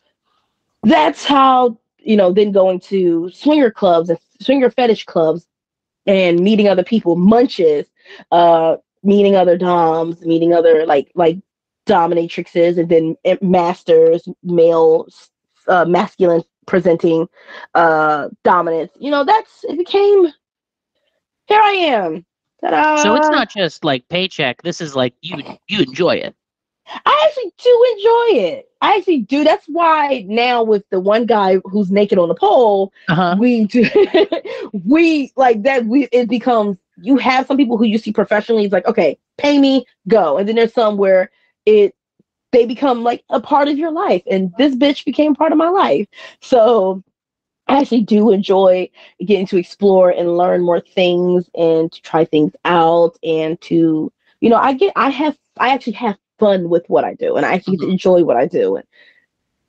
that's 0.83 1.25
how, 1.25 1.77
you 1.99 2.15
know, 2.15 2.31
then 2.31 2.51
going 2.51 2.79
to 2.81 3.29
swinger 3.31 3.71
clubs 3.71 4.09
and 4.09 4.19
swinger 4.41 4.69
fetish 4.69 5.05
clubs 5.05 5.47
and 6.05 6.39
meeting 6.39 6.67
other 6.67 6.83
people, 6.83 7.15
munches, 7.15 7.87
uh, 8.31 8.77
meeting 9.03 9.35
other 9.35 9.57
doms, 9.57 10.21
meeting 10.21 10.53
other 10.53 10.85
like 10.85 11.11
like 11.15 11.37
dominatrixes 11.85 12.77
and 12.79 12.89
then 12.89 13.15
masters, 13.41 14.27
male 14.43 15.07
uh, 15.67 15.85
masculine 15.85 16.43
presenting 16.65 17.27
uh 17.75 18.29
dominance. 18.43 18.91
You 18.99 19.11
know, 19.11 19.23
that's 19.23 19.63
it 19.63 19.77
became 19.77 20.27
here 21.47 21.61
I 21.61 21.71
am 21.71 22.25
Ta-da! 22.69 23.03
So 23.03 23.15
it's 23.15 23.29
not 23.29 23.49
just 23.49 23.83
like 23.83 24.07
paycheck. 24.09 24.61
This 24.63 24.81
is 24.81 24.95
like 24.95 25.13
you 25.21 25.37
you 25.67 25.81
enjoy 25.81 26.15
it. 26.15 26.35
I 26.87 27.27
actually 27.27 27.51
do 27.63 27.85
enjoy 27.93 28.41
it. 28.47 28.69
I 28.81 28.95
actually 28.97 29.19
do. 29.19 29.43
That's 29.43 29.65
why 29.67 30.25
now 30.27 30.63
with 30.63 30.83
the 30.91 30.99
one 30.99 31.25
guy 31.25 31.57
who's 31.65 31.91
naked 31.91 32.19
on 32.19 32.29
the 32.29 32.35
pole, 32.35 32.93
uh-huh. 33.09 33.37
we 33.39 33.65
do, 33.65 33.89
we 34.85 35.31
like 35.35 35.63
that. 35.63 35.85
We 35.85 36.07
it 36.11 36.29
becomes 36.29 36.77
you 37.01 37.17
have 37.17 37.47
some 37.47 37.57
people 37.57 37.77
who 37.77 37.85
you 37.85 37.97
see 37.97 38.11
professionally. 38.11 38.65
It's 38.65 38.73
like 38.73 38.87
okay, 38.87 39.17
pay 39.37 39.59
me, 39.59 39.85
go, 40.07 40.37
and 40.37 40.47
then 40.47 40.55
there's 40.55 40.73
some 40.73 40.97
where 40.97 41.31
it 41.65 41.95
they 42.51 42.65
become 42.65 43.03
like 43.03 43.23
a 43.29 43.39
part 43.39 43.67
of 43.67 43.77
your 43.77 43.91
life, 43.91 44.23
and 44.29 44.53
this 44.57 44.75
bitch 44.75 45.05
became 45.05 45.35
part 45.35 45.51
of 45.51 45.57
my 45.57 45.69
life. 45.69 46.07
So 46.41 47.03
I 47.67 47.79
actually 47.79 48.01
do 48.01 48.31
enjoy 48.31 48.89
getting 49.25 49.47
to 49.47 49.57
explore 49.57 50.11
and 50.11 50.37
learn 50.37 50.61
more 50.61 50.79
things 50.79 51.49
and 51.55 51.91
to 51.91 52.01
try 52.01 52.25
things 52.25 52.53
out 52.63 53.17
and 53.23 53.59
to, 53.61 54.11
you 54.39 54.49
know, 54.49 54.57
I 54.57 54.73
get, 54.73 54.93
I 54.95 55.09
have, 55.09 55.37
I 55.57 55.69
actually 55.69 55.93
have 55.93 56.17
fun 56.37 56.69
with 56.69 56.85
what 56.87 57.03
I 57.03 57.15
do 57.15 57.37
and 57.37 57.45
I 57.45 57.53
actually 57.53 57.77
mm-hmm. 57.77 57.91
enjoy 57.91 58.23
what 58.23 58.37
I 58.37 58.45
do. 58.45 58.75
And 58.75 58.85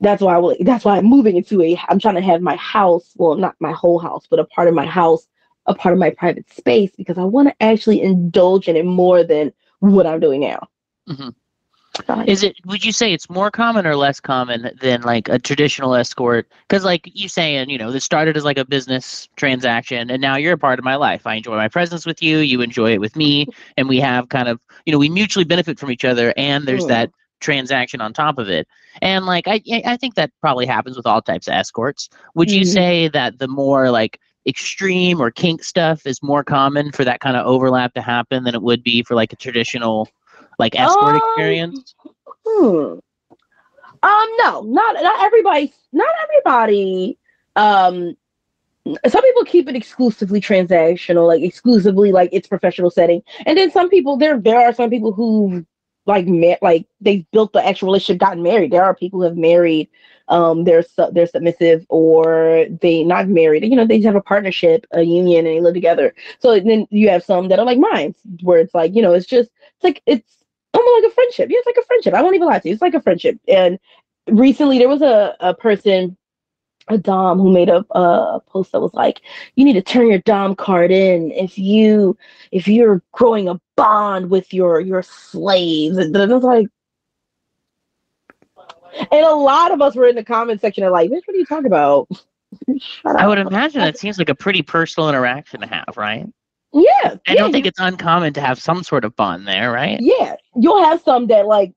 that's 0.01 0.21
why 0.21 0.35
I 0.35 0.39
will, 0.39 0.57
that's 0.61 0.85
why 0.85 0.99
I'm 0.99 1.07
moving 1.07 1.37
into 1.37 1.63
a, 1.63 1.81
I'm 1.89 1.99
trying 1.99 2.17
to 2.17 2.21
have 2.21 2.43
my 2.43 2.57
house, 2.57 3.13
well, 3.17 3.35
not 3.35 3.57
my 3.61 3.73
whole 3.73 3.99
house, 3.99 4.27
but 4.29 4.41
a 4.41 4.45
part 4.45 4.69
of 4.69 4.75
my 4.75 4.87
house, 4.87 5.27
a 5.65 5.75
part 5.75 5.95
of 5.95 5.99
my 5.99 6.11
private 6.11 6.51
space 6.51 6.91
because 6.97 7.17
I 7.17 7.25
want 7.25 7.49
to 7.49 7.63
actually 7.63 8.03
indulge 8.03 8.69
in 8.69 8.77
it 8.77 8.85
more 8.85 9.25
than 9.25 9.53
what 9.81 10.07
I'm 10.07 10.21
doing 10.21 10.43
now. 10.43 10.69
Mm-hmm. 11.09 11.31
Is 12.27 12.43
it? 12.43 12.57
Would 12.67 12.85
you 12.85 12.93
say 12.93 13.13
it's 13.13 13.31
more 13.31 13.51
common 13.51 13.87
or 13.87 13.97
less 13.97 14.21
common 14.21 14.71
than 14.81 15.03
like 15.03 15.29
a 15.29 15.39
traditional 15.39 15.95
escort? 15.95 16.51
Because 16.69 16.85
like 16.85 17.11
you 17.15 17.29
saying, 17.29 17.71
you 17.71 17.79
know, 17.79 17.91
this 17.91 18.05
started 18.05 18.37
as 18.37 18.45
like 18.45 18.59
a 18.59 18.65
business 18.65 19.29
transaction, 19.37 20.11
and 20.11 20.21
now 20.21 20.37
you're 20.37 20.55
a 20.55 20.59
part 20.59 20.79
of 20.79 20.85
my 20.85 20.97
life. 20.97 21.27
I 21.27 21.35
enjoy 21.35 21.57
my 21.57 21.69
presence 21.69 22.07
with 22.07 22.23
you. 22.23 22.39
You 22.39 22.61
enjoy 22.61 22.93
it 22.93 23.01
with 23.01 23.17
me, 23.17 23.47
and 23.77 23.89
we 23.89 24.01
have 24.01 24.29
kind 24.29 24.49
of, 24.49 24.61
you 24.85 24.93
know, 24.93 24.99
we 24.99 25.09
mutually 25.09 25.45
benefit 25.45 25.79
from 25.79 25.91
each 25.91 26.05
other, 26.05 26.33
and 26.37 26.67
there's 26.67 26.87
that 26.87 27.11
transaction 27.41 28.01
on 28.01 28.13
top 28.13 28.39
of 28.39 28.49
it. 28.49 28.67
And 29.03 29.27
like 29.27 29.47
I, 29.47 29.61
I 29.85 29.97
think 29.97 30.15
that 30.15 30.31
probably 30.41 30.67
happens 30.67 30.97
with 30.97 31.07
all 31.07 31.21
types 31.23 31.49
of 31.49 31.55
escorts. 31.55 32.09
Would 32.35 32.51
you 32.51 32.63
mm-hmm. 32.63 32.73
say 32.73 33.09
that 33.09 33.39
the 33.39 33.49
more 33.49 33.91
like 33.91 34.19
extreme 34.47 35.21
or 35.21 35.31
kink 35.31 35.63
stuff 35.63 36.07
is 36.07 36.23
more 36.23 36.45
common 36.45 36.93
for 36.93 37.05
that 37.05 37.21
kind 37.21 37.37
of 37.37 37.47
overlap 37.47 37.95
to 37.95 38.01
happen 38.01 38.45
than 38.45 38.55
it 38.55 38.63
would 38.63 38.83
be 38.83 39.03
for 39.03 39.15
like 39.15 39.33
a 39.33 39.37
traditional 39.37 40.09
like 40.59 40.79
escort 40.79 41.15
um, 41.15 41.17
experience? 41.17 41.95
Hmm. 42.47 42.99
Um, 44.03 44.29
no, 44.39 44.63
not 44.63 44.95
not 45.03 45.23
everybody. 45.25 45.73
Not 45.93 46.15
everybody. 46.23 47.19
Um, 47.57 48.17
some 49.09 49.23
people 49.23 49.45
keep 49.45 49.69
it 49.69 49.75
exclusively 49.75 50.41
transactional, 50.41 51.27
like 51.27 51.43
exclusively 51.43 52.13
like 52.13 52.31
it's 52.33 52.47
professional 52.47 52.91
setting, 52.91 53.23
and 53.47 53.59
then 53.59 53.71
some 53.71 53.89
people 53.89 54.17
there 54.17 54.39
there 54.39 54.61
are 54.61 54.73
some 54.73 54.91
people 54.91 55.13
who 55.13 55.67
like 56.07 56.27
met 56.27 56.63
like 56.63 56.87
they've 57.01 57.29
built 57.33 57.53
the 57.53 57.67
actual 57.67 57.89
relationship, 57.89 58.21
gotten 58.21 58.43
married. 58.43 58.71
There 58.71 58.85
are 58.85 58.95
people 58.95 59.21
who 59.21 59.25
have 59.25 59.37
married. 59.37 59.89
Um, 60.29 60.65
they're 60.65 60.83
su- 60.83 61.11
they're 61.13 61.27
submissive 61.27 61.87
or 61.89 62.67
they 62.81 63.05
not 63.05 63.29
married. 63.29 63.65
You 63.65 63.77
know, 63.77 63.87
they 63.87 63.99
just 63.99 64.07
have 64.07 64.17
a 64.17 64.21
partnership, 64.21 64.87
a 64.93 65.03
union, 65.03 65.47
and 65.47 65.57
they 65.57 65.61
live 65.61 65.75
together. 65.75 66.15
So 66.41 66.59
then 66.59 66.87
you 66.91 67.09
have 67.11 67.25
some 67.25 67.49
that 67.49 67.59
are 67.59 67.65
like 67.65 67.79
mine, 67.79 68.15
where 68.43 68.59
it's 68.59 68.75
like 68.75 68.95
you 68.95 69.03
know, 69.03 69.15
it's 69.15 69.27
just 69.27 69.51
it's 69.77 69.85
like 69.85 70.03
it's 70.07 70.36
Oh 70.77 70.81
almost 70.81 71.05
like 71.05 71.13
a 71.13 71.15
friendship. 71.15 71.51
Yeah, 71.51 71.59
it's 71.59 71.67
like 71.67 71.83
a 71.83 71.87
friendship. 71.87 72.15
I 72.15 72.23
won't 72.23 72.35
even 72.35 72.47
lie 72.47 72.59
to 72.59 72.69
you. 72.69 72.75
It's 72.75 72.83
like 72.83 72.95
a 72.95 73.01
friendship. 73.01 73.39
And 73.49 73.79
recently 74.29 74.79
there 74.79 74.89
was 74.89 75.03
a, 75.03 75.35
a 75.41 75.55
person, 75.55 76.17
a 76.89 76.99
Dom, 76.99 77.39
who 77.39 77.51
made 77.51 77.69
a, 77.69 77.85
a 77.93 78.41
post 78.41 78.73
that 78.73 78.81
was 78.81 78.93
like, 78.93 79.23
you 79.55 79.65
need 79.65 79.73
to 79.75 79.83
turn 79.83 80.09
your 80.09 80.19
Dom 80.19 80.55
card 80.55 80.91
in 80.91 81.33
if 81.33 81.59
you 81.59 82.17
if 82.53 82.69
you're 82.69 83.03
growing 83.13 83.49
a 83.49 83.61
bond 83.77 84.31
with 84.31 84.53
your 84.53 84.81
your 84.81 85.03
slaves. 85.03 85.97
And 85.97 86.15
it 86.15 86.29
was 86.29 86.45
like 86.45 86.69
and 88.99 89.25
a 89.25 89.35
lot 89.35 89.73
of 89.73 89.81
us 89.81 89.95
were 89.95 90.07
in 90.07 90.17
the 90.17 90.25
comment 90.25 90.61
section 90.61 90.85
of 90.85 90.93
like, 90.93 91.11
bitch, 91.11 91.23
what 91.25 91.35
are 91.35 91.39
you 91.39 91.47
talking 91.47 91.67
about? 91.67 92.09
I 93.05 93.27
would 93.27 93.39
imagine 93.39 93.83
it 93.83 93.99
seems 93.99 94.19
like 94.19 94.29
a 94.29 94.35
pretty 94.35 94.63
personal 94.63 95.09
interaction 95.09 95.61
to 95.61 95.67
have, 95.67 95.97
right? 95.97 96.27
Yeah. 96.77 97.17
I 97.27 97.33
yeah, 97.33 97.35
don't 97.35 97.53
think 97.53 97.67
it's 97.67 97.81
uncommon 97.81 98.35
to 98.35 98.41
have 98.41 98.61
some 98.61 98.83
sort 98.83 99.05
of 99.05 99.17
bond 99.17 99.49
there, 99.49 99.73
right? 99.73 99.99
Yeah. 100.01 100.37
You'll 100.55 100.85
have 100.85 101.01
some 101.01 101.27
that 101.29 101.47
like 101.47 101.73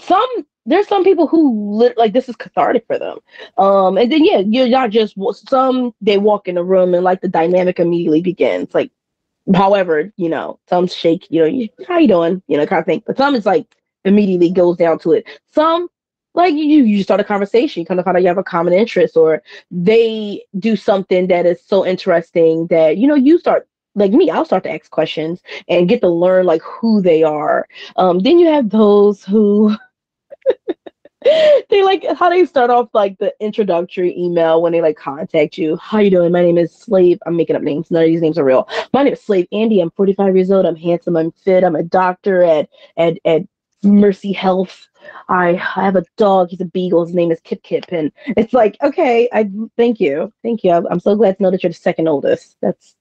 some 0.00 0.26
there's 0.64 0.88
some 0.88 1.04
people 1.04 1.26
who 1.26 1.76
li- 1.78 1.94
like 1.96 2.12
this 2.12 2.28
is 2.28 2.36
cathartic 2.36 2.86
for 2.86 2.98
them. 2.98 3.18
Um 3.58 3.98
and 3.98 4.10
then 4.10 4.24
yeah, 4.24 4.38
you're 4.38 4.68
not 4.68 4.90
just 4.90 5.16
some 5.48 5.94
they 6.00 6.18
walk 6.18 6.48
in 6.48 6.56
a 6.56 6.64
room 6.64 6.94
and 6.94 7.04
like 7.04 7.20
the 7.20 7.28
dynamic 7.28 7.78
immediately 7.78 8.22
begins. 8.22 8.74
Like 8.74 8.90
however, 9.54 10.12
you 10.16 10.30
know, 10.30 10.58
some 10.68 10.86
shake, 10.86 11.26
you 11.30 11.40
know, 11.40 11.46
you, 11.46 11.68
how 11.86 11.98
you 11.98 12.08
doing? 12.08 12.42
You 12.48 12.56
know, 12.56 12.66
kind 12.66 12.80
of 12.80 12.86
thing. 12.86 13.02
But 13.06 13.18
some 13.18 13.34
is 13.34 13.44
like 13.46 13.66
immediately 14.04 14.50
goes 14.50 14.78
down 14.78 14.98
to 15.00 15.12
it. 15.12 15.26
Some 15.52 15.88
like 16.34 16.54
you 16.54 16.84
you 16.84 17.02
start 17.02 17.20
a 17.20 17.24
conversation, 17.24 17.80
you 17.80 17.86
kind 17.86 18.00
of 18.00 18.04
find 18.04 18.16
out 18.16 18.22
you 18.22 18.28
have 18.28 18.38
a 18.38 18.44
common 18.44 18.72
interest, 18.72 19.16
or 19.16 19.42
they 19.70 20.42
do 20.58 20.76
something 20.76 21.26
that 21.26 21.44
is 21.44 21.62
so 21.62 21.84
interesting 21.84 22.66
that 22.68 22.96
you 22.96 23.06
know 23.06 23.14
you 23.14 23.38
start 23.38 23.67
like 23.98 24.12
me, 24.12 24.30
I'll 24.30 24.44
start 24.44 24.64
to 24.64 24.72
ask 24.72 24.90
questions 24.90 25.40
and 25.68 25.88
get 25.88 26.00
to 26.02 26.08
learn 26.08 26.46
like 26.46 26.62
who 26.62 27.02
they 27.02 27.22
are. 27.22 27.66
Um, 27.96 28.20
then 28.20 28.38
you 28.38 28.46
have 28.46 28.70
those 28.70 29.24
who 29.24 29.76
they 31.70 31.82
like 31.82 32.04
how 32.16 32.30
they 32.30 32.44
start 32.46 32.70
off 32.70 32.88
like 32.94 33.18
the 33.18 33.34
introductory 33.40 34.16
email 34.16 34.62
when 34.62 34.72
they 34.72 34.80
like 34.80 34.96
contact 34.96 35.58
you. 35.58 35.76
How 35.76 35.98
you 35.98 36.10
doing? 36.10 36.32
My 36.32 36.42
name 36.42 36.58
is 36.58 36.72
Slave. 36.72 37.18
I'm 37.26 37.36
making 37.36 37.56
up 37.56 37.62
names. 37.62 37.90
None 37.90 38.02
of 38.02 38.08
these 38.08 38.22
names 38.22 38.38
are 38.38 38.44
real. 38.44 38.68
My 38.92 39.02
name 39.02 39.12
is 39.12 39.22
Slave 39.22 39.46
Andy. 39.52 39.80
I'm 39.80 39.90
45 39.90 40.36
years 40.36 40.50
old. 40.50 40.66
I'm 40.66 40.76
handsome. 40.76 41.16
I'm 41.16 41.32
fit. 41.32 41.64
I'm 41.64 41.76
a 41.76 41.82
doctor 41.82 42.42
at 42.42 42.68
at 42.96 43.18
at 43.24 43.42
Mercy 43.82 44.32
Health. 44.32 44.88
I 45.28 45.50
I 45.76 45.84
have 45.84 45.96
a 45.96 46.04
dog. 46.16 46.50
He's 46.50 46.60
a 46.60 46.66
beagle. 46.66 47.04
His 47.04 47.14
name 47.14 47.30
is 47.30 47.40
Kip 47.40 47.62
Kip, 47.62 47.84
and 47.90 48.12
it's 48.36 48.52
like, 48.52 48.76
okay, 48.82 49.28
I 49.32 49.50
thank 49.76 50.00
you, 50.00 50.32
thank 50.42 50.64
you. 50.64 50.72
I'm 50.72 51.00
so 51.00 51.14
glad 51.16 51.36
to 51.36 51.42
know 51.42 51.50
that 51.50 51.62
you're 51.62 51.70
the 51.70 51.74
second 51.74 52.08
oldest. 52.08 52.56
That's 52.60 52.96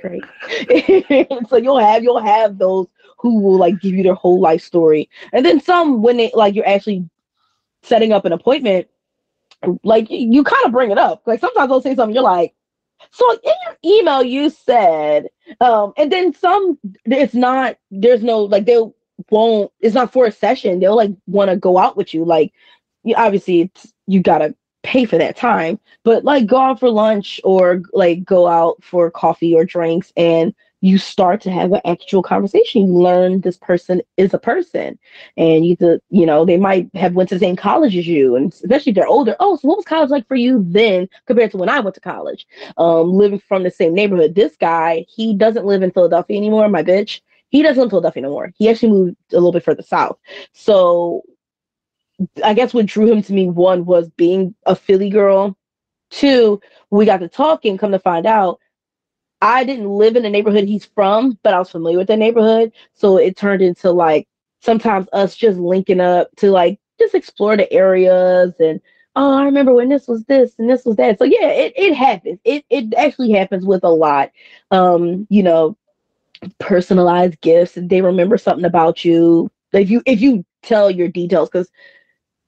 great. 0.00 0.22
so 1.48 1.56
you'll 1.56 1.78
have 1.78 2.02
you'll 2.02 2.20
have 2.20 2.58
those 2.58 2.86
who 3.18 3.40
will 3.40 3.58
like 3.58 3.80
give 3.80 3.94
you 3.94 4.02
their 4.02 4.14
whole 4.14 4.40
life 4.40 4.62
story, 4.62 5.08
and 5.32 5.44
then 5.44 5.60
some 5.60 6.02
when 6.02 6.16
they 6.16 6.30
like 6.34 6.54
you're 6.54 6.66
actually 6.66 7.08
setting 7.82 8.12
up 8.12 8.24
an 8.24 8.32
appointment, 8.32 8.88
like 9.84 10.06
you 10.10 10.44
kind 10.44 10.66
of 10.66 10.72
bring 10.72 10.90
it 10.90 10.98
up. 10.98 11.22
Like 11.26 11.40
sometimes 11.40 11.68
they'll 11.68 11.82
say 11.82 11.94
something, 11.94 12.14
you're 12.14 12.24
like, 12.24 12.54
so 13.10 13.30
in 13.32 13.52
your 13.66 13.76
email 13.84 14.22
you 14.22 14.50
said, 14.50 15.28
um, 15.60 15.92
and 15.96 16.10
then 16.10 16.34
some 16.34 16.78
it's 17.04 17.34
not. 17.34 17.76
There's 17.90 18.22
no 18.22 18.40
like 18.44 18.66
they'll 18.66 18.94
won't 19.30 19.70
it's 19.80 19.94
not 19.94 20.12
for 20.12 20.26
a 20.26 20.32
session 20.32 20.80
they'll 20.80 20.96
like 20.96 21.10
want 21.26 21.50
to 21.50 21.56
go 21.56 21.76
out 21.76 21.96
with 21.96 22.14
you 22.14 22.24
like 22.24 22.52
you, 23.04 23.14
obviously 23.16 23.62
it's 23.62 23.92
you 24.06 24.20
gotta 24.22 24.54
pay 24.82 25.04
for 25.04 25.18
that 25.18 25.36
time 25.36 25.78
but 26.04 26.24
like 26.24 26.46
go 26.46 26.58
out 26.58 26.80
for 26.80 26.90
lunch 26.90 27.40
or 27.44 27.82
like 27.92 28.24
go 28.24 28.46
out 28.46 28.82
for 28.82 29.10
coffee 29.10 29.54
or 29.54 29.64
drinks 29.64 30.12
and 30.16 30.54
you 30.82 30.96
start 30.96 31.42
to 31.42 31.50
have 31.50 31.72
an 31.72 31.80
actual 31.84 32.22
conversation 32.22 32.86
you 32.86 32.92
learn 32.92 33.40
this 33.42 33.58
person 33.58 34.00
is 34.16 34.32
a 34.32 34.38
person 34.38 34.98
and 35.36 35.66
you 35.66 35.76
the 35.76 36.00
you 36.08 36.24
know 36.24 36.44
they 36.44 36.56
might 36.56 36.88
have 36.94 37.14
went 37.14 37.28
to 37.28 37.34
the 37.34 37.40
same 37.40 37.56
college 37.56 37.96
as 37.96 38.06
you 38.06 38.36
and 38.36 38.52
especially 38.54 38.90
if 38.90 38.96
they're 38.96 39.06
older 39.06 39.36
oh 39.40 39.56
so 39.56 39.68
what 39.68 39.76
was 39.76 39.84
college 39.84 40.10
like 40.10 40.26
for 40.26 40.36
you 40.36 40.64
then 40.68 41.06
compared 41.26 41.50
to 41.50 41.58
when 41.58 41.68
i 41.68 41.78
went 41.80 41.94
to 41.94 42.00
college 42.00 42.46
um 42.78 43.12
living 43.12 43.40
from 43.40 43.62
the 43.62 43.70
same 43.70 43.92
neighborhood 43.92 44.34
this 44.34 44.56
guy 44.56 45.04
he 45.08 45.34
doesn't 45.34 45.66
live 45.66 45.82
in 45.82 45.90
philadelphia 45.90 46.36
anymore 46.36 46.68
my 46.68 46.82
bitch 46.82 47.20
he 47.50 47.62
doesn't 47.62 47.78
live 47.78 47.86
in 47.86 47.90
Philadelphia 47.90 48.22
anymore. 48.22 48.52
He 48.56 48.68
actually 48.68 48.92
moved 48.92 49.16
a 49.32 49.34
little 49.34 49.52
bit 49.52 49.64
further 49.64 49.82
south. 49.82 50.18
So 50.52 51.22
I 52.44 52.54
guess 52.54 52.74
what 52.74 52.86
drew 52.86 53.10
him 53.10 53.22
to 53.22 53.32
me 53.32 53.48
one 53.48 53.84
was 53.86 54.10
being 54.10 54.54
a 54.66 54.74
Philly 54.74 55.10
girl. 55.10 55.56
Two, 56.10 56.60
we 56.90 57.04
got 57.06 57.18
to 57.18 57.28
talking. 57.28 57.78
Come 57.78 57.92
to 57.92 57.98
find 57.98 58.26
out, 58.26 58.60
I 59.42 59.64
didn't 59.64 59.88
live 59.90 60.16
in 60.16 60.22
the 60.22 60.30
neighborhood 60.30 60.64
he's 60.64 60.84
from, 60.84 61.38
but 61.42 61.54
I 61.54 61.58
was 61.58 61.70
familiar 61.70 61.98
with 61.98 62.08
the 62.08 62.16
neighborhood. 62.16 62.72
So 62.94 63.16
it 63.16 63.36
turned 63.36 63.62
into 63.62 63.90
like 63.90 64.28
sometimes 64.60 65.08
us 65.12 65.36
just 65.36 65.58
linking 65.58 66.00
up 66.00 66.28
to 66.36 66.50
like 66.50 66.78
just 66.98 67.14
explore 67.14 67.56
the 67.56 67.72
areas 67.72 68.54
and 68.60 68.80
oh, 69.16 69.34
I 69.38 69.44
remember 69.44 69.72
when 69.74 69.88
this 69.88 70.06
was 70.08 70.24
this 70.24 70.54
and 70.58 70.68
this 70.68 70.84
was 70.84 70.96
that. 70.96 71.18
So 71.18 71.24
yeah, 71.24 71.48
it, 71.48 71.72
it 71.76 71.94
happens. 71.94 72.38
It 72.44 72.64
it 72.70 72.94
actually 72.94 73.32
happens 73.32 73.64
with 73.64 73.84
a 73.84 73.88
lot. 73.88 74.30
Um, 74.70 75.26
you 75.30 75.42
know, 75.42 75.76
personalized 76.58 77.40
gifts 77.40 77.76
and 77.76 77.90
they 77.90 78.02
remember 78.02 78.38
something 78.38 78.64
about 78.64 79.04
you. 79.04 79.50
If 79.72 79.90
you 79.90 80.02
if 80.06 80.20
you 80.20 80.44
tell 80.62 80.90
your 80.90 81.08
details, 81.08 81.48
because 81.48 81.70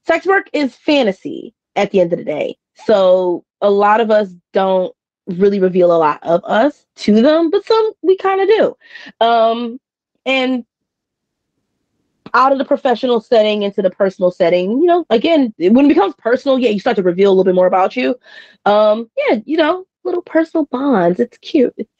sex 0.05 0.25
work 0.25 0.49
is 0.53 0.75
fantasy 0.75 1.53
at 1.75 1.91
the 1.91 1.99
end 1.99 2.13
of 2.13 2.19
the 2.19 2.25
day. 2.25 2.57
So 2.85 3.43
a 3.61 3.69
lot 3.69 4.01
of 4.01 4.11
us 4.11 4.29
don't 4.51 4.93
really 5.27 5.59
reveal 5.59 5.95
a 5.95 5.97
lot 5.97 6.19
of 6.23 6.43
us 6.43 6.85
to 6.95 7.21
them, 7.21 7.49
but 7.49 7.65
some 7.65 7.91
we 8.01 8.17
kind 8.17 8.41
of 8.41 8.47
do. 8.47 8.77
Um, 9.25 9.79
and 10.25 10.65
out 12.33 12.51
of 12.51 12.57
the 12.57 12.65
professional 12.65 13.21
setting 13.21 13.61
into 13.61 13.81
the 13.81 13.89
personal 13.89 14.31
setting, 14.31 14.71
you 14.81 14.85
know, 14.85 15.05
again, 15.09 15.53
when 15.57 15.85
it 15.85 15.89
becomes 15.89 16.15
personal, 16.17 16.57
yeah, 16.57 16.69
you 16.69 16.79
start 16.79 16.95
to 16.97 17.03
reveal 17.03 17.29
a 17.29 17.33
little 17.33 17.43
bit 17.43 17.55
more 17.55 17.67
about 17.67 17.95
you. 17.95 18.15
Um, 18.65 19.09
yeah, 19.17 19.39
you 19.45 19.57
know, 19.57 19.85
little 20.03 20.23
personal 20.23 20.65
bonds. 20.65 21.19
It's 21.19 21.37
cute. 21.37 21.73
It's, 21.77 21.91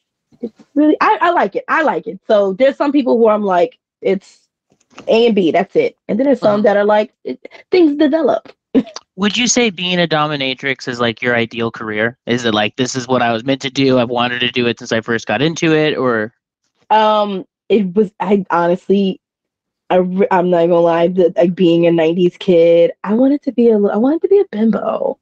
it's 0.41 0.63
really, 0.73 0.97
I, 1.01 1.17
I 1.21 1.29
like 1.31 1.55
it. 1.55 1.63
I 1.67 1.83
like 1.83 2.07
it. 2.07 2.19
So 2.27 2.53
there's 2.53 2.77
some 2.77 2.91
people 2.91 3.17
who 3.17 3.27
I'm 3.27 3.43
like, 3.43 3.77
it's 4.01 4.42
A 5.07 5.27
and 5.27 5.35
B, 5.35 5.51
that's 5.51 5.75
it. 5.75 5.97
And 6.07 6.19
then 6.19 6.25
there's 6.25 6.39
some 6.39 6.61
that 6.63 6.77
are 6.77 6.85
like, 6.85 7.13
it, 7.23 7.51
things 7.71 7.95
develop. 7.95 8.51
Would 9.15 9.37
you 9.37 9.47
say 9.47 9.69
being 9.69 9.99
a 9.99 10.07
dominatrix 10.07 10.87
is 10.87 10.99
like 10.99 11.21
your 11.21 11.35
ideal 11.35 11.69
career? 11.69 12.17
Is 12.25 12.45
it 12.45 12.53
like 12.53 12.75
this 12.77 12.95
is 12.95 13.07
what 13.07 13.21
I 13.21 13.31
was 13.31 13.43
meant 13.43 13.61
to 13.61 13.69
do? 13.69 13.99
I've 13.99 14.09
wanted 14.09 14.39
to 14.39 14.49
do 14.49 14.65
it 14.65 14.79
since 14.79 14.91
I 14.91 15.01
first 15.01 15.27
got 15.27 15.41
into 15.41 15.75
it, 15.75 15.95
or 15.95 16.33
Um, 16.89 17.45
it 17.69 17.93
was, 17.95 18.11
I 18.19 18.45
honestly, 18.49 19.19
I, 19.89 19.97
I'm 20.31 20.49
not 20.49 20.61
gonna 20.61 20.79
lie, 20.79 21.07
the, 21.07 21.31
like 21.35 21.53
being 21.53 21.85
a 21.85 21.91
90s 21.91 22.39
kid, 22.39 22.91
I 23.03 23.13
wanted 23.13 23.43
to 23.43 23.51
be 23.51 23.69
a. 23.69 23.77
I 23.77 23.97
wanted 23.97 24.21
to 24.23 24.27
be 24.27 24.39
a 24.39 24.45
bimbo. 24.51 25.19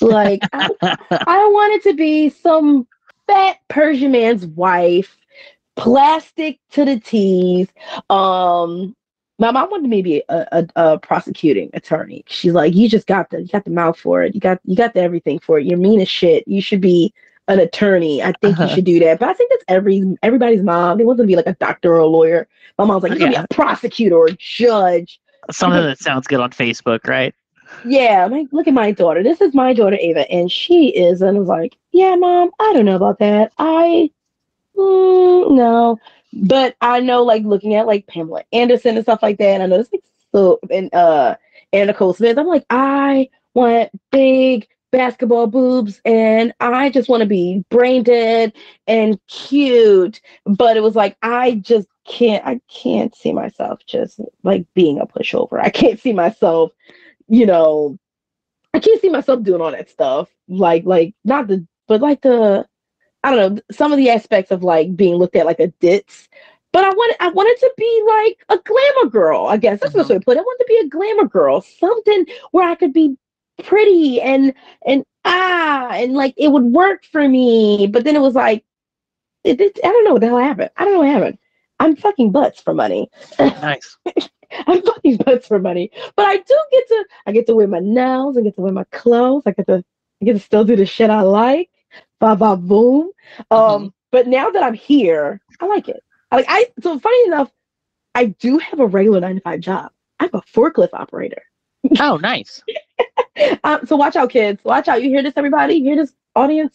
Like, 0.00 0.42
I, 0.52 0.68
I 1.10 1.48
wanted 1.48 1.82
to 1.90 1.94
be 1.94 2.30
some 2.30 2.86
fat 3.26 3.58
Persian 3.68 4.12
man's 4.12 4.46
wife, 4.46 5.16
plastic 5.76 6.60
to 6.70 6.84
the 6.84 7.00
teeth. 7.00 7.72
Um, 8.10 8.94
my 9.42 9.50
mom 9.50 9.70
wanted 9.70 9.88
me 9.90 9.96
to 9.98 10.02
be 10.02 10.22
a, 10.28 10.46
a, 10.52 10.68
a 10.76 10.98
prosecuting 11.00 11.68
attorney. 11.74 12.24
She's 12.28 12.52
like, 12.52 12.74
you 12.74 12.88
just 12.88 13.06
got 13.08 13.30
the 13.30 13.42
you 13.42 13.48
got 13.48 13.64
the 13.64 13.70
mouth 13.70 13.98
for 13.98 14.22
it. 14.22 14.34
You 14.34 14.40
got 14.40 14.60
you 14.64 14.76
got 14.76 14.94
the 14.94 15.00
everything 15.00 15.40
for 15.40 15.58
it. 15.58 15.66
You're 15.66 15.78
mean 15.78 16.00
as 16.00 16.08
shit. 16.08 16.46
You 16.46 16.62
should 16.62 16.80
be 16.80 17.12
an 17.48 17.58
attorney. 17.58 18.22
I 18.22 18.32
think 18.40 18.54
Uh-huh. 18.54 18.62
you 18.62 18.68
should 18.68 18.84
do 18.84 19.00
that. 19.00 19.18
But 19.18 19.28
I 19.30 19.34
think 19.34 19.50
that's 19.50 19.64
every 19.68 20.16
everybody's 20.22 20.62
mom. 20.62 20.98
They 20.98 21.04
want 21.04 21.18
to 21.18 21.26
be 21.26 21.36
like 21.36 21.46
a 21.48 21.54
doctor 21.54 21.92
or 21.94 21.98
a 21.98 22.06
lawyer. 22.06 22.48
My 22.78 22.84
mom's 22.84 23.02
like, 23.02 23.12
you're 23.12 23.18
gonna 23.18 23.32
Yeah. 23.32 23.42
be 23.42 23.46
a 23.50 23.54
prosecutor 23.54 24.16
or 24.16 24.28
a 24.28 24.36
judge. 24.38 25.20
something 25.50 25.82
that 25.82 25.98
sounds 25.98 26.26
good 26.28 26.40
on 26.40 26.50
Facebook, 26.50 27.06
right? 27.08 27.34
Yeah, 27.84 28.26
like, 28.26 28.46
look 28.52 28.68
at 28.68 28.74
my 28.74 28.92
daughter. 28.92 29.22
This 29.24 29.40
is 29.40 29.54
my 29.54 29.72
daughter 29.74 29.96
Ava, 29.98 30.30
and 30.30 30.50
she 30.50 30.88
is. 30.90 31.20
And 31.20 31.36
I 31.36 31.40
was 31.40 31.48
like, 31.48 31.76
yeah, 31.90 32.14
mom, 32.14 32.50
I 32.60 32.72
don't 32.74 32.84
know 32.84 32.94
about 32.96 33.18
that. 33.18 33.52
I, 33.58 34.10
mm, 34.76 35.50
no, 35.52 35.98
but 36.32 36.76
I 36.80 37.00
know, 37.00 37.22
like, 37.22 37.44
looking 37.44 37.74
at 37.74 37.86
like 37.86 38.06
Pamela 38.06 38.44
Anderson 38.52 38.96
and 38.96 39.04
stuff 39.04 39.22
like 39.22 39.38
that. 39.38 39.48
And 39.48 39.62
I 39.62 39.66
know 39.66 39.78
this 39.78 39.92
like 39.92 40.04
so 40.32 40.60
and 40.70 40.92
uh 40.94 41.36
and 41.72 41.88
Nicole 41.88 42.14
Smith. 42.14 42.38
I'm 42.38 42.46
like, 42.46 42.66
I 42.70 43.28
want 43.54 43.90
big 44.10 44.68
basketball 44.90 45.46
boobs, 45.46 46.00
and 46.04 46.52
I 46.60 46.90
just 46.90 47.08
want 47.08 47.22
to 47.22 47.26
be 47.26 47.64
brain 47.70 48.02
dead 48.02 48.52
and 48.86 49.18
cute. 49.28 50.20
But 50.44 50.76
it 50.76 50.82
was 50.82 50.96
like, 50.96 51.16
I 51.22 51.56
just 51.56 51.88
can't. 52.06 52.44
I 52.46 52.60
can't 52.68 53.14
see 53.14 53.32
myself 53.32 53.80
just 53.86 54.20
like 54.42 54.66
being 54.74 54.98
a 55.00 55.06
pushover. 55.06 55.60
I 55.60 55.70
can't 55.70 56.00
see 56.00 56.12
myself 56.12 56.72
you 57.32 57.46
know, 57.46 57.98
I 58.74 58.78
can't 58.78 59.00
see 59.00 59.08
myself 59.08 59.42
doing 59.42 59.62
all 59.62 59.70
that 59.70 59.88
stuff. 59.88 60.28
Like, 60.48 60.84
like 60.84 61.14
not 61.24 61.48
the, 61.48 61.66
but 61.88 62.02
like 62.02 62.20
the, 62.20 62.66
I 63.24 63.34
don't 63.34 63.54
know, 63.56 63.62
some 63.70 63.92
of 63.92 63.98
the 63.98 64.10
aspects 64.10 64.50
of 64.50 64.62
like 64.62 64.96
being 64.96 65.14
looked 65.16 65.36
at 65.36 65.46
like 65.46 65.60
a 65.60 65.68
ditz. 65.68 66.28
But 66.72 66.84
I 66.84 66.88
wanted, 66.90 67.16
I 67.20 67.28
wanted 67.28 67.56
to 67.60 67.72
be 67.76 68.04
like 68.08 68.58
a 68.58 68.62
glamour 68.62 69.10
girl. 69.10 69.46
I 69.46 69.58
guess 69.58 69.80
that's 69.80 69.92
the 69.92 70.00
Mhm. 70.00 70.08
way 70.08 70.14
to 70.16 70.20
put 70.24 70.36
it. 70.36 70.40
I 70.40 70.42
wanted 70.42 70.64
to 70.64 70.68
be 70.68 70.86
a 70.86 70.88
glamour 70.88 71.28
girl, 71.28 71.60
something 71.60 72.26
where 72.52 72.68
I 72.68 72.74
could 72.74 72.92
be 72.94 73.16
pretty 73.62 74.20
and 74.20 74.54
and 74.86 75.04
ah, 75.24 75.90
and 75.92 76.14
like 76.14 76.34
it 76.36 76.48
would 76.50 76.64
work 76.64 77.04
for 77.04 77.28
me. 77.28 77.86
But 77.88 78.04
then 78.04 78.16
it 78.16 78.20
was 78.20 78.34
like, 78.34 78.64
it, 79.44 79.60
it, 79.60 79.78
I 79.84 79.88
don't 79.88 80.04
know 80.04 80.12
what 80.12 80.20
the 80.20 80.28
hell 80.28 80.38
happened. 80.38 80.70
I 80.76 80.84
don't 80.84 80.94
know 80.94 81.00
what 81.00 81.08
happened. 81.08 81.38
I'm 81.80 81.96
fucking 81.96 82.32
butts 82.32 82.60
for 82.62 82.74
money. 82.74 83.10
Nice. 83.38 83.96
I'm 84.66 84.82
fucking 84.82 85.16
butts 85.18 85.46
for 85.48 85.58
money. 85.58 85.90
But 86.16 86.26
I 86.26 86.36
do 86.38 86.58
get 86.70 86.88
to 86.88 87.04
I 87.26 87.32
get 87.32 87.46
to 87.48 87.54
wear 87.54 87.68
my 87.68 87.80
nails, 87.80 88.36
I 88.36 88.42
get 88.42 88.54
to 88.56 88.60
wear 88.62 88.72
my 88.72 88.84
clothes, 88.92 89.42
I 89.46 89.52
get 89.52 89.66
to 89.66 89.84
I 90.22 90.24
get 90.24 90.34
to 90.34 90.38
still 90.40 90.64
do 90.64 90.76
the 90.76 90.86
shit 90.86 91.10
I 91.10 91.22
like. 91.22 91.70
Ba 92.22 92.36
ba 92.36 92.56
boom. 92.56 93.10
Um, 93.50 93.58
Mhm. 93.58 93.92
but 94.12 94.28
now 94.28 94.48
that 94.48 94.62
I'm 94.62 94.74
here, 94.74 95.40
I 95.60 95.66
like 95.66 95.88
it. 95.88 96.04
I 96.30 96.36
like 96.36 96.44
I 96.48 96.66
so 96.80 96.96
funny 97.00 97.26
enough, 97.26 97.50
I 98.14 98.26
do 98.26 98.58
have 98.58 98.78
a 98.78 98.86
regular 98.86 99.18
nine 99.18 99.34
to 99.34 99.40
five 99.40 99.58
job. 99.58 99.90
I'm 100.20 100.30
a 100.32 100.40
forklift 100.42 100.90
operator. 100.92 101.42
Oh, 102.00 102.16
nice. 102.16 102.62
Um, 103.64 103.86
so 103.86 103.96
watch 103.96 104.14
out, 104.14 104.28
kids. 104.30 104.62
Watch 104.62 104.88
out. 104.88 105.02
You 105.02 105.08
hear 105.08 105.22
this, 105.22 105.32
everybody? 105.36 105.74
You 105.76 105.84
hear 105.84 105.96
this 105.96 106.12
audience? 106.36 106.74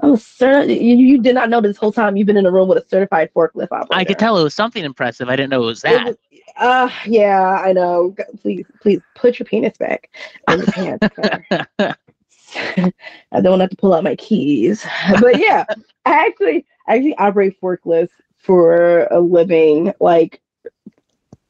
I'm 0.00 0.10
a 0.10 0.16
cert- 0.16 0.68
you, 0.68 0.96
you 0.96 1.18
did 1.20 1.34
not 1.34 1.48
know 1.48 1.60
this 1.62 1.78
whole 1.78 1.92
time 1.92 2.16
you've 2.16 2.26
been 2.26 2.36
in 2.36 2.44
a 2.44 2.50
room 2.50 2.68
with 2.68 2.76
a 2.78 2.86
certified 2.88 3.30
forklift 3.34 3.72
operator. 3.72 3.88
I 3.90 4.04
could 4.04 4.18
tell 4.18 4.38
it 4.38 4.42
was 4.44 4.54
something 4.54 4.84
impressive. 4.84 5.28
I 5.30 5.36
didn't 5.36 5.50
know 5.50 5.62
it 5.62 5.66
was 5.66 5.82
It 5.82 5.88
that. 5.88 6.06
was- 6.06 6.16
Uh, 6.58 6.90
yeah, 7.06 7.58
I 7.64 7.72
know. 7.72 8.14
Please, 8.42 8.66
please 8.82 9.00
put 9.14 9.38
your 9.38 9.46
penis 9.46 9.76
back 9.78 10.10
in 10.48 10.58
your 10.58 10.66
pants. 10.68 11.98
I 13.32 13.40
don't 13.40 13.60
have 13.60 13.70
to 13.70 13.76
pull 13.76 13.94
out 13.94 14.04
my 14.04 14.16
keys. 14.16 14.84
But 15.20 15.38
yeah, 15.38 15.64
I 16.04 16.26
actually 16.26 16.66
I 16.86 16.96
actually 16.96 17.16
operate 17.16 17.60
forklifts 17.60 18.10
for 18.38 19.04
a 19.10 19.20
living. 19.20 19.92
Like 20.00 20.40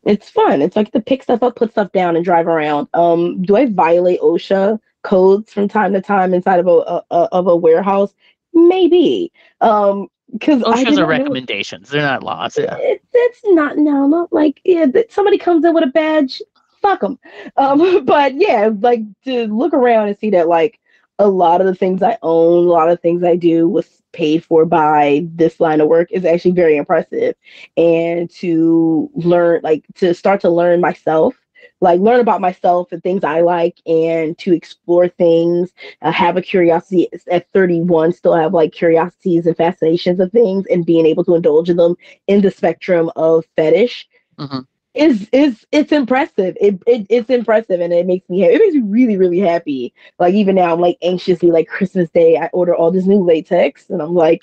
it's 0.05 0.29
fun. 0.29 0.63
It's 0.63 0.77
like 0.77 0.93
to 0.93 1.01
pick 1.01 1.23
stuff 1.23 1.43
up, 1.43 1.57
put 1.57 1.73
stuff 1.73 1.93
down, 1.93 2.17
and 2.17 2.25
drive 2.25 2.47
around. 2.47 2.89
Um, 2.95 3.43
do 3.43 3.57
I 3.57 3.67
violate 3.67 4.21
OSHA 4.21 4.79
codes 5.03 5.53
from 5.53 5.69
time 5.69 5.93
to 5.93 6.01
time 6.01 6.35
inside 6.35 6.61
of 6.61 6.67
a, 6.67 6.71
a, 6.71 7.03
a 7.11 7.29
of 7.33 7.47
a 7.47 7.57
warehouse? 7.57 8.15
Maybe. 8.53 9.33
Um, 9.61 10.09
because 10.33 10.63
OSHA's 10.63 10.99
are 10.99 11.07
recommendations. 11.07 11.91
They're 11.91 12.03
not 12.03 12.23
laws. 12.23 12.59
Yeah. 12.59 12.77
it's, 12.79 13.05
it's 13.13 13.41
not 13.45 13.79
no 13.79 14.07
not 14.07 14.33
like 14.33 14.61
yeah 14.65 14.87
that 14.87 15.13
somebody 15.13 15.39
comes 15.39 15.65
in 15.65 15.75
with 15.75 15.85
a 15.85 15.89
badge 15.89 16.43
fuck 16.83 17.01
them 17.01 17.19
um 17.57 18.05
but 18.05 18.35
yeah 18.35 18.71
like 18.81 19.01
to 19.25 19.47
look 19.47 19.73
around 19.73 20.09
and 20.09 20.19
see 20.19 20.31
that 20.31 20.49
like 20.49 20.81
a 21.19 21.29
lot 21.29 21.61
of 21.61 21.67
the 21.67 21.75
things 21.75 22.03
i 22.03 22.17
own 22.23 22.67
a 22.67 22.71
lot 22.71 22.91
of 22.91 23.01
things 23.01 23.23
i 23.23 23.37
do 23.37 23.69
was 23.69 24.03
paid 24.13 24.45
for 24.45 24.65
by 24.65 25.27
this 25.35 25.61
line 25.61 25.81
of 25.81 25.89
work 25.89 26.11
is 26.13 26.25
actually 26.25 26.53
very 26.53 26.77
impressive. 26.77 27.35
And 27.77 28.31
to 28.31 29.11
learn 29.15 29.61
like 29.63 29.85
to 29.97 30.15
start 30.15 30.41
to 30.43 30.51
learn 30.51 30.81
myself 30.81 31.35
like 31.81 32.01
learn 32.01 32.21
about 32.21 32.41
myself 32.41 32.93
and 32.93 33.03
things 33.03 33.25
i 33.25 33.41
like 33.41 33.79
and 33.87 34.39
to 34.39 34.53
explore 34.55 35.09
things. 35.09 35.73
Uh, 36.03 36.13
have 36.13 36.37
a 36.37 36.43
curiosity 36.43 37.09
at 37.31 37.51
31 37.53 38.13
still 38.13 38.35
have 38.35 38.55
like 38.55 38.73
curiosities 38.73 39.47
and 39.47 39.57
fascinations 39.57 40.21
of 40.21 40.31
things 40.33 40.65
and 40.71 40.87
being 40.87 41.07
able 41.07 41.25
to 41.25 41.35
indulge 41.35 41.69
in 41.69 41.77
them 41.77 41.97
in 42.27 42.41
the 42.41 42.51
spectrum 42.51 43.11
of 43.17 43.45
fetish. 43.57 44.09
Mhm. 44.39 44.67
Is 44.95 45.29
is 45.33 45.67
it's 45.73 45.93
impressive 45.93 46.57
it, 46.61 46.81
it 46.87 47.07
it's 47.11 47.31
impressive 47.31 47.81
and 47.81 47.93
it 47.93 48.07
makes 48.07 48.29
me 48.29 48.43
ha- 48.43 48.49
it 48.51 48.59
makes 48.61 48.75
me 48.75 48.83
really 48.85 49.17
really 49.17 49.39
happy 49.41 49.93
like 50.19 50.35
even 50.35 50.55
now 50.57 50.73
i'm 50.73 50.81
like 50.81 50.97
anxiously 51.03 51.51
like 51.51 51.69
christmas 51.69 52.11
day 52.11 52.37
i 52.37 52.47
order 52.53 52.75
all 52.75 52.91
this 52.91 53.07
new 53.07 53.23
latex 53.23 53.91
and 53.91 54.01
i'm 54.03 54.15
like 54.15 54.43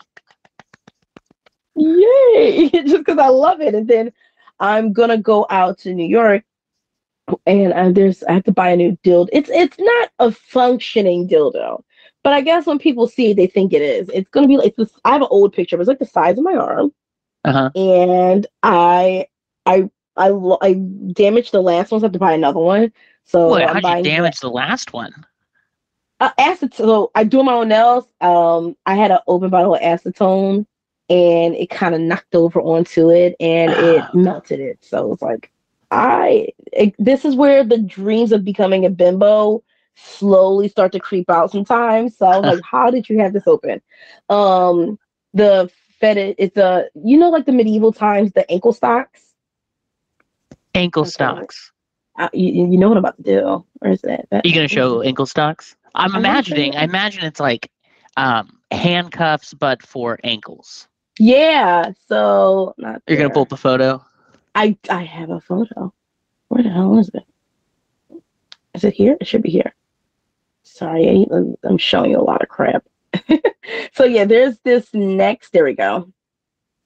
yay 1.76 2.70
just 2.74 2.98
because 2.98 3.18
i 3.18 3.28
love 3.28 3.62
it 3.62 3.74
and 3.76 3.88
then 3.88 4.12
i'm 4.60 4.94
gonna 4.94 5.18
go 5.18 5.46
out 5.50 5.78
to 5.78 5.94
new 5.94 6.08
york 6.08 6.44
and 7.46 7.74
uh, 7.74 7.92
there's 7.92 8.24
I 8.24 8.34
have 8.34 8.44
to 8.46 8.52
buy 8.52 8.70
a 8.70 8.76
new 8.76 8.98
dildo. 9.04 9.30
It's 9.32 9.50
it's 9.52 9.78
not 9.80 10.10
a 10.20 10.32
functioning 10.32 11.28
dildo, 11.28 11.84
but 12.24 12.34
I 12.34 12.42
guess 12.42 12.66
when 12.66 12.80
people 12.80 13.08
see 13.08 13.32
it, 13.32 13.36
they 13.36 13.48
think 13.48 13.74
it 13.74 13.82
is. 13.82 14.10
It's 14.14 14.30
gonna 14.30 14.48
be 14.48 14.58
like 14.58 14.76
this. 14.76 14.92
I 15.06 15.14
have 15.14 15.22
an 15.22 15.28
old 15.32 15.54
picture, 15.54 15.78
but 15.78 15.82
it's 15.82 15.88
like 15.90 16.00
the 16.00 16.06
size 16.06 16.38
of 16.38 16.44
my 16.44 16.56
arm, 16.56 16.92
Uh 17.44 17.52
huh. 17.54 17.72
and 17.76 18.46
I 18.64 19.28
I 19.66 19.90
I 20.18 20.30
lo- 20.30 20.58
I 20.62 20.74
damaged 21.14 21.52
the 21.52 21.62
last 21.62 21.92
one, 21.92 22.00
so 22.02 22.06
I 22.06 22.08
have 22.08 22.14
to 22.14 22.20
buy 22.20 22.34
another 22.34 22.60
one. 22.60 22.92
So 23.26 23.50
What? 23.50 23.68
How'd 23.70 23.88
you 23.88 23.96
damage 23.96 24.40
the 24.40 24.50
last 24.50 24.94
one? 24.94 25.12
uh, 26.20 26.32
acetone. 26.40 26.74
So 26.76 27.12
I 27.16 27.24
do 27.24 27.44
my 27.44 27.54
own 27.54 27.70
nails. 27.70 28.06
Um, 28.22 28.76
I 28.86 28.96
had 28.96 29.12
an 29.12 29.20
open 29.28 29.50
bottle 29.50 29.76
of 29.76 29.82
acetone, 29.82 30.66
and 31.10 31.56
it 31.56 31.70
kind 31.70 31.96
of 31.96 32.02
knocked 32.02 32.36
over 32.36 32.62
onto 32.62 33.10
it, 33.10 33.36
and 33.40 33.74
it 33.74 34.08
Ah. 34.08 34.14
melted 34.14 34.60
it. 34.60 34.84
So 34.84 35.14
it's 35.14 35.22
like 35.22 35.52
I 35.92 36.50
it, 36.74 36.96
this 37.00 37.26
is 37.26 37.36
where 37.36 37.64
the 37.64 37.78
dreams 37.78 38.32
of 38.32 38.44
becoming 38.46 38.86
a 38.86 38.90
bimbo 38.90 39.64
slowly 39.96 40.68
start 40.68 40.92
to 40.94 41.00
creep 41.00 41.30
out 41.30 41.52
sometimes. 41.52 42.18
So 42.18 42.26
I 42.26 42.38
was 42.38 42.46
like, 42.48 42.62
how 42.64 42.90
did 42.92 43.10
you 43.10 43.20
have 43.20 43.34
this 43.34 43.48
open? 43.48 43.82
Um, 44.30 44.98
the 45.34 45.72
fetish, 46.00 46.36
it's 46.38 46.58
a 46.58 46.90
you 47.04 47.18
know 47.18 47.30
like 47.30 47.46
the 47.46 47.52
medieval 47.52 47.92
times, 47.94 48.32
the 48.34 48.50
ankle 48.52 48.74
stocks. 48.74 49.31
Ankle 50.76 51.02
Okay. 51.04 51.10
stocks. 51.10 51.72
Uh, 52.20 52.30
you, 52.34 52.68
you 52.68 52.78
know 52.78 52.88
what 52.90 52.98
I'm 52.98 53.04
about 53.06 53.18
to 53.18 53.24
do. 53.24 53.66
Where 53.80 53.92
is 53.92 54.02
that? 54.02 54.28
that 54.32 54.46
Are 54.46 54.48
you 54.48 54.54
gonna 54.54 54.68
show 54.68 55.02
ankle 55.04 55.26
stocks? 55.26 55.76
I'm 55.96 56.12
I 56.12 56.18
wanna 56.18 56.28
imagining. 56.30 56.76
I 56.76 56.84
imagine 56.84 57.24
it's 57.24 57.40
like 57.40 57.70
um, 58.18 58.60
handcuffs, 58.72 59.54
but 59.54 59.82
for 59.82 60.20
ankles. 60.24 60.88
Yeah. 61.20 61.92
So 62.08 62.74
not 62.78 63.02
You're 63.08 63.18
gonna 63.18 63.30
pull 63.30 63.44
up 63.44 63.52
a 63.52 63.58
photo. 63.58 64.04
I 64.56 64.78
I 64.90 65.04
have 65.04 65.30
a 65.30 65.40
photo. 65.40 65.94
Where 66.50 66.64
the 66.64 66.70
hell 66.70 66.98
is 67.00 67.10
it? 67.14 67.24
Is 68.74 68.84
it 68.84 68.94
here? 68.94 69.18
It 69.20 69.28
should 69.28 69.42
be 69.42 69.50
here. 69.50 69.74
Sorry, 70.64 71.26
I, 71.32 71.68
I'm 71.68 71.78
showing 71.78 72.12
you 72.12 72.20
a 72.20 72.22
lot 72.22 72.42
of 72.42 72.50
crap. 72.50 72.84
so 73.94 74.04
yeah, 74.04 74.26
there's 74.26 74.58
this 74.60 74.94
next. 74.94 75.52
There 75.52 75.64
we 75.66 75.74
go. 75.74 76.12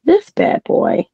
This 0.03 0.29
bad 0.29 0.63
boy. 0.63 1.05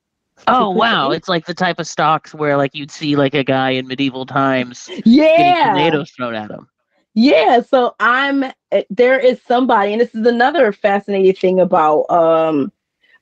Oh 0.47 0.69
wow! 0.71 1.11
It's 1.11 1.27
like 1.29 1.45
the 1.45 1.53
type 1.53 1.79
of 1.79 1.87
stocks 1.87 2.33
where 2.33 2.57
like 2.57 2.75
you'd 2.75 2.91
see 2.91 3.15
like 3.15 3.33
a 3.33 3.43
guy 3.43 3.71
in 3.71 3.87
medieval 3.87 4.25
times 4.25 4.91
getting 5.33 5.55
Yeah, 5.55 5.55
tornadoes 5.55 6.11
thrown 6.11 6.35
at 6.35 6.51
him. 6.51 6.67
yeah. 7.13 7.61
So 7.61 7.95
I'm. 7.99 8.43
eh, 8.71 8.83
There 8.89 9.19
is 9.19 9.41
somebody, 9.43 9.91
and 9.93 10.01
this 10.01 10.15
is 10.15 10.25
another 10.25 10.71
fascinating 10.71 11.33
thing 11.33 11.59
about 11.59 12.09
um 12.09 12.71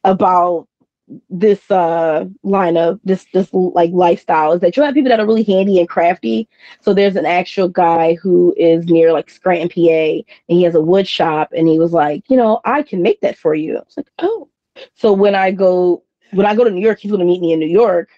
about 0.03 0.67
this 1.29 1.69
uh 1.71 2.25
line 2.43 2.77
of 2.77 2.99
this 3.03 3.25
this 3.33 3.49
like 3.53 3.91
lifestyle 3.93 4.53
is 4.53 4.61
that 4.61 4.75
you 4.77 4.83
have 4.83 4.93
people 4.93 5.09
that 5.09 5.19
are 5.19 5.25
really 5.27 5.43
handy 5.43 5.79
and 5.79 5.89
crafty. 5.89 6.47
So 6.81 6.93
there's 6.93 7.15
an 7.15 7.25
actual 7.25 7.67
guy 7.69 8.15
who 8.15 8.53
is 8.57 8.85
near 8.85 9.11
like 9.13 9.29
Scranton, 9.29 9.69
PA, 9.69 10.23
and 10.49 10.57
he 10.57 10.63
has 10.63 10.75
a 10.75 10.81
wood 10.81 11.07
shop, 11.07 11.51
and 11.55 11.67
he 11.67 11.79
was 11.79 11.93
like, 11.93 12.23
you 12.29 12.37
know, 12.37 12.61
I 12.65 12.83
can 12.83 13.01
make 13.01 13.21
that 13.21 13.37
for 13.37 13.55
you. 13.55 13.77
I 13.77 13.81
was 13.81 13.97
like, 13.97 14.09
oh. 14.19 14.49
So 14.95 15.11
when 15.13 15.35
I 15.35 15.51
go 15.51 16.03
when 16.31 16.45
I 16.45 16.55
go 16.55 16.63
to 16.63 16.71
New 16.71 16.81
York, 16.81 16.99
he's 16.99 17.11
gonna 17.11 17.25
meet 17.25 17.41
me 17.41 17.53
in 17.53 17.59
New 17.59 17.67
York 17.67 18.09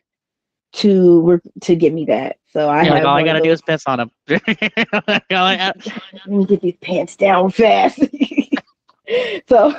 to 0.73 1.19
work 1.21 1.41
to 1.61 1.75
get 1.75 1.93
me 1.93 2.05
that. 2.05 2.37
So 2.51 2.69
I 2.69 2.83
like, 2.83 3.03
all 3.03 3.15
I 3.15 3.23
gotta 3.23 3.41
do 3.41 3.51
is 3.51 3.61
piss 3.61 3.83
on 3.87 3.99
him. 3.99 4.11
You're 4.27 4.39
like, 4.47 5.23
"Uh, 5.31 5.73
let 6.13 6.27
me 6.27 6.45
get 6.45 6.61
these 6.61 6.77
pants 6.81 7.15
down 7.15 7.51
fast. 7.51 7.99
so, 9.49 9.73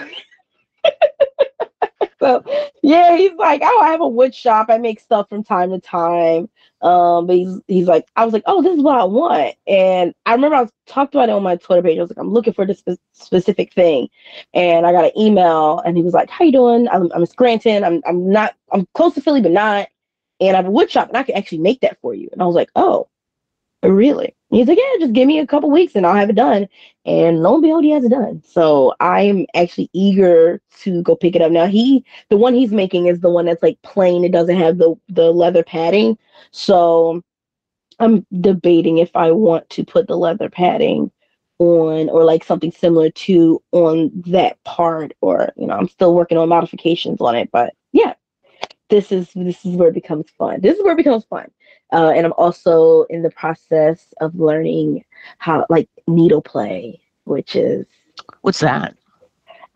so 2.21 2.45
yeah, 2.83 3.17
he's 3.17 3.33
like, 3.33 3.63
oh, 3.65 3.81
I 3.83 3.91
have 3.91 4.01
a 4.01 4.09
wood 4.09 4.35
shop. 4.35 4.67
I 4.71 4.79
make 4.79 5.01
stuff 5.01 5.29
from 5.29 5.43
time 5.43 5.71
to 5.71 5.81
time. 5.81 6.49
Um, 6.81 7.27
but 7.27 7.37
he's 7.37 7.61
he's 7.69 7.87
like, 7.87 8.07
I 8.17 8.25
was 8.25 8.33
like, 8.33 8.45
oh, 8.47 8.63
this 8.63 8.77
is 8.77 8.83
what 8.83 8.99
I 8.99 9.05
want. 9.05 9.57
And 9.67 10.15
I 10.27 10.35
remember 10.35 10.57
I 10.57 10.63
was 10.63 10.73
talked 10.87 11.15
about 11.15 11.29
it 11.29 11.33
on 11.33 11.43
my 11.43 11.57
Twitter 11.57 11.83
page. 11.83 11.99
I 11.99 12.03
was 12.03 12.11
like, 12.11 12.19
I'm 12.19 12.33
looking 12.33 12.53
for 12.53 12.67
this 12.67 12.79
spe- 12.81 13.01
specific 13.13 13.73
thing, 13.75 14.09
and 14.55 14.87
I 14.87 14.93
got 14.93 15.05
an 15.07 15.19
email, 15.19 15.81
and 15.81 15.97
he 15.97 16.03
was 16.03 16.15
like, 16.15 16.31
how 16.31 16.45
you 16.45 16.53
doing? 16.53 16.89
I'm 16.89 17.11
I'm 17.13 17.27
Scranton. 17.27 17.85
I'm 17.85 18.03
I'm 18.07 18.31
not 18.31 18.55
I'm 18.73 18.87
close 18.95 19.15
to 19.15 19.21
Philly, 19.21 19.43
but 19.43 19.53
not. 19.53 19.89
And 20.41 20.57
I 20.57 20.59
have 20.59 20.67
a 20.67 20.71
wood 20.71 20.91
shop, 20.91 21.09
and 21.09 21.17
I 21.17 21.23
can 21.23 21.37
actually 21.37 21.59
make 21.59 21.81
that 21.83 21.99
for 22.01 22.15
you. 22.15 22.29
And 22.33 22.43
I 22.43 22.47
was 22.47 22.55
like, 22.57 22.71
oh, 22.75 23.09
really? 23.83 24.35
He's 24.51 24.69
like, 24.69 24.79
yeah, 24.79 25.01
just 25.01 25.13
give 25.13 25.27
me 25.27 25.39
a 25.39 25.47
couple 25.47 25.71
weeks, 25.71 25.95
and 25.95 26.07
I'll 26.07 26.15
have 26.15 26.31
it 26.31 26.37
done. 26.37 26.69
And 27.07 27.43
lo 27.43 27.55
and 27.55 27.63
behold, 27.63 27.85
he 27.85 27.91
has 27.91 28.05
it 28.05 28.11
done. 28.11 28.43
So 28.47 28.95
I'm 29.01 29.47
actually 29.55 29.91
eager 29.93 30.61
to 30.81 31.03
go 31.03 31.17
pick 31.17 31.35
it 31.35 31.43
up. 31.43 31.51
Now 31.51 31.67
he, 31.67 32.05
the 32.29 32.37
one 32.37 32.55
he's 32.55 32.73
making 32.73 33.07
is 33.07 33.21
the 33.21 33.31
one 33.31 33.47
that's 33.47 33.63
like 33.63 33.81
plain. 33.83 34.25
It 34.25 34.33
doesn't 34.33 34.57
have 34.57 34.79
the 34.79 34.95
the 35.09 35.33
leather 35.33 35.65
padding. 35.65 36.19
So 36.51 37.23
I'm 37.99 38.27
debating 38.41 38.99
if 38.99 39.11
I 39.15 39.31
want 39.33 39.69
to 39.71 39.85
put 39.85 40.07
the 40.07 40.17
leather 40.17 40.51
padding 40.51 41.11
on 41.59 42.09
or 42.11 42.25
like 42.25 42.45
something 42.45 42.73
similar 42.73 43.11
to 43.11 43.63
on 43.73 44.11
that 44.27 44.63
part, 44.65 45.13
or 45.21 45.53
you 45.57 45.67
know, 45.67 45.75
I'm 45.75 45.89
still 45.89 46.15
working 46.15 46.39
on 46.39 46.49
modifications 46.49 47.21
on 47.21 47.37
it. 47.37 47.51
But 47.53 47.75
yeah, 47.93 48.15
this 48.91 49.11
is 49.11 49.31
this 49.35 49.65
is 49.65 49.77
where 49.77 49.89
it 49.89 49.95
becomes 49.95 50.31
fun. 50.37 50.61
This 50.61 50.77
is 50.77 50.85
where 50.85 50.93
it 50.93 50.99
becomes 50.99 51.25
fun. 51.25 51.51
Uh, 51.93 52.11
and 52.17 52.25
I'm 52.27 52.33
also 52.39 53.03
in 53.05 53.23
the 53.23 53.31
process 53.31 54.15
of 54.21 54.35
learning 54.35 55.05
how 55.39 55.67
like 55.69 55.89
needle 56.07 56.41
play, 56.43 57.01
which 57.25 57.55
is 57.55 57.87
What's 58.41 58.61
that? 58.61 58.97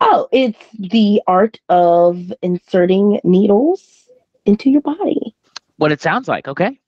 oh, 0.01 0.27
it's 0.31 0.59
the 0.77 1.21
art 1.27 1.59
of 1.69 2.31
inserting 2.41 3.19
needles 3.23 4.09
into 4.45 4.69
your 4.69 4.81
body. 4.81 5.35
What 5.77 5.91
it 5.91 6.01
sounds 6.01 6.27
like? 6.27 6.47
Okay. 6.47 6.79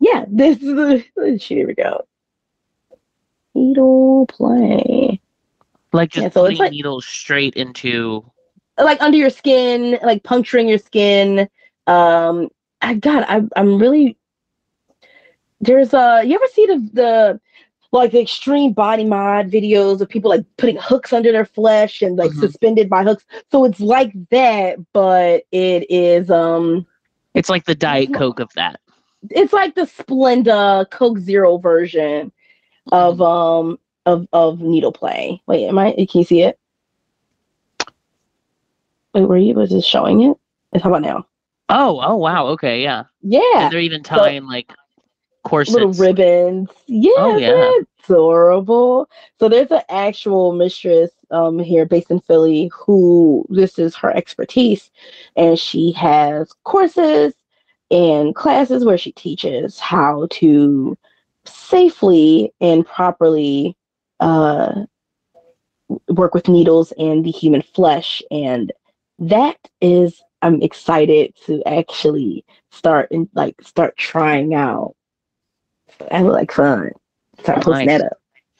Yeah, 0.00 0.24
this 0.30 0.58
is 0.58 0.74
the 1.16 1.36
here 1.40 1.66
we 1.66 1.74
go. 1.74 2.06
Needle 3.54 4.26
play. 4.26 5.20
Like 5.92 6.10
just 6.10 6.24
Yeah, 6.24 6.30
so 6.30 6.42
putting 6.44 6.58
like- 6.58 6.72
needles 6.72 7.06
straight 7.06 7.54
into. 7.54 8.24
Like 8.78 9.00
under 9.00 9.16
your 9.16 9.30
skin, 9.30 9.98
like 10.02 10.22
puncturing 10.22 10.68
your 10.68 10.78
skin. 10.78 11.48
Um 11.86 12.48
I 12.82 12.94
God, 12.94 13.24
I 13.26 13.42
I'm 13.56 13.78
really 13.78 14.18
there's 15.60 15.94
uh 15.94 16.22
you 16.24 16.34
ever 16.34 16.46
see 16.52 16.66
the 16.66 16.90
the 16.92 17.40
like 17.92 18.10
the 18.12 18.20
extreme 18.20 18.72
body 18.72 19.04
mod 19.04 19.50
videos 19.50 20.00
of 20.00 20.08
people 20.08 20.28
like 20.30 20.44
putting 20.58 20.76
hooks 20.76 21.12
under 21.12 21.32
their 21.32 21.44
flesh 21.46 22.02
and 22.02 22.16
like 22.16 22.32
Mhm. 22.32 22.40
suspended 22.40 22.88
by 22.90 23.02
hooks. 23.04 23.24
So 23.50 23.64
it's 23.64 23.80
like 23.80 24.12
that, 24.30 24.78
but 24.92 25.44
it 25.52 25.90
is 25.90 26.30
um 26.30 26.86
It's 27.34 27.48
like 27.48 27.64
the 27.64 27.74
Diet 27.74 28.12
Coke 28.12 28.40
of 28.40 28.52
that. 28.54 28.80
it's 29.30 29.52
like 29.52 29.74
the 29.74 29.82
Splenda 29.82 30.88
Coke 30.90 31.18
Zero 31.18 31.56
version 31.58 32.32
of 32.92 33.20
um 33.22 33.78
of 34.04 34.26
of 34.32 34.60
needle 34.60 34.92
play. 34.92 35.40
Wait, 35.46 35.66
am 35.66 35.78
I 35.78 35.92
can 35.92 36.06
you 36.20 36.24
see 36.24 36.42
it? 36.42 36.58
Wait, 39.14 39.24
were 39.26 39.38
you 39.38 39.54
was 39.54 39.72
it 39.72 39.84
showing 39.84 40.20
it? 40.22 40.36
How 40.82 40.90
about 40.90 41.02
now? 41.02 41.26
Oh, 41.68 42.00
oh 42.02 42.16
wow. 42.16 42.46
Okay, 42.48 42.82
yeah. 42.82 43.04
Yeah. 43.22 43.40
And 43.54 43.72
they're 43.72 43.80
even 43.80 44.02
tying 44.02 44.44
like 44.46 44.72
corsets. 45.48 45.74
little 45.74 45.92
ribbons. 45.92 46.68
Yeah, 46.86 47.10
Oh, 47.18 47.38
yeah. 47.38 47.70
adorable. 48.04 49.08
So 49.38 49.48
there's 49.48 49.70
an 49.70 49.82
actual 49.88 50.52
mistress 50.52 51.10
um 51.30 51.58
here 51.58 51.86
based 51.86 52.10
in 52.10 52.20
Philly 52.20 52.70
who 52.74 53.44
this 53.48 53.78
is 53.78 53.94
her 53.96 54.10
expertise, 54.10 54.90
and 55.36 55.58
she 55.58 55.92
has 55.92 56.52
courses 56.64 57.34
and 57.90 58.34
classes 58.34 58.84
where 58.84 58.98
she 58.98 59.12
teaches 59.12 59.78
how 59.78 60.26
to 60.30 60.96
safely 61.44 62.52
and 62.60 62.84
properly 62.86 63.76
uh 64.20 64.84
work 66.08 66.34
with 66.34 66.48
needles 66.48 66.92
and 66.98 67.24
the 67.24 67.30
human 67.30 67.62
flesh 67.62 68.20
and 68.32 68.72
that 69.18 69.56
is 69.80 70.20
i'm 70.42 70.60
excited 70.62 71.32
to 71.44 71.62
actually 71.66 72.44
start 72.72 73.08
and 73.12 73.28
like 73.34 73.54
start 73.62 73.96
trying 73.96 74.52
out 74.54 74.94
I 76.10 76.22
look 76.22 76.34
like 76.34 76.52
fun. 76.52 76.92
Start 77.40 77.62
posting 77.62 77.86
Nice. 77.86 78.00
that 78.00 78.12
up. 78.12 78.18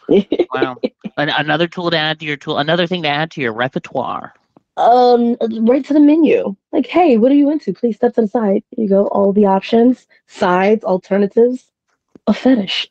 Wow. 0.54 0.76
An- 1.16 1.30
another 1.30 1.66
tool 1.66 1.90
to 1.90 1.96
add 1.98 2.20
to 2.20 2.26
your 2.26 2.36
tool. 2.36 2.58
Another 2.58 2.86
thing 2.86 3.02
to 3.02 3.08
add 3.08 3.30
to 3.32 3.40
your 3.40 3.52
repertoire. 3.52 4.32
um, 4.76 5.36
right 5.62 5.84
to 5.84 5.92
the 5.94 6.00
menu. 6.00 6.54
Like, 6.72 6.86
hey, 6.86 7.16
what 7.18 7.32
are 7.32 7.34
you 7.34 7.50
into? 7.50 7.72
Please 7.72 7.96
step 7.96 8.14
to 8.14 8.22
the 8.22 8.28
side. 8.28 8.62
You 8.76 8.88
go. 8.88 9.06
All 9.08 9.32
the 9.32 9.46
options, 9.46 10.06
sides, 10.28 10.84
alternatives, 10.84 11.64
a 12.26 12.34
fetish. 12.34 12.88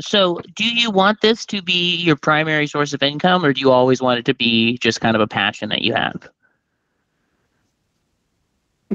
So, 0.00 0.40
do 0.54 0.64
you 0.64 0.90
want 0.90 1.20
this 1.20 1.44
to 1.46 1.60
be 1.62 1.96
your 1.96 2.16
primary 2.16 2.66
source 2.66 2.92
of 2.94 3.02
income, 3.02 3.44
or 3.44 3.52
do 3.52 3.60
you 3.60 3.70
always 3.70 4.00
want 4.00 4.18
it 4.18 4.24
to 4.26 4.34
be 4.34 4.78
just 4.78 5.00
kind 5.00 5.14
of 5.14 5.20
a 5.20 5.26
passion 5.28 5.68
that 5.68 5.82
you 5.82 5.92
have? 5.94 6.28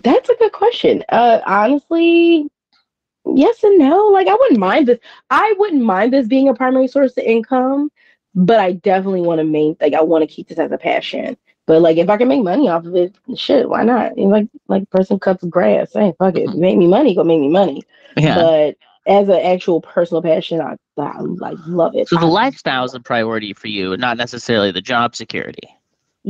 That's 0.02 0.30
a 0.30 0.36
good 0.36 0.52
question. 0.54 1.04
Uh, 1.10 1.40
honestly, 1.46 2.50
yes 3.36 3.64
and 3.64 3.78
no. 3.80 4.08
Like, 4.08 4.28
I 4.28 4.34
wouldn't 4.34 4.60
mind 4.60 4.88
this. 4.88 5.00
I 5.30 5.54
wouldn't 5.58 5.84
mind 5.84 6.14
this 6.14 6.28
being 6.28 6.50
a 6.50 6.54
primary 6.54 6.88
source 6.88 7.18
of 7.18 7.24
income, 7.24 7.92
but 8.36 8.60
I 8.60 8.74
definitely 8.74 9.22
want 9.22 9.40
to 9.40 9.46
main. 9.46 9.76
Like, 9.82 9.94
I 9.94 10.02
want 10.02 10.22
to 10.28 10.34
keep 10.34 10.50
this 10.50 10.60
as 10.60 10.72
a 10.72 10.78
passion. 10.78 11.38
But 11.66 11.84
like, 11.84 11.98
if 11.98 12.10
I 12.10 12.18
can 12.18 12.28
make 12.28 12.44
money 12.44 12.68
off 12.68 12.86
of 12.86 12.96
it, 12.96 13.16
shit, 13.36 13.70
why 13.70 13.84
not? 13.84 14.18
And 14.18 14.32
like, 14.32 14.48
like 14.68 14.90
person 14.90 15.20
cuts 15.20 15.44
grass. 15.44 15.94
Hey, 15.94 16.14
fuck 16.18 16.36
it. 16.36 16.56
Make 16.56 16.78
me 16.78 16.88
money. 16.88 17.14
Go 17.14 17.24
make 17.24 17.40
me 17.40 17.50
money. 17.50 17.84
Yeah. 18.18 18.36
But 18.36 18.76
as 19.06 19.30
an 19.30 19.36
actual 19.36 19.80
personal 19.80 20.24
passion, 20.24 20.62
I, 20.62 20.78
I 20.98 21.20
like 21.20 21.58
love 21.68 21.96
it. 21.96 22.08
so 22.10 22.18
the 22.18 22.26
lifestyle 22.26 22.86
is 22.86 22.96
a 22.96 23.00
priority 23.00 23.54
for 23.54 23.68
you, 23.68 23.96
not 23.98 24.18
necessarily 24.18 24.72
the 24.72 24.82
job 24.82 25.16
security. 25.16 25.70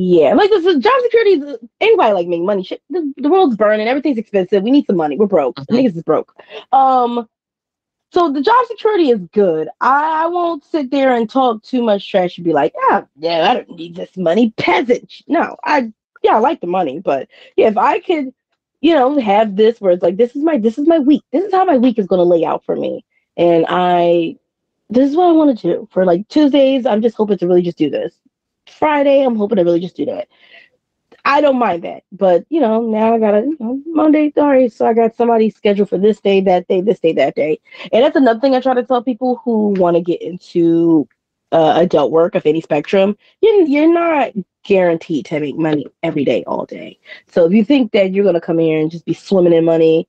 Yeah, 0.02 0.34
like 0.36 0.50
this 0.50 0.66
is 0.66 0.78
job 0.78 0.94
security. 1.04 1.32
is- 1.34 1.58
Anybody 1.82 2.14
like 2.14 2.28
make 2.28 2.42
money? 2.44 2.64
Shit, 2.64 2.82
the, 2.90 3.14
the 3.18 3.30
world's 3.30 3.58
burning. 3.58 3.88
Everything's 3.88 4.18
expensive. 4.18 4.64
We 4.64 4.72
need 4.72 4.86
some 4.88 4.96
money. 4.98 5.18
We're 5.18 5.26
broke. 5.28 5.58
Mhm. 5.58 5.66
Niggas 5.72 5.98
is 5.98 6.04
broke. 6.04 6.34
Um, 6.72 7.28
so 8.14 8.32
the 8.32 8.42
job 8.42 8.66
security 8.68 9.10
is 9.12 9.20
good. 9.34 9.70
I, 9.82 10.24
I 10.24 10.28
won't 10.28 10.64
sit 10.66 10.92
there 10.92 11.14
and 11.16 11.30
talk 11.30 11.64
too 11.64 11.84
much 11.84 12.10
trash 12.10 12.38
and 12.38 12.46
be 12.46 12.54
like, 12.54 12.74
ah, 12.92 13.06
yeah, 13.18 13.50
I 13.52 13.54
don't 13.56 13.70
need 13.78 13.96
this 13.96 14.18
money, 14.18 14.54
peasant. 14.58 15.14
No, 15.28 15.58
I 15.66 15.92
yeah, 16.24 16.36
I 16.36 16.40
like 16.40 16.62
the 16.62 16.68
money, 16.68 17.00
but 17.00 17.28
yeah, 17.58 17.68
if 17.68 17.78
I 17.78 18.00
could 18.00 18.34
you 18.82 18.94
know, 18.96 19.20
have 19.20 19.56
this 19.58 19.82
where 19.82 19.92
it's 19.92 20.04
like, 20.04 20.18
this 20.18 20.36
is 20.36 20.44
my 20.44 20.58
this 20.58 20.78
is 20.78 20.88
my 20.88 21.00
week. 21.00 21.24
This 21.34 21.44
is 21.46 21.54
how 21.54 21.66
my 21.66 21.78
week 21.78 22.00
is 22.00 22.08
gonna 22.08 22.24
lay 22.24 22.46
out 22.46 22.66
for 22.66 22.76
me. 22.76 23.06
And 23.38 23.66
I 23.70 24.38
this 24.90 25.10
is 25.10 25.16
what 25.18 25.30
I 25.30 25.34
want 25.34 25.58
to 25.60 25.68
do. 25.76 25.88
For 25.92 26.06
like 26.06 26.28
Tuesdays, 26.30 26.86
I'm 26.86 27.02
just 27.02 27.18
hoping 27.18 27.38
to 27.40 27.48
really 27.48 27.62
just 27.64 27.78
do 27.78 27.90
this. 27.90 28.14
Friday, 28.70 29.24
I'm 29.24 29.36
hoping 29.36 29.58
to 29.58 29.64
really 29.64 29.80
just 29.80 29.96
do 29.96 30.06
that. 30.06 30.28
I 31.26 31.42
don't 31.42 31.60
mind 31.60 31.84
that. 31.84 32.04
But 32.12 32.46
you 32.50 32.60
know, 32.60 32.82
now 32.82 33.14
I 33.14 33.20
gotta 33.20 33.42
you 33.42 33.58
know, 33.60 33.82
Monday, 33.86 34.32
sorry, 34.32 34.70
so 34.70 34.86
I 34.86 34.94
got 34.94 35.16
somebody 35.16 35.50
scheduled 35.50 35.90
for 35.90 35.98
this 35.98 36.20
day, 36.20 36.42
that 36.42 36.68
day, 36.68 36.82
this 36.82 37.00
day, 37.00 37.14
that 37.14 37.36
day. 37.36 37.60
And 37.92 38.04
that's 38.04 38.16
another 38.16 38.40
thing 38.40 38.56
I 38.56 38.62
try 38.62 38.74
to 38.74 38.84
tell 38.84 39.04
people 39.04 39.42
who 39.44 39.70
want 39.78 39.96
to 39.96 40.02
get 40.02 40.22
into 40.22 41.08
uh, 41.52 41.74
adult 41.78 42.12
work 42.12 42.36
of 42.36 42.46
any 42.46 42.62
spectrum. 42.62 43.18
You're, 43.42 43.62
you're 43.62 43.94
not 43.94 44.32
guaranteed 44.64 45.26
to 45.26 45.40
make 45.40 45.58
money 45.58 45.88
every 46.04 46.26
day, 46.26 46.44
all 46.46 46.66
day. 46.66 47.00
So 47.28 47.46
if 47.46 47.54
you 47.54 47.64
think 47.64 47.92
that 47.92 48.14
you're 48.14 48.26
gonna 48.26 48.42
come 48.42 48.60
here 48.60 48.80
and 48.80 48.92
just 48.92 49.06
be 49.06 49.14
swimming 49.14 49.54
in 49.54 49.66
money, 49.66 50.08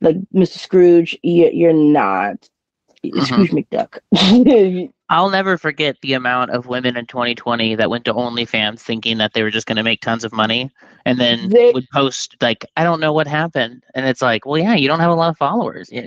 like 0.00 0.16
Mr. 0.34 0.58
Scrooge, 0.58 1.18
you, 1.22 1.50
you're 1.52 1.72
not. 1.72 2.48
Mhm. 3.12 3.24
Scrooge 3.26 3.50
McDuck. 3.50 4.90
I'll 5.10 5.30
never 5.30 5.58
forget 5.58 5.96
the 6.00 6.14
amount 6.14 6.50
of 6.50 6.66
women 6.66 6.96
in 6.96 7.06
2020 7.06 7.74
that 7.74 7.90
went 7.90 8.04
to 8.06 8.14
OnlyFans 8.14 8.80
thinking 8.80 9.18
that 9.18 9.34
they 9.34 9.42
were 9.42 9.50
just 9.50 9.66
going 9.66 9.76
to 9.76 9.82
make 9.82 10.00
tons 10.00 10.24
of 10.24 10.32
money 10.32 10.70
and 11.04 11.20
then 11.20 11.50
They- 11.50 11.72
would 11.72 11.88
post, 11.92 12.36
like, 12.40 12.64
I 12.76 12.84
don't 12.84 13.00
know 13.00 13.12
what 13.12 13.26
happened. 13.26 13.84
And 13.94 14.06
it's 14.06 14.22
like, 14.22 14.46
well, 14.46 14.58
yeah, 14.58 14.74
you 14.74 14.88
don't 14.88 15.00
have 15.00 15.10
a 15.10 15.14
lot 15.14 15.28
of 15.28 15.36
followers. 15.36 15.90
Yeah. 15.92 16.06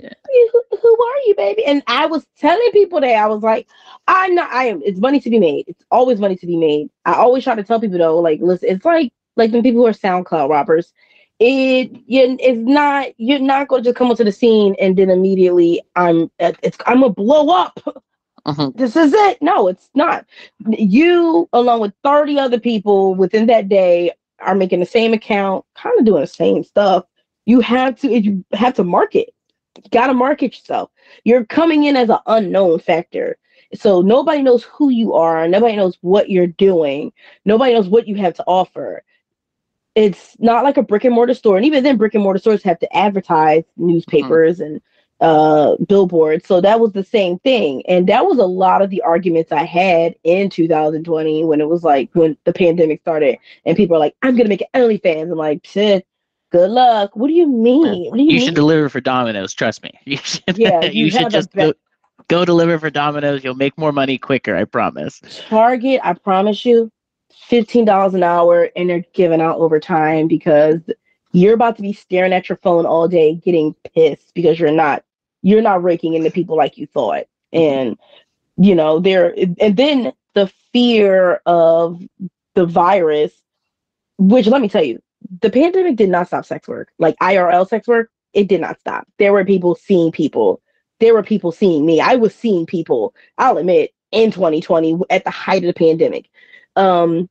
who, 0.52 0.62
who 0.82 0.88
are 1.02 1.18
you, 1.26 1.34
baby? 1.36 1.64
And 1.64 1.82
I 1.86 2.06
was 2.06 2.26
telling 2.38 2.70
people 2.72 3.00
that 3.00 3.14
I 3.14 3.26
was 3.26 3.42
like, 3.42 3.68
I'm 4.08 4.34
not, 4.34 4.50
I 4.52 4.64
am. 4.64 4.82
It's 4.84 4.98
money 5.00 5.20
to 5.20 5.30
be 5.30 5.38
made. 5.38 5.64
It's 5.68 5.84
always 5.90 6.18
money 6.18 6.36
to 6.36 6.46
be 6.46 6.56
made. 6.56 6.88
I 7.04 7.14
always 7.14 7.44
try 7.44 7.54
to 7.54 7.62
tell 7.62 7.80
people 7.80 7.98
though, 7.98 8.18
like, 8.18 8.40
listen, 8.42 8.68
it's 8.68 8.84
like 8.84 9.12
like 9.36 9.52
the 9.52 9.62
people 9.62 9.80
who 9.82 9.86
are 9.86 9.92
SoundCloud 9.92 10.50
rappers. 10.50 10.92
It 11.40 11.92
you, 12.06 12.36
it's 12.40 12.58
not 12.60 13.08
you're 13.18 13.38
not 13.40 13.68
going 13.68 13.82
to 13.84 13.90
just 13.90 13.96
come 13.96 14.10
onto 14.10 14.24
the 14.24 14.32
scene 14.32 14.74
and 14.80 14.96
then 14.96 15.10
immediately 15.10 15.82
I'm 15.96 16.30
it's 16.40 16.78
I'm 16.86 17.00
gonna 17.00 17.12
blow 17.12 17.50
up. 17.50 17.78
Mhm. 18.46 18.76
This 18.76 18.96
is 18.96 19.12
it. 19.14 19.42
No, 19.42 19.68
it's 19.68 19.90
not. 19.94 20.26
You 20.68 21.48
along 21.52 21.80
with 21.80 21.92
30 22.04 22.38
other 22.38 22.60
people 22.60 23.14
within 23.14 23.46
that 23.46 23.68
day 23.68 24.12
are 24.40 24.54
making 24.54 24.80
the 24.80 24.86
same 24.86 25.12
account, 25.12 25.64
kind 25.76 25.98
of 25.98 26.06
doing 26.06 26.22
the 26.22 26.26
same 26.26 26.64
stuff. 26.64 27.04
You 27.46 27.60
have 27.60 28.00
to 28.00 28.08
you 28.18 28.44
have 28.54 28.74
to 28.74 28.84
market. 28.84 29.34
You 29.76 29.90
gotta 29.90 30.14
market 30.14 30.54
yourself. 30.58 30.90
You're 31.24 31.44
coming 31.46 31.84
in 31.84 31.96
as 31.96 32.10
an 32.10 32.18
unknown 32.26 32.80
factor. 32.80 33.38
So 33.74 34.02
nobody 34.02 34.42
knows 34.42 34.64
who 34.64 34.90
you 34.90 35.14
are, 35.14 35.48
nobody 35.48 35.76
knows 35.76 35.98
what 36.02 36.30
you're 36.30 36.46
doing, 36.46 37.12
nobody 37.44 37.74
knows 37.74 37.88
what 37.88 38.08
you 38.08 38.16
have 38.16 38.34
to 38.34 38.44
offer. 38.46 39.02
It's 39.94 40.36
not 40.38 40.64
like 40.64 40.76
a 40.76 40.82
brick 40.82 41.04
and 41.04 41.14
mortar 41.14 41.34
store. 41.34 41.56
And 41.56 41.66
even 41.66 41.82
then, 41.82 41.96
brick 41.96 42.14
and 42.14 42.22
mortar 42.22 42.38
stores 42.38 42.62
have 42.62 42.78
to 42.80 42.96
advertise 42.96 43.64
newspapers 43.76 44.60
and 44.60 44.80
uh 45.20 45.74
billboards. 45.88 46.46
So 46.46 46.60
that 46.60 46.78
was 46.78 46.92
the 46.92 47.02
same 47.02 47.40
thing. 47.40 47.82
And 47.88 48.08
that 48.08 48.24
was 48.24 48.38
a 48.38 48.44
lot 48.46 48.82
of 48.82 48.90
the 48.90 49.02
arguments 49.02 49.50
I 49.50 49.64
had 49.64 50.14
in 50.22 50.48
2020 50.50 51.44
when 51.44 51.60
it 51.60 51.68
was 51.68 51.82
like 51.82 52.10
when 52.12 52.36
the 52.44 52.52
pandemic 52.52 53.00
started 53.00 53.38
and 53.64 53.76
people 53.76 53.96
are 53.96 54.00
like, 54.00 54.14
I'm 54.22 54.36
gonna 54.36 54.48
make 54.48 54.62
an 54.72 54.80
OnlyFans. 54.80 55.32
I'm 55.32 55.38
like, 55.38 55.66
shit, 55.66 56.06
good 56.52 56.70
luck. 56.70 57.16
What 57.16 57.26
do 57.26 57.32
you 57.34 57.48
mean? 57.48 58.10
What 58.10 58.16
do 58.16 58.22
you, 58.22 58.30
You 58.30 58.36
mean? 58.36 58.46
should 58.46 58.54
deliver 58.54 58.88
for 58.88 59.00
Domino's. 59.00 59.52
Trust 59.54 59.82
me. 59.82 59.90
You 60.04 60.18
should, 60.18 60.56
Yeah, 60.56 60.84
you 60.84 61.06
you 61.06 61.10
should 61.10 61.30
just 61.30 61.52
go, 61.52 61.74
go 62.28 62.44
deliver 62.44 62.78
for 62.78 62.90
Domino's. 62.90 63.42
You'll 63.42 63.54
make 63.56 63.76
more 63.76 63.90
money 63.92 64.18
quicker. 64.18 64.54
I 64.54 64.64
promise. 64.66 65.20
Target, 65.48 66.00
I 66.04 66.12
promise 66.14 66.64
you, 66.64 66.92
fifteen 67.46 67.84
dollars 67.84 68.14
an 68.14 68.22
hour, 68.22 68.70
and 68.76 68.88
they're 68.88 69.04
giving 69.12 69.40
out 69.40 69.58
overtime 69.58 70.28
because 70.28 70.80
you're 71.32 71.54
about 71.54 71.76
to 71.76 71.82
be 71.82 71.92
staring 71.92 72.32
at 72.32 72.48
your 72.48 72.56
phone 72.58 72.86
all 72.86 73.08
day, 73.08 73.34
getting 73.34 73.74
pissed 73.94 74.34
because 74.34 74.58
you're 74.58 74.70
not 74.70 75.04
you're 75.42 75.62
not 75.62 75.82
raking 75.82 76.14
in 76.14 76.22
the 76.22 76.30
people 76.30 76.56
like 76.56 76.76
you 76.78 76.86
thought, 76.86 77.24
mm-hmm. 77.54 77.58
and 77.58 77.98
you 78.56 78.74
know 78.74 78.98
there, 78.98 79.34
and 79.60 79.76
then 79.76 80.12
the 80.34 80.50
fear 80.72 81.40
of 81.46 82.02
the 82.54 82.66
virus, 82.66 83.32
which 84.18 84.46
let 84.46 84.60
me 84.60 84.68
tell 84.68 84.84
you, 84.84 85.00
the 85.40 85.50
pandemic 85.50 85.96
did 85.96 86.08
not 86.08 86.26
stop 86.26 86.44
sex 86.44 86.68
work, 86.68 86.90
like 86.98 87.16
IRL 87.18 87.68
sex 87.68 87.86
work. 87.86 88.10
It 88.34 88.48
did 88.48 88.60
not 88.60 88.78
stop. 88.78 89.06
There 89.18 89.32
were 89.32 89.44
people 89.44 89.74
seeing 89.74 90.12
people. 90.12 90.60
There 91.00 91.14
were 91.14 91.22
people 91.22 91.52
seeing 91.52 91.86
me. 91.86 92.00
I 92.00 92.16
was 92.16 92.34
seeing 92.34 92.66
people. 92.66 93.14
I'll 93.38 93.58
admit 93.58 93.92
in 94.10 94.30
2020 94.30 94.98
at 95.10 95.24
the 95.24 95.30
height 95.30 95.62
of 95.64 95.66
the 95.66 95.72
pandemic. 95.72 96.28
Um, 96.78 97.28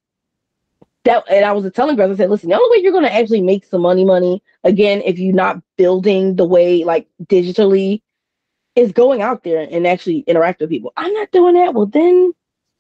that 1.05 1.23
and 1.31 1.45
I 1.45 1.53
was 1.53 1.71
telling 1.73 1.95
girls, 1.95 2.11
I 2.11 2.15
said, 2.17 2.29
listen, 2.29 2.49
the 2.49 2.55
only 2.57 2.77
way 2.77 2.83
you're 2.83 2.93
gonna 2.93 3.07
actually 3.07 3.41
make 3.41 3.65
some 3.65 3.81
money, 3.81 4.05
money 4.05 4.43
again, 4.63 5.01
if 5.05 5.19
you're 5.19 5.35
not 5.35 5.61
building 5.77 6.35
the 6.35 6.45
way 6.45 6.83
like 6.83 7.07
digitally, 7.25 8.01
is 8.75 8.91
going 8.91 9.21
out 9.23 9.43
there 9.43 9.67
and 9.71 9.87
actually 9.87 10.19
interact 10.19 10.61
with 10.61 10.69
people. 10.69 10.93
I'm 10.97 11.13
not 11.13 11.31
doing 11.31 11.55
that. 11.55 11.73
Well, 11.73 11.87
then 11.87 12.33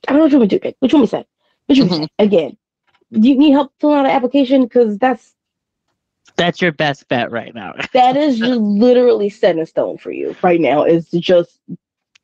I 0.07 0.13
don't 0.13 0.19
know 0.19 0.25
what 0.25 0.31
you 0.33 0.39
want 0.39 0.51
me 0.51 0.59
to 0.59 0.71
do. 0.71 0.75
What 0.79 0.91
you 0.93 0.99
want 0.99 1.13
me 1.13 1.19
to 1.19 1.23
say? 1.23 1.27
What 1.67 1.77
you 1.77 1.85
me 1.85 1.91
say? 1.91 2.07
Again, 2.19 2.57
do 3.13 3.27
you 3.27 3.37
need 3.37 3.51
help 3.51 3.73
filling 3.79 3.99
out 3.99 4.05
an 4.05 4.11
application? 4.11 4.63
Because 4.63 4.97
that's 4.99 5.35
That's 6.37 6.61
your 6.61 6.73
best 6.73 7.07
bet 7.07 7.31
right 7.31 7.53
now. 7.55 7.73
that 7.93 8.17
is 8.17 8.39
just 8.39 8.61
literally 8.61 9.29
set 9.29 9.57
in 9.57 9.65
stone 9.65 9.97
for 9.97 10.11
you 10.11 10.35
right 10.43 10.61
now. 10.61 10.83
Is 10.83 11.09
to 11.09 11.19
just 11.19 11.59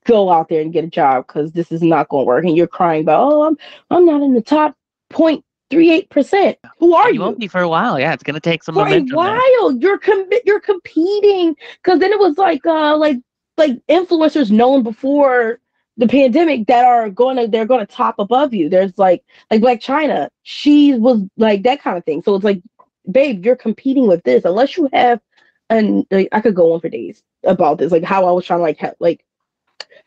go 0.05 0.29
out 0.31 0.49
there 0.49 0.61
and 0.61 0.73
get 0.73 0.83
a 0.83 0.87
job 0.87 1.27
because 1.27 1.51
this 1.51 1.71
is 1.71 1.81
not 1.81 2.09
going 2.09 2.23
to 2.23 2.27
work, 2.27 2.45
and 2.45 2.55
you're 2.57 2.67
crying 2.67 3.01
about, 3.03 3.31
oh, 3.31 3.43
I'm 3.43 3.57
I'm 3.89 4.05
not 4.05 4.21
in 4.21 4.33
the 4.33 4.41
top 4.41 4.75
0.38 5.11 6.09
percent. 6.09 6.57
Who 6.79 6.93
are 6.95 7.09
you 7.09 7.15
you? 7.15 7.21
won't 7.21 7.39
be 7.39 7.47
for 7.47 7.61
a 7.61 7.69
while. 7.69 7.99
Yeah, 7.99 8.13
it's 8.13 8.23
gonna 8.23 8.39
take 8.39 8.63
some 8.63 8.75
For 8.75 8.81
a 8.81 8.85
momentum. 8.85 9.07
there. 9.09 9.17
while, 9.17 9.71
you're 9.77 9.97
com- 9.99 10.29
you're 10.45 10.59
competing 10.59 11.55
because 11.83 11.99
then 11.99 12.11
it 12.11 12.19
was 12.19 12.37
like 12.37 12.65
uh 12.65 12.97
like 12.97 13.17
like 13.57 13.73
influencers 13.87 14.51
known 14.51 14.83
before 14.83 15.59
the 15.97 16.07
pandemic 16.07 16.65
that 16.67 16.85
are 16.85 17.09
going 17.09 17.37
to 17.37 17.47
they're 17.47 17.65
going 17.67 17.85
to 17.85 17.91
top 17.91 18.15
above 18.19 18.53
you. 18.53 18.69
There's 18.69 18.97
like 18.97 19.23
like 19.51 19.61
Blac 19.61 19.79
Chyna, 19.81 20.29
she 20.43 20.93
was 20.95 21.21
like 21.37 21.63
that 21.63 21.81
kind 21.81 21.97
of 21.97 22.05
thing. 22.05 22.23
So 22.23 22.35
it's 22.35 22.43
like, 22.43 22.61
babe, 23.11 23.45
you're 23.45 23.55
competing 23.55 24.07
with 24.07 24.23
this 24.23 24.43
unless 24.45 24.75
you 24.77 24.89
have. 24.93 25.21
And 25.69 26.05
like, 26.11 26.29
I 26.31 26.41
could 26.41 26.55
go 26.55 26.73
on 26.73 26.81
for 26.81 26.89
days 26.89 27.21
about 27.43 27.77
this, 27.77 27.91
like 27.91 28.03
how 28.03 28.27
I 28.27 28.31
was 28.31 28.45
trying 28.45 28.59
to 28.59 28.63
like 28.63 28.77
help. 28.77 28.95
Like, 28.99 29.23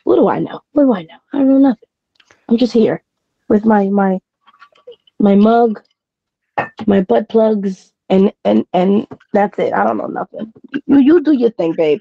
what 0.06 0.16
do 0.16 0.28
I 0.28 0.38
know? 0.38 0.60
What 0.72 0.84
do 0.84 0.94
I 0.94 1.02
know? 1.02 1.18
I 1.32 1.38
don't 1.38 1.48
know 1.48 1.58
nothing. 1.58 1.88
I'm 2.48 2.56
just 2.56 2.72
here 2.72 3.02
with 3.48 3.64
my 3.64 3.88
my 3.88 4.20
my 5.18 5.34
mug, 5.34 5.82
my 6.86 7.00
butt 7.00 7.28
plugs, 7.28 7.92
and 8.08 8.32
and 8.44 8.64
and 8.72 9.08
that's 9.32 9.58
it. 9.58 9.72
I 9.72 9.84
don't 9.84 9.96
know 9.96 10.06
nothing. 10.06 10.52
You 10.86 10.98
you 10.98 11.20
do 11.22 11.32
your 11.32 11.50
thing, 11.50 11.72
babe. 11.72 12.00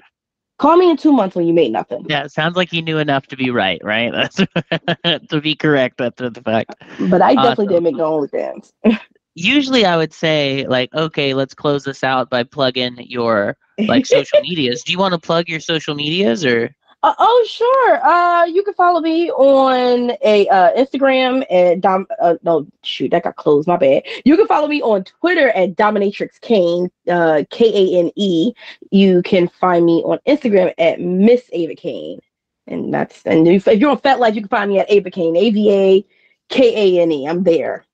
Call 0.58 0.76
me 0.76 0.88
in 0.88 0.96
two 0.96 1.12
months 1.12 1.34
when 1.34 1.46
you 1.48 1.52
made 1.52 1.72
nothing. 1.72 2.06
Yeah, 2.08 2.22
it 2.22 2.30
sounds 2.30 2.56
like 2.56 2.72
you 2.72 2.80
knew 2.80 2.98
enough 2.98 3.26
to 3.26 3.36
be 3.36 3.50
right, 3.50 3.80
right? 3.82 4.12
That's 5.04 5.28
to 5.30 5.40
be 5.40 5.56
correct 5.56 6.00
after 6.00 6.30
the 6.30 6.40
fact. 6.40 6.76
But 7.10 7.22
I 7.22 7.34
definitely 7.34 7.66
Awesome. 7.66 7.66
didn't 7.66 7.82
make 7.82 7.96
no 7.96 8.20
OnlyFans. 8.20 8.72
Usually, 9.34 9.84
I 9.84 9.96
would 9.96 10.12
say 10.14 10.64
like, 10.68 10.94
okay, 10.94 11.34
let's 11.34 11.54
close 11.54 11.82
this 11.84 12.04
out 12.04 12.30
by 12.30 12.44
plugging 12.44 12.98
your 13.00 13.56
like 13.88 14.06
social 14.06 14.38
medias. 14.40 14.82
Do 14.84 14.92
you 14.92 14.98
want 14.98 15.12
to 15.12 15.18
plug 15.18 15.48
your 15.48 15.60
social 15.60 15.96
medias 15.96 16.44
or? 16.44 16.70
Uh, 17.02 17.14
oh 17.18 17.46
sure. 17.48 18.04
Uh, 18.04 18.44
you 18.46 18.62
can 18.62 18.74
follow 18.74 19.00
me 19.00 19.30
on 19.30 20.12
a 20.24 20.48
uh, 20.48 20.72
Instagram 20.74 21.44
at 21.50 21.80
Dom. 21.80 22.06
Uh, 22.20 22.34
no, 22.42 22.66
shoot, 22.82 23.10
that 23.10 23.22
got 23.22 23.36
closed. 23.36 23.68
My 23.68 23.76
bad. 23.76 24.02
You 24.24 24.36
can 24.36 24.46
follow 24.46 24.66
me 24.66 24.82
on 24.82 25.04
Twitter 25.04 25.50
at 25.50 25.76
Dominatrix 25.76 26.40
Kane. 26.40 26.90
Uh, 27.08 27.44
K 27.50 27.66
A 27.66 27.98
N 28.00 28.10
E. 28.16 28.52
You 28.90 29.22
can 29.22 29.48
find 29.48 29.84
me 29.84 30.02
on 30.04 30.18
Instagram 30.26 30.72
at 30.78 31.00
Miss 31.00 31.48
Ava 31.52 31.74
Kane, 31.74 32.18
and 32.66 32.92
that's 32.92 33.22
and 33.26 33.46
if, 33.46 33.68
if 33.68 33.78
you're 33.78 33.90
on 33.90 33.98
FetLife, 33.98 34.34
you 34.34 34.40
can 34.40 34.48
find 34.48 34.70
me 34.70 34.78
at 34.80 34.90
Ava 34.90 35.10
Kane. 35.10 35.36
A 35.36 35.50
V 35.50 35.72
A 35.72 36.06
K 36.48 36.98
A 36.98 37.02
N 37.02 37.12
E. 37.12 37.28
I'm 37.28 37.44
there. 37.44 37.84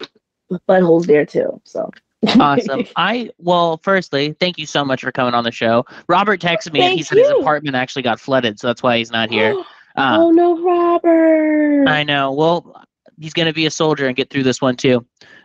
My 0.48 0.58
butthole's 0.68 1.06
there 1.06 1.26
too. 1.26 1.60
So 1.64 1.90
Awesome. 2.28 2.84
I 2.96 3.30
well, 3.38 3.80
firstly, 3.82 4.36
thank 4.38 4.58
you 4.58 4.66
so 4.66 4.84
much 4.84 5.02
for 5.02 5.12
coming 5.12 5.34
on 5.34 5.44
the 5.44 5.52
show. 5.52 5.84
Robert 6.08 6.40
texted 6.40 6.72
me 6.72 6.80
and 6.80 6.90
he 6.90 7.02
Thank 7.02 7.06
said 7.06 7.18
his 7.18 7.30
apartment 7.30 7.76
actually 7.76 8.02
got 8.02 8.20
flooded, 8.20 8.58
so 8.58 8.68
that's 8.68 8.82
why 8.82 8.98
he's 8.98 9.10
not 9.10 9.30
here. 9.30 9.54
Uh, 9.94 10.16
oh 10.20 10.30
no, 10.30 10.58
Robert. 10.64 11.86
I 11.86 12.02
know. 12.02 12.32
Well, 12.32 12.82
he's 13.20 13.34
going 13.34 13.44
to 13.44 13.52
be 13.52 13.66
a 13.66 13.70
soldier 13.70 14.06
and 14.06 14.16
get 14.16 14.30
through 14.30 14.44
this 14.44 14.58
one 14.58 14.74
too. 14.74 15.04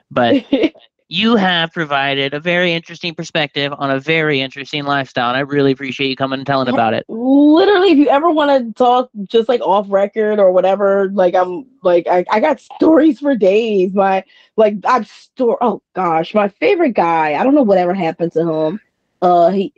But 0.09 0.45
you 1.09 1.35
have 1.37 1.71
provided 1.71 2.33
a 2.33 2.39
very 2.39 2.73
interesting 2.73 3.15
perspective 3.15 3.73
on 3.77 3.89
a 3.91 3.99
very 3.99 4.41
interesting 4.41 4.83
lifestyle, 4.83 5.29
and 5.29 5.37
I 5.37 5.41
really 5.41 5.71
appreciate 5.71 6.09
you 6.09 6.15
coming 6.15 6.39
and 6.39 6.47
telling 6.47 6.67
about 6.67 6.93
it. 6.93 7.05
literally 7.07 7.91
if 7.91 7.97
you 7.97 8.09
ever 8.09 8.29
want 8.29 8.49
to 8.51 8.73
talk 8.73 9.09
just 9.25 9.47
like 9.47 9.61
off 9.61 9.85
record 9.89 10.39
or 10.39 10.51
whatever 10.51 11.09
like 11.13 11.33
i'm 11.33 11.65
like 11.83 12.05
I, 12.07 12.25
I 12.29 12.39
got 12.39 12.59
stories 12.59 13.19
for 13.19 13.35
days. 13.35 13.93
My 13.93 14.23
like 14.57 14.75
i'm 14.85 15.05
store 15.05 15.57
oh 15.61 15.81
gosh 15.95 16.33
my 16.33 16.49
favorite 16.49 16.93
guy 16.93 17.33
i 17.35 17.43
don't 17.43 17.55
know 17.55 17.63
whatever 17.63 17.93
happened 17.93 18.33
to 18.33 18.41
him. 18.41 18.79
Uh 19.21 19.49
he 19.49 19.73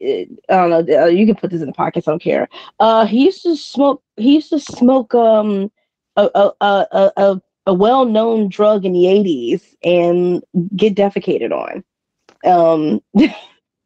i 0.49 0.53
don't 0.55 0.69
know 0.69 1.03
uh, 1.03 1.05
you 1.05 1.25
can 1.25 1.35
put 1.35 1.51
this 1.51 1.61
in 1.61 1.67
the 1.67 1.73
pockets 1.73 2.07
i 2.07 2.11
don't 2.11 2.21
care. 2.21 2.49
Uh 2.79 3.05
he 3.05 3.25
used 3.25 3.43
to 3.43 3.55
smoke 3.55 4.01
he 4.17 4.35
used 4.35 4.49
to 4.49 4.59
smoke 4.59 5.13
um 5.13 5.71
a 6.15 6.29
a 6.35 6.51
a 6.61 7.11
a, 7.17 7.41
a, 7.69 7.71
a 7.71 7.73
well-known 7.73 8.49
drug 8.49 8.85
in 8.85 8.93
the 8.93 9.03
80s 9.05 9.75
and 9.83 10.43
get 10.75 10.95
defecated 10.95 11.51
on 11.51 11.83
um 12.45 13.01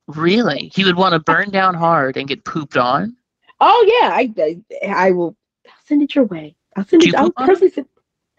Really? 0.07 0.71
He 0.75 0.83
would 0.83 0.97
want 0.97 1.13
to 1.13 1.19
burn 1.19 1.49
down 1.49 1.75
hard 1.75 2.17
and 2.17 2.27
get 2.27 2.43
pooped 2.43 2.75
on? 2.77 3.15
Oh 3.61 3.99
yeah, 4.01 4.09
I 4.13 4.33
I, 4.37 4.87
I 5.07 5.11
will 5.11 5.35
I'll 5.65 5.71
send 5.85 6.01
it 6.01 6.13
your 6.13 6.25
way. 6.25 6.55
I'll 6.75 6.85
send 6.85 7.01
Do 7.03 7.07
it. 7.07 7.13
you 7.13 7.17
I'll 7.19 7.31
personally 7.31 7.71
send. 7.71 7.87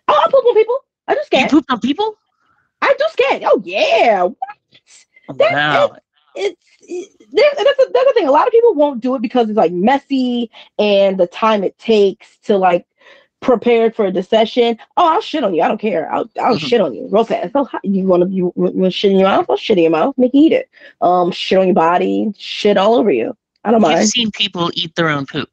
Oh, 0.09 0.23
I 0.27 0.31
poop 0.31 0.45
on 0.45 0.55
people. 0.55 0.79
I 1.09 1.15
do 1.15 1.21
You 1.21 1.25
scat. 1.27 1.51
pooped 1.51 1.71
on 1.71 1.81
people? 1.81 2.17
I 2.83 2.95
do 2.99 3.05
scat. 3.13 3.43
Oh 3.47 3.63
yeah. 3.65 4.25
What? 4.25 5.39
That- 5.39 5.53
Wow. 5.53 5.97
It's 6.37 6.61
it, 6.81 7.11
there, 7.33 7.51
that's 7.57 7.79
a, 7.79 7.93
that's 7.93 8.07
the 8.07 8.13
thing. 8.15 8.27
A 8.29 8.33
lot 8.33 8.47
of 8.47 8.53
people 8.53 8.75
won't 8.75 9.01
do 9.01 9.15
it 9.15 9.23
because 9.23 9.49
it's 9.49 9.57
like 9.57 9.73
messy 9.73 10.51
and 10.79 11.17
the 11.19 11.29
time 11.29 11.63
it 11.65 11.79
takes 11.79 12.37
to 12.41 12.57
like 12.59 12.87
prepare 13.45 13.91
for 13.91 14.11
the 14.11 14.23
session. 14.23 14.79
Oh, 14.97 15.07
I'll 15.15 15.21
shit 15.21 15.45
on 15.45 15.55
you. 15.55 15.63
I 15.63 15.69
don't 15.69 15.81
care. 15.81 16.11
I'll 16.11 16.29
I'll 16.41 16.57
Mhm. 16.57 16.67
shit 16.69 16.81
on 16.81 16.95
you 16.95 17.07
real 17.11 17.25
fast. 17.25 17.53
So, 17.53 17.69
you 17.85 18.05
want 18.07 18.23
to 18.25 18.29
you 18.31 18.53
want 18.57 18.75
to 18.85 18.91
shit 18.91 19.13
in 19.13 19.19
your 19.19 19.29
mouth? 19.29 19.47
I'll 19.49 19.57
shit 19.57 19.77
in 19.77 19.85
your 19.85 19.91
mouth. 19.93 20.15
Make 20.17 20.33
you 20.35 20.43
eat 20.47 20.53
it. 20.53 20.69
Um, 21.03 21.31
shit 21.31 21.59
on 21.59 21.67
your 21.67 21.75
body. 21.75 22.33
Shit 22.39 22.77
all 22.79 22.95
over 22.95 23.11
you. 23.11 23.37
I 23.65 23.71
don't 23.71 23.83
mind. 23.83 24.01
You've 24.01 24.09
seen 24.09 24.31
people 24.33 24.71
eat 24.75 24.95
their 24.97 25.09
own 25.11 25.27
poop. 25.27 25.51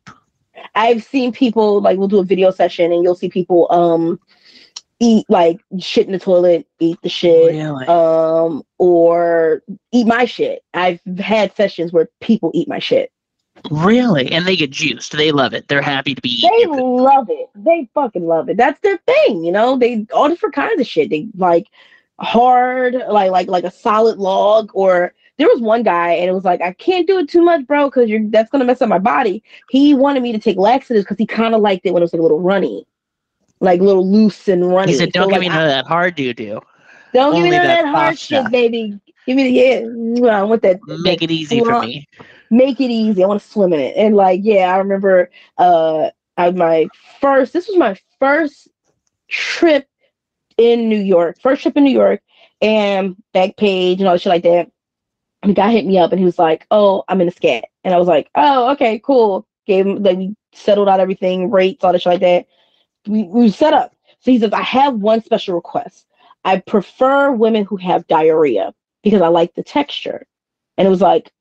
I've 0.76 1.04
seen 1.04 1.32
people 1.34 1.82
like 1.82 1.98
we'll 1.98 2.08
do 2.08 2.20
a 2.20 2.24
video 2.24 2.50
session 2.52 2.92
and 2.94 3.04
you'll 3.04 3.16
see 3.16 3.30
people 3.30 3.68
um 3.72 4.20
eat 5.02 5.26
like 5.30 5.60
shit 5.80 6.06
in 6.06 6.14
the 6.14 6.20
toilet, 6.20 6.68
eat 6.80 6.98
the 7.02 7.10
shit, 7.10 7.56
Really? 7.56 7.88
um, 7.88 8.62
or 8.78 9.64
eat 9.92 10.06
my 10.08 10.26
shit. 10.26 10.64
I've 10.74 11.02
had 11.20 11.56
sessions 11.56 11.92
where 11.92 12.08
people 12.22 12.52
eat 12.54 12.68
my 12.68 12.80
shit. 12.80 13.12
Really? 13.70 14.32
And 14.32 14.48
they 14.48 14.56
get 14.56 14.72
juiced. 14.72 15.12
They 15.12 15.32
love 15.32 15.54
it. 15.54 15.68
They're 15.68 15.82
happy 15.82 16.16
to 16.16 16.22
be 16.22 16.42
They 16.42 16.66
love 16.68 17.28
it. 17.30 17.50
They 17.56 17.90
fucking 17.94 18.26
love 18.26 18.50
it. 18.50 18.58
That's 18.58 18.80
their 18.82 18.98
thing, 18.98 19.44
you 19.44 19.52
know. 19.52 19.78
They 19.78 20.06
all 20.14 20.30
different 20.30 20.56
kinds 20.56 20.80
of 20.80 20.88
shit. 20.88 21.10
They 21.10 21.28
like 21.38 21.68
hard, 22.20 22.96
like 23.10 23.32
like 23.32 23.48
like 23.48 23.64
a 23.64 23.72
solid 23.72 24.18
log, 24.18 24.72
or 24.74 25.14
there 25.38 25.48
was 25.48 25.60
one 25.60 25.84
guy 25.84 26.12
and 26.12 26.30
it 26.30 26.34
was 26.34 26.46
like 26.46 26.62
I 26.62 26.74
can't 26.74 27.08
do 27.08 27.18
it 27.20 27.30
too 27.30 27.42
much, 27.42 27.66
bro, 27.66 27.90
because 27.90 28.10
you're 28.10 28.28
that's 28.30 28.50
gonna 28.50 28.66
mess 28.66 28.82
up 28.82 28.90
my 28.90 29.00
body. 29.00 29.44
He 29.70 29.94
wanted 29.94 30.24
me 30.24 30.32
to 30.32 30.40
take 30.40 30.58
laxatives 30.58 31.04
because 31.04 31.18
he 31.18 31.26
kind 31.26 31.56
of 31.56 31.62
liked 31.62 31.86
it 31.86 31.94
when 31.94 32.02
it 32.02 32.06
was 32.06 32.14
like 32.14 32.20
a 32.20 32.24
little 32.24 32.42
runny, 32.42 32.86
like 33.60 33.82
a 33.82 33.84
little 33.84 34.10
loose 34.10 34.48
and 34.48 34.72
runny. 34.72 34.92
He 34.92 34.98
said, 34.98 35.12
"Don't 35.12 35.30
give 35.30 35.34
like, 35.34 35.42
me 35.42 35.50
none 35.50 35.64
of 35.64 35.70
that 35.70 35.88
hard 35.88 36.16
doo 36.16 36.34
doo. 36.34 36.62
Don't 37.14 37.34
give 37.34 37.44
me 37.44 37.50
none 37.50 37.62
of 37.62 37.68
that 37.68 37.84
that 37.84 37.92
hard 37.92 38.20
shit, 38.20 38.50
baby. 38.52 39.00
Give 39.26 39.36
me 39.36 39.44
the 39.44 40.22
yeah. 40.22 40.38
I 40.38 40.44
want 40.44 40.62
that. 40.62 40.80
Make 40.88 41.20
that 41.20 41.26
it 41.26 41.32
easy 41.32 41.60
for 41.60 41.82
me." 41.82 42.08
Make 42.52 42.82
it 42.82 42.92
easy. 42.92 43.24
I 43.24 43.28
want 43.28 43.42
to 43.42 43.48
swim 43.48 43.74
in 43.74 43.80
it. 43.80 43.96
And 43.96 44.16
like, 44.16 44.42
yeah, 44.44 44.74
I 44.74 44.78
remember 44.78 45.30
uh 45.58 46.12
I, 46.38 46.52
my 46.52 46.88
first 47.20 47.54
this 47.54 47.68
was 47.68 47.78
my 47.78 47.98
first 48.20 48.68
trip 49.30 49.88
in 50.58 50.90
New 50.90 51.00
York. 51.00 51.38
First 51.42 51.64
trip 51.64 51.78
in 51.78 51.86
New 51.86 51.92
York 51.92 52.22
and 52.62 53.16
Backpage 53.34 54.00
and 54.00 54.08
all 54.08 54.18
shit 54.18 54.30
like 54.30 54.44
that. 54.44 54.70
And 55.42 55.52
the 55.52 55.56
guy 55.56 55.72
hit 55.72 55.86
me 55.86 55.98
up 55.98 56.12
and 56.12 56.20
he 56.20 56.26
was 56.26 56.38
like, 56.38 56.68
Oh, 56.72 57.04
I'm 57.08 57.22
in 57.22 57.30
a 57.30 57.32
scat. 57.32 57.66
And 57.84 57.94
I 57.94 57.98
was 57.98 58.08
like, 58.08 58.30
Oh, 58.36 58.72
okay, 58.74 59.00
cool. 59.00 59.48
Gave 59.66 59.88
him 59.88 60.04
like 60.04 60.18
we 60.18 60.36
settled 60.54 60.90
out 60.90 61.00
everything, 61.00 61.50
rates, 61.50 61.84
all 61.84 61.94
that 61.94 62.02
shit 62.02 62.12
like 62.12 62.22
that. 62.22 62.48
We 63.08 63.24
we 63.24 63.50
set 63.50 63.74
up. 63.74 63.96
So 64.20 64.32
he 64.32 64.40
says, 64.40 64.54
I 64.54 64.62
have 64.62 64.96
one 64.96 65.24
special 65.24 65.56
request. 65.56 66.06
I 66.44 66.60
prefer 66.60 67.32
women 67.32 67.66
who 67.66 67.78
have 67.78 68.08
diarrhea 68.08 68.74
because 69.04 69.22
I 69.22 69.28
like 69.30 69.56
the 69.56 69.64
texture. 69.64 70.26
And 70.78 70.88
it 70.88 70.92
was 70.92 71.02
like, 71.02 71.32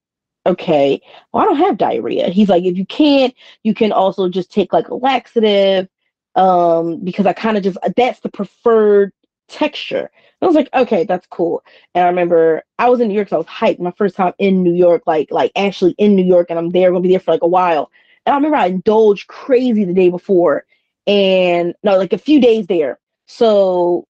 okay, 0.46 1.00
well, 1.32 1.42
I 1.42 1.46
don't 1.46 1.56
have 1.56 1.78
diarrhea. 1.78 2.30
He's 2.30 2.48
like, 2.48 2.64
if 2.64 2.76
you 2.76 2.86
can't, 2.86 3.34
you 3.62 3.74
can 3.74 3.92
also 3.92 4.28
just 4.28 4.50
take 4.50 4.72
like 4.72 4.88
a 4.88 4.94
laxative, 4.94 5.88
um, 6.34 7.00
because 7.04 7.26
I 7.26 7.32
kind 7.32 7.56
of 7.56 7.62
just 7.62 7.78
that's 7.96 8.20
the 8.20 8.30
preferred 8.30 9.12
texture. 9.48 10.10
I 10.42 10.46
was 10.46 10.54
like, 10.54 10.70
okay, 10.72 11.04
that's 11.04 11.26
cool. 11.26 11.62
And 11.94 12.04
I 12.04 12.08
remember 12.08 12.62
I 12.78 12.88
was 12.88 13.00
in 13.00 13.08
New 13.08 13.14
York, 13.14 13.28
so 13.28 13.36
I 13.36 13.38
was 13.40 13.46
hyped. 13.46 13.78
My 13.80 13.92
first 13.92 14.16
time 14.16 14.32
in 14.38 14.62
New 14.62 14.72
York, 14.74 15.02
like 15.06 15.30
like 15.30 15.52
actually 15.56 15.94
in 15.98 16.16
New 16.16 16.24
York, 16.24 16.46
and 16.50 16.58
I'm 16.58 16.70
there, 16.70 16.90
gonna 16.90 17.02
be 17.02 17.10
there 17.10 17.20
for 17.20 17.32
like 17.32 17.42
a 17.42 17.48
while. 17.48 17.90
And 18.24 18.32
I 18.32 18.36
remember 18.36 18.56
I 18.56 18.66
indulged 18.66 19.26
crazy 19.28 19.84
the 19.84 19.92
day 19.94 20.08
before, 20.08 20.64
and 21.06 21.74
no, 21.82 21.98
like 21.98 22.12
a 22.12 22.18
few 22.18 22.40
days 22.40 22.66
there. 22.66 22.98
So 23.26 24.06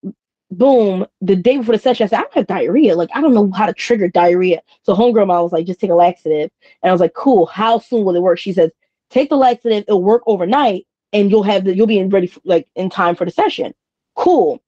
boom, 0.50 1.06
the 1.20 1.36
day 1.36 1.58
before 1.58 1.76
the 1.76 1.80
session, 1.80 2.04
I 2.04 2.08
said, 2.08 2.20
I 2.20 2.24
have 2.34 2.46
diarrhea. 2.46 2.96
Like, 2.96 3.10
I 3.14 3.20
don't 3.20 3.34
know 3.34 3.50
how 3.52 3.66
to 3.66 3.72
trigger 3.72 4.08
diarrhea. 4.08 4.62
So 4.82 4.94
homegirl 4.94 5.26
mom 5.26 5.42
was 5.42 5.52
like, 5.52 5.66
just 5.66 5.80
take 5.80 5.90
a 5.90 5.94
laxative. 5.94 6.50
And 6.82 6.90
I 6.90 6.92
was 6.92 7.00
like, 7.00 7.14
cool. 7.14 7.46
How 7.46 7.78
soon 7.78 8.04
will 8.04 8.16
it 8.16 8.22
work? 8.22 8.38
She 8.38 8.52
says, 8.52 8.70
take 9.10 9.28
the 9.28 9.36
laxative. 9.36 9.84
It'll 9.86 10.02
work 10.02 10.22
overnight, 10.26 10.86
and 11.12 11.30
you'll 11.30 11.42
have 11.42 11.64
the 11.64 11.74
you'll 11.74 11.86
be 11.86 11.98
in 11.98 12.08
ready 12.08 12.26
for, 12.26 12.40
like 12.44 12.68
in 12.74 12.90
time 12.90 13.16
for 13.16 13.24
the 13.24 13.30
session. 13.30 13.74
Cool. 14.16 14.60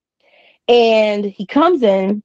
And 0.69 1.25
he 1.25 1.47
comes 1.47 1.83
in, 1.83 2.23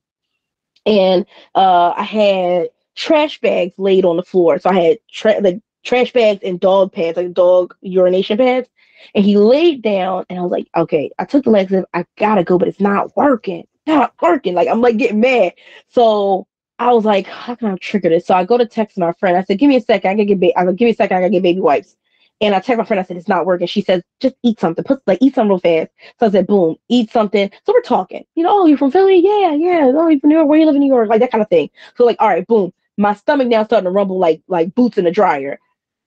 and 0.85 1.25
uh, 1.55 1.93
I 1.95 2.03
had 2.03 2.69
trash 2.95 3.39
bags 3.41 3.73
laid 3.77 4.05
on 4.05 4.17
the 4.17 4.23
floor. 4.23 4.59
So 4.59 4.69
I 4.69 4.81
had 4.81 4.97
tra- 5.11 5.39
like 5.41 5.59
trash 5.83 6.13
bags 6.13 6.41
and 6.43 6.59
dog 6.59 6.91
pads, 6.91 7.17
like 7.17 7.33
dog 7.33 7.75
urination 7.81 8.37
pads. 8.37 8.69
And 9.15 9.23
he 9.25 9.37
laid 9.37 9.81
down, 9.81 10.25
and 10.29 10.39
I 10.39 10.41
was 10.41 10.51
like, 10.51 10.67
okay, 10.75 11.11
I 11.19 11.25
took 11.25 11.43
the 11.43 11.49
laxative. 11.51 11.85
I 11.93 12.05
gotta 12.17 12.43
go, 12.43 12.57
but 12.57 12.67
it's 12.67 12.79
not 12.79 13.15
working. 13.15 13.67
Not 13.87 14.13
working. 14.21 14.53
Like 14.53 14.67
I'm 14.67 14.81
like 14.81 14.97
getting 14.97 15.21
mad. 15.21 15.53
So 15.87 16.45
I 16.79 16.91
was 16.91 17.05
like, 17.05 17.25
how 17.25 17.55
can 17.55 17.69
I 17.69 17.75
trigger 17.77 18.09
this? 18.09 18.25
So 18.27 18.35
I 18.35 18.43
go 18.43 18.57
to 18.57 18.65
text 18.65 18.97
my 18.97 19.13
friend. 19.13 19.37
I 19.37 19.43
said, 19.43 19.59
give 19.59 19.69
me 19.69 19.77
a 19.77 19.81
second. 19.81 20.11
I 20.11 20.13
gotta 20.13 20.25
get 20.25 20.39
ba- 20.39 20.59
I 20.59 20.65
said, 20.65 20.77
give 20.77 20.85
me 20.87 20.91
a 20.91 20.95
second. 20.95 21.17
I 21.17 21.21
gotta 21.21 21.31
get 21.31 21.43
baby 21.43 21.61
wipes. 21.61 21.95
And 22.39 22.53
I 22.53 22.59
text 22.59 22.77
my 22.77 22.85
friend. 22.85 22.99
I 22.99 23.03
said, 23.03 23.17
it's 23.17 23.27
not 23.27 23.45
working. 23.45 23.65
She 23.65 23.81
says, 23.81 24.03
just 24.19 24.35
eat 24.43 24.59
something. 24.59 24.83
Put 24.83 25.01
like 25.07 25.19
eat 25.21 25.33
something 25.35 25.49
real 25.49 25.59
fast. 25.59 25.91
So 26.19 26.27
I 26.27 26.31
said, 26.31 26.47
boom, 26.47 26.75
eat 26.89 27.11
something. 27.11 27.49
So 27.65 27.73
we're 27.73 27.81
talking. 27.81 28.25
You 28.35 28.43
know, 28.43 28.61
oh, 28.61 28.65
you're 28.65 28.77
from 28.77 28.91
Philly? 28.91 29.19
Yeah, 29.23 29.53
yeah. 29.53 29.91
Oh, 29.95 30.07
you 30.09 30.19
from 30.19 30.29
New 30.29 30.35
York? 30.35 30.47
Where 30.47 30.59
you 30.59 30.65
live 30.65 30.75
in 30.75 30.81
New 30.81 30.93
York? 30.93 31.09
Like 31.09 31.21
that 31.21 31.31
kind 31.31 31.41
of 31.41 31.49
thing. 31.49 31.69
So 31.95 32.05
like, 32.05 32.17
all 32.19 32.27
right, 32.27 32.45
boom. 32.45 32.71
My 32.97 33.13
stomach 33.13 33.47
now 33.47 33.63
starting 33.63 33.85
to 33.85 33.91
rumble 33.91 34.19
like 34.19 34.41
like 34.47 34.75
boots 34.75 34.97
in 34.97 35.05
the 35.05 35.11
dryer. 35.11 35.59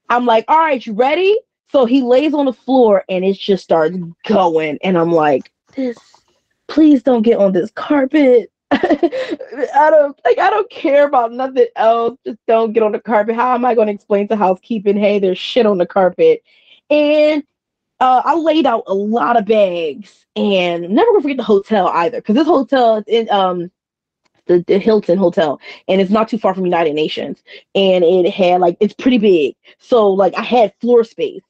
I'm 0.08 0.26
like, 0.26 0.44
all 0.48 0.58
right, 0.58 0.84
you 0.84 0.92
ready? 0.92 1.36
So 1.72 1.84
he 1.84 2.02
lays 2.02 2.34
on 2.34 2.46
the 2.46 2.52
floor 2.52 3.04
and 3.08 3.24
it 3.24 3.38
just 3.38 3.62
starts 3.64 3.96
going. 4.26 4.78
And 4.82 4.98
I'm 4.98 5.12
like, 5.12 5.52
this, 5.76 5.98
please 6.68 7.02
don't 7.02 7.22
get 7.22 7.38
on 7.38 7.52
this 7.52 7.70
carpet. 7.72 8.50
I 8.72 9.88
don't 9.90 10.18
like 10.24 10.38
I 10.38 10.48
don't 10.50 10.70
care 10.70 11.06
about 11.06 11.32
nothing 11.32 11.66
else. 11.76 12.18
Just 12.24 12.38
don't 12.46 12.72
get 12.72 12.82
on 12.82 12.92
the 12.92 13.00
carpet. 13.00 13.34
How 13.34 13.54
am 13.54 13.64
I 13.64 13.74
going 13.74 13.88
to 13.88 13.92
explain 13.92 14.28
to 14.28 14.36
housekeeping, 14.36 14.96
hey, 14.96 15.18
there's 15.18 15.38
shit 15.38 15.66
on 15.66 15.78
the 15.78 15.86
carpet? 15.86 16.42
And 16.88 17.42
uh, 18.00 18.22
I 18.24 18.34
laid 18.34 18.66
out 18.66 18.84
a 18.86 18.94
lot 18.94 19.36
of 19.36 19.44
bags 19.44 20.26
and 20.36 20.88
never 20.90 21.10
gonna 21.10 21.22
forget 21.22 21.36
the 21.36 21.42
hotel 21.42 21.88
either. 21.88 22.18
Because 22.18 22.36
this 22.36 22.46
hotel 22.46 22.96
is 22.96 23.04
in 23.06 23.30
um 23.30 23.70
the, 24.46 24.64
the 24.66 24.78
Hilton 24.78 25.18
Hotel 25.18 25.60
and 25.86 26.00
it's 26.00 26.10
not 26.10 26.28
too 26.28 26.38
far 26.38 26.54
from 26.54 26.64
United 26.64 26.94
Nations. 26.94 27.42
And 27.74 28.02
it 28.02 28.30
had 28.30 28.60
like 28.60 28.76
it's 28.80 28.94
pretty 28.94 29.18
big. 29.18 29.54
So 29.78 30.10
like 30.10 30.34
I 30.36 30.42
had 30.42 30.74
floor 30.80 31.04
space 31.04 31.42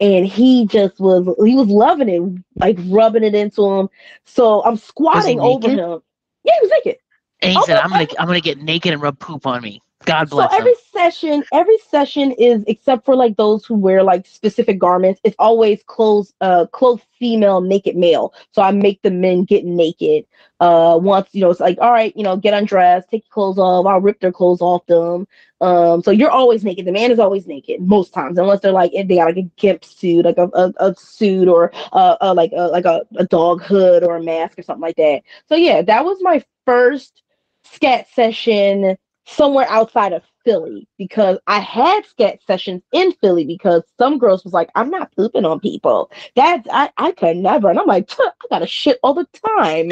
and 0.00 0.26
he 0.26 0.66
just 0.66 1.00
was 1.00 1.26
he 1.44 1.54
was 1.56 1.68
loving 1.68 2.08
it, 2.08 2.22
like 2.60 2.78
rubbing 2.88 3.24
it 3.24 3.34
into 3.34 3.64
him. 3.64 3.88
So 4.24 4.62
I'm 4.64 4.76
squatting 4.76 5.40
over 5.40 5.70
him. 5.70 6.02
Yeah, 6.44 6.54
he 6.54 6.66
was 6.66 6.70
naked. 6.84 7.00
And 7.42 7.52
he 7.52 7.60
Oh, 7.60 7.62
said, 7.62 7.78
"I'm 7.78 7.90
gonna, 7.90 8.06
I'm 8.18 8.26
gonna 8.26 8.40
get 8.40 8.58
naked 8.58 8.92
and 8.92 9.02
rub 9.02 9.18
poop 9.18 9.46
on 9.46 9.62
me." 9.62 9.82
God 10.06 10.30
So 10.30 10.46
every 10.46 10.72
him. 10.72 10.76
session, 10.92 11.44
every 11.52 11.78
session 11.78 12.32
is 12.32 12.64
except 12.66 13.04
for 13.04 13.14
like 13.14 13.36
those 13.36 13.66
who 13.66 13.74
wear 13.74 14.02
like 14.02 14.26
specific 14.26 14.78
garments. 14.78 15.20
It's 15.24 15.36
always 15.38 15.82
clothes, 15.86 16.32
uh, 16.40 16.66
clothes 16.66 17.02
female, 17.18 17.60
naked 17.60 17.96
male. 17.96 18.32
So 18.52 18.62
I 18.62 18.70
make 18.70 19.02
the 19.02 19.10
men 19.10 19.44
get 19.44 19.64
naked. 19.64 20.26
Uh, 20.60 20.98
once 21.00 21.28
you 21.32 21.42
know, 21.42 21.50
it's 21.50 21.60
like 21.60 21.78
all 21.80 21.92
right, 21.92 22.16
you 22.16 22.22
know, 22.22 22.36
get 22.36 22.54
undressed, 22.54 23.10
take 23.10 23.24
your 23.24 23.32
clothes 23.32 23.58
off. 23.58 23.86
I'll 23.86 24.00
rip 24.00 24.20
their 24.20 24.32
clothes 24.32 24.62
off 24.62 24.86
them. 24.86 25.26
Um, 25.60 26.02
so 26.02 26.10
you're 26.10 26.30
always 26.30 26.64
naked. 26.64 26.86
The 26.86 26.92
man 26.92 27.10
is 27.10 27.18
always 27.18 27.46
naked 27.46 27.80
most 27.80 28.14
times, 28.14 28.38
unless 28.38 28.60
they're 28.60 28.72
like 28.72 28.92
they 28.92 29.04
got 29.16 29.26
like 29.26 29.36
a 29.36 29.50
gimp 29.56 29.84
suit, 29.84 30.24
like 30.24 30.38
a, 30.38 30.48
a, 30.54 30.72
a 30.78 30.94
suit 30.96 31.48
or 31.48 31.72
uh, 31.92 32.16
uh 32.20 32.34
like 32.34 32.52
a 32.56 32.68
like 32.68 32.84
a, 32.84 33.02
a 33.16 33.26
dog 33.26 33.62
hood 33.62 34.04
or 34.04 34.16
a 34.16 34.22
mask 34.22 34.58
or 34.58 34.62
something 34.62 34.82
like 34.82 34.96
that. 34.96 35.22
So 35.48 35.56
yeah, 35.56 35.82
that 35.82 36.04
was 36.04 36.18
my 36.20 36.44
first 36.64 37.22
scat 37.64 38.06
session 38.14 38.96
somewhere 39.26 39.66
outside 39.68 40.12
of 40.12 40.22
Philly 40.44 40.88
because 40.96 41.38
I 41.46 41.58
had 41.58 42.06
scat 42.06 42.38
sessions 42.46 42.82
in 42.92 43.12
Philly 43.14 43.44
because 43.44 43.82
some 43.98 44.18
girls 44.18 44.44
was 44.44 44.52
like, 44.52 44.70
I'm 44.74 44.90
not 44.90 45.14
pooping 45.16 45.44
on 45.44 45.60
people. 45.60 46.10
That's 46.36 46.66
I, 46.70 46.90
I 46.96 47.12
could 47.12 47.36
never. 47.36 47.68
And 47.68 47.78
I'm 47.78 47.86
like, 47.86 48.08
I 48.18 48.30
got 48.48 48.58
to 48.60 48.66
shit 48.66 48.98
all 49.02 49.14
the 49.14 49.26
time. 49.58 49.90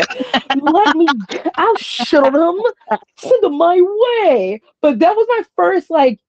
Let 0.63 0.97
me 0.97 1.07
I'll 1.57 1.77
shit 1.77 2.23
on 2.23 2.33
them. 2.33 2.61
Send 3.17 3.43
them 3.43 3.59
my 3.59 3.81
way. 3.81 4.61
But 4.81 5.01
that 5.01 5.17
was 5.17 5.27
my 5.29 5.43
first 5.57 5.91
like 5.91 6.21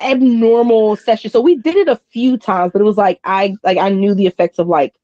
abnormal 0.00 0.96
session. 0.96 1.30
So 1.30 1.40
we 1.40 1.56
did 1.56 1.76
it 1.76 1.88
a 1.88 2.00
few 2.10 2.38
times, 2.38 2.72
but 2.72 2.80
it 2.80 2.84
was 2.84 2.96
like 2.96 3.20
I 3.24 3.56
like 3.62 3.78
I 3.78 3.90
knew 3.90 4.14
the 4.14 4.26
effects 4.26 4.58
of 4.58 4.66
like 4.68 4.94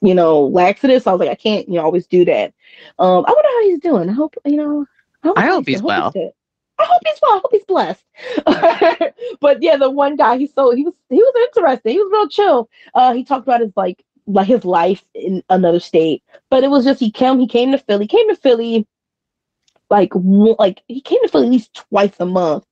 you 0.00 0.14
know, 0.14 0.46
laxatives. 0.46 1.04
So 1.04 1.10
I 1.10 1.14
was 1.14 1.18
like, 1.18 1.30
I 1.30 1.34
can't, 1.34 1.68
you 1.68 1.74
know, 1.74 1.82
always 1.82 2.06
do 2.06 2.24
that. 2.24 2.54
Um, 3.00 3.24
I 3.26 3.32
wonder 3.32 3.48
how 3.48 3.62
he's 3.64 3.80
doing. 3.80 4.08
I 4.08 4.12
hope, 4.12 4.36
you 4.44 4.56
know, 4.56 4.86
I 5.36 5.46
hope 5.46 5.66
he's 5.66 5.80
good. 5.80 5.86
well. 5.86 6.10
good. 6.12 6.30
I 6.78 6.84
hope 6.84 7.02
he's 7.04 7.18
well. 7.22 7.34
I 7.34 7.38
hope 7.38 7.50
he's 7.52 7.64
blessed. 7.64 8.04
but 9.40 9.62
yeah, 9.62 9.76
the 9.76 9.90
one 9.90 10.16
guy, 10.16 10.38
he's 10.38 10.52
so 10.54 10.74
he 10.74 10.84
was 10.84 10.94
he 11.08 11.16
was 11.16 11.48
interesting. 11.54 11.92
He 11.92 11.98
was 11.98 12.10
real 12.12 12.28
chill. 12.28 12.70
Uh, 12.94 13.12
he 13.14 13.24
talked 13.24 13.46
about 13.46 13.60
his 13.60 13.72
like 13.76 14.04
like 14.26 14.46
his 14.46 14.64
life 14.64 15.04
in 15.14 15.42
another 15.50 15.80
state, 15.80 16.22
but 16.50 16.62
it 16.62 16.70
was 16.70 16.84
just 16.84 17.00
he 17.00 17.10
came 17.10 17.38
he 17.38 17.48
came 17.48 17.72
to 17.72 17.78
Philly, 17.78 18.06
came 18.06 18.28
to 18.28 18.36
Philly 18.36 18.86
like 19.90 20.12
like 20.14 20.82
he 20.88 21.00
came 21.00 21.22
to 21.22 21.28
Philly 21.28 21.46
at 21.46 21.52
least 21.52 21.74
twice 21.74 22.14
a 22.20 22.26
month, 22.26 22.64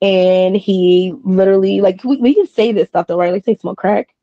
and 0.00 0.56
he 0.56 1.14
literally 1.24 1.80
like 1.80 2.02
we, 2.04 2.16
we 2.16 2.34
can 2.34 2.46
say 2.46 2.72
this 2.72 2.88
stuff 2.88 3.06
though, 3.06 3.18
right? 3.18 3.32
Like 3.32 3.44
say 3.44 3.56
smoke 3.56 3.78
crack. 3.78 4.14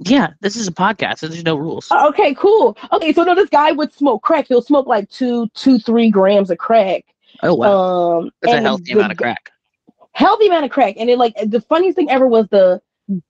Yeah, 0.00 0.28
this 0.40 0.54
is 0.54 0.68
a 0.68 0.72
podcast, 0.72 1.18
so 1.18 1.28
there's 1.28 1.44
no 1.44 1.56
rules. 1.56 1.88
Oh, 1.90 2.08
Okay, 2.10 2.32
cool. 2.34 2.76
Okay, 2.92 3.12
so 3.12 3.24
no, 3.24 3.34
this 3.34 3.48
guy 3.48 3.72
would 3.72 3.92
smoke 3.92 4.22
crack. 4.22 4.46
He'll 4.46 4.62
smoke 4.62 4.86
like 4.86 5.10
two, 5.10 5.48
two, 5.54 5.80
three 5.80 6.08
grams 6.08 6.50
of 6.50 6.58
crack. 6.58 7.04
Oh 7.42 7.54
wow, 7.54 7.78
Um, 8.20 8.30
that's 8.40 8.52
a 8.52 8.60
healthy 8.60 8.92
the- 8.92 8.94
amount 8.94 9.12
of 9.12 9.18
crack. 9.18 9.50
healthy 10.14 10.46
amount 10.46 10.64
of 10.64 10.70
crack. 10.70 10.94
And 10.98 11.10
it 11.10 11.18
like 11.18 11.34
the 11.44 11.60
funniest 11.60 11.96
thing 11.96 12.10
ever 12.10 12.26
was 12.26 12.48
the 12.48 12.80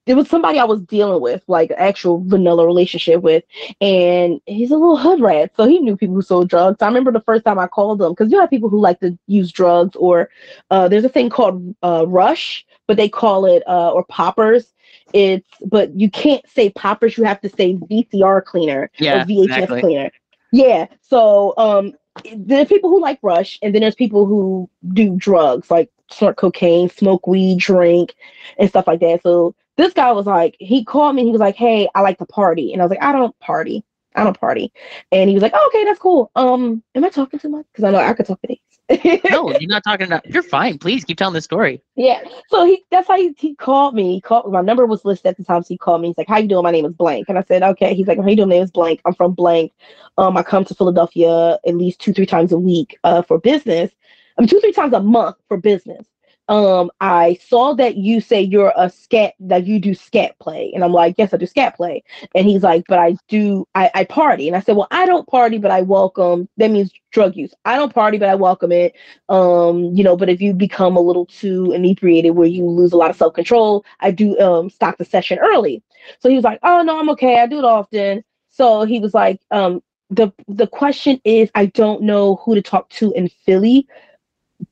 it 0.06 0.14
was 0.14 0.28
somebody 0.28 0.58
I 0.58 0.64
was 0.64 0.80
dealing 0.82 1.20
with, 1.22 1.42
like 1.48 1.70
actual 1.76 2.22
vanilla 2.26 2.66
relationship 2.66 3.22
with, 3.22 3.44
and 3.80 4.40
he's 4.46 4.70
a 4.70 4.76
little 4.76 4.96
hood 4.96 5.20
rat, 5.20 5.52
so 5.56 5.66
he 5.66 5.78
knew 5.78 5.96
people 5.96 6.14
who 6.16 6.22
sold 6.22 6.48
drugs. 6.48 6.82
I 6.82 6.86
remember 6.86 7.12
the 7.12 7.20
first 7.20 7.44
time 7.44 7.58
I 7.58 7.66
called 7.68 8.00
him 8.02 8.10
because 8.12 8.32
you 8.32 8.40
have 8.40 8.50
people 8.50 8.68
who 8.68 8.80
like 8.80 9.00
to 9.00 9.16
use 9.26 9.52
drugs, 9.52 9.96
or 9.96 10.30
uh, 10.70 10.88
there's 10.88 11.04
a 11.04 11.08
thing 11.08 11.30
called 11.30 11.74
uh, 11.82 12.04
rush, 12.08 12.66
but 12.86 12.96
they 12.96 13.08
call 13.08 13.46
it 13.46 13.62
uh, 13.68 13.90
or 13.92 14.04
poppers. 14.04 14.74
It's 15.12 15.48
but 15.66 15.94
you 15.98 16.10
can't 16.10 16.46
say 16.48 16.70
poppers; 16.70 17.16
you 17.16 17.24
have 17.24 17.40
to 17.42 17.48
say 17.48 17.74
VCR 17.88 18.40
cleaner 18.42 18.90
Yeah, 18.98 19.14
or 19.14 19.24
VHS 19.24 19.44
exactly. 19.44 19.80
cleaner. 19.80 20.10
Yeah. 20.52 20.86
So 21.02 21.54
um 21.56 21.92
there's 22.36 22.68
people 22.68 22.90
who 22.90 23.00
like 23.00 23.18
rush 23.22 23.58
and 23.62 23.74
then 23.74 23.82
there's 23.82 23.94
people 23.94 24.26
who 24.26 24.68
do 24.92 25.16
drugs 25.16 25.70
like 25.70 25.90
snort 26.10 26.36
cocaine, 26.36 26.88
smoke 26.90 27.26
weed, 27.26 27.58
drink, 27.58 28.14
and 28.58 28.68
stuff 28.68 28.86
like 28.86 29.00
that. 29.00 29.22
So 29.22 29.54
this 29.76 29.92
guy 29.92 30.10
was 30.12 30.26
like, 30.26 30.56
he 30.58 30.84
called 30.84 31.14
me 31.14 31.22
and 31.22 31.28
he 31.28 31.32
was 31.32 31.40
like, 31.40 31.56
Hey, 31.56 31.88
I 31.94 32.00
like 32.00 32.18
to 32.18 32.26
party. 32.26 32.72
And 32.72 32.82
I 32.82 32.84
was 32.84 32.90
like, 32.90 33.02
I 33.02 33.12
don't 33.12 33.38
party. 33.40 33.84
I 34.14 34.24
don't 34.24 34.38
party. 34.38 34.72
And 35.12 35.28
he 35.28 35.34
was 35.34 35.42
like, 35.42 35.52
oh, 35.54 35.66
okay, 35.68 35.84
that's 35.84 36.00
cool. 36.00 36.30
Um, 36.34 36.82
am 36.94 37.04
I 37.04 37.08
talking 37.08 37.38
too 37.38 37.48
much? 37.50 37.66
Because 37.70 37.84
I 37.84 37.90
know 37.90 37.98
I 37.98 38.14
could 38.14 38.26
talk 38.26 38.40
to 38.40 38.48
these. 38.48 38.58
No, 39.30 39.50
you're 39.50 39.68
not 39.68 39.84
talking 39.84 40.06
about. 40.06 40.26
You're 40.26 40.42
fine. 40.42 40.78
Please 40.78 41.04
keep 41.04 41.18
telling 41.18 41.34
the 41.34 41.42
story. 41.42 41.82
Yeah. 41.94 42.22
So 42.48 42.64
he 42.64 42.82
that's 42.90 43.06
how 43.06 43.16
he, 43.18 43.34
he 43.36 43.54
called 43.54 43.94
me. 43.94 44.14
He 44.14 44.20
called 44.20 44.50
my 44.50 44.62
number 44.62 44.86
was 44.86 45.04
listed 45.04 45.26
at 45.26 45.36
the 45.36 45.44
time. 45.44 45.62
So 45.62 45.68
he 45.68 45.78
called 45.78 46.00
me. 46.00 46.08
He's 46.08 46.18
like, 46.18 46.28
How 46.28 46.38
you 46.38 46.48
doing? 46.48 46.62
My 46.64 46.70
name 46.70 46.86
is 46.86 46.94
blank. 46.94 47.28
And 47.28 47.38
I 47.38 47.42
said, 47.42 47.62
Okay. 47.62 47.94
He's 47.94 48.06
like, 48.06 48.18
How 48.18 48.28
you 48.28 48.36
doing? 48.36 48.48
My 48.48 48.56
name 48.56 48.64
is 48.64 48.70
blank. 48.70 49.00
I'm 49.04 49.14
from 49.14 49.32
blank. 49.34 49.72
Um, 50.16 50.36
I 50.36 50.42
come 50.42 50.64
to 50.64 50.74
Philadelphia 50.74 51.58
at 51.66 51.76
least 51.76 52.00
two, 52.00 52.12
three 52.14 52.26
times 52.26 52.52
a 52.52 52.58
week 52.58 52.98
uh 53.04 53.22
for 53.22 53.38
business. 53.38 53.90
I 54.38 54.42
mean 54.42 54.48
two, 54.48 54.60
three 54.60 54.72
times 54.72 54.94
a 54.94 55.00
month 55.00 55.36
for 55.48 55.58
business. 55.58 56.06
Um, 56.48 56.90
I 57.00 57.38
saw 57.46 57.74
that 57.74 57.96
you 57.96 58.20
say 58.20 58.40
you're 58.40 58.72
a 58.76 58.88
scat 58.90 59.34
that 59.40 59.66
you 59.66 59.78
do 59.78 59.94
scat 59.94 60.38
play. 60.40 60.72
And 60.74 60.82
I'm 60.82 60.92
like, 60.92 61.16
Yes, 61.18 61.34
I 61.34 61.36
do 61.36 61.46
scat 61.46 61.76
play. 61.76 62.02
And 62.34 62.46
he's 62.46 62.62
like, 62.62 62.84
But 62.88 62.98
I 62.98 63.16
do 63.28 63.66
I, 63.74 63.90
I 63.94 64.04
party. 64.04 64.48
And 64.48 64.56
I 64.56 64.60
said, 64.60 64.76
Well, 64.76 64.88
I 64.90 65.06
don't 65.06 65.28
party, 65.28 65.58
but 65.58 65.70
I 65.70 65.82
welcome 65.82 66.48
that 66.56 66.70
means 66.70 66.90
drug 67.12 67.36
use. 67.36 67.54
I 67.64 67.76
don't 67.76 67.92
party, 67.94 68.18
but 68.18 68.28
I 68.28 68.34
welcome 68.34 68.72
it 68.72 68.94
um 69.28 69.84
you 69.94 70.02
know 70.04 70.16
but 70.16 70.28
if 70.28 70.40
you 70.40 70.52
become 70.54 70.96
a 70.96 71.00
little 71.00 71.26
too 71.26 71.72
inebriated 71.72 72.34
where 72.34 72.46
you 72.46 72.64
lose 72.64 72.92
a 72.92 72.96
lot 72.96 73.10
of 73.10 73.16
self-control 73.16 73.84
i 74.00 74.10
do 74.10 74.38
um 74.40 74.70
stop 74.70 74.96
the 74.98 75.04
session 75.04 75.38
early 75.38 75.82
so 76.20 76.28
he 76.28 76.34
was 76.34 76.44
like 76.44 76.58
oh 76.62 76.82
no 76.82 76.98
i'm 76.98 77.10
okay 77.10 77.40
i 77.40 77.46
do 77.46 77.58
it 77.58 77.64
often 77.64 78.22
so 78.50 78.84
he 78.84 79.00
was 79.00 79.14
like 79.14 79.40
um 79.50 79.82
the 80.10 80.32
the 80.48 80.66
question 80.66 81.20
is 81.24 81.50
i 81.54 81.66
don't 81.66 82.02
know 82.02 82.36
who 82.36 82.54
to 82.54 82.62
talk 82.62 82.88
to 82.90 83.12
in 83.12 83.28
philly 83.28 83.86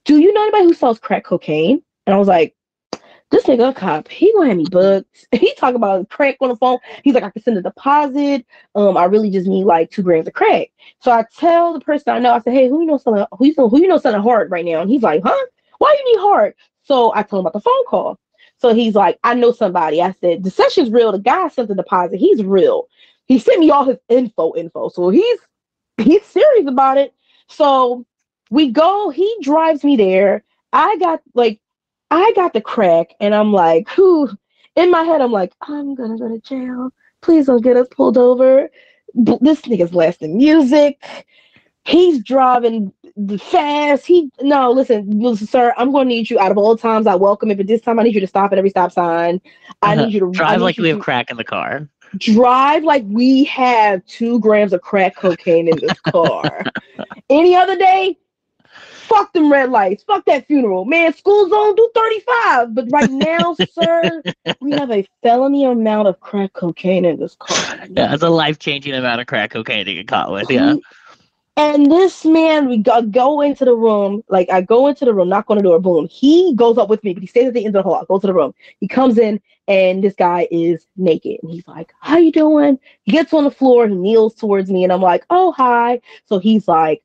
do 0.07 0.19
you 0.19 0.33
know 0.33 0.43
anybody 0.43 0.65
who 0.65 0.75
sells 0.75 0.99
crack 0.99 1.25
cocaine 1.25 1.83
and 2.07 2.15
i 2.15 2.19
was 2.19 2.29
like 2.29 2.55
this 3.31 3.45
nigga 3.45 3.71
a 3.71 3.75
cop 3.75 4.09
he 4.09 4.33
gonna 4.33 4.49
have 4.49 4.57
me 4.57 4.67
booked 4.71 5.27
he 5.33 5.55
talk 5.55 5.75
about 5.75 6.09
crack 6.09 6.37
on 6.41 6.49
the 6.49 6.57
phone 6.57 6.79
he's 7.05 7.15
like 7.15 7.25
i 7.25 7.31
can 7.31 7.43
send 7.43 7.59
a 7.59 7.63
deposit 7.63 8.47
um 8.75 8.97
i 8.97 9.05
really 9.05 9.31
just 9.31 9.47
need 9.47 9.65
like 9.65 9.91
two 9.91 10.03
grams 10.03 10.27
of 10.27 10.33
crack 10.33 10.71
so 11.01 11.13
I 11.13 11.25
tell 11.37 11.73
the 11.73 11.81
person 11.81 12.13
I 12.13 12.19
know, 12.19 12.33
I 12.33 12.41
said, 12.41 12.53
"Hey, 12.53 12.69
who 12.69 12.81
you 12.81 12.87
know 12.87 12.99
selling 12.99 13.25
who 13.39 13.47
you 13.47 13.55
know 13.57 13.69
who 13.69 13.81
you 13.81 13.89
know 13.89 13.99
selling 13.99 14.23
hard 14.23 14.51
right 14.51 14.65
now?" 14.65 14.81
And 14.81 14.91
he's 14.91 15.03
like, 15.03 15.23
"Huh? 15.25 15.47
Why 15.79 15.97
you 15.99 16.13
need 16.13 16.21
hard?" 16.21 16.55
So 16.83 17.13
I 17.15 17.23
told 17.23 17.41
him 17.41 17.47
about 17.47 17.53
the 17.53 17.61
phone 17.61 17.85
call. 17.87 18.19
So 18.59 18.75
he's 18.75 18.95
like, 18.95 19.19
"I 19.25 19.35
know 19.35 19.53
somebody." 19.53 20.03
I 20.03 20.13
said, 20.21 20.43
"The 20.45 20.51
session's 20.51 20.91
real. 20.91 21.13
The 21.13 21.19
guy 21.19 21.49
sent 21.49 21.69
the 21.69 21.75
deposit. 21.75 22.19
He's 22.19 22.43
real. 22.43 22.89
He 23.27 23.39
sent 23.39 23.61
me 23.61 23.71
all 23.71 23.85
his 23.85 23.99
info, 24.09 24.55
info. 24.57 24.89
So 24.89 25.11
he's 25.11 25.39
he's 25.99 26.25
serious 26.25 26.67
about 26.67 26.99
it." 26.99 27.15
So 27.49 28.05
we 28.51 28.71
go. 28.71 29.11
He 29.11 29.35
drives 29.43 29.85
me 29.85 29.97
there. 29.97 30.43
I 30.73 30.97
got 30.99 31.23
like, 31.35 31.61
I 32.11 32.33
got 32.37 32.53
the 32.53 32.61
crack, 32.61 33.15
and 33.21 33.35
I'm 33.35 33.53
like, 33.53 33.89
"Who?" 33.91 34.29
In 34.77 34.91
my 34.91 35.03
head, 35.03 35.21
I'm 35.21 35.33
like, 35.33 35.53
"I'm 35.63 35.95
gonna 35.95 36.19
go 36.19 36.29
to 36.29 36.39
jail. 36.41 36.91
Please 37.23 37.47
don't 37.47 37.63
get 37.63 37.77
us 37.77 37.89
pulled 37.91 38.19
over." 38.19 38.69
b- 39.25 39.39
this 39.41 39.63
nigga's 39.63 39.91
blasting 39.91 40.37
music. 40.37 41.03
He's 41.85 42.23
driving 42.23 42.93
the 43.17 43.39
fast. 43.39 44.07
He 44.07 44.31
no, 44.41 44.71
listen, 44.73 45.09
listen, 45.21 45.47
sir. 45.47 45.73
I'm 45.77 45.93
to 45.93 46.05
need 46.05 46.29
you 46.31 46.39
out 46.39 46.51
of 46.51 46.59
all 46.59 46.77
times. 46.77 47.07
I 47.07 47.15
welcome 47.15 47.51
it, 47.51 47.57
but 47.57 47.67
this 47.67 47.81
time 47.81 47.99
I 47.99 48.03
need 48.03 48.15
you 48.15 48.21
to 48.21 48.27
stop 48.27 48.53
at 48.53 48.59
every 48.59 48.71
stop 48.71 48.93
sign. 48.93 49.41
I 49.83 49.95
Uh-huh. 49.95 49.97
need 49.97 50.13
you 50.13 50.21
to 50.21 50.27
Drive 50.33 50.61
like 50.61 50.77
you 50.79 50.83
we 50.83 50.91
have 50.91 50.99
crack 50.99 51.31
in 51.31 51.37
the 51.37 51.45
car. 51.45 51.89
drive 52.19 52.85
like 52.85 53.05
we 53.07 53.45
have 53.45 54.05
two 54.07 54.39
grams 54.41 54.73
of 54.73 54.81
crack 54.83 55.17
cocaine 55.17 55.69
in 55.69 55.81
this 55.81 56.01
car. 56.13 56.69
Any 57.31 57.55
other 57.55 57.77
day, 57.77 58.19
fuck 59.07 59.33
them 59.33 59.51
red 59.51 59.71
lights. 59.71 60.03
Fuck 60.05 60.25
that 60.27 60.47
funeral. 60.47 60.85
Man, 60.85 61.15
school 61.15 61.49
zone 61.49 61.75
do 61.75 61.91
35. 61.95 62.75
But 62.75 62.87
right 62.91 63.11
now, 63.11 63.55
sir, 63.73 64.23
we 64.61 64.73
have 64.73 64.91
a 64.91 65.07
felony 65.23 65.65
amount 65.65 66.09
of 66.09 66.21
crack 66.21 66.53
cocaine 66.53 67.05
in 67.05 67.19
this 67.19 67.37
car. 67.39 67.87
Yeah, 67.89 68.13
it's 68.13 68.23
a 68.23 68.31
life 68.31 68.59
changing 68.59 68.95
amount 68.95 69.21
of 69.21 69.27
crack 69.27 69.51
cocaine 69.51 69.85
to 69.85 69.95
get 69.95 70.09
caught 70.09 70.31
with. 70.33 70.51
Yeah. 70.51 70.77
And 71.59 71.91
this 71.91 72.27
man, 72.27 72.69
we 72.69 72.77
go, 72.77 73.01
go 73.01 73.41
into 73.41 73.65
the 73.65 73.75
room. 73.75 74.23
Like 74.29 74.51
I 74.51 74.61
go 74.61 74.89
into 74.89 75.07
the 75.07 75.15
room, 75.15 75.31
knock 75.31 75.47
on 75.49 75.57
the 75.57 75.63
door, 75.63 75.81
boom. 75.81 76.07
He 76.11 76.55
goes 76.55 76.77
up 76.77 76.91
with 76.91 77.03
me, 77.03 77.15
but 77.15 77.23
he 77.23 77.27
stays 77.27 77.49
at 77.49 77.55
the 77.55 77.65
end 77.65 77.75
of 77.75 77.83
the 77.83 77.89
hall. 77.89 77.95
I 78.03 78.05
go 78.07 78.19
to 78.19 78.27
the 78.27 78.35
room. 78.35 78.53
He 78.79 78.87
comes 78.87 79.17
in, 79.17 79.41
and 79.67 80.05
this 80.05 80.15
guy 80.15 80.49
is 80.51 80.87
naked. 80.99 81.39
And 81.43 81.51
he's 81.51 81.67
like, 81.67 81.95
"How 82.01 82.19
you 82.19 82.31
doing?" 82.31 82.79
He 83.05 83.13
gets 83.13 83.33
on 83.33 83.45
the 83.45 83.51
floor. 83.51 83.89
He 83.89 83.95
kneels 83.95 84.35
towards 84.35 84.71
me, 84.71 84.85
and 84.85 84.93
I'm 84.93 85.01
like, 85.01 85.25
"Oh, 85.31 85.53
hi." 85.53 86.03
So 86.27 86.39
he's 86.39 86.69
like, 86.69 87.03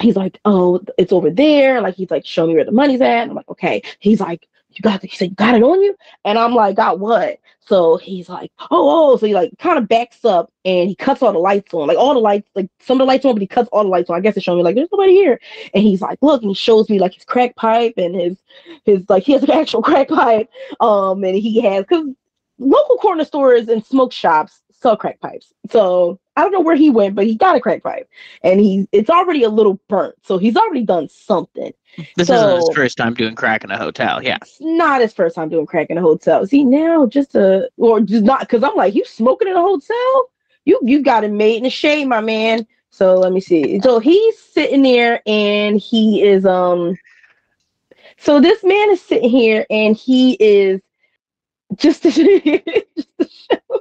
he's 0.00 0.16
like, 0.16 0.38
"Oh, 0.44 0.80
it's 0.98 1.12
over 1.12 1.30
there." 1.30 1.80
Like 1.80 1.94
he's 1.94 2.10
like, 2.10 2.26
"Show 2.26 2.46
me 2.46 2.54
where 2.54 2.64
the 2.64 2.72
money's 2.72 3.00
at." 3.00 3.22
And 3.22 3.30
I'm 3.30 3.36
like, 3.36 3.48
"Okay." 3.48 3.82
He's 4.00 4.20
like, 4.20 4.46
"You 4.70 4.82
got?" 4.82 5.02
He 5.02 5.16
said, 5.16 5.30
"You 5.30 5.34
got 5.36 5.54
it 5.54 5.62
on 5.62 5.82
you?" 5.82 5.96
And 6.24 6.38
I'm 6.38 6.54
like, 6.54 6.76
"Got 6.76 6.98
what?" 7.00 7.38
So 7.60 7.96
he's 7.96 8.28
like, 8.28 8.52
"Oh, 8.70 9.12
oh." 9.12 9.16
So 9.16 9.26
he 9.26 9.34
like 9.34 9.50
kind 9.58 9.78
of 9.78 9.88
backs 9.88 10.24
up 10.24 10.52
and 10.64 10.88
he 10.88 10.94
cuts 10.94 11.22
all 11.22 11.32
the 11.32 11.38
lights 11.38 11.74
on, 11.74 11.88
like 11.88 11.98
all 11.98 12.14
the 12.14 12.20
lights, 12.20 12.48
like 12.54 12.68
some 12.80 12.96
of 12.96 12.98
the 13.00 13.04
lights 13.06 13.24
on, 13.24 13.34
but 13.34 13.42
he 13.42 13.46
cuts 13.46 13.68
all 13.72 13.82
the 13.82 13.88
lights 13.90 14.10
on. 14.10 14.16
I 14.16 14.20
guess 14.20 14.36
it's 14.36 14.44
showing 14.44 14.58
me 14.58 14.64
like 14.64 14.76
there's 14.76 14.88
nobody 14.92 15.14
here. 15.14 15.40
And 15.74 15.82
he's 15.82 16.00
like, 16.00 16.18
"Look," 16.22 16.42
and 16.42 16.50
he 16.50 16.54
shows 16.54 16.88
me 16.88 16.98
like 16.98 17.14
his 17.14 17.24
crack 17.24 17.56
pipe 17.56 17.94
and 17.96 18.14
his 18.14 18.36
his 18.84 19.08
like 19.08 19.24
he 19.24 19.32
has 19.32 19.42
an 19.42 19.50
actual 19.52 19.82
crack 19.82 20.08
pipe. 20.08 20.48
Um, 20.80 21.24
and 21.24 21.36
he 21.36 21.60
has 21.62 21.84
because 21.84 22.06
local 22.58 22.98
corner 22.98 23.24
stores 23.24 23.68
and 23.68 23.84
smoke 23.84 24.12
shops 24.12 24.60
sell 24.72 24.96
crack 24.96 25.20
pipes. 25.20 25.52
So 25.70 26.18
I 26.36 26.42
don't 26.42 26.52
know 26.52 26.60
where 26.60 26.76
he 26.76 26.90
went, 26.90 27.14
but 27.14 27.26
he 27.26 27.34
got 27.34 27.56
a 27.56 27.60
crack 27.60 27.82
pipe, 27.82 28.08
and 28.42 28.60
he's 28.60 28.86
it's 28.92 29.08
already 29.08 29.42
a 29.42 29.48
little 29.48 29.80
burnt. 29.88 30.14
So 30.22 30.36
he's 30.38 30.56
already 30.56 30.82
done 30.82 31.08
something. 31.08 31.72
This 32.16 32.28
isn't 32.28 32.56
his 32.56 32.68
first 32.74 32.98
time 32.98 33.14
doing 33.14 33.34
crack 33.34 33.64
in 33.64 33.70
a 33.70 33.78
hotel. 33.78 34.22
Yeah. 34.22 34.36
It's 34.42 34.60
not 34.60 35.00
his 35.00 35.14
first 35.14 35.34
time 35.34 35.48
doing 35.48 35.66
crack 35.66 35.88
in 35.88 35.96
a 35.96 36.02
hotel. 36.02 36.46
See 36.46 36.62
now, 36.62 37.06
just 37.06 37.34
a 37.34 37.70
or 37.78 38.00
just 38.00 38.24
not 38.24 38.40
because 38.40 38.62
I'm 38.62 38.74
like, 38.76 38.94
you 38.94 39.04
smoking 39.04 39.48
in 39.48 39.56
a 39.56 39.60
hotel? 39.60 40.30
You 40.66 40.78
you 40.82 41.02
got 41.02 41.24
it 41.24 41.32
made 41.32 41.56
in 41.56 41.62
the 41.62 41.70
shade, 41.70 42.06
my 42.06 42.20
man. 42.20 42.66
So 42.90 43.14
let 43.14 43.32
me 43.32 43.40
see. 43.40 43.80
So 43.80 43.98
he's 43.98 44.38
sitting 44.38 44.82
there 44.82 45.22
and 45.26 45.78
he 45.78 46.22
is 46.22 46.44
um. 46.44 46.98
So 48.18 48.40
this 48.40 48.62
man 48.62 48.90
is 48.90 49.00
sitting 49.00 49.30
here 49.30 49.66
and 49.70 49.96
he 49.96 50.34
is 50.34 50.80
just 51.76 52.02
to, 52.02 52.10
just 52.96 53.08
to 53.18 53.28
show. 53.28 53.80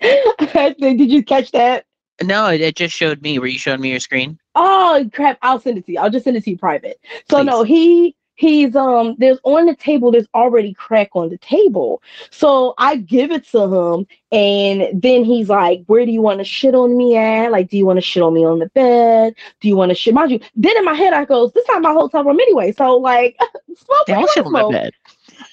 Did 0.00 1.10
you 1.10 1.24
catch 1.24 1.52
that? 1.52 1.84
No, 2.22 2.46
it, 2.48 2.60
it 2.60 2.76
just 2.76 2.94
showed 2.94 3.22
me. 3.22 3.38
Were 3.38 3.46
you 3.46 3.58
showing 3.58 3.80
me 3.80 3.90
your 3.90 4.00
screen? 4.00 4.38
Oh 4.54 5.08
crap! 5.12 5.38
I'll 5.42 5.60
send 5.60 5.78
it 5.78 5.86
to 5.86 5.92
you. 5.92 5.98
I'll 5.98 6.10
just 6.10 6.24
send 6.24 6.36
it 6.36 6.44
to 6.44 6.50
you 6.50 6.58
private. 6.58 6.98
So 7.28 7.38
Please. 7.38 7.46
no, 7.46 7.62
he 7.62 8.16
he's 8.36 8.74
um 8.74 9.16
there's 9.18 9.38
on 9.42 9.66
the 9.66 9.74
table. 9.74 10.10
There's 10.10 10.28
already 10.34 10.72
crack 10.72 11.10
on 11.12 11.28
the 11.28 11.38
table. 11.38 12.02
So 12.30 12.74
I 12.78 12.96
give 12.96 13.30
it 13.30 13.46
to 13.48 13.62
him, 13.64 14.06
and 14.32 15.02
then 15.02 15.24
he's 15.24 15.50
like, 15.50 15.82
"Where 15.86 16.06
do 16.06 16.12
you 16.12 16.22
want 16.22 16.38
to 16.38 16.44
shit 16.44 16.74
on 16.74 16.96
me 16.96 17.16
at? 17.16 17.52
Like, 17.52 17.68
do 17.68 17.76
you 17.76 17.84
want 17.84 17.98
to 17.98 18.02
shit 18.02 18.22
on 18.22 18.32
me 18.32 18.46
on 18.46 18.60
the 18.60 18.68
bed? 18.70 19.34
Do 19.60 19.68
you 19.68 19.76
want 19.76 19.90
to 19.90 19.94
shit?" 19.94 20.14
Mind 20.14 20.30
you, 20.30 20.40
then 20.54 20.76
in 20.76 20.84
my 20.86 20.94
head 20.94 21.12
I 21.12 21.26
goes, 21.26 21.52
"This 21.52 21.62
is 21.62 21.68
not 21.68 21.82
my 21.82 21.92
hotel 21.92 22.24
room 22.24 22.40
anyway." 22.40 22.72
So 22.72 22.96
like, 22.96 23.36
smoke. 23.76 24.06
They 24.06 24.14
all 24.14 24.26
shit 24.28 24.46
on 24.46 24.52
my 24.52 24.70
bed. 24.70 24.92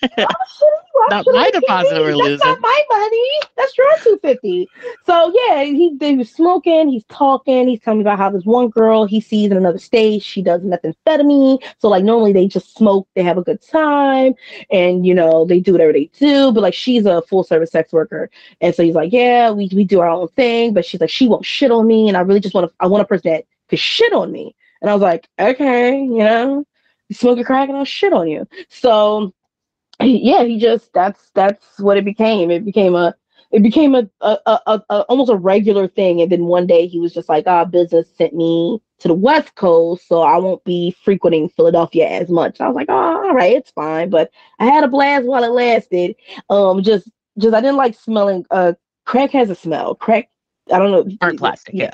Not 1.10 1.26
my 1.28 1.52
deposit 1.52 1.94
TV. 1.94 2.18
we're 2.18 2.30
That's 2.30 2.44
not 2.44 2.62
my 2.62 2.84
money. 2.90 3.30
That's 3.58 3.73
your 4.24 4.34
two 4.34 4.36
fifty. 4.36 4.70
So 5.06 5.34
yeah, 5.34 5.64
he 5.64 5.96
they 6.00 6.16
was 6.16 6.32
smoking. 6.32 6.90
He's 6.90 7.06
talking. 7.06 7.68
He's 7.68 7.82
telling 7.82 8.00
me 8.00 8.04
about 8.04 8.18
how 8.18 8.30
this 8.30 8.46
one 8.46 8.70
girl 8.70 9.06
he 9.06 9.22
sees 9.22 9.52
in 9.52 9.58
another 9.58 9.80
state. 9.80 10.24
She 10.24 10.42
does 10.42 10.62
methamphetamine. 10.62 11.64
So 11.80 11.90
like 11.90 12.04
normally 12.04 12.34
they 12.34 12.48
just 12.48 12.76
smoke. 12.76 13.08
They 13.16 13.24
have 13.24 13.38
a 13.38 13.44
good 13.44 13.62
time, 13.62 14.34
and 14.72 15.06
you 15.06 15.14
know 15.14 15.46
they 15.46 15.60
do 15.60 15.74
whatever 15.74 15.94
they 15.94 16.10
do. 16.18 16.52
But 16.52 16.62
like 16.62 16.74
she's 16.74 17.06
a 17.06 17.22
full 17.24 17.44
service 17.44 17.72
sex 17.72 17.94
worker, 17.94 18.30
and 18.62 18.74
so 18.74 18.84
he's 18.84 18.96
like, 18.96 19.14
yeah, 19.14 19.52
we 19.52 19.70
we 19.74 19.84
do 19.84 20.00
our 20.02 20.10
own 20.10 20.28
thing. 20.30 20.74
But 20.74 20.86
she's 20.86 21.02
like, 21.02 21.10
she 21.10 21.28
won't 21.28 21.46
shit 21.46 21.72
on 21.72 21.88
me, 21.88 22.08
and 22.08 22.18
I 22.18 22.22
really 22.22 22.40
just 22.40 22.56
want 22.56 22.70
to. 22.70 22.76
I 22.80 22.88
want 22.88 23.04
a 23.04 23.08
person 23.08 23.32
that 23.32 23.46
could 23.70 23.80
shit 23.80 24.14
on 24.14 24.32
me. 24.32 24.56
And 24.82 24.90
I 24.90 24.94
was 24.94 25.02
like, 25.02 25.30
okay, 25.40 26.00
you 26.02 26.18
know. 26.18 26.66
you 27.10 27.16
smoke 27.16 27.40
a 27.40 27.44
crack 27.44 27.70
and 27.70 27.78
I'll 27.78 27.86
shit 27.86 28.14
on 28.14 28.28
you. 28.28 28.48
So 28.70 29.34
yeah, 30.02 30.44
he 30.44 30.60
just 30.60 30.92
that's 30.94 31.32
that's 31.36 31.80
what 31.80 31.98
it 31.98 32.06
became. 32.06 32.52
It 32.52 32.66
became 32.66 32.96
a 32.96 33.16
it 33.54 33.62
became 33.62 33.94
a, 33.94 34.10
a, 34.22 34.38
a, 34.48 34.82
a, 34.90 35.02
almost 35.02 35.30
a 35.30 35.36
regular 35.36 35.88
thing. 35.88 36.20
And 36.22 36.32
then 36.32 36.46
one 36.46 36.66
day 36.66 36.88
he 36.88 37.00
was 37.00 37.14
just 37.14 37.30
like, 37.30 37.46
ah, 37.46 37.64
business 37.64 38.08
sent 38.18 38.34
me 38.34 38.82
to 38.98 39.08
the 39.08 39.14
West 39.14 39.54
Coast, 39.54 40.08
so 40.08 40.24
I 40.24 40.38
won't 40.38 40.64
be 40.64 40.96
frequenting 41.04 41.50
Philadelphia 41.50 42.08
as 42.08 42.30
much. 42.30 42.60
I 42.60 42.68
was 42.68 42.76
like, 42.76 42.88
oh, 42.90 42.94
all 42.94 43.34
right, 43.34 43.54
it's 43.56 43.70
fine. 43.70 44.10
But 44.10 44.32
I 44.60 44.66
had 44.66 44.84
a 44.84 44.88
blast 44.88 45.26
while 45.26 45.44
it 45.44 45.52
lasted. 45.52 46.16
Um, 46.50 46.82
just 46.82 47.10
just 47.38 47.54
I 47.54 47.62
didn't 47.62 47.78
like 47.78 47.96
smelling 47.96 48.44
uh 48.50 48.74
crack 49.06 49.30
has 49.32 49.52
a 49.52 49.56
smell. 49.56 49.94
Crack, 49.96 50.30
I 50.72 50.80
don't 50.80 50.92
know. 50.92 51.04
Burnt 51.20 51.38
plastic, 51.38 51.76
yeah. 51.76 51.94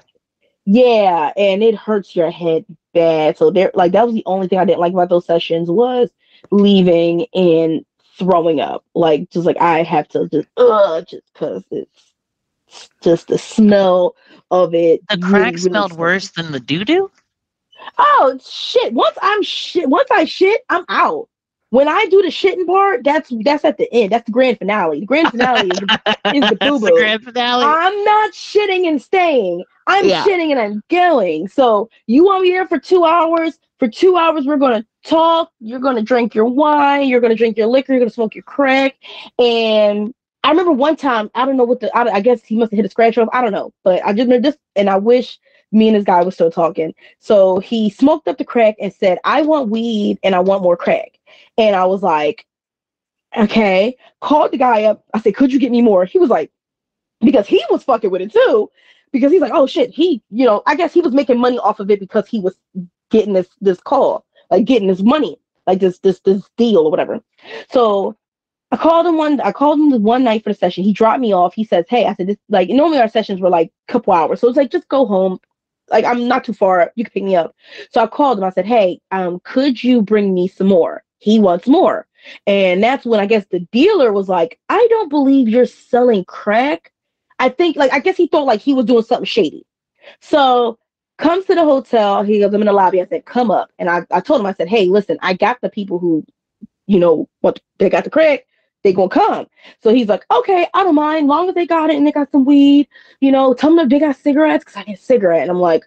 Yeah, 0.65 1.33
and 1.35 1.61
it 1.61 1.75
hurts 1.75 2.15
your 2.15 2.31
head 2.31 2.63
bad. 2.93 3.37
So 3.37 3.51
there 3.51 3.71
like 3.73 3.91
that 3.91 4.05
was 4.05 4.15
the 4.15 4.23
only 4.25 4.47
thing 4.47 4.59
I 4.59 4.65
didn't 4.65 4.79
like 4.79 4.93
about 4.93 5.09
those 5.09 5.25
sessions 5.25 5.69
was 5.69 6.09
leaving 6.51 7.25
and 7.33 7.83
throwing 8.19 8.59
up. 8.59 8.83
Like 8.93 9.29
just 9.31 9.45
like 9.45 9.57
I 9.59 9.83
have 9.83 10.07
to 10.09 10.27
just 10.29 10.47
uh 10.57 11.01
just 11.01 11.23
because 11.33 11.63
it's 11.71 12.13
just 13.01 13.29
the 13.29 13.37
smell 13.37 14.15
of 14.51 14.75
it. 14.75 15.01
The 15.09 15.17
crack 15.17 15.53
really, 15.53 15.57
smelled 15.57 15.91
really 15.91 16.01
worse 16.01 16.29
than 16.31 16.51
the 16.51 16.59
doo 16.59 16.85
doo. 16.85 17.09
Oh 17.97 18.39
shit! 18.43 18.93
Once 18.93 19.17
I'm 19.21 19.41
shit, 19.41 19.89
once 19.89 20.09
I 20.11 20.25
shit, 20.25 20.61
I'm 20.69 20.85
out. 20.89 21.29
When 21.71 21.87
I 21.87 22.05
do 22.07 22.21
the 22.21 22.29
shitting 22.29 22.65
part, 22.65 23.03
that's 23.03 23.31
that's 23.43 23.63
at 23.63 23.77
the 23.77 23.91
end. 23.93 24.11
That's 24.11 24.25
the 24.25 24.31
grand 24.31 24.57
finale. 24.57 25.01
The 25.01 25.05
grand 25.05 25.29
finale 25.29 25.69
is 25.69 25.79
the, 25.79 26.17
is 26.35 26.49
the 26.49 26.57
boo 26.59 26.79
boo. 26.79 26.89
grand 26.91 27.23
finale. 27.23 27.63
I'm 27.63 28.03
not 28.03 28.33
shitting 28.33 28.87
and 28.87 29.01
staying. 29.01 29.63
I'm 29.85 30.07
yeah. 30.07 30.23
shitting 30.23 30.51
and 30.51 30.59
I'm 30.59 30.83
going. 30.89 31.47
So 31.47 31.89
you 32.07 32.25
want 32.25 32.43
me 32.43 32.51
there 32.51 32.67
for 32.67 32.79
two 32.79 33.05
hours? 33.05 33.59
For 33.77 33.87
two 33.87 34.17
hours, 34.17 34.45
we're 34.45 34.57
gonna 34.57 34.85
talk. 35.05 35.51
You're 35.59 35.79
gonna 35.79 36.01
drink 36.01 36.33
your 36.33 36.45
wine. 36.45 37.07
You're 37.07 37.21
gonna 37.21 37.35
drink 37.35 37.55
your 37.55 37.67
liquor. 37.67 37.93
You're 37.93 37.99
gonna 37.99 38.09
smoke 38.09 38.33
your 38.33 38.43
crack. 38.43 38.95
And 39.37 40.13
I 40.43 40.49
remember 40.49 40.71
one 40.71 40.95
time. 40.95 41.29
I 41.35 41.45
don't 41.45 41.55
know 41.55 41.65
what 41.65 41.81
the. 41.81 41.95
I, 41.95 42.15
I 42.15 42.21
guess 42.21 42.43
he 42.43 42.57
must 42.57 42.71
have 42.71 42.77
hit 42.77 42.85
a 42.85 42.89
scratch 42.89 43.17
off. 43.17 43.29
I 43.31 43.41
don't 43.41 43.51
know. 43.51 43.73
But 43.83 44.03
I 44.03 44.11
just 44.13 44.25
remember 44.25 44.49
this, 44.49 44.57
and 44.75 44.89
I 44.89 44.97
wish 44.97 45.37
me 45.71 45.87
and 45.87 45.97
this 45.97 46.03
guy 46.03 46.23
was 46.23 46.33
still 46.33 46.49
talking. 46.49 46.95
So 47.19 47.59
he 47.59 47.91
smoked 47.91 48.27
up 48.27 48.37
the 48.37 48.45
crack 48.45 48.75
and 48.81 48.91
said, 48.91 49.19
"I 49.23 49.43
want 49.43 49.69
weed 49.69 50.17
and 50.23 50.33
I 50.33 50.39
want 50.39 50.63
more 50.63 50.75
crack." 50.75 51.18
And 51.57 51.75
I 51.75 51.85
was 51.85 52.01
like, 52.03 52.45
okay. 53.37 53.95
Called 54.21 54.51
the 54.51 54.57
guy 54.57 54.83
up. 54.83 55.03
I 55.13 55.19
said, 55.19 55.35
could 55.35 55.51
you 55.51 55.59
get 55.59 55.71
me 55.71 55.81
more? 55.81 56.05
He 56.05 56.19
was 56.19 56.29
like, 56.29 56.51
because 57.21 57.47
he 57.47 57.63
was 57.69 57.83
fucking 57.83 58.09
with 58.09 58.21
it 58.21 58.33
too. 58.33 58.69
Because 59.11 59.31
he's 59.31 59.41
like, 59.41 59.53
oh 59.53 59.65
shit, 59.67 59.91
he, 59.91 60.21
you 60.29 60.45
know, 60.45 60.61
I 60.67 60.75
guess 60.75 60.93
he 60.93 61.01
was 61.01 61.13
making 61.13 61.39
money 61.39 61.57
off 61.59 61.79
of 61.79 61.89
it 61.89 61.99
because 61.99 62.27
he 62.27 62.39
was 62.39 62.55
getting 63.09 63.33
this 63.33 63.47
this 63.59 63.79
call, 63.79 64.25
like 64.51 64.65
getting 64.65 64.87
this 64.87 65.01
money, 65.01 65.37
like 65.65 65.79
this 65.79 65.99
this 65.99 66.19
this 66.19 66.43
deal 66.57 66.79
or 66.79 66.91
whatever. 66.91 67.19
So 67.71 68.15
I 68.71 68.77
called 68.77 69.07
him 69.07 69.17
one. 69.17 69.41
I 69.41 69.51
called 69.51 69.79
him 69.79 70.03
one 70.03 70.23
night 70.23 70.43
for 70.43 70.51
the 70.51 70.57
session. 70.57 70.83
He 70.83 70.93
dropped 70.93 71.21
me 71.21 71.33
off. 71.33 71.55
He 71.55 71.63
says, 71.63 71.85
"Hey," 71.89 72.05
I 72.05 72.13
said, 72.13 72.27
"This 72.27 72.37
like 72.49 72.69
normally 72.69 72.99
our 72.99 73.09
sessions 73.09 73.41
were 73.41 73.49
like 73.49 73.71
a 73.87 73.91
couple 73.91 74.13
hours, 74.13 74.39
so 74.39 74.47
it's 74.47 74.57
like 74.57 74.71
just 74.71 74.87
go 74.89 75.05
home. 75.05 75.39
Like 75.89 76.05
I'm 76.05 76.27
not 76.27 76.43
too 76.43 76.53
far. 76.53 76.91
You 76.95 77.03
can 77.03 77.11
pick 77.11 77.23
me 77.23 77.35
up." 77.35 77.55
So 77.91 78.01
I 78.01 78.07
called 78.07 78.37
him. 78.37 78.43
I 78.43 78.51
said, 78.51 78.67
"Hey, 78.67 79.01
um, 79.11 79.41
could 79.43 79.83
you 79.83 80.01
bring 80.03 80.33
me 80.33 80.47
some 80.47 80.67
more?" 80.67 81.03
He 81.19 81.39
wants 81.39 81.67
more. 81.67 82.07
And 82.47 82.83
that's 82.83 83.05
when 83.05 83.19
I 83.19 83.25
guess 83.25 83.45
the 83.49 83.59
dealer 83.71 84.11
was 84.11 84.27
like, 84.27 84.59
I 84.69 84.85
don't 84.89 85.09
believe 85.09 85.47
you're 85.47 85.65
selling 85.65 86.25
crack. 86.25 86.91
I 87.39 87.49
think, 87.49 87.77
like, 87.77 87.93
I 87.93 87.99
guess 87.99 88.17
he 88.17 88.27
thought 88.27 88.45
like 88.45 88.59
he 88.59 88.73
was 88.73 88.85
doing 88.85 89.03
something 89.03 89.25
shady. 89.25 89.65
So 90.19 90.77
comes 91.17 91.45
to 91.45 91.55
the 91.55 91.63
hotel. 91.63 92.23
He 92.23 92.39
goes, 92.39 92.53
I'm 92.53 92.61
in 92.61 92.67
the 92.67 92.73
lobby. 92.73 93.01
I 93.01 93.05
said, 93.05 93.25
come 93.25 93.51
up. 93.51 93.69
And 93.77 93.89
I, 93.89 94.05
I 94.11 94.19
told 94.19 94.41
him, 94.41 94.47
I 94.47 94.53
said, 94.53 94.67
hey, 94.67 94.85
listen, 94.85 95.17
I 95.21 95.33
got 95.33 95.61
the 95.61 95.69
people 95.69 95.99
who, 95.99 96.25
you 96.87 96.99
know, 96.99 97.29
what 97.41 97.59
they 97.77 97.89
got 97.89 98.03
the 98.03 98.09
crack. 98.09 98.45
They 98.83 98.93
gonna 98.93 99.09
come. 99.09 99.45
So 99.83 99.93
he's 99.93 100.07
like, 100.07 100.23
okay, 100.31 100.67
I 100.73 100.83
don't 100.83 100.95
mind, 100.95 101.27
long 101.27 101.49
as 101.49 101.55
they 101.55 101.67
got 101.67 101.89
it 101.89 101.97
and 101.97 102.07
they 102.07 102.13
got 102.13 102.31
some 102.31 102.45
weed, 102.45 102.87
you 103.19 103.29
know, 103.29 103.53
tell 103.53 103.75
them 103.75 103.89
they 103.89 103.99
got 103.99 104.15
cigarettes 104.15 104.63
because 104.63 104.77
I 104.77 104.83
get 104.83 104.99
cigarette. 104.99 105.41
And 105.41 105.51
I'm 105.51 105.59
like, 105.59 105.83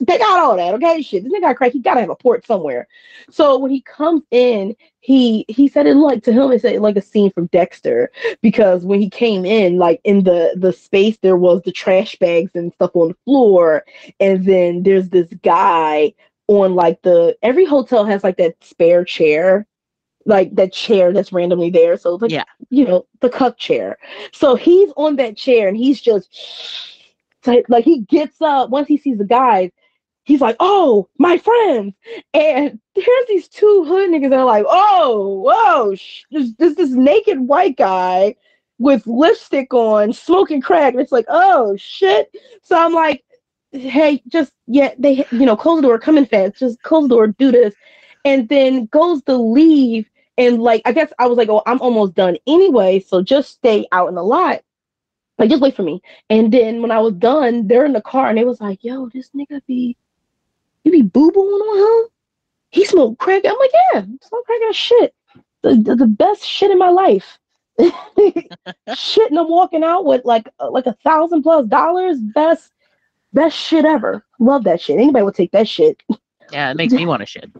they 0.00 0.18
got 0.18 0.38
all 0.40 0.56
that, 0.56 0.74
okay? 0.74 1.02
Shit, 1.02 1.24
this 1.24 1.32
nigga 1.32 1.42
got 1.42 1.56
crack. 1.56 1.72
He 1.72 1.78
gotta 1.78 2.00
have 2.00 2.10
a 2.10 2.16
port 2.16 2.46
somewhere. 2.46 2.88
So 3.30 3.58
when 3.58 3.70
he 3.70 3.82
comes 3.82 4.22
in, 4.30 4.74
he 5.00 5.44
he 5.48 5.68
said 5.68 5.86
it 5.86 5.94
like 5.94 6.22
to 6.24 6.32
him, 6.32 6.50
it 6.52 6.62
said 6.62 6.80
like 6.80 6.96
a 6.96 7.02
scene 7.02 7.30
from 7.30 7.46
Dexter 7.46 8.10
because 8.40 8.84
when 8.84 9.00
he 9.00 9.10
came 9.10 9.44
in, 9.44 9.76
like 9.76 10.00
in 10.04 10.24
the 10.24 10.54
the 10.56 10.72
space, 10.72 11.18
there 11.18 11.36
was 11.36 11.62
the 11.62 11.72
trash 11.72 12.16
bags 12.16 12.52
and 12.54 12.72
stuff 12.72 12.92
on 12.94 13.08
the 13.08 13.16
floor, 13.24 13.84
and 14.20 14.44
then 14.46 14.82
there's 14.82 15.10
this 15.10 15.28
guy 15.42 16.14
on 16.48 16.74
like 16.74 17.02
the 17.02 17.36
every 17.42 17.66
hotel 17.66 18.04
has 18.04 18.24
like 18.24 18.38
that 18.38 18.56
spare 18.62 19.04
chair 19.04 19.66
like 20.26 20.54
that 20.54 20.72
chair 20.72 21.12
that's 21.12 21.32
randomly 21.32 21.70
there. 21.70 21.96
So 21.96 22.14
like, 22.16 22.30
yeah, 22.30 22.44
you 22.70 22.86
know, 22.86 23.06
the 23.20 23.30
cup 23.30 23.58
chair. 23.58 23.98
So 24.32 24.54
he's 24.54 24.90
on 24.96 25.16
that 25.16 25.36
chair 25.36 25.68
and 25.68 25.76
he's 25.76 26.00
just 26.00 26.28
like 27.46 27.84
he 27.84 28.00
gets 28.00 28.40
up 28.42 28.70
once 28.70 28.86
he 28.86 28.98
sees 28.98 29.18
the 29.18 29.24
guys 29.24 29.70
he's 30.30 30.40
like, 30.40 30.56
oh, 30.60 31.08
my 31.18 31.36
friends. 31.38 31.92
And 32.32 32.78
here's 32.94 33.26
these 33.26 33.48
two 33.48 33.84
hood 33.84 34.10
niggas 34.10 34.30
that 34.30 34.38
are 34.38 34.44
like, 34.44 34.64
oh, 34.68 35.42
whoa, 35.44 35.94
sh- 35.96 36.22
there's, 36.30 36.54
there's 36.54 36.76
this 36.76 36.90
naked 36.90 37.40
white 37.40 37.76
guy 37.76 38.36
with 38.78 39.04
lipstick 39.06 39.74
on, 39.74 40.12
smoking 40.12 40.60
crack. 40.60 40.94
And 40.94 41.02
it's 41.02 41.10
like, 41.10 41.26
oh, 41.28 41.76
shit. 41.76 42.32
So 42.62 42.78
I'm 42.78 42.92
like, 42.92 43.24
hey, 43.72 44.22
just, 44.28 44.52
yeah, 44.68 44.94
they, 44.98 45.26
you 45.32 45.46
know, 45.46 45.56
close 45.56 45.78
the 45.78 45.88
door, 45.88 45.98
come 45.98 46.16
in 46.16 46.26
fast, 46.26 46.60
just 46.60 46.80
close 46.82 47.08
the 47.08 47.16
door, 47.16 47.26
do 47.26 47.50
this. 47.50 47.74
And 48.24 48.48
then 48.48 48.86
goes 48.86 49.22
to 49.24 49.36
leave. 49.36 50.08
And 50.38 50.62
like, 50.62 50.82
I 50.84 50.92
guess 50.92 51.12
I 51.18 51.26
was 51.26 51.38
like, 51.38 51.48
oh, 51.48 51.62
I'm 51.66 51.80
almost 51.80 52.14
done 52.14 52.38
anyway. 52.46 53.00
So 53.00 53.20
just 53.20 53.50
stay 53.50 53.86
out 53.90 54.08
in 54.08 54.14
the 54.14 54.22
lot. 54.22 54.62
Like, 55.38 55.50
just 55.50 55.62
wait 55.62 55.74
for 55.74 55.82
me. 55.82 56.02
And 56.28 56.52
then 56.52 56.82
when 56.82 56.92
I 56.92 57.00
was 57.00 57.14
done, 57.14 57.66
they're 57.66 57.84
in 57.84 57.94
the 57.94 58.02
car 58.02 58.28
and 58.28 58.38
it 58.38 58.46
was 58.46 58.60
like, 58.60 58.84
yo, 58.84 59.08
this 59.08 59.30
nigga 59.34 59.60
be 59.66 59.96
you 60.84 60.92
be 60.92 61.02
boo 61.02 61.30
booing 61.30 61.60
on 61.60 62.04
him? 62.04 62.10
He 62.70 62.84
smoked 62.84 63.18
crack. 63.18 63.42
I'm 63.44 63.58
like, 63.58 63.70
yeah, 63.94 64.02
smoke 64.22 64.46
crack 64.46 64.60
ass 64.68 64.76
shit. 64.76 65.14
The, 65.62 65.74
the, 65.74 65.96
the 65.96 66.06
best 66.06 66.44
shit 66.44 66.70
in 66.70 66.78
my 66.78 66.88
life. 66.88 67.38
shit, 67.78 69.30
and 69.30 69.38
I'm 69.38 69.48
walking 69.48 69.82
out 69.82 70.04
with 70.04 70.24
like 70.24 70.48
uh, 70.60 70.70
like 70.70 70.86
a 70.86 70.96
thousand 71.04 71.42
plus 71.42 71.66
dollars. 71.66 72.18
Best 72.20 72.72
best 73.32 73.56
shit 73.56 73.84
ever. 73.84 74.24
Love 74.38 74.64
that 74.64 74.80
shit. 74.80 74.98
Anybody 74.98 75.24
would 75.24 75.34
take 75.34 75.52
that 75.52 75.68
shit. 75.68 76.02
Yeah, 76.52 76.70
it 76.70 76.76
makes 76.76 76.92
me 76.92 77.06
want 77.06 77.20
to 77.20 77.26
shit. 77.26 77.50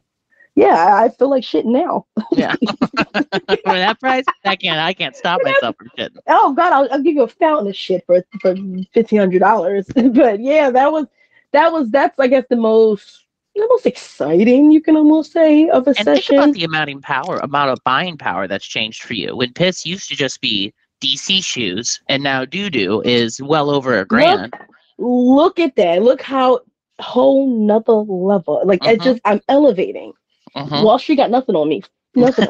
Yeah, 0.57 0.97
I 0.97 1.09
feel 1.11 1.31
like 1.31 1.45
shitting 1.45 1.67
now. 1.67 2.07
yeah, 2.33 2.55
for 3.15 3.79
that 3.79 3.99
price, 4.01 4.25
I 4.45 4.57
can't. 4.57 4.79
I 4.79 4.93
can't 4.93 5.17
stop 5.17 5.41
myself 5.43 5.77
from 5.77 5.89
shitting. 5.97 6.19
Oh 6.27 6.53
God, 6.53 6.73
I'll, 6.73 6.89
I'll 6.93 7.03
give 7.03 7.15
you 7.15 7.23
a 7.23 7.29
fountain 7.29 7.69
of 7.69 7.77
shit 7.77 8.05
for 8.07 8.23
for 8.41 8.55
fifteen 8.93 9.21
hundred 9.21 9.39
dollars. 9.39 9.87
but 9.95 10.41
yeah, 10.41 10.71
that 10.71 10.93
was 10.93 11.07
that 11.53 11.73
was 11.73 11.91
that's 11.91 12.19
I 12.19 12.29
guess 12.29 12.45
the 12.49 12.57
most 12.57 13.27
the 13.55 13.67
most 13.69 13.87
exciting 13.87 14.71
you 14.71 14.81
can 14.81 14.97
almost 14.97 15.33
say 15.33 15.69
of 15.69 15.87
a 15.87 15.91
and 15.91 15.99
session. 15.99 16.37
Think 16.37 16.43
about 16.43 16.55
the 16.55 16.65
amount 16.65 16.91
of 16.91 17.03
power, 17.03 17.37
amount 17.39 17.71
of 17.71 17.79
buying 17.85 18.17
power 18.17 18.47
that's 18.47 18.67
changed 18.67 19.03
for 19.03 19.15
you. 19.15 19.37
When 19.37 19.53
piss 19.53 19.85
used 19.85 20.09
to 20.09 20.17
just 20.17 20.41
be 20.41 20.73
DC 21.03 21.45
shoes, 21.45 22.01
and 22.09 22.23
now 22.23 22.45
doo 22.45 22.71
doo 22.71 23.03
is 23.03 23.41
well 23.43 23.71
over 23.71 23.99
a 23.99 24.05
grand. 24.05 24.53
Look, 24.99 25.57
look 25.57 25.59
at 25.59 25.77
that! 25.77 26.03
Look 26.03 26.23
how 26.23 26.61
whole 27.01 27.49
nother 27.49 27.93
level. 27.93 28.63
Like 28.65 28.81
mm-hmm. 28.81 29.03
just 29.03 29.21
I'm 29.25 29.41
elevating. 29.49 30.13
Mm-hmm. 30.57 30.83
Wall 30.85 30.99
Street 30.99 31.17
got 31.17 31.31
nothing 31.31 31.55
on 31.55 31.69
me. 31.69 31.83
Nothing. 32.15 32.49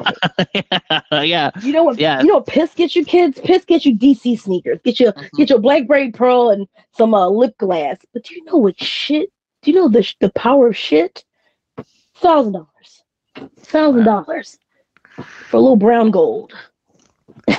yeah. 1.13 1.51
You 1.63 1.73
know 1.73 1.85
what? 1.85 1.99
Yeah. 1.99 2.21
You 2.21 2.27
know 2.29 2.35
what? 2.37 2.47
Piss 2.47 2.75
get 2.75 2.97
you 2.97 3.05
kids. 3.05 3.41
Piss 3.45 3.65
get 3.65 3.85
you 3.85 3.97
DC 3.97 4.41
sneakers. 4.41 4.79
Get 4.85 4.99
you 5.01 5.09
mm-hmm. 5.09 5.37
get 5.37 5.51
your 5.51 5.59
Blackberry 5.59 6.11
Pearl 6.13 6.51
and 6.51 6.67
some 6.93 7.15
uh, 7.15 7.29
lip 7.29 7.57
glass. 7.59 7.99
But 8.13 8.25
do 8.25 8.35
you 8.35 8.45
know 8.45 8.57
what 8.57 8.81
shit? 8.81 9.31
Do 9.63 9.71
you 9.71 9.77
know 9.77 9.89
the 9.89 10.15
the 10.21 10.31
power 10.31 10.69
of 10.69 10.77
shit? 10.77 11.25
Thousand 12.15 12.53
dollars. 12.53 13.05
Thousand 13.59 14.05
dollars 14.05 14.59
for 15.23 15.57
a 15.57 15.61
little 15.61 15.77
brown 15.77 16.11
gold. 16.11 16.53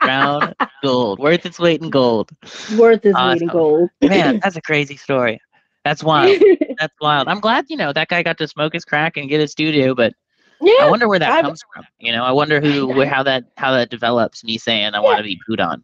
brown 0.00 0.54
gold, 0.82 1.18
worth 1.18 1.46
its 1.46 1.58
weight 1.58 1.82
in 1.82 1.90
gold. 1.90 2.30
Worth 2.76 3.04
its 3.04 3.16
awesome. 3.16 3.28
weight 3.30 3.42
in 3.42 3.48
gold. 3.48 3.90
Man, 4.02 4.40
that's 4.42 4.56
a 4.56 4.62
crazy 4.62 4.96
story. 4.96 5.40
That's 5.88 6.04
wild. 6.04 6.38
That's 6.78 6.94
wild. 7.00 7.28
I'm 7.28 7.40
glad 7.40 7.64
you 7.70 7.76
know 7.76 7.94
that 7.94 8.08
guy 8.08 8.22
got 8.22 8.36
to 8.38 8.46
smoke 8.46 8.74
his 8.74 8.84
crack 8.84 9.16
and 9.16 9.26
get 9.26 9.40
his 9.40 9.52
studio, 9.52 9.94
but 9.94 10.12
yeah, 10.60 10.74
I 10.82 10.90
wonder 10.90 11.08
where 11.08 11.18
that 11.18 11.32
I've, 11.32 11.44
comes 11.44 11.62
from. 11.72 11.84
You 11.98 12.12
know, 12.12 12.24
I 12.24 12.30
wonder 12.30 12.60
who, 12.60 13.02
how 13.06 13.22
that, 13.22 13.44
how 13.56 13.72
that 13.72 13.88
develops. 13.88 14.44
Me 14.44 14.58
saying 14.58 14.92
I 14.92 14.98
yeah. 14.98 15.00
want 15.00 15.16
to 15.16 15.24
be 15.24 15.40
put 15.48 15.60
on. 15.60 15.82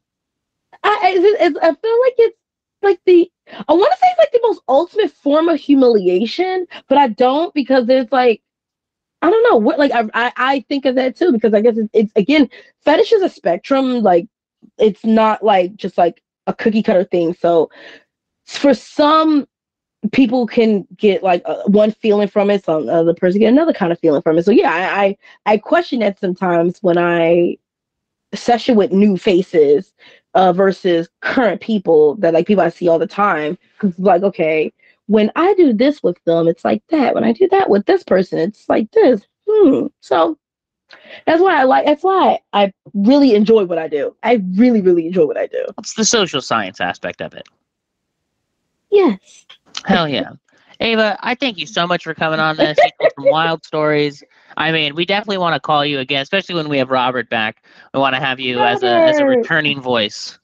I, 0.83 0.99
I, 1.41 1.47
I 1.47 1.75
feel 1.75 2.01
like 2.03 2.15
it's 2.19 2.39
like 2.83 3.01
the 3.07 3.31
I 3.67 3.73
want 3.73 3.93
to 3.93 3.99
say 3.99 4.07
it's 4.11 4.19
like 4.19 4.33
the 4.33 4.41
most 4.43 4.61
ultimate 4.69 5.11
form 5.11 5.49
of 5.49 5.59
humiliation, 5.59 6.67
but 6.87 6.99
I 6.99 7.09
don't 7.09 7.55
because 7.55 7.89
it's 7.89 8.13
like 8.13 8.43
I 9.23 9.31
don't 9.31 9.43
know 9.51 9.57
what 9.57 9.79
like 9.79 9.93
I 9.93 10.05
I, 10.13 10.33
I 10.37 10.65
think 10.69 10.85
of 10.85 10.97
that 10.97 11.17
too 11.17 11.33
because 11.33 11.55
I 11.55 11.63
guess 11.63 11.79
it's, 11.79 11.89
it's 11.95 12.13
again 12.15 12.51
fetish 12.85 13.11
is 13.11 13.23
a 13.23 13.31
spectrum 13.31 14.03
like 14.03 14.29
it's 14.77 15.03
not 15.03 15.43
like 15.43 15.77
just 15.77 15.97
like 15.97 16.23
a 16.47 16.53
cookie 16.53 16.83
cutter 16.83 17.05
thing. 17.05 17.33
So 17.33 17.71
for 18.45 18.75
some 18.75 19.47
people 20.13 20.47
can 20.47 20.87
get 20.97 21.23
like 21.23 21.43
uh, 21.45 21.63
one 21.67 21.93
feeling 21.93 22.29
from 22.29 22.51
it, 22.51 22.65
some 22.65 22.89
other 22.89 23.15
person 23.15 23.41
get 23.41 23.53
another 23.53 23.73
kind 23.73 23.93
of 23.93 23.99
feeling 23.99 24.23
from 24.23 24.39
it. 24.39 24.45
So 24.45 24.51
yeah, 24.51 24.73
I 24.73 25.05
I, 25.05 25.17
I 25.47 25.59
question 25.59 26.01
that 26.01 26.19
sometimes 26.19 26.79
when 26.83 26.99
I 26.99 27.57
session 28.35 28.77
with 28.77 28.93
new 28.93 29.17
faces 29.17 29.93
uh, 30.35 30.53
versus 30.53 31.09
current 31.21 31.61
people 31.61 32.17
that 32.17 32.35
like 32.35 32.47
people 32.47 32.65
I 32.65 32.69
see 32.69 32.89
all 32.89 32.99
the 32.99 33.07
time. 33.07 33.57
Because 33.81 33.99
like, 33.99 34.23
okay, 34.23 34.73
when 35.07 35.31
I 35.37 35.55
do 35.55 35.73
this 35.73 36.03
with 36.03 36.23
them, 36.25 36.49
it's 36.49 36.65
like 36.65 36.83
that. 36.91 37.15
When 37.15 37.25
I 37.25 37.33
do 37.33 37.49
that 37.49 37.71
with 37.71 37.87
this 37.87 38.03
person, 38.03 38.39
it's 38.39 38.69
like 38.69 38.91
this. 38.93 39.23
Hmm. 39.49 39.87
So 40.01 40.39
that's 41.27 41.41
why 41.41 41.61
I 41.61 41.65
like. 41.65 41.87
That's 41.87 42.03
why 42.03 42.41
I 42.53 42.73
really 42.93 43.35
enjoy 43.35 43.65
what 43.65 43.79
I 43.79 43.89
do. 43.89 44.15
I 44.23 44.43
really, 44.55 44.81
really 44.81 45.07
enjoy 45.07 45.27
what 45.27 45.37
I 45.39 45.47
do. 45.47 45.65
It's 45.79 45.95
the 45.95 46.05
social 46.05 46.41
science 46.41 46.81
aspect 46.81 47.21
of 47.21 47.35
it. 47.35 47.49
Yes. 48.91 49.47
Hell 49.85 50.09
yeah. 50.09 50.33
Ava, 50.81 51.17
I 51.21 51.35
thank 51.35 51.59
you 51.59 51.67
so 51.67 51.87
much 51.87 52.05
for 52.05 52.15
coming 52.15 52.41
on 52.41 52.57
this. 52.57 52.79
Some 53.01 53.31
wild 53.31 53.65
stories. 53.65 54.23
I 54.57 54.73
mean, 54.73 54.95
we 54.95 55.05
definitely 55.07 55.39
want 55.39 55.55
to 55.55 55.61
call 55.61 55.85
you 55.85 55.99
again, 56.01 56.23
especially 56.23 56.57
when 56.57 56.69
we 56.69 56.79
have 56.79 56.91
Robert 56.91 57.29
back. 57.29 57.65
We 57.93 58.01
want 58.01 58.15
to 58.15 58.21
have 58.21 58.41
you 58.41 58.59
as 58.61 58.83
a 58.83 58.89
as 58.89 59.19
a 59.19 59.25
returning 59.25 59.81
voice. 59.81 60.39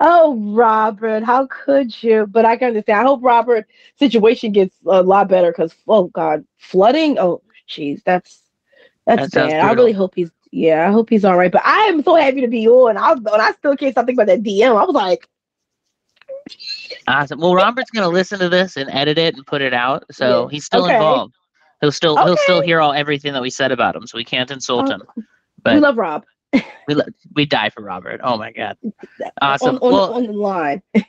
Oh, 0.00 0.36
Robert, 0.52 1.22
how 1.22 1.46
could 1.46 2.02
you? 2.02 2.26
But 2.26 2.44
I 2.44 2.56
can 2.56 2.68
understand. 2.68 3.00
I 3.00 3.04
hope 3.04 3.22
Robert's 3.22 3.70
situation 3.98 4.52
gets 4.52 4.74
a 4.86 5.02
lot 5.02 5.28
better 5.28 5.52
because, 5.52 5.74
oh 5.86 6.08
God, 6.08 6.44
flooding. 6.58 7.18
Oh, 7.18 7.42
jeez, 7.68 8.02
that's 8.04 8.42
that's 9.06 9.30
That 9.30 9.50
bad. 9.50 9.60
I 9.64 9.72
really 9.72 9.92
hope 9.92 10.14
he's. 10.14 10.30
Yeah, 10.50 10.86
I 10.86 10.92
hope 10.92 11.08
he's 11.08 11.24
all 11.24 11.38
right. 11.38 11.50
But 11.50 11.62
I 11.64 11.84
am 11.84 12.02
so 12.02 12.14
happy 12.14 12.42
to 12.42 12.48
be 12.48 12.68
on. 12.68 12.98
I 12.98 13.12
was, 13.12 13.20
and 13.20 13.40
I 13.40 13.52
still 13.52 13.74
can't 13.74 13.94
stop 13.94 14.04
thinking 14.04 14.22
about 14.22 14.26
that 14.26 14.42
DM. 14.42 14.76
I 14.76 14.84
was 14.84 14.94
like, 14.94 15.26
Awesome. 17.08 17.40
Well, 17.40 17.54
Robert's 17.54 17.90
gonna 17.90 18.08
listen 18.08 18.38
to 18.40 18.48
this 18.48 18.76
and 18.76 18.90
edit 18.90 19.18
it 19.18 19.34
and 19.34 19.46
put 19.46 19.62
it 19.62 19.74
out, 19.74 20.04
so 20.10 20.46
he's 20.48 20.64
still 20.64 20.84
Okay. 20.84 20.94
involved. 20.94 21.34
He'll 21.80 21.92
still 21.92 22.16
he'll 22.24 22.36
still 22.36 22.60
hear 22.60 22.80
all 22.80 22.92
everything 22.92 23.32
that 23.32 23.42
we 23.42 23.50
said 23.50 23.72
about 23.72 23.96
him, 23.96 24.06
so 24.06 24.16
we 24.16 24.24
can't 24.24 24.50
insult 24.50 24.88
Oh, 24.88 24.92
him. 24.94 25.02
we 25.64 25.80
love 25.80 25.96
Rob. 25.96 26.24
we 26.86 26.94
lo- 26.94 27.04
we 27.34 27.44
die 27.46 27.70
for 27.70 27.82
Robert. 27.82 28.20
Oh 28.22 28.36
my 28.36 28.52
god. 28.52 28.76
Awesome. 29.40 29.76
On, 29.76 29.82
on, 29.82 29.92
Well- 29.92 30.14
on 30.14 30.26
the 30.26 30.32
line. 30.32 30.82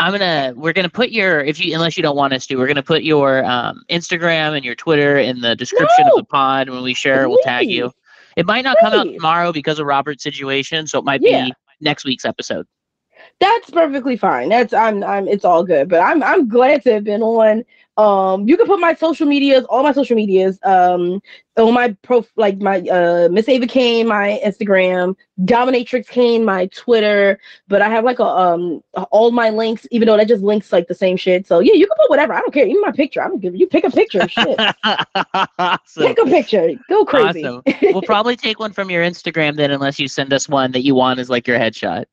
I'm 0.00 0.12
gonna 0.12 0.54
we're 0.56 0.72
gonna 0.72 0.88
put 0.88 1.10
your 1.10 1.40
if 1.44 1.60
you 1.64 1.74
unless 1.74 1.96
you 1.98 2.02
don't 2.02 2.16
want 2.16 2.32
us 2.32 2.46
to, 2.46 2.56
we're 2.56 2.66
gonna 2.66 2.82
put 2.82 3.02
your 3.02 3.44
um, 3.44 3.82
Instagram 3.90 4.56
and 4.56 4.64
your 4.64 4.74
Twitter 4.74 5.18
in 5.18 5.42
the 5.42 5.54
description 5.54 6.06
No! 6.06 6.12
of 6.12 6.16
the 6.16 6.24
pod. 6.24 6.70
When 6.70 6.82
we 6.82 6.94
share 6.94 7.22
it, 7.24 7.28
we'll 7.28 7.38
tag 7.44 7.68
you. 7.68 7.92
It 8.36 8.46
might 8.46 8.64
not 8.64 8.78
come 8.80 8.94
out 8.94 9.04
tomorrow 9.04 9.52
because 9.52 9.78
of 9.78 9.84
Robert's 9.86 10.22
situation, 10.22 10.86
so 10.86 10.98
it 11.00 11.04
might 11.04 11.20
Yeah. 11.22 11.46
be 11.46 11.52
next 11.82 12.06
week's 12.06 12.24
episode. 12.24 12.66
That's 13.40 13.70
perfectly 13.70 14.18
fine. 14.18 14.50
That's 14.50 14.74
I'm 14.74 15.02
I'm 15.02 15.26
it's 15.26 15.46
all 15.46 15.64
good. 15.64 15.88
But 15.88 16.00
I'm 16.00 16.22
I'm 16.22 16.46
glad 16.46 16.82
to 16.84 16.92
have 16.92 17.04
been 17.04 17.22
on. 17.22 17.64
Um 17.96 18.46
you 18.46 18.56
can 18.58 18.66
put 18.66 18.78
my 18.80 18.94
social 18.94 19.26
medias, 19.26 19.64
all 19.64 19.82
my 19.82 19.92
social 19.92 20.14
medias, 20.14 20.58
um 20.62 21.22
on 21.56 21.72
my 21.72 21.96
pro 22.02 22.24
like 22.36 22.58
my 22.58 22.80
uh 22.80 23.30
Miss 23.30 23.48
Ava 23.48 23.66
Kane, 23.66 24.06
my 24.06 24.38
Instagram, 24.44 25.16
Dominatrix 25.42 26.06
Kane, 26.08 26.44
my 26.44 26.66
Twitter, 26.66 27.40
but 27.66 27.80
I 27.80 27.88
have 27.88 28.04
like 28.04 28.18
a 28.18 28.26
um 28.26 28.82
all 29.10 29.30
my 29.30 29.48
links, 29.48 29.86
even 29.90 30.06
though 30.06 30.18
that 30.18 30.28
just 30.28 30.42
links 30.42 30.70
like 30.70 30.88
the 30.88 30.94
same 30.94 31.16
shit. 31.16 31.46
So 31.46 31.60
yeah, 31.60 31.72
you 31.72 31.86
can 31.86 31.96
put 31.98 32.10
whatever. 32.10 32.34
I 32.34 32.40
don't 32.40 32.52
care. 32.52 32.66
Even 32.66 32.82
my 32.82 32.92
picture. 32.92 33.22
I 33.22 33.28
don't 33.28 33.40
give 33.40 33.56
you 33.56 33.66
pick 33.66 33.84
a 33.84 33.90
picture. 33.90 34.28
Shit. 34.28 34.60
awesome. 34.84 36.02
pick 36.02 36.18
a 36.18 36.26
picture. 36.26 36.72
Go 36.90 37.06
crazy. 37.06 37.46
Awesome. 37.46 37.62
We'll 37.84 38.02
probably 38.02 38.36
take 38.36 38.58
one 38.58 38.74
from 38.74 38.90
your 38.90 39.02
Instagram 39.02 39.56
then, 39.56 39.70
unless 39.70 39.98
you 39.98 40.08
send 40.08 40.34
us 40.34 40.46
one 40.46 40.72
that 40.72 40.82
you 40.82 40.94
want 40.94 41.20
as 41.20 41.30
like 41.30 41.48
your 41.48 41.58
headshot. 41.58 42.04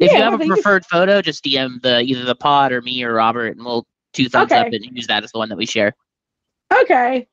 If 0.00 0.12
you 0.12 0.22
have 0.22 0.40
a 0.40 0.44
preferred 0.46 0.86
photo, 0.86 1.20
just 1.20 1.44
DM 1.44 1.82
the 1.82 2.00
either 2.00 2.24
the 2.24 2.34
pod 2.34 2.72
or 2.72 2.80
me 2.82 3.02
or 3.04 3.12
Robert, 3.14 3.56
and 3.56 3.64
we'll 3.64 3.86
two 4.12 4.28
thumbs 4.28 4.50
up 4.52 4.66
Okay. 4.66 4.76
it 4.76 4.82
and 4.86 4.96
use 4.96 5.06
that 5.06 5.22
as 5.22 5.32
the 5.32 5.38
one 5.38 5.48
that 5.50 5.58
we 5.58 5.66
share. 5.66 5.94
Okay. 6.82 7.28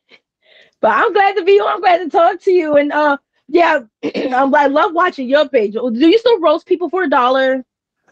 But 0.81 0.91
I'm 0.91 1.13
glad 1.13 1.35
to 1.37 1.43
be 1.43 1.59
on. 1.59 1.67
I'm 1.75 1.79
glad 1.79 1.97
to 1.99 2.09
talk 2.09 2.41
to 2.41 2.51
you. 2.51 2.75
And 2.75 2.91
uh 2.91 3.17
yeah, 3.47 3.79
I'm 4.15 4.53
I 4.53 4.67
love 4.67 4.93
watching 4.93 5.29
your 5.29 5.47
page. 5.47 5.73
Do 5.73 5.91
you 5.93 6.19
still 6.19 6.39
roast 6.39 6.65
people 6.67 6.89
for 6.89 7.03
a 7.03 7.09
dollar? 7.09 7.63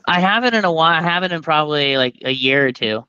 I 0.07 0.19
haven't 0.19 0.53
in 0.53 0.65
a 0.65 0.71
while. 0.71 0.99
I 0.99 1.01
haven't 1.01 1.31
in 1.31 1.41
probably 1.41 1.97
like 1.97 2.15
a 2.23 2.31
year 2.31 2.67
or 2.67 2.71
two. 2.71 3.05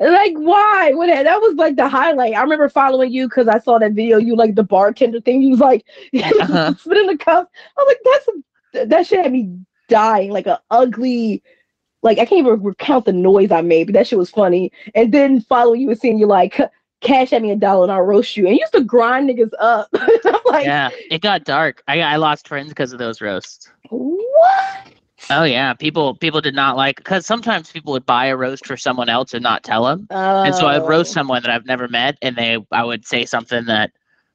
Like 0.00 0.34
why? 0.36 0.92
What 0.94 1.08
that 1.08 1.40
was 1.40 1.54
like 1.56 1.76
the 1.76 1.88
highlight. 1.88 2.34
I 2.34 2.42
remember 2.42 2.68
following 2.68 3.12
you 3.12 3.28
because 3.28 3.48
I 3.48 3.58
saw 3.58 3.78
that 3.78 3.92
video. 3.92 4.18
You 4.18 4.36
like 4.36 4.54
the 4.54 4.62
bartender 4.62 5.20
thing. 5.20 5.42
You 5.42 5.50
was 5.50 5.60
like 5.60 5.84
Uh-huh. 6.14 6.72
the 6.84 7.16
cup. 7.18 7.50
I 7.76 7.82
was 7.82 7.86
like, 7.88 7.98
that's 8.04 8.28
a, 8.28 8.86
that 8.86 9.06
shit 9.06 9.22
had 9.22 9.32
me 9.32 9.58
dying. 9.88 10.30
Like 10.30 10.46
a 10.46 10.60
ugly. 10.70 11.42
Like 12.02 12.18
I 12.18 12.24
can't 12.26 12.38
even 12.46 12.62
recount 12.62 13.06
the 13.06 13.12
noise 13.12 13.50
I 13.50 13.60
made, 13.60 13.88
but 13.88 13.94
that 13.94 14.06
shit 14.06 14.18
was 14.18 14.30
funny. 14.30 14.70
And 14.94 15.12
then 15.12 15.40
following 15.40 15.80
you 15.80 15.90
and 15.90 15.98
seeing 15.98 16.18
you 16.18 16.26
like 16.26 16.60
cash 17.00 17.32
at 17.32 17.42
me 17.42 17.50
a 17.50 17.56
dollar 17.56 17.82
and 17.84 17.92
I'll 17.92 18.02
roast 18.02 18.36
you. 18.36 18.46
And 18.46 18.54
you 18.54 18.60
used 18.60 18.72
to 18.74 18.84
grind 18.84 19.28
niggas 19.28 19.50
up. 19.58 19.88
I'm 19.94 20.40
like, 20.46 20.64
yeah, 20.66 20.90
it 21.10 21.22
got 21.22 21.42
dark. 21.44 21.82
I 21.88 22.00
I 22.02 22.16
lost 22.16 22.46
friends 22.46 22.68
because 22.68 22.92
of 22.92 23.00
those 23.00 23.20
roasts. 23.20 23.68
what? 23.90 24.92
Oh 25.30 25.42
yeah, 25.42 25.74
people 25.74 26.14
people 26.14 26.40
did 26.40 26.54
not 26.54 26.76
like 26.76 26.96
because 26.98 27.26
sometimes 27.26 27.70
people 27.72 27.92
would 27.92 28.06
buy 28.06 28.26
a 28.26 28.36
roast 28.36 28.64
for 28.64 28.76
someone 28.76 29.08
else 29.08 29.34
and 29.34 29.42
not 29.42 29.64
tell 29.64 29.84
them, 29.84 30.06
Oh. 30.10 30.44
and 30.44 30.54
so 30.54 30.68
I'd 30.68 30.86
roast 30.88 31.10
Oh. 31.10 31.14
someone 31.14 31.42
that 31.42 31.50
I've 31.50 31.66
never 31.66 31.88
met, 31.88 32.16
and 32.22 32.36
they 32.36 32.58
I 32.70 32.84
would 32.84 33.04
say 33.04 33.24
something 33.24 33.64
that 33.66 33.90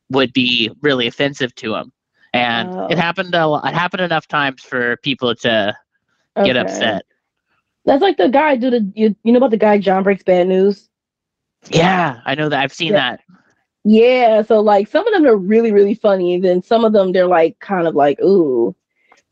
would 0.09 0.33
be 0.33 0.69
really 0.81 1.07
offensive 1.07 1.55
to 1.55 1.71
them, 1.71 1.93
and 2.33 2.69
it 2.91 2.97
Oh. 2.97 3.01
happened 3.01 3.33
a 3.35 3.47
lo- 3.47 3.61
it 3.63 3.73
happened 3.73 4.01
enough 4.01 4.27
times 4.27 4.61
for 4.61 4.97
people 4.97 5.35
to 5.35 5.75
get 6.43 6.57
upset. 6.57 7.05
That's 7.85 8.01
like 8.01 8.17
the 8.17 8.29
guy 8.29 8.55
do 8.55 8.69
the 8.69 8.91
you, 8.95 9.15
you 9.23 9.31
know 9.31 9.37
about 9.37 9.51
the 9.51 9.57
guy 9.57 9.77
John 9.77 10.03
breaks 10.03 10.23
bad 10.23 10.47
news. 10.47 10.89
Yeah, 11.69 12.21
I 12.25 12.35
know 12.35 12.49
that 12.49 12.59
I've 12.63 12.73
seen 12.73 12.93
Yeah. 12.93 13.17
that. 13.17 13.19
Yeah, 13.85 14.41
so 14.43 14.61
like 14.61 14.87
some 14.87 15.05
of 15.05 15.13
them 15.13 15.25
are 15.25 15.35
really 15.35 15.71
really 15.71 15.93
funny, 15.95 16.39
then 16.39 16.61
some 16.63 16.85
of 16.85 16.93
them 16.93 17.11
they're 17.11 17.27
like 17.27 17.59
kind 17.59 17.87
of 17.87 17.95
like 17.95 18.19
ooh, 18.21 18.73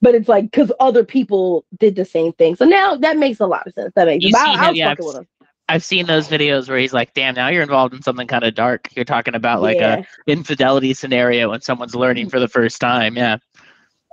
but 0.01 0.13
it's 0.15 0.27
like 0.27 0.45
because 0.51 0.71
other 0.79 1.03
people 1.05 1.65
did 1.79 1.95
the 1.95 2.03
same 2.05 2.33
thing. 2.33 2.55
So 2.57 2.65
now 2.65 2.95
that 2.97 3.17
makes 3.17 3.39
a 3.39 3.47
lot 3.47 3.65
of 3.67 3.73
sense. 3.73 3.93
That 3.95 4.05
makes 4.07 4.23
You 4.25 4.31
I, 4.35 4.55
I 4.65 4.69
was 4.69 4.77
yeah, 4.77 4.89
fucking 4.89 5.03
I've 5.03 5.07
with 5.07 5.15
him. 5.17 5.27
I've 5.71 5.85
seen 5.85 6.05
those 6.05 6.27
videos 6.27 6.67
where 6.67 6.77
he's 6.77 6.91
like, 6.91 7.13
"Damn, 7.13 7.35
now 7.35 7.47
you're 7.47 7.63
involved 7.63 7.93
in 7.93 8.01
something 8.01 8.27
kind 8.27 8.43
of 8.43 8.53
dark. 8.55 8.89
You're 8.93 9.05
talking 9.05 9.35
about 9.35 9.61
like 9.61 9.77
yeah. 9.77 10.03
a 10.27 10.31
infidelity 10.31 10.93
scenario 10.93 11.49
when 11.51 11.61
someone's 11.61 11.95
learning 11.95 12.29
for 12.29 12.39
the 12.39 12.49
first 12.49 12.81
time." 12.81 13.15
Yeah. 13.15 13.37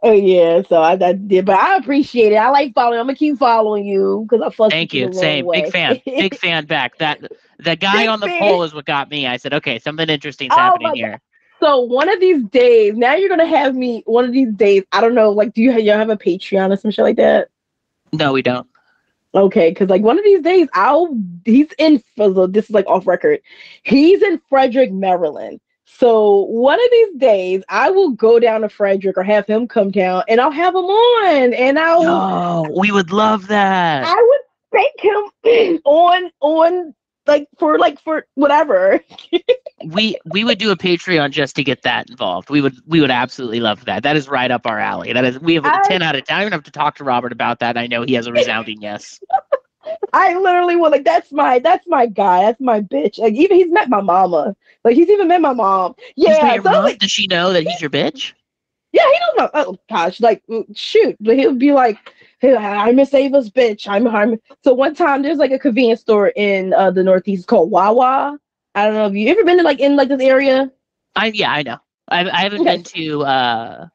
Oh 0.05 0.13
yeah, 0.13 0.63
so 0.69 0.81
I, 0.81 0.93
I 0.93 1.15
did, 1.15 1.45
but 1.47 1.57
I 1.57 1.77
appreciate 1.77 2.33
it. 2.33 2.37
I 2.37 2.51
like 2.51 2.75
following. 2.75 3.01
I'm 3.01 3.07
gonna 3.07 3.17
keep 3.17 3.39
following 3.39 3.85
you 3.85 4.25
because 4.29 4.47
I 4.47 4.55
fuck 4.55 4.71
Thank 4.71 4.95
you. 4.95 5.13
Same. 5.13 5.49
Big 5.51 5.73
fan. 5.73 6.01
Big 6.07 6.37
fan 6.39 6.67
back. 6.67 6.97
That 6.99 7.21
the 7.59 7.75
guy 7.75 8.03
Big 8.03 8.09
on 8.09 8.21
the 8.21 8.27
fan. 8.27 8.39
poll 8.39 8.63
is 8.63 8.73
what 8.73 8.85
got 8.85 9.11
me. 9.11 9.27
I 9.27 9.37
said, 9.37 9.53
okay, 9.55 9.81
something 9.81 10.09
interesting's 10.09 10.53
Oh 10.55 10.59
happening 10.59 10.95
here. 10.95 11.21
So 11.59 11.81
one 11.81 12.09
of 12.09 12.21
these 12.21 12.45
days, 12.45 12.95
now 12.97 13.17
you're 13.17 13.29
gonna 13.29 13.45
have 13.45 13.75
me. 13.75 14.05
One 14.07 14.25
of 14.25 14.33
these 14.33 14.53
days, 14.53 14.85
I 14.93 15.01
don't 15.01 15.17
know. 15.17 15.31
Like, 15.31 15.55
do 15.55 15.63
you 15.63 15.73
have, 15.73 15.81
you 15.81 15.91
have 15.91 16.11
a 16.11 16.17
Patreon 16.17 16.73
or 16.73 16.77
some 16.77 16.93
shit 16.93 17.05
like 17.05 17.17
that? 17.17 17.49
No, 18.13 18.33
we 18.33 18.43
don't. 18.43 18.69
Okay, 19.35 19.71
because 19.71 19.89
like 19.89 20.03
one 20.03 20.19
of 20.19 20.25
these 20.25 20.43
days, 20.43 20.69
I'll 20.75 21.17
he's 21.45 21.69
in. 21.79 22.03
so 22.17 22.47
This 22.47 22.65
is 22.65 22.71
like 22.71 22.87
off 22.87 23.07
record. 23.07 23.41
He's 23.83 24.23
in 24.23 24.41
Frederick, 24.49 24.91
Maryland. 24.93 25.61
So 25.85 26.43
one 26.45 26.79
of 26.79 26.91
these 26.91 27.17
days, 27.17 27.63
I 27.69 27.91
will 27.91 28.11
go 28.11 28.39
down 28.39 28.61
to 28.61 28.69
Frederick 28.69 29.17
or 29.17 29.23
have 29.23 29.47
him 29.47 29.67
come 29.67 29.91
down, 29.91 30.23
and 30.29 30.41
I'll 30.41 30.51
have 30.51 30.75
him 30.75 30.85
on, 30.85 31.55
and 31.55 31.79
I'll 31.79 32.05
No, 32.05 32.75
we 32.77 32.91
would 32.91 33.11
love 33.11 33.49
that. 33.49 34.05
I 34.07 34.23
would 34.23 34.41
thank 34.73 35.01
him 35.45 35.81
on 35.85 36.31
on 36.41 36.95
like 37.29 37.47
for 37.59 37.79
like 37.79 38.01
for 38.01 38.27
whatever. 38.35 39.01
We 39.85 40.19
we 40.25 40.43
would 40.43 40.59
do 40.59 40.73
a 40.73 40.77
Patreon 40.77 41.31
just 41.31 41.55
to 41.55 41.63
get 41.63 41.83
that 41.83 42.11
involved. 42.11 42.51
We 42.51 42.61
would 42.61 42.75
we 42.89 43.01
would 43.01 43.13
absolutely 43.13 43.61
love 43.61 43.85
that. 43.85 44.03
That 44.03 44.17
is 44.17 44.29
right 44.29 44.51
up 44.51 44.67
our 44.67 44.81
alley. 44.81 45.13
That 45.13 45.25
is 45.25 45.39
we 45.39 45.55
have 45.55 45.65
a 45.65 45.73
I- 45.73 45.83
ten 45.85 46.03
out 46.03 46.17
of 46.17 46.25
ten. 46.25 46.37
I 46.37 46.41
don't 46.41 46.49
even 46.49 46.53
have 46.55 46.65
to 46.65 46.73
talk 46.73 46.97
to 46.97 47.05
Robert 47.05 47.31
about 47.31 47.61
that. 47.61 47.77
I 47.79 47.87
know 47.87 48.03
he 48.03 48.15
has 48.15 48.27
a 48.27 48.33
resounding 48.33 48.83
yes. 48.83 49.21
I 50.13 50.37
literally 50.37 50.75
will 50.75 50.91
like 50.91 51.05
that's 51.05 51.31
my 51.31 51.61
that's 51.61 51.87
my 51.87 52.07
guy. 52.07 52.43
That's 52.43 52.61
my 52.61 52.81
bitch. 52.81 53.19
Like 53.19 53.35
even 53.35 53.57
he's 53.57 53.71
met 53.71 53.89
my 53.89 54.01
mama. 54.01 54.57
Like 54.85 54.97
he's 54.97 55.09
even 55.09 55.29
met 55.29 55.41
my 55.41 55.53
mom. 55.53 55.95
Yeah. 56.17 56.57
So 56.57 56.63
mom? 56.63 56.83
like, 56.83 56.99
Does 56.99 57.13
she 57.13 57.29
know 57.29 57.53
that 57.53 57.63
he's 57.63 57.81
your 57.81 57.91
bitch? 57.91 58.33
Yeah, 58.93 59.03
he 59.13 59.19
don't 59.19 59.39
know. 59.39 59.51
Oh 59.55 59.77
gosh, 59.89 60.21
like 60.21 60.43
shoot. 60.75 61.17
But 61.21 61.37
he'll 61.37 61.55
be 61.55 61.73
like, 61.73 62.15
hey, 62.41 62.55
"I'm 62.57 62.99
a 62.99 63.07
Ava's 63.13 63.51
bitch. 63.51 63.87
I'm 63.89 64.07
I'm 64.09 64.39
so 64.65 64.73
one 64.75 64.95
time 64.95 65.23
there's 65.23 65.39
like 65.39 65.53
a 65.53 65.59
convenience 65.59 66.01
store 66.01 66.29
in 66.37 66.73
uh 66.75 66.91
the 66.91 67.03
northeast 67.03 67.47
called 67.49 67.71
Wawa. 67.71 68.39
I 68.75 68.85
don't 68.87 68.95
know 68.95 69.07
if 69.07 69.15
you 69.15 69.29
ever 69.29 69.45
been 69.45 69.59
to 69.59 69.63
like 69.65 69.81
in 69.81 69.97
like 69.97 70.09
this 70.09 70.23
area. 70.23 70.71
I 71.17 71.27
yeah, 71.35 71.53
I 71.53 71.63
know. 71.63 71.79
I 72.09 72.29
I 72.29 72.41
haven't 72.43 72.61
Okay. 72.61 72.67
been 72.67 72.83
to 72.85 73.23
uh 73.25 73.87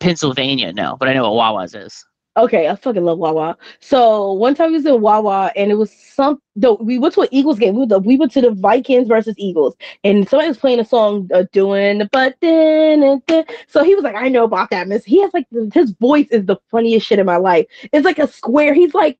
Pennsylvania, 0.00 0.72
no, 0.72 0.96
but 0.98 1.08
I 1.08 1.14
know 1.14 1.24
what 1.24 1.34
Wawa's 1.36 1.74
is. 1.74 2.04
Okay, 2.36 2.68
I 2.68 2.74
fucking 2.74 3.04
love 3.04 3.18
Wawa. 3.18 3.56
So 3.78 4.32
one 4.32 4.56
time 4.56 4.70
we 4.70 4.78
was 4.78 4.86
in 4.86 5.00
Wawa 5.00 5.52
and 5.54 5.70
it 5.70 5.76
was 5.76 5.92
some 5.92 6.40
though 6.56 6.74
we 6.74 6.98
went 6.98 7.14
to 7.14 7.20
an 7.22 7.28
Eagles 7.30 7.60
game. 7.60 7.74
We 7.74 7.80
went, 7.80 7.90
to, 7.90 7.98
we 7.98 8.16
went 8.16 8.32
to 8.32 8.40
the 8.40 8.50
Vikings 8.50 9.06
versus 9.06 9.36
Eagles 9.38 9.76
and 10.02 10.28
somebody 10.28 10.48
was 10.48 10.58
playing 10.58 10.80
a 10.80 10.84
song 10.84 11.30
uh, 11.32 11.44
doing 11.52 11.98
the 11.98 12.06
but 12.06 12.34
then 12.40 13.04
and 13.04 13.22
then. 13.28 13.44
So 13.68 13.84
he 13.84 13.94
was 13.94 14.02
like, 14.02 14.16
I 14.16 14.28
know 14.28 14.44
about 14.44 14.70
that, 14.70 14.88
miss. 14.88 15.04
He 15.04 15.22
has 15.22 15.32
like 15.32 15.46
his 15.72 15.92
voice 15.92 16.26
is 16.32 16.44
the 16.46 16.56
funniest 16.72 17.06
shit 17.06 17.20
in 17.20 17.26
my 17.26 17.36
life. 17.36 17.66
It's 17.92 18.04
like 18.04 18.18
a 18.18 18.26
square. 18.26 18.74
He's 18.74 18.94
like 18.94 19.16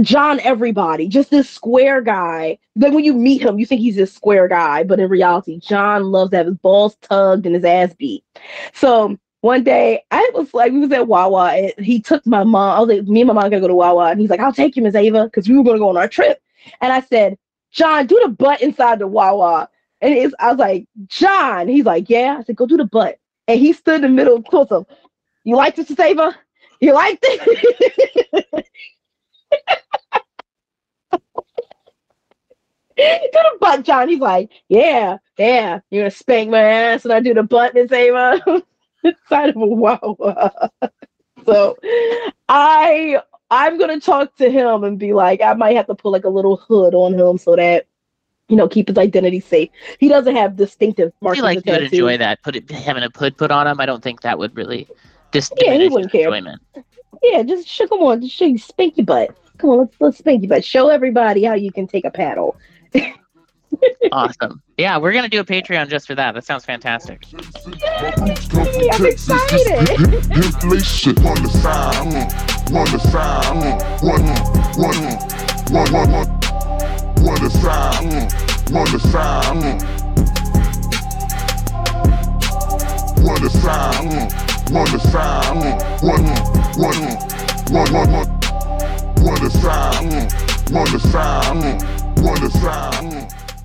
John 0.00 0.40
everybody, 0.40 1.08
just 1.08 1.30
this 1.30 1.48
square 1.48 2.00
guy. 2.00 2.58
Then 2.74 2.94
when 2.94 3.04
you 3.04 3.12
meet 3.12 3.42
him, 3.42 3.58
you 3.58 3.66
think 3.66 3.82
he's 3.82 3.96
this 3.96 4.14
square 4.14 4.48
guy, 4.48 4.82
but 4.82 4.98
in 4.98 5.10
reality, 5.10 5.58
John 5.58 6.04
loves 6.04 6.30
to 6.30 6.38
have 6.38 6.46
his 6.46 6.56
balls 6.56 6.96
tugged 7.02 7.44
and 7.44 7.54
his 7.54 7.64
ass 7.64 7.94
beat. 7.94 8.24
So 8.72 9.18
one 9.44 9.62
day 9.62 10.02
I 10.10 10.30
was 10.32 10.54
like, 10.54 10.72
we 10.72 10.78
was 10.78 10.90
at 10.92 11.06
Wawa 11.06 11.52
and 11.52 11.84
he 11.84 12.00
took 12.00 12.26
my 12.26 12.44
mom. 12.44 12.78
I 12.78 12.80
was 12.80 12.88
like, 12.88 13.06
me 13.06 13.20
and 13.20 13.28
my 13.28 13.34
mom 13.34 13.50
gonna 13.50 13.60
go 13.60 13.68
to 13.68 13.74
Wawa, 13.74 14.10
and 14.10 14.18
he's 14.18 14.30
like, 14.30 14.40
I'll 14.40 14.54
take 14.54 14.74
you, 14.74 14.82
Miss 14.82 14.94
Ava, 14.94 15.24
because 15.24 15.50
we 15.50 15.58
were 15.58 15.62
gonna 15.62 15.78
go 15.78 15.90
on 15.90 15.98
our 15.98 16.08
trip. 16.08 16.42
And 16.80 16.90
I 16.90 17.00
said, 17.00 17.36
John, 17.70 18.06
do 18.06 18.18
the 18.22 18.30
butt 18.30 18.62
inside 18.62 19.00
the 19.00 19.06
Wawa. 19.06 19.68
And 20.00 20.34
I 20.38 20.50
was 20.50 20.58
like, 20.58 20.86
John. 21.08 21.68
He's 21.68 21.84
like, 21.84 22.08
yeah. 22.08 22.36
I 22.38 22.42
said, 22.42 22.56
go 22.56 22.64
do 22.64 22.78
the 22.78 22.86
butt. 22.86 23.18
And 23.46 23.60
he 23.60 23.74
stood 23.74 23.96
in 23.96 24.00
the 24.00 24.08
middle 24.08 24.42
close 24.42 24.72
up. 24.72 24.88
You 25.44 25.56
like 25.56 25.76
this, 25.76 25.90
Ava? 26.00 26.34
You 26.80 26.94
like 26.94 27.20
this? 27.20 27.38
do 27.44 27.54
the 32.96 33.58
butt, 33.60 33.84
John. 33.84 34.08
He's 34.08 34.20
like, 34.20 34.50
yeah, 34.70 35.18
yeah. 35.36 35.80
You're 35.90 36.04
gonna 36.04 36.10
spank 36.12 36.50
my 36.50 36.62
ass 36.62 37.04
and 37.04 37.12
I 37.12 37.20
do 37.20 37.34
the 37.34 37.42
butt, 37.42 37.74
Miss 37.74 37.92
Ava, 37.92 38.40
inside 39.30 39.50
of 39.50 39.56
a 39.56 39.66
Wawa. 39.66 40.70
so 41.46 41.76
I 42.48 43.20
I'm 43.50 43.78
gonna 43.78 44.00
talk 44.00 44.34
to 44.36 44.50
him 44.50 44.84
and 44.84 44.98
be 44.98 45.12
like, 45.12 45.40
I 45.40 45.54
might 45.54 45.76
have 45.76 45.86
to 45.86 45.94
put 45.94 46.10
like 46.10 46.24
a 46.24 46.28
little 46.28 46.56
hood 46.56 46.94
on 46.94 47.14
him 47.14 47.38
so 47.38 47.56
that 47.56 47.86
you 48.48 48.56
know 48.56 48.68
keep 48.68 48.88
his 48.88 48.98
identity 48.98 49.40
safe. 49.40 49.70
He 49.98 50.08
doesn't 50.08 50.34
have 50.34 50.56
distinctive 50.56 51.12
marks. 51.20 51.38
I 51.38 51.40
feel 51.40 51.44
like 51.44 51.66
you 51.66 51.72
would 51.72 51.82
enjoy 51.92 52.18
that. 52.18 52.42
Put 52.42 52.56
it 52.56 52.70
having 52.70 53.02
a 53.02 53.10
hood 53.16 53.36
put 53.36 53.50
on 53.50 53.66
him. 53.66 53.80
I 53.80 53.86
don't 53.86 54.02
think 54.02 54.22
that 54.22 54.38
would 54.38 54.56
really 54.56 54.88
just 55.32 55.52
yeah, 55.60 55.74
he 55.74 55.88
wouldn't 55.88 56.12
care. 56.12 56.28
Enjoyment. 56.28 56.62
Yeah, 57.22 57.42
just 57.42 57.68
show 57.68 57.86
come 57.86 58.00
on, 58.00 58.20
just 58.22 58.34
show 58.34 58.46
you 58.46 58.58
spank 58.58 58.96
your 58.96 59.06
butt. 59.06 59.36
Come 59.58 59.70
on, 59.70 59.78
let's 59.78 59.96
let's 60.00 60.18
spank 60.18 60.42
your 60.42 60.48
butt. 60.48 60.64
Show 60.64 60.88
everybody 60.88 61.44
how 61.44 61.54
you 61.54 61.72
can 61.72 61.86
take 61.86 62.04
a 62.04 62.10
paddle. 62.10 62.56
awesome. 64.12 64.62
Yeah, 64.78 64.98
we're 64.98 65.12
gonna 65.12 65.28
do 65.28 65.40
a 65.40 65.44
Patreon 65.44 65.88
just 65.88 66.06
for 66.06 66.14
that. 66.14 66.34
That 66.34 66.44
sounds 66.44 66.64
fantastic. 66.64 67.24
Yay, 67.32 68.90
I'm 68.92 69.06
excited 69.06 70.24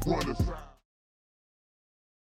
brothers. 0.09 0.48